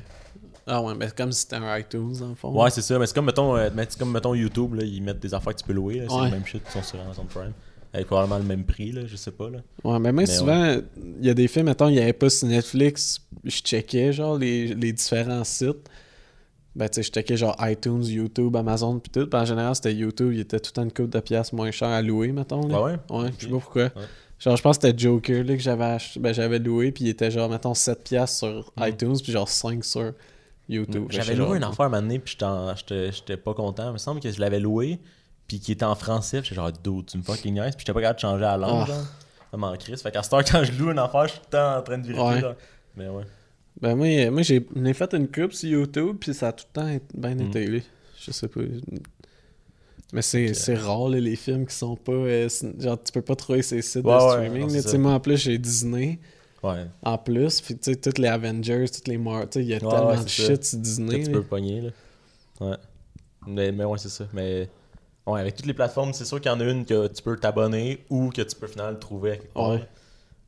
Ah 0.70 0.82
ouais, 0.82 0.94
mais 0.94 1.08
comme 1.16 1.32
si 1.32 1.40
c'était 1.40 1.56
un 1.56 1.78
iTunes, 1.78 2.12
dans 2.20 2.28
le 2.28 2.34
fond. 2.34 2.52
Ouais, 2.62 2.68
c'est 2.68 2.82
ça. 2.82 2.98
Mais 2.98 3.06
c'est 3.06 3.14
comme, 3.14 3.24
mettons, 3.24 3.56
euh, 3.56 3.70
mais 3.74 3.86
c'est 3.88 3.98
comme, 3.98 4.12
mettons 4.12 4.34
YouTube, 4.34 4.74
là, 4.74 4.84
ils 4.84 5.02
mettent 5.02 5.18
des 5.20 5.32
affaires 5.32 5.54
que 5.54 5.60
tu 5.60 5.66
peux 5.66 5.72
louer. 5.72 6.04
C'est 6.06 6.14
Ouais. 6.14 6.26
le 6.26 6.30
même 6.32 6.44
shit 6.44 6.62
qui 6.62 6.70
sont 6.72 6.82
sur 6.82 7.00
Amazon 7.00 7.24
Prime. 7.24 7.52
Avec 7.94 8.06
probablement 8.06 8.36
le 8.36 8.44
même 8.44 8.64
prix, 8.64 8.92
là, 8.92 9.06
je 9.06 9.16
sais 9.16 9.30
pas. 9.30 9.48
Là. 9.48 9.60
Ouais, 9.82 9.94
mais 9.98 10.12
même 10.12 10.16
Mais 10.16 10.26
souvent, 10.26 10.76
il 11.20 11.24
y 11.26 11.30
a 11.30 11.34
des 11.34 11.48
films, 11.48 11.64
mettons, 11.66 11.88
il 11.88 11.92
n'y 11.94 12.00
avait 12.00 12.12
pas 12.12 12.28
sur 12.28 12.46
Netflix, 12.48 13.18
je 13.44 13.56
checkais, 13.62 14.12
genre, 14.12 14.36
les, 14.36 14.74
les 14.74 14.92
différents 14.92 15.42
sites. 15.42 15.88
Ben, 16.78 16.88
tu 16.88 16.94
sais, 16.96 17.02
je 17.02 17.10
checkais, 17.10 17.36
genre, 17.36 17.56
iTunes, 17.60 18.04
YouTube, 18.04 18.54
Amazon, 18.56 18.98
pis 19.00 19.10
tout. 19.10 19.26
Puis 19.26 19.38
en 19.40 19.44
général, 19.44 19.74
c'était 19.74 19.92
YouTube, 19.94 20.32
il 20.32 20.40
était 20.40 20.60
tout 20.60 20.70
le 20.70 20.72
temps 20.74 20.82
une 20.84 20.92
coupe 20.92 21.10
de 21.10 21.20
pièces 21.20 21.52
moins 21.52 21.70
cher 21.72 21.88
à 21.88 22.00
louer, 22.00 22.32
mettons. 22.32 22.66
là. 22.68 22.74
Ah 22.78 22.82
ouais? 22.82 22.96
Ouais, 23.10 23.30
je 23.38 23.44
sais 23.46 23.50
pas 23.50 23.58
pourquoi. 23.58 23.82
Ouais. 23.82 23.90
Genre, 24.38 24.56
je 24.56 24.62
pense 24.62 24.78
que 24.78 24.86
c'était 24.86 24.98
Joker, 24.98 25.42
là, 25.44 25.56
que 25.56 25.62
j'avais 25.62 25.84
ach- 25.84 26.16
ben, 26.18 26.32
j'avais 26.32 26.60
loué, 26.60 26.92
puis 26.92 27.04
il 27.04 27.08
était 27.10 27.30
genre, 27.30 27.50
mettons, 27.50 27.74
7 27.74 28.04
pièces 28.04 28.38
sur 28.38 28.72
iTunes, 28.78 29.16
puis 29.22 29.32
genre 29.32 29.48
5 29.48 29.84
sur 29.84 30.12
YouTube. 30.68 31.08
Que 31.08 31.14
J'avais 31.14 31.34
loué 31.34 31.46
genre, 31.46 31.54
une 31.56 31.64
affaire 31.64 31.86
un 31.86 31.88
moment 31.88 32.02
donné, 32.02 32.18
puis 32.20 32.36
j'étais 32.38 33.36
pas 33.36 33.54
content. 33.54 33.88
Il 33.88 33.92
me 33.94 33.98
semble 33.98 34.20
que 34.20 34.30
je 34.30 34.38
l'avais 34.40 34.60
loué, 34.60 35.00
puis 35.48 35.58
qui 35.58 35.72
était 35.72 35.84
en 35.84 35.96
français. 35.96 36.38
puis 36.40 36.50
J'étais 36.50 36.60
genre, 36.60 36.70
dude, 36.70 37.06
tu 37.06 37.18
me 37.18 37.22
fucking 37.24 37.54
nice. 37.54 37.74
Puis 37.74 37.80
j'étais 37.80 37.92
pas 37.92 38.00
capable 38.02 38.16
de 38.18 38.20
changer 38.20 38.42
la 38.42 38.56
langue, 38.56 38.86
Ah. 38.90 39.02
Ça 39.50 39.56
m'en 39.56 39.74
crisse. 39.76 40.02
Fait 40.02 40.12
qu'à 40.12 40.22
cette 40.22 40.32
heure, 40.34 40.44
quand 40.44 40.62
je 40.62 40.72
loue 40.72 40.90
une 40.92 40.98
affaire, 41.00 41.24
je 41.26 41.30
suis 41.32 41.38
tout 41.40 41.46
le 41.50 41.58
temps 41.58 41.76
en 41.78 41.82
train 41.82 41.98
de 41.98 42.06
vérifier. 42.06 42.28
Ouais. 42.28 42.40
genre. 42.40 42.54
Mais 42.96 43.08
ouais. 43.08 43.24
Ben 43.80 43.94
moi, 43.94 44.30
moi 44.30 44.42
j'ai 44.42 44.60
fait 44.94 45.14
une 45.14 45.28
coupe 45.28 45.52
sur 45.52 45.68
YouTube, 45.70 46.16
puis 46.20 46.34
ça 46.34 46.48
a 46.48 46.52
tout 46.52 46.64
le 46.74 46.80
temps 46.80 46.88
été- 46.88 47.04
bien 47.16 47.34
Mm. 47.34 47.40
été, 47.42 47.66
là. 47.66 47.78
Je 48.20 48.30
sais 48.32 48.48
pas. 48.48 48.60
Mais 50.12 50.22
c'est 50.22 50.54
c'est 50.54 50.74
rare, 50.74 51.08
là, 51.10 51.20
les 51.20 51.36
films 51.36 51.66
qui 51.66 51.74
sont 51.74 51.94
pas... 51.96 52.12
euh, 52.12 52.48
genre, 52.78 53.02
tu 53.02 53.12
peux 53.12 53.20
pas 53.22 53.36
trouver 53.36 53.62
ces 53.62 53.82
sites 53.82 54.04
Ouais, 54.04 54.12
de 54.12 54.24
ouais, 54.24 54.30
streaming. 54.46 54.72
là. 54.74 54.82
sais, 54.82 54.98
moi, 54.98 55.12
en 55.12 55.20
plus, 55.20 55.36
j'ai 55.36 55.58
Disney, 55.58 56.18
Ouais. 56.62 56.86
en 57.02 57.18
plus, 57.18 57.60
puis 57.60 57.76
tu 57.76 57.92
sais, 57.92 57.96
toutes 58.00 58.18
les 58.18 58.28
Avengers, 58.28 58.86
toutes 58.92 59.06
les 59.06 59.18
Mar... 59.18 59.42
Tu 59.48 59.58
sais, 59.60 59.64
il 59.64 59.68
y 59.68 59.74
a 59.74 59.76
Ouais, 59.76 59.80
tellement 59.90 60.08
ouais, 60.08 60.24
de 60.24 60.28
shit 60.28 60.64
sur 60.64 60.78
Là, 60.78 60.82
Disney. 60.82 61.22
tu 61.24 61.30
peux 61.30 61.42
pogner, 61.42 61.80
là. 61.82 61.90
Ouais. 62.60 62.76
Mais, 63.46 63.70
mais 63.70 63.84
ouais, 63.84 63.98
c'est 63.98 64.08
ça. 64.08 64.26
Mais 64.32 64.68
ouais, 65.26 65.40
avec 65.40 65.54
toutes 65.54 65.66
les 65.66 65.74
plateformes, 65.74 66.12
c'est 66.14 66.24
sûr 66.24 66.40
qu'il 66.40 66.50
y 66.50 66.54
en 66.54 66.58
a 66.60 66.64
une 66.64 66.84
que 66.86 67.06
tu 67.08 67.22
peux 67.22 67.36
t'abonner 67.36 68.04
ou 68.10 68.30
que 68.30 68.42
tu 68.42 68.56
peux 68.56 68.66
finalement 68.66 68.92
le 68.92 68.98
trouver 68.98 69.32
à 69.32 69.36
quelque 69.36 69.52
part. 69.54 69.70
Ouais. 69.70 69.84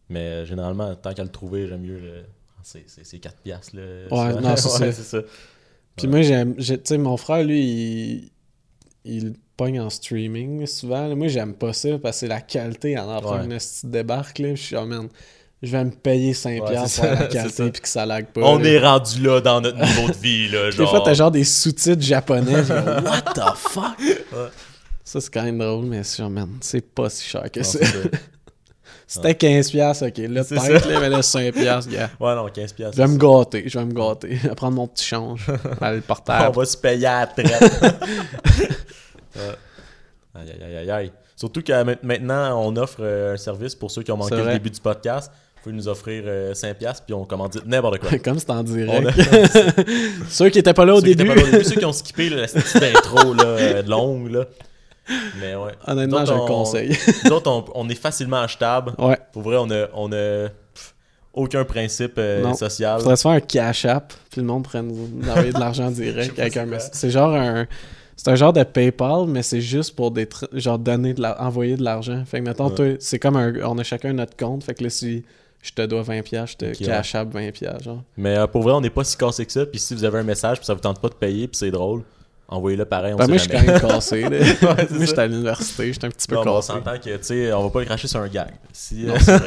Mais 0.09 0.21
euh, 0.21 0.45
généralement, 0.47 0.95
tant 0.97 1.13
qu'à 1.15 1.23
le 1.23 1.29
trouver, 1.31 1.69
j'aime 1.69 1.83
mieux 1.83 1.99
le. 2.01 2.23
C'est, 2.63 2.85
c'est, 2.87 3.05
c'est 3.05 3.19
4 3.19 3.37
piastres, 3.43 3.77
là. 3.77 3.83
Ouais, 4.11 4.41
non, 4.41 4.57
c'est 4.57 4.93
ça. 4.93 5.19
Puis 5.97 6.07
moi, 6.09 6.23
j'aime... 6.23 6.55
j'ai- 6.59 6.79
Tu 6.79 6.83
sais, 6.89 6.99
mon 6.99 7.17
frère, 7.17 7.45
lui, 7.45 7.61
il... 7.63 8.31
Il 9.03 9.33
pogne 9.57 9.81
en 9.81 9.89
streaming, 9.89 10.67
souvent. 10.67 11.15
Moi, 11.17 11.29
j'aime 11.29 11.55
pas 11.55 11.73
ça, 11.73 11.99
parce 11.99 12.17
que 12.17 12.21
c'est 12.21 12.29
la 12.29 12.43
qualité 12.43 12.99
en 12.99 13.09
après 13.09 13.39
Ouais. 13.39 13.45
une 13.45 13.57
petite 13.57 13.87
débarque, 13.91 14.39
là. 14.41 14.55
Je 14.55 14.61
suis, 14.63 14.77
oh, 14.77 14.85
man, 14.85 15.09
je 15.63 15.73
vais 15.73 15.85
me 15.85 15.91
payer 15.91 16.33
5$ 16.35 16.61
Ouais, 16.61 16.71
piastres 16.71 16.89
c'est 17.03 17.09
pour 17.11 17.21
la 17.21 17.27
qualité, 17.29 17.71
puis 17.71 17.81
que 17.81 17.89
ça 17.89 18.05
lag 18.05 18.27
pas. 18.27 18.43
On 18.43 18.59
là. 18.59 18.69
est 18.69 18.79
rendu 18.79 19.23
là 19.23 19.41
dans 19.41 19.63
notre 19.63 19.79
niveau 19.79 20.09
de 20.09 20.17
vie, 20.19 20.49
là. 20.51 20.67
Des 20.71 20.77
Genre. 20.77 20.91
fois, 20.91 21.01
t'as 21.03 21.15
genre 21.15 21.31
des 21.31 21.45
sous-titres 21.45 22.03
japonais. 22.03 22.61
What 22.71 23.23
the 23.35 23.57
fuck? 23.57 23.99
Ça, 25.03 25.21
c'est 25.21 25.33
quand 25.33 25.43
même 25.45 25.59
drôle, 25.59 25.87
mais 25.87 26.05
c'est 26.05 26.19
genre, 26.19 26.31
man, 26.31 26.51
c'est 26.61 26.83
pas 26.87 27.09
si 27.09 27.27
cher 27.27 27.51
que 27.51 27.61
Non, 27.61 27.65
ça. 27.65 27.79
C'était 29.13 29.33
15$, 29.33 29.71
piastres, 29.73 30.07
ok. 30.07 30.19
Là, 30.29 30.45
C'est 30.45 30.55
peut-être, 30.55 30.89
là, 30.89 31.01
mais 31.01 31.09
là, 31.09 31.21
5$, 31.21 31.51
piastres, 31.53 31.91
gars. 31.91 32.11
Ouais, 32.21 32.35
non, 32.37 32.47
15 32.49 32.73
piastres. 32.75 32.97
Je 32.97 33.03
vais 33.03 33.09
me 33.09 33.19
gâter, 33.19 33.65
je 33.67 33.77
vais 33.79 33.85
me 33.85 33.93
gâter. 33.93 34.37
Je 34.41 34.49
vais 34.49 34.55
prendre 34.55 34.77
mon 34.77 34.87
petit 34.87 35.05
change. 35.05 35.47
Aller 35.81 35.97
le 35.97 36.03
On 36.03 36.07
portable. 36.07 36.57
va 36.57 36.65
se 36.65 36.77
payer 36.77 37.07
à 37.07 37.21
la 37.21 37.27
traite. 37.27 37.51
Aïe, 40.35 40.49
aïe, 40.63 40.77
aïe, 40.77 40.91
aïe. 40.91 41.13
Surtout 41.37 41.61
que 41.63 41.83
ma- 41.83 41.97
maintenant, 42.03 42.63
on 42.65 42.77
offre 42.77 42.99
euh, 43.01 43.35
un 43.35 43.37
service 43.37 43.75
pour 43.75 43.91
ceux 43.91 44.03
qui 44.03 44.13
ont 44.13 44.17
manqué 44.17 44.37
le 44.37 44.53
début 44.53 44.71
du 44.71 44.81
podcast. 44.81 45.31
Vous 45.57 45.63
pouvez 45.65 45.75
nous 45.75 45.89
offrir 45.89 46.23
euh, 46.27 46.55
5$ 46.55 46.75
piastres, 46.75 47.03
puis 47.05 47.13
on 47.15 47.25
commandite 47.25 47.67
n'importe 47.67 47.99
quoi. 47.99 48.17
Comme 48.19 48.39
c'est 48.39 48.49
en 48.51 48.61
On 48.61 48.63
direct. 48.63 49.09
a- 49.19 49.83
Ceux 50.31 50.49
qui 50.51 50.59
étaient 50.61 50.73
pas 50.73 50.85
là 50.85 50.95
au 50.95 51.01
ceux 51.01 51.07
qui 51.07 51.11
étaient 51.13 51.25
début. 51.25 51.35
pas 51.35 51.41
là 51.43 51.49
au 51.49 51.51
début, 51.51 51.65
ceux 51.65 51.75
qui 51.77 51.85
ont 51.85 51.93
skippé 51.93 52.31
la 52.31 52.47
petite 52.47 52.83
intro 52.83 53.35
là, 53.35 53.45
euh, 53.45 53.83
longue. 53.83 54.31
Là. 54.31 54.45
Mais 55.41 55.55
ouais. 55.55 55.73
Honnêtement, 55.87 56.25
je 56.25 56.33
le 56.33 56.41
on- 56.41 56.47
conseille. 56.47 56.97
Nous 57.25 57.31
autres, 57.33 57.51
on, 57.51 57.65
on 57.75 57.89
est 57.89 57.95
facilement 57.95 58.41
achetable. 58.41 58.93
Ouais. 58.99 59.19
Pour 59.33 59.43
vrai, 59.43 59.57
on 59.59 59.71
a, 59.71 59.87
on 59.95 60.13
a 60.13 60.49
pff, 60.75 60.95
aucun 61.33 61.65
principe 61.65 62.15
euh, 62.19 62.53
social. 62.55 62.99
Faudrait 63.01 63.17
se 63.17 63.23
faire 63.23 63.31
un 63.33 63.41
cash 63.41 63.85
app, 63.85 64.13
puis 64.31 64.41
le 64.41 64.47
monde 64.47 64.65
pourrait 64.65 64.83
nous 64.83 65.09
envoyer 65.29 65.53
de 65.53 65.61
l'argent 65.61 65.91
direct 65.91 66.39
avec 66.39 66.57
un. 66.57 66.67
C'est 66.93 67.11
genre 67.11 67.35
un. 67.35 67.67
C'est 68.17 68.31
un 68.31 68.35
genre 68.35 68.53
de 68.53 68.63
PayPal, 68.63 69.25
mais 69.29 69.43
c'est 69.43 69.63
juste 69.63 69.97
pour 69.97 70.11
des 70.11 70.29
genre 70.53 70.79
donner 70.79 71.15
de 71.15 71.23
la... 71.23 71.41
envoyer 71.43 71.77
de 71.77 71.83
l'argent. 71.83 72.23
Fait 72.27 72.41
que 72.41 72.45
mettons, 72.45 72.69
Ouais. 72.69 72.75
toi, 72.75 72.87
c'est 73.01 73.19
comme 73.19 73.37
un. 73.37 73.55
On 73.65 73.79
a 73.79 73.83
chacun 73.83 74.13
notre 74.13 74.37
compte. 74.37 74.63
Fait 74.63 74.75
que 74.75 74.85
là, 74.85 74.91
si 74.91 75.25
je 75.63 75.73
te 75.73 75.87
dois 75.87 76.03
20$, 76.03 76.23
piastres, 76.23 76.57
je 76.61 76.73
te 76.73 76.85
cash 76.85 77.15
app 77.15 77.35
20$, 77.35 77.53
piastres, 77.53 77.83
genre. 77.85 78.03
Mais 78.19 78.37
euh, 78.37 78.47
pour 78.47 78.63
vrai, 78.63 78.73
on 78.75 78.83
n'est 78.83 78.91
pas 78.91 79.05
si 79.05 79.17
cassé 79.17 79.47
que 79.47 79.53
ça. 79.53 79.65
Puis 79.65 79.79
si 79.81 79.95
vous 79.95 80.05
avez 80.05 80.19
un 80.19 80.23
message, 80.23 80.59
puis 80.59 80.67
ça 80.67 80.75
vous 80.75 80.81
tente 80.81 81.01
pas 81.01 81.09
de 81.09 81.15
payer, 81.15 81.49
puis 81.49 81.57
c'est 81.57 81.71
drôle, 81.71 82.03
envoyez-le 82.51 82.85
pareil. 82.85 83.15
On 83.15 83.17
Ben, 83.17 83.25
sait 83.25 83.29
moi, 83.31 83.37
je 83.39 83.43
suis 83.43 83.51
quand 83.51 83.63
même 83.63 83.81
cassé. 83.81 84.21
là. 84.23 84.29
c'est 84.45 84.63
moi, 84.63 84.77
j'étais 85.07 85.19
à 85.21 85.27
l'université, 85.27 85.93
j'étais 85.93 86.07
un 86.07 86.11
petit 86.11 86.27
peu 86.29 86.35
Non, 86.35 86.45
mais 86.45 86.51
on 86.51 86.57
cassé. 86.57 86.67
s'entend 86.73 86.95
que, 86.99 87.17
tu 87.17 87.19
sais, 87.23 87.53
on 87.53 87.63
va 87.65 87.71
pas 87.71 87.79
le 87.81 87.87
cracher 87.87 88.09
sur 88.09 88.21
un 88.21 88.29
gag. 88.29 88.51
Si, 88.73 89.07
euh, 89.09 89.17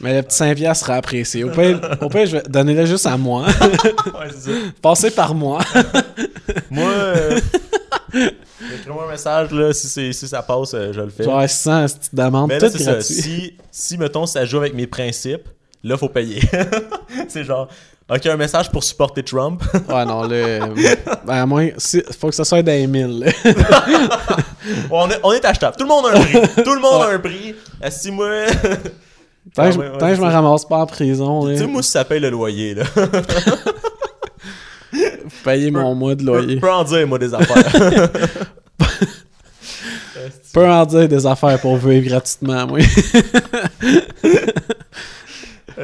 Mais 0.00 0.16
le 0.16 0.22
petit 0.22 0.36
5$ 0.42 0.54
piastres 0.56 0.86
sera 0.86 0.96
apprécié. 0.96 1.44
Au 1.44 1.50
pire, 1.50 1.80
au 2.00 2.08
pire, 2.08 2.26
je 2.26 2.36
vais 2.38 2.42
donner-le 2.48 2.86
juste 2.86 3.06
à 3.06 3.16
moi. 3.16 3.46
ouais, 3.66 4.28
c'est 4.34 4.50
ça. 4.52 4.58
Passez 4.80 5.10
par 5.12 5.34
moi. 5.34 5.60
Moi, 6.70 6.90
euh, 6.90 7.40
écris-moi 8.14 9.04
un 9.06 9.10
message, 9.10 9.50
là, 9.52 9.72
si, 9.72 9.88
c'est- 9.88 10.12
si 10.12 10.28
ça 10.28 10.42
passe, 10.42 10.74
euh, 10.74 10.92
je 10.92 11.00
le 11.00 11.10
fais. 11.10 11.24
Genre, 11.24 11.48
100, 11.48 11.88
si 11.88 11.94
tu 12.10 12.16
demandes 12.16 12.48
Mais 12.48 12.58
là, 12.58 12.70
tout 12.70 12.78
c'est 12.78 12.84
ça. 12.84 13.00
Si, 13.00 13.54
si, 13.70 13.98
mettons, 13.98 14.26
ça 14.26 14.44
joue 14.44 14.58
avec 14.58 14.74
mes 14.74 14.86
principes, 14.86 15.48
là, 15.84 15.96
faut 15.96 16.08
payer. 16.08 16.40
c'est 17.28 17.44
genre, 17.44 17.68
ok, 18.14 18.26
un 18.26 18.36
message 18.36 18.70
pour 18.70 18.84
supporter 18.84 19.22
Trump. 19.24 19.62
Ouais, 19.88 20.04
non, 20.04 20.22
là. 20.22 20.68
ben, 21.26 21.34
à 21.34 21.46
moins. 21.46 21.68
si- 21.78 22.02
faut 22.18 22.28
que 22.28 22.34
ça 22.34 22.44
soit 22.44 22.62
des 22.62 22.86
1000. 22.86 23.20
là. 23.20 23.32
on, 24.90 25.10
est, 25.10 25.20
on 25.22 25.32
est 25.32 25.44
achetable. 25.44 25.76
Tout 25.76 25.84
le 25.84 25.88
monde 25.88 26.06
a 26.06 26.18
un 26.18 26.20
prix. 26.20 26.40
Tout 26.64 26.74
le 26.74 26.80
monde 26.80 27.02
a 27.02 27.08
un 27.10 27.18
prix. 27.18 27.54
Si 27.90 28.10
moi. 28.10 28.28
Tant 29.54 29.64
que 29.64 29.68
Ah, 29.68 29.70
je, 29.72 29.78
ouais, 29.78 29.88
ouais, 29.90 29.98
tant 29.98 30.06
que 30.08 30.14
je 30.14 30.20
c'est 30.20 30.26
me 30.26 30.32
ramasse 30.32 30.64
pas 30.64 30.78
en 30.78 30.86
prison, 30.86 31.48
tu 31.48 31.58
sais, 31.58 31.66
moi, 31.66 31.82
si 31.82 31.90
ça 31.90 32.04
paye 32.04 32.20
le 32.20 32.30
loyer, 32.30 32.74
là. 32.74 32.84
payez 35.44 35.70
mon 35.70 35.94
mois 35.96 36.14
de 36.14 36.20
Je 36.20 36.26
loyer. 36.26 36.56
peux 36.60 36.70
en 36.70 36.84
dire, 36.84 37.06
moi, 37.08 37.18
des 37.18 37.34
affaires. 37.34 38.08
Peux 40.54 40.68
en 40.68 40.86
dire 40.86 41.08
des 41.08 41.26
affaires 41.26 41.58
pour 41.60 41.76
vivre 41.76 42.06
gratuitement, 42.06 42.66
moi. 42.66 42.78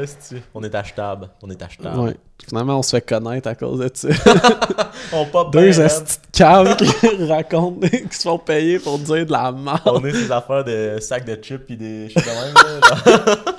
Esti. 0.03 0.36
on 0.55 0.62
est 0.62 0.74
achetable. 0.74 1.28
On 1.42 1.51
est 1.51 1.62
achetable. 1.62 1.99
ouais. 2.01 2.16
Finalement, 2.49 2.78
on 2.78 2.82
se 2.82 2.90
fait 2.90 3.01
connaître 3.01 3.49
à 3.49 3.55
cause 3.55 3.80
de 3.80 3.90
ça. 3.92 4.09
On 5.12 5.26
pop 5.26 5.53
Deux 5.53 5.70
man. 5.76 5.80
estis 5.86 6.18
de 6.18 6.38
caves 6.38 6.76
qui 6.76 7.24
racontent, 7.28 7.86
qui 7.88 8.16
se 8.16 8.22
font 8.22 8.38
payer 8.38 8.78
pour 8.78 8.99
dire 8.99 9.26
de 9.26 9.32
la 9.32 9.51
merde. 9.53 9.80
On 9.86 10.05
est 10.05 10.12
ces 10.12 10.30
affaires 10.30 10.64
de 10.64 10.99
sacs 11.01 11.24
de 11.24 11.34
chips 11.42 11.66
pis 11.66 11.76
des 11.76 12.09
shit 12.09 12.16
de 12.24 12.30
même, 12.30 12.55
là, 12.55 13.05
genre. 13.26 13.36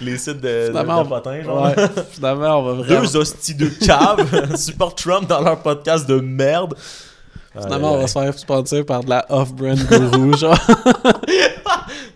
Les 0.00 0.16
sites 0.18 0.40
de, 0.40 0.66
Finalement, 0.68 1.02
de 1.04 1.08
potins, 1.08 1.42
genre. 1.42 1.64
Ouais, 1.66 1.74
finalement, 2.10 2.58
on 2.58 2.62
va 2.62 2.72
vraiment. 2.74 3.00
Deux 3.02 3.16
hosties 3.16 3.54
de 3.54 3.68
cave 3.68 4.54
supportent 4.56 4.98
Trump 5.02 5.28
dans 5.28 5.40
leur 5.40 5.60
podcast 5.60 6.08
de 6.08 6.20
merde. 6.20 6.74
Finalement, 7.58 7.94
on 7.94 7.98
va 7.98 8.06
se 8.06 8.18
faire 8.18 8.38
sponsor 8.38 8.84
par 8.86 9.04
de 9.04 9.10
la 9.10 9.26
off-brand 9.28 9.76
guru, 9.78 10.36
genre. 10.38 10.56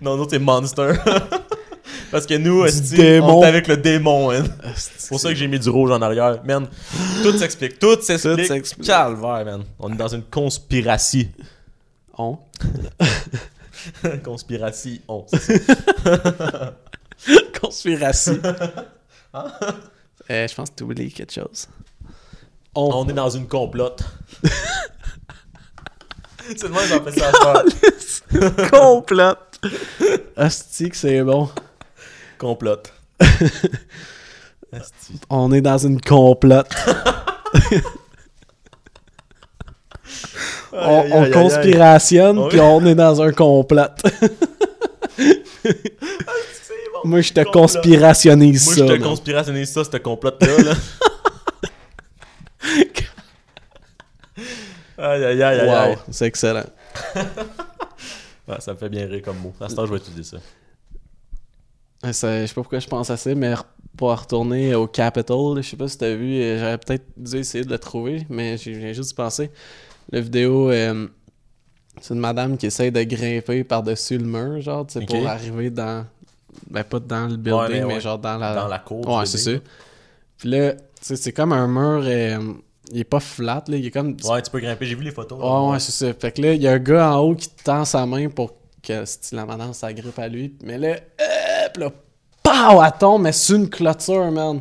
Non, 0.00 0.16
nous, 0.16 0.26
c'est 0.30 0.38
Monster. 0.38 0.92
Parce 2.16 2.24
que 2.24 2.38
nous, 2.38 2.64
esti, 2.64 3.20
on 3.20 3.42
est 3.42 3.46
avec 3.46 3.68
le 3.68 3.76
démon, 3.76 4.30
hein. 4.30 4.42
C'est 4.74 5.08
pour 5.08 5.20
ça 5.20 5.28
que 5.28 5.34
j'ai 5.34 5.48
mis 5.48 5.58
du 5.58 5.68
rouge 5.68 5.90
en 5.90 6.00
arrière. 6.00 6.42
Man, 6.44 6.66
tout 7.22 7.36
s'explique. 7.36 7.78
Tout 7.78 8.00
s'explique. 8.00 8.86
Calvaire, 8.86 9.44
man. 9.44 9.64
On 9.78 9.92
est 9.92 9.96
dans 9.96 10.08
une 10.08 10.22
conspiration. 10.22 11.24
On? 12.16 12.38
conspiration. 14.24 14.92
On, 15.08 15.26
ça. 15.26 15.38
Conspiration. 17.60 18.40
Euh, 20.30 20.48
je 20.48 20.54
pense 20.54 20.70
que 20.70 20.76
tu 20.76 20.84
oublies 20.84 21.12
quelque 21.12 21.34
chose. 21.34 21.68
On. 22.74 22.90
On 22.94 23.06
est 23.08 23.12
dans 23.12 23.28
une 23.28 23.46
complote. 23.46 24.02
c'est 26.42 26.66
fais 26.66 27.20
ça. 27.20 27.62
Complote. 28.70 29.60
Que 30.34 30.96
c'est 30.96 31.22
bon. 31.22 31.50
Complote. 32.38 32.92
On 35.30 35.52
est 35.52 35.60
dans 35.60 35.78
une 35.78 36.00
complote. 36.00 36.68
on, 40.72 41.30
conspirationne, 41.32 42.48
puis 42.48 42.60
on 42.60 42.84
est 42.84 42.94
dans 42.94 43.22
un 43.22 43.32
complote. 43.32 44.02
C'est 45.16 45.82
bon. 46.92 47.00
Moi, 47.04 47.20
je 47.22 47.32
te 47.32 47.40
Complot. 47.40 47.60
conspirationnise 47.62 48.66
Moi, 48.66 48.74
ça. 48.74 48.86
je 48.86 48.92
te 48.92 49.02
conspirationnise 49.02 49.72
ça, 49.72 49.84
ce 49.84 49.96
complote-là. 49.96 50.62
Là. 50.62 50.72
aïe, 54.98 55.24
aïe, 55.24 55.42
aïe, 55.42 55.60
aïe, 55.60 55.70
aïe. 55.70 55.94
Wow, 55.94 55.98
c'est 56.10 56.26
excellent. 56.26 56.66
Ouais, 58.48 58.60
ça 58.60 58.72
me 58.72 58.78
fait 58.78 58.88
bien 58.88 59.06
rire 59.06 59.22
comme 59.24 59.38
mot. 59.38 59.52
À 59.60 59.68
ce 59.68 59.74
temps, 59.74 59.84
je 59.86 59.90
vais 59.90 59.96
utiliser 59.96 60.22
ça. 60.22 60.36
Ça- 62.12 62.42
Je 62.42 62.46
sais 62.46 62.54
pas 62.54 62.60
pourquoi 62.62 62.78
je 62.78 62.86
pense 62.88 63.10
à 63.10 63.16
ça, 63.16 63.34
mais 63.34 63.54
pour 63.96 64.10
retourner 64.18 64.74
au 64.74 64.86
Capitol, 64.86 65.62
je 65.62 65.68
sais 65.70 65.76
pas 65.76 65.88
si 65.88 65.96
t'as 65.98 66.14
vu, 66.14 66.40
euh, 66.40 66.58
j'aurais 66.58 66.78
peut-être 66.78 67.04
dû 67.16 67.36
essayer 67.38 67.64
de 67.64 67.70
le 67.70 67.78
trouver, 67.78 68.26
mais 68.28 68.56
j'ai 68.58 68.92
juste 68.94 69.14
pensé. 69.16 69.50
La 70.12 70.20
vidéo, 70.20 70.70
euh, 70.70 71.06
c'est 72.00 72.14
une 72.14 72.20
madame 72.20 72.56
qui 72.58 72.66
essaye 72.66 72.92
de 72.92 73.02
grimper 73.02 73.64
par-dessus 73.64 74.18
le 74.18 74.24
mur, 74.26 74.60
genre, 74.60 74.86
tu 74.86 74.94
sais, 74.94 74.98
Ok. 75.00 75.08
pour 75.08 75.26
arriver 75.26 75.70
dans. 75.70 76.04
Ben, 76.70 76.84
pas 76.84 77.00
dans 77.00 77.26
le 77.26 77.36
building, 77.36 77.68
mais 77.70 77.80
mais, 77.84 77.94
ouais. 77.94 78.00
genre 78.00 78.18
dans 78.18 78.36
la. 78.38 78.54
Dans 78.54 78.68
la 78.68 78.78
cour. 78.78 79.06
Ouais, 79.08 79.26
c'est 79.26 79.38
ça. 79.38 79.50
Puis 80.38 80.48
là, 80.50 80.72
tu 80.74 80.80
sais, 81.02 81.16
c'est 81.16 81.32
comme 81.32 81.52
un 81.52 81.66
mur, 81.66 82.02
euh, 82.06 82.52
il 82.92 83.00
est 83.00 83.04
pas 83.04 83.20
flat, 83.20 83.64
là, 83.68 83.76
il 83.76 83.86
est 83.86 83.90
comme. 83.90 84.16
Ouais, 84.24 84.42
tu 84.42 84.50
peux 84.50 84.60
grimper. 84.60 84.86
J'ai 84.86 84.94
vu 84.94 85.04
les 85.04 85.10
photos. 85.10 85.38
là. 85.38 85.44
Ouais, 85.64 85.72
ouais, 85.72 85.78
c'est 85.80 85.92
ça. 85.92 86.12
Fait 86.14 86.32
que 86.32 86.42
là, 86.42 86.52
il 86.54 86.62
y 86.62 86.68
a 86.68 86.72
un 86.72 86.78
gars 86.78 87.12
en 87.14 87.20
haut 87.20 87.34
qui 87.34 87.48
tend 87.48 87.84
sa 87.84 88.04
main 88.06 88.28
pour 88.28 88.52
que 88.82 89.04
si 89.04 89.34
la 89.34 89.44
madame 89.44 89.72
s'agrippe 89.74 90.18
à 90.18 90.28
lui. 90.28 90.54
Mais 90.62 90.78
là, 90.78 90.96
hop, 91.66 91.76
là, 91.78 91.90
pow, 92.42 92.82
elle 92.82 92.92
tombe, 92.98 93.22
mais 93.22 93.32
c'est 93.32 93.54
une 93.54 93.68
clôture, 93.68 94.30
man. 94.30 94.60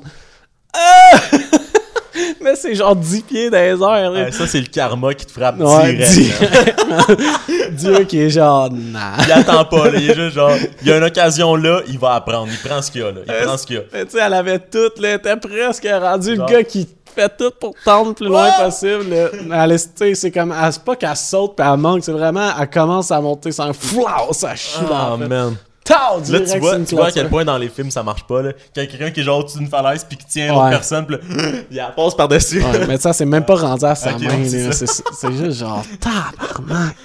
Ah! 0.74 1.18
mais 2.41 2.56
c'est 2.56 2.76
genre 2.76 2.95
10 2.95 3.22
pieds 3.22 3.49
dans 3.49 3.58
les 3.58 3.72
airs, 3.72 4.12
là. 4.12 4.24
Ouais, 4.26 4.32
ça, 4.32 4.47
c'est 4.47 4.60
le 4.60 4.68
karma 4.68 5.14
qui 5.14 5.26
te 5.26 5.32
frappe 5.32 5.60
Ouais, 5.60 5.93
direct. 5.93 7.72
Dieu 7.72 8.03
qui 8.06 8.22
est 8.22 8.30
genre, 8.30 8.70
nah. 8.72 9.14
Il 9.26 9.32
attend 9.32 9.66
pas, 9.66 9.89
là. 9.89 9.99
Il 9.99 10.10
est 10.10 10.16
juste 10.16 10.36
genre, 10.36 10.51
il 10.82 10.88
y 10.88 10.91
a 10.91 10.97
une 10.97 11.03
occasion 11.03 11.56
là, 11.56 11.82
il 11.88 11.99
va 11.99 12.16
apprendre. 12.16 12.49
Il 12.51 12.70
prend 12.70 12.82
ce 12.82 12.91
qu'il 12.91 13.01
y 13.01 13.03
a, 13.03 13.12
là. 13.12 13.22
Il 13.28 13.45
prend 13.45 13.58
ce 13.58 13.66
qu'il 13.66 13.78
y 13.78 13.80
a. 13.80 13.84
Mais 13.93 14.06
tu 14.06 14.12
sais, 14.12 14.20
elle 14.26 14.34
avait 14.34 14.60
tout, 14.60 14.78
là, 14.99 15.10
elle 15.10 15.16
était 15.16 15.38
presque 15.38 15.88
rendu 15.89 16.36
Genre. 16.36 16.47
le 16.47 16.53
gars 16.53 16.64
qui 16.64 16.88
fait 17.16 17.32
tout 17.38 17.51
pour 17.60 17.74
tendre 17.86 18.10
le 18.10 18.14
plus 18.16 18.28
loin 18.28 18.51
possible. 18.51 19.10
là. 19.10 19.66
Elle, 19.70 19.80
c'est 20.16 20.32
comme, 20.32 20.53
c'est 20.72 20.84
pas 20.84 20.95
qu'elle 20.95 21.16
saute 21.16 21.56
puis 21.56 21.66
elle 21.68 21.78
manque, 21.78 22.03
c'est 22.03 22.12
vraiment, 22.12 22.49
elle 22.60 22.70
commence 22.70 23.12
à 23.12 23.22
monter 23.22 23.51
sans 23.51 23.72
flau, 23.74 24.06
ça 24.32 24.56
chie 24.56 24.80
le 24.82 25.28
man. 25.28 25.56
Là, 25.89 26.39
tu 26.41 26.59
vois, 26.59 26.75
une 26.77 26.86
tu 26.86 26.95
vois 26.95 27.07
à 27.07 27.11
quel 27.11 27.29
point 27.29 27.45
dans 27.45 27.57
les 27.57 27.69
films 27.69 27.91
ça 27.91 28.01
marche 28.01 28.23
pas, 28.25 28.41
là. 28.41 28.51
Quand 28.75 28.81
quelqu'un 28.88 29.11
qui 29.11 29.19
est 29.19 29.23
genre 29.23 29.39
au-dessus 29.39 29.59
d'une 29.59 29.67
falaise 29.67 30.03
puis 30.03 30.17
qui 30.17 30.25
tient 30.25 30.55
Ouais. 30.57 30.69
personne, 30.71 31.05
puis 31.05 31.15
là, 31.17 31.21
il 31.71 31.77
la 31.77 31.88
passe 31.89 32.15
par-dessus. 32.15 32.61
Ouais, 32.63 32.88
mais 32.88 32.97
ça, 32.97 33.13
c'est 33.13 33.25
même 33.25 33.45
pas 33.45 33.55
rendu 33.55 33.86
à 33.86 33.93
sa 33.95 34.11
main. 34.17 34.43
c'est 34.71 35.31
juste 35.33 35.59
genre, 35.59 35.83
tabarnak. 35.99 36.95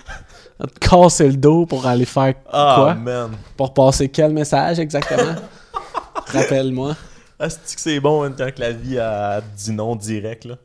Elle 0.63 0.67
te 0.71 0.79
casser 0.89 1.27
le 1.29 1.37
dos 1.37 1.65
pour 1.67 1.87
aller 1.87 2.05
faire 2.05 2.35
Ah, 2.53 2.75
quoi? 2.79 2.95
man. 2.95 3.31
Pour 3.57 3.73
passer 3.73 4.09
quel 4.09 4.33
message 4.33 4.79
exactement? 4.79 5.35
Rappelle-moi. 6.33 6.97
Ah, 7.39 7.49
c'est 7.49 7.75
que 7.75 7.81
c'est 7.81 8.01
bon 8.01 8.25
hein, 8.25 8.33
quand 8.37 8.55
que 8.55 8.61
la 8.61 8.73
vie 8.73 8.99
a 8.99 9.41
dit 9.57 9.73
non 9.73 9.97
direct, 9.97 10.45
là? 10.45 10.57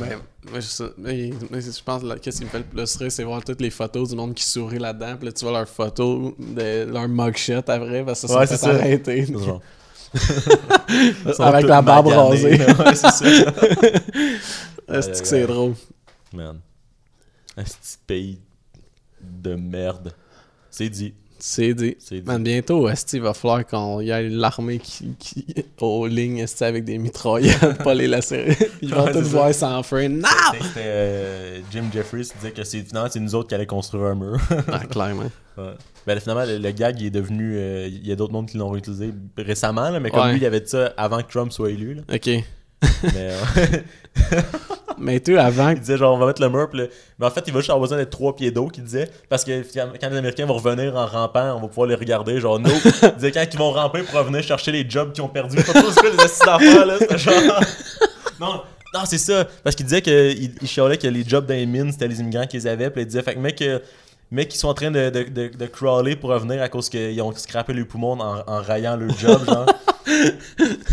Mais, 0.00 0.16
mais 0.52 0.60
je, 0.60 0.82
mais- 0.98 1.30
mais 1.50 1.60
je 1.60 1.82
pense 1.82 2.02
que 2.02 2.18
qu'est-ce 2.18 2.38
qui 2.38 2.44
me 2.44 2.50
fait 2.50 2.58
le 2.58 2.64
plus 2.64 2.96
rire, 2.96 3.12
c'est 3.12 3.24
voir 3.24 3.44
toutes 3.44 3.60
les 3.60 3.70
photos 3.70 4.08
du 4.10 4.16
monde 4.16 4.34
qui 4.34 4.44
sourit 4.44 4.78
là-dedans. 4.78 5.16
Puis 5.16 5.26
là, 5.26 5.32
tu 5.32 5.44
vois 5.44 5.52
leurs 5.52 5.68
photos, 5.68 6.32
de, 6.38 6.84
leur 6.90 7.08
mugshot 7.08 7.58
après, 7.58 8.04
parce 8.04 8.22
que 8.22 8.26
ça 8.28 8.38
Ouais, 8.38 8.46
s'est 8.46 8.66
arrêté. 8.66 9.26
Avec 11.38 11.66
la 11.66 11.82
barbe 11.82 12.08
rasée. 12.08 12.58
ouais, 12.58 12.94
c'est 12.94 13.10
ça. 13.10 13.24
Est-ce 14.88 15.22
que 15.22 15.28
c'est 15.28 15.46
drôle? 15.46 15.74
Man. 16.32 16.58
Un 17.56 17.62
petit 17.62 17.98
pays 18.06 18.40
de 19.20 19.54
merde. 19.54 20.12
C'est 20.70 20.88
dit. 20.88 21.14
C'est 21.42 21.74
dit. 21.74 21.96
Dit. 22.10 22.22
Man, 22.24 22.42
bientôt, 22.42 22.88
il 23.12 23.20
va 23.20 23.34
falloir 23.34 23.66
qu'on 23.66 24.00
y 24.00 24.10
ait 24.10 24.28
l'armée 24.28 24.78
qui, 24.78 25.14
qui 25.18 25.46
aux 25.80 26.06
lignes 26.06 26.44
avec 26.60 26.84
des 26.84 26.98
mitraillettes, 26.98 27.78
pas 27.84 27.94
les 27.94 28.06
laisser. 28.06 28.56
Ils 28.82 28.94
vont 28.94 29.04
Ouais, 29.06 29.12
tous 29.12 29.22
voir 29.28 29.54
sans 29.54 29.82
frein. 29.82 30.08
Non! 30.08 30.28
C'était 30.52 30.70
euh, 30.84 31.60
Jim 31.72 31.84
Jeffries 31.92 32.24
qui 32.28 32.36
disait 32.38 32.50
que 32.52 32.62
c'est 32.64 32.80
finalement 32.82 33.08
c'est 33.10 33.20
nous 33.20 33.34
autres 33.34 33.48
qui 33.48 33.54
allons 33.54 33.64
construire 33.66 34.04
un 34.04 34.14
mur. 34.14 34.38
Ah, 34.70 34.80
clairement. 34.80 35.30
Ouais. 35.56 35.72
Ben, 36.06 36.20
finalement, 36.20 36.44
le, 36.44 36.58
le 36.58 36.70
gag 36.72 37.00
il 37.00 37.06
est 37.06 37.10
devenu. 37.10 37.54
euh, 37.56 37.88
Il 37.88 38.06
y 38.06 38.12
a 38.12 38.16
d'autres 38.16 38.32
mondes 38.32 38.48
qui 38.48 38.56
l'ont 38.58 38.70
réutilisé 38.70 39.10
récemment, 39.36 39.90
là, 39.90 39.98
mais 40.00 40.10
comme 40.10 40.20
Ouais. 40.26 40.32
lui, 40.32 40.40
il 40.40 40.46
avait 40.46 40.60
dit 40.60 40.68
ça 40.70 40.92
avant 40.96 41.22
que 41.22 41.30
Trump 41.30 41.52
soit 41.52 41.70
élu. 41.70 41.94
Là. 41.94 42.02
Ok. 42.14 42.26
Mais 43.02 43.10
euh, 43.16 43.36
Mais 45.00 45.18
toi, 45.20 45.40
avant, 45.40 45.70
il 45.70 45.80
disait 45.80 45.96
genre, 45.96 46.14
on 46.14 46.18
va 46.18 46.26
mettre 46.26 46.42
le 46.42 46.48
mur. 46.48 46.68
Mais 46.72 47.26
en 47.26 47.30
fait, 47.30 47.44
il 47.46 47.52
va 47.52 47.60
juste 47.60 47.70
avoir 47.70 47.82
besoin 47.82 47.98
d'être 47.98 48.10
trois 48.10 48.36
pieds 48.36 48.50
d'eau, 48.50 48.68
qu'il 48.68 48.84
disait. 48.84 49.10
Parce 49.28 49.44
que 49.44 49.62
quand 49.74 50.10
les 50.10 50.16
Américains 50.16 50.46
vont 50.46 50.54
revenir 50.54 50.94
en 50.96 51.06
rampant, 51.06 51.56
on 51.56 51.60
va 51.60 51.68
pouvoir 51.68 51.86
les 51.88 51.94
regarder. 51.94 52.40
Genre, 52.40 52.60
no. 52.60 52.70
Il 53.02 53.14
disait 53.16 53.32
quand 53.32 53.44
ils 53.52 53.58
vont 53.58 53.72
ramper 53.72 54.02
pour 54.02 54.18
revenir 54.18 54.42
chercher 54.42 54.72
les 54.72 54.88
jobs 54.88 55.12
qu'ils 55.12 55.24
ont 55.24 55.28
perdus. 55.28 55.56
Pas 55.62 55.72
là. 56.84 57.60
Non. 58.40 58.62
Non, 58.92 59.00
c'est 59.04 59.18
ça. 59.18 59.46
Parce 59.62 59.76
qu'il 59.76 59.86
disait 59.86 60.02
qu'il 60.02 60.52
il 60.60 60.66
chialait 60.66 60.96
que 60.96 61.06
les 61.06 61.22
jobs 61.24 61.46
dans 61.46 61.54
les 61.54 61.66
mines, 61.66 61.92
c'était 61.92 62.08
les 62.08 62.20
immigrants 62.20 62.46
qu'ils 62.46 62.66
avaient. 62.66 62.90
Puis 62.90 63.02
il 63.02 63.06
disait, 63.06 63.22
fait 63.22 63.34
que 63.34 63.38
mec, 63.38 63.62
mec, 64.30 64.48
qui 64.48 64.58
sont 64.58 64.68
en 64.68 64.74
train 64.74 64.90
de, 64.90 65.10
de, 65.10 65.24
de, 65.24 65.48
de 65.48 65.66
crawler 65.66 66.16
pour 66.16 66.30
revenir 66.30 66.62
à 66.62 66.68
cause 66.68 66.88
qu'ils 66.88 67.20
ont 67.22 67.32
scrappé 67.34 67.72
les 67.72 67.84
poumons 67.84 68.18
en, 68.20 68.42
en 68.46 68.62
raillant 68.62 68.96
leur 68.96 69.16
job, 69.18 69.44
genre. 69.44 69.66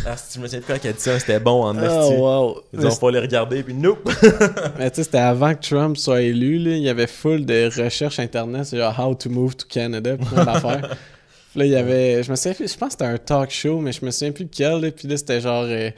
ah, 0.06 0.18
si 0.18 0.38
je 0.38 0.40
me 0.40 0.48
souviens 0.48 0.60
de 0.60 0.66
quoi 0.66 0.80
qu'elle 0.80 0.92
a 0.92 0.94
dit 0.94 1.02
ça, 1.02 1.20
c'était 1.20 1.40
bon 1.40 1.64
en 1.64 1.76
oh, 1.78 2.12
wow. 2.18 2.62
Ils 2.74 2.86
ont 2.86 2.96
pas 2.96 3.12
les 3.12 3.20
regarder, 3.20 3.64
puis 3.64 3.74
nope. 3.74 4.10
Mais 4.78 4.90
tu 4.90 4.98
sais, 4.98 5.04
c'était 5.04 5.18
avant 5.18 5.54
que 5.54 5.62
Trump 5.62 5.98
soit 5.98 6.22
élu, 6.22 6.58
là. 6.58 6.72
Il 6.72 6.84
y 6.84 6.90
avait 6.90 7.08
full 7.08 7.46
de 7.46 7.70
recherches 7.84 8.20
internet, 8.20 8.66
c'est 8.66 8.78
genre 8.78 8.98
How 8.98 9.16
to 9.16 9.30
move 9.30 9.56
to 9.56 9.66
Canada, 9.68 10.18
plein 10.18 10.46
d'affaires. 10.46 10.96
Là, 11.56 11.66
il 11.66 11.72
y 11.72 11.76
avait. 11.76 12.22
Je 12.22 12.30
me 12.30 12.36
souviens 12.36 12.54
plus, 12.54 12.72
je 12.72 12.78
pense 12.78 12.90
que 12.90 13.00
c'était 13.00 13.06
un 13.06 13.18
talk 13.18 13.50
show, 13.50 13.80
mais 13.80 13.92
je 13.92 14.06
me 14.06 14.12
souviens 14.12 14.32
plus 14.32 14.44
lequel, 14.44 14.80
là. 14.80 14.92
Puis 14.92 15.08
là, 15.08 15.18
c'était 15.18 15.42
genre. 15.42 15.64
euh, 15.64 15.90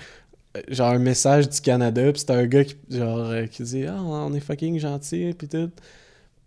genre 0.70 0.92
un 0.92 1.00
message 1.00 1.50
du 1.50 1.60
Canada, 1.60 2.02
puis 2.12 2.22
c'était 2.22 2.34
un 2.34 2.46
gars 2.46 2.64
qui, 2.64 2.78
genre, 2.90 3.30
euh, 3.30 3.46
qui 3.46 3.64
dit 3.64 3.86
Ah, 3.86 3.98
on 4.02 4.34
est 4.34 4.40
fucking 4.40 4.80
gentil, 4.80 5.36
puis 5.38 5.50
tout. 5.50 5.70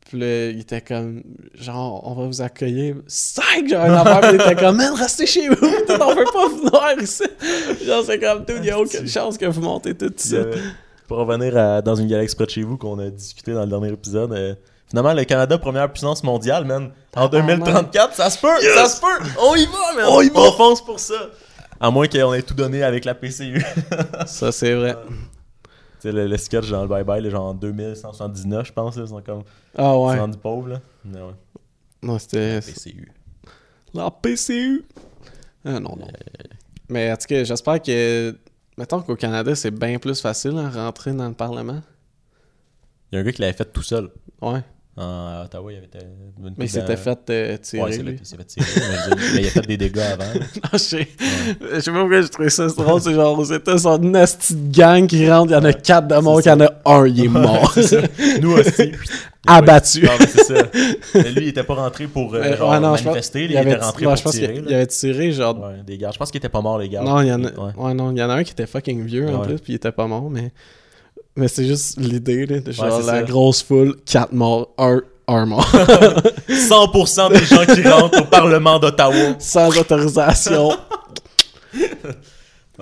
Puis 0.09 0.19
là, 0.21 0.49
il 0.51 0.61
était 0.61 0.81
comme, 0.83 1.23
genre, 1.55 2.03
on 2.07 2.15
va 2.15 2.27
vous 2.27 2.43
accueillir. 2.43 2.97
Cinq, 3.07 3.69
genre, 3.69 3.85
un 3.85 3.95
affaire, 3.95 4.21
puis 4.21 4.31
il 4.35 4.41
était 4.41 4.55
comme, 4.63 4.77
man, 4.77 4.93
restez 4.95 5.27
chez 5.27 5.49
vous, 5.49 5.55
tout, 5.57 5.93
on 6.01 6.15
veut 6.15 6.25
pas 6.25 6.49
venir 6.49 7.03
ici. 7.03 7.25
Genre, 7.87 8.05
c'est 8.05 8.19
comme, 8.19 8.45
tout, 8.45 8.55
il 8.59 8.65
y 8.67 8.71
a 8.71 8.79
aucune 8.79 9.09
chance 9.09 9.39
que 9.39 9.47
vous 9.47 9.63
montez 9.63 9.97
tout 9.97 10.13
ça. 10.17 10.37
Euh, 10.37 10.55
pour 11.09 11.19
revenir 11.19 11.57
à- 11.57 11.81
dans 11.83 11.95
une 11.95 12.09
galaxie 12.09 12.37
près 12.37 12.45
de 12.47 12.51
chez 12.51 12.63
vous 12.63 12.77
qu'on 12.77 12.99
a 12.99 13.09
discuté 13.09 13.53
dans 13.53 13.63
le 13.63 13.69
dernier 13.71 13.89
épisode, 13.89 14.33
euh, 14.33 14.55
finalement, 14.89 15.15
le 15.15 15.25
Canada, 15.25 15.57
première 15.57 15.91
puissance 15.91 16.23
mondiale, 16.23 16.65
man. 16.67 16.91
En 17.17 17.25
Ah, 17.27 17.29
2034, 17.29 18.15
ça 18.15 18.29
se 18.29 18.39
peut, 18.39 18.49
ça 18.75 18.87
se 18.89 19.01
peut. 19.01 19.07
On 19.41 19.55
y 19.55 19.65
va, 19.67 19.95
man. 19.97 20.07
On 20.09 20.21
y 20.21 20.29
va. 20.29 20.51
fonce 20.53 20.85
pour 20.85 20.99
ça. 21.01 21.15
À 21.81 21.91
moins 21.91 22.07
qu'on 22.07 22.33
ait 22.35 22.43
tout 22.43 22.55
donné 22.55 22.83
avec 22.83 23.05
la 23.05 23.15
PCU. 23.15 23.65
Ça, 24.27 24.53
c'est 24.53 24.73
vrai. 24.75 24.95
Tu 26.03 26.09
sais, 26.09 26.13
le, 26.13 26.27
le 26.27 26.37
sketch 26.37 26.69
dans 26.71 26.83
le 26.83 26.89
bye-bye, 26.89 27.21
là, 27.21 27.31
genre 27.31 27.47
en 27.47 27.55
2179, 27.55 28.67
je 28.67 28.73
pense, 28.73 28.97
là, 28.97 29.03
ils 29.05 29.09
sont 29.09 29.23
comme 29.23 29.43
Ah 29.77 29.93
ils 29.95 30.05
ouais. 30.07 30.15
sont 30.17 30.21
rendus 30.21 30.39
pauvres, 30.39 30.69
là. 30.69 30.81
Mais 31.05 31.21
ouais, 31.21 31.35
Non, 32.03 32.19
c'était 32.19 32.61
PCU. 32.61 33.11
la 33.95 34.11
PCU. 34.11 34.85
Ah 35.65 35.79
non, 35.81 35.97
non. 35.97 36.09
Mais 36.89 37.11
en 37.13 37.17
tout 37.17 37.27
cas, 37.29 37.45
j'espère 37.45 37.81
que. 37.81 38.37
Mettons 38.79 39.03
qu'au 39.03 39.17
Canada, 39.17 39.55
c'est 39.55 39.71
bien 39.71 39.99
plus 39.99 40.21
facile 40.21 40.57
à 40.59 40.69
rentrer 40.71 41.13
dans 41.13 41.29
le 41.29 41.35
Parlement. 41.35 41.81
Il 43.11 43.15
y 43.15 43.19
a 43.19 43.21
un 43.21 43.25
gars 43.25 43.33
qui 43.33 43.41
l'avait 43.43 43.53
fait 43.53 43.71
tout 43.71 43.83
seul. 43.83 44.11
Ouais. 44.41 44.63
En 44.95 45.45
Ottawa, 45.45 45.73
il 45.73 45.77
avait 45.79 45.87
été. 45.87 46.01
une 46.01 46.53
Mais 46.59 46.67
il 46.67 46.69
s'était 46.69 46.97
fait 46.99 47.19
euh, 47.31 47.57
tirer. 47.57 47.83
Ouais, 47.83 47.97
il 47.97 48.27
s'est 48.27 48.37
fait 48.37 48.45
tirer. 48.45 48.67
mais, 49.35 49.41
il 49.41 49.47
a 49.47 49.51
fait 49.51 49.67
des 49.67 49.77
dégâts 49.79 49.99
avant. 50.01 50.25
Non, 50.35 50.41
je 50.75 50.77
sais. 50.79 51.09
Je 51.73 51.81
sais 51.81 51.91
pas 51.91 52.01
pourquoi 52.01 52.21
j'ai 52.21 52.29
trouvé 52.29 52.51
ça 52.51 52.67
drôle. 52.67 53.01
C'est 53.01 53.15
genre, 53.15 53.43
c'est 53.47 53.69
une 53.69 54.11
nasty 54.11 54.55
gang 54.55 55.07
qui 55.07 55.31
rentre. 55.31 55.51
Il 55.51 55.55
y 55.55 55.57
en 55.57 55.65
a 55.65 55.73
quatre 55.73 56.09
de 56.09 56.17
morts. 56.17 56.43
Il 56.43 56.47
y 56.47 56.51
en 56.51 56.61
a 56.61 56.71
un, 56.85 57.07
il 57.07 57.25
est 57.25 57.29
mort. 57.29 57.75
Nous 58.43 58.53
aussi. 58.53 58.93
Abattu. 59.47 60.03
Non, 60.05 60.11
mais 60.21 60.27
c'est 60.27 60.45
ça. 60.45 60.63
Mais 61.15 61.31
lui, 61.33 61.43
il 61.47 61.49
était 61.49 61.65
pas 61.65 61.75
rentré 61.75 62.07
pour 62.07 62.31
Mais, 62.33 62.57
genre, 62.57 62.71
ouais, 62.71 62.79
non, 62.79 62.95
je 62.95 63.03
pense- 63.03 63.07
manifester. 63.07 63.45
il 63.45 63.51
était 63.53 63.59
avait- 63.59 63.75
rentré 63.77 64.05
pour 64.05 64.31
tirer. 64.31 64.63
il 64.69 64.75
avait 64.75 64.87
tiré 64.87 65.33
genre. 65.33 65.59
Ouais, 65.59 65.83
des 65.87 65.97
gardes. 65.97 66.13
Je 66.15 66.19
pense 66.19 66.31
qu'il 66.31 66.39
était 66.39 66.49
pas 66.51 66.61
mort, 66.61 66.79
les 66.79 66.89
gardes. 66.91 67.07
Non, 67.09 67.21
il 67.23 67.29
y 67.29 67.33
en 67.33 67.43
a. 67.43 67.49
Ouais. 67.51 67.95
Non, 67.95 68.13
il 68.13 68.19
y 68.19 68.23
en 68.23 68.29
a 68.31 68.35
un 68.35 68.45
qui 68.45 68.53
était 68.53 68.67
fucking 68.67 69.05
vieux 69.07 69.29
en 69.35 69.39
plus, 69.41 69.55
puis 69.55 69.73
il 69.73 69.77
était 69.77 69.91
pas 69.91 70.07
mort, 70.07 70.29
mais. 70.29 70.53
Mais 71.37 71.49
c'est 71.49 71.65
juste 71.67 71.99
l'idée, 71.99 72.45
là, 72.47 72.61
de 72.61 72.73
genre 72.73 73.01
c'est 73.01 73.07
la 73.07 73.21
ça. 73.21 73.23
grosse 73.23 73.63
foule, 73.63 73.97
quatre 74.05 74.33
morts, 74.33 74.75
un, 74.77 75.01
un 75.29 75.47
mort. 75.47 75.67
100% 76.49 77.33
des 77.33 77.45
gens 77.47 77.65
qui 77.65 77.83
rentrent 77.89 78.21
au 78.21 78.25
Parlement 78.27 78.79
d'Ottawa. 78.79 79.35
Sans 79.39 79.75
autorisation. 79.79 80.77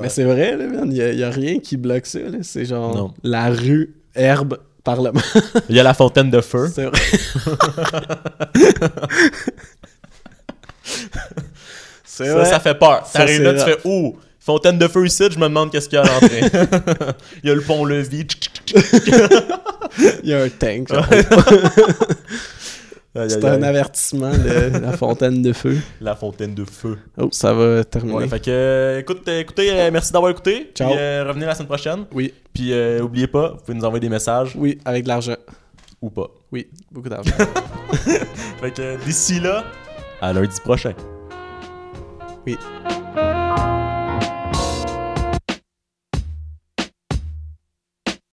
Mais 0.00 0.08
c'est 0.08 0.24
vrai, 0.24 0.56
là, 0.56 0.66
man. 0.66 0.90
Il 0.90 0.96
y, 0.96 1.22
a- 1.22 1.30
rien 1.30 1.58
qui 1.60 1.76
bloque 1.76 2.06
ça, 2.06 2.18
là. 2.20 2.38
C'est 2.42 2.64
genre 2.64 2.96
Non. 2.96 3.14
la 3.22 3.50
rue, 3.50 3.94
herbe, 4.16 4.58
Parlement. 4.82 5.20
Il 5.68 5.76
y 5.76 5.80
a 5.80 5.82
la 5.82 5.92
fontaine 5.94 6.30
de 6.30 6.40
feu. 6.40 6.70
C'est 6.74 6.86
vrai. 6.86 6.98
Ça, 12.04 12.34
vrai. 12.34 12.44
ça 12.44 12.60
fait 12.60 12.74
peur. 12.74 13.06
Ça, 13.06 13.20
T'arrives 13.20 13.42
là, 13.42 13.54
tu 13.54 13.60
fais 13.70 13.78
Oh, 13.84 14.16
fontaine 14.50 14.78
de 14.78 14.88
feu 14.88 15.06
ici, 15.06 15.24
je 15.30 15.38
me 15.38 15.48
demande 15.48 15.70
qu'est-ce 15.70 15.88
qu'il 15.88 15.96
y 15.98 16.02
a 16.02 16.04
à 16.04 16.06
l'entrée. 16.20 16.40
Il 17.44 17.48
y 17.48 17.52
a 17.52 17.54
le 17.54 17.60
pont-levis. 17.60 18.26
Il 20.22 20.28
y 20.28 20.32
a 20.32 20.42
un 20.42 20.48
tank. 20.48 20.88
C'est 23.28 23.44
un 23.44 23.62
avertissement 23.64 24.30
de 24.30 24.78
la 24.82 24.92
fontaine 24.96 25.42
de 25.42 25.52
feu. 25.52 25.76
La 26.00 26.14
fontaine 26.14 26.54
de 26.54 26.64
feu. 26.64 26.96
Oh, 27.18 27.28
ça 27.32 27.52
va 27.52 27.82
terminer. 27.82 28.14
Ouais, 28.18 28.28
fait 28.28 28.38
que, 28.38 28.50
euh, 28.50 29.00
écoute, 29.00 29.22
euh, 29.28 29.40
écoutez, 29.40 29.68
euh, 29.72 29.90
merci 29.92 30.12
d'avoir 30.12 30.30
écouté. 30.30 30.70
Ciao. 30.74 30.90
Puis, 30.90 30.98
euh, 31.00 31.24
revenez 31.26 31.44
la 31.46 31.54
semaine 31.56 31.66
prochaine. 31.66 32.04
Oui, 32.12 32.32
Puis, 32.52 32.72
oubliez 33.00 33.26
pas, 33.26 33.48
vous 33.52 33.56
pouvez 33.64 33.76
nous 33.76 33.84
envoyer 33.84 34.00
des 34.00 34.08
messages 34.08 34.52
oui, 34.56 34.78
avec 34.84 35.02
de 35.04 35.08
l'argent. 35.08 35.34
ou 36.00 36.08
pas. 36.10 36.28
Oui, 36.52 36.68
beaucoup 36.92 37.08
d'argent. 37.08 37.32
Fait 38.60 38.70
que, 38.70 39.04
d'ici 39.04 39.40
là, 39.40 39.64
à 40.22 40.32
lundi 40.32 40.60
prochain. 40.62 40.94
oui. 42.46 42.56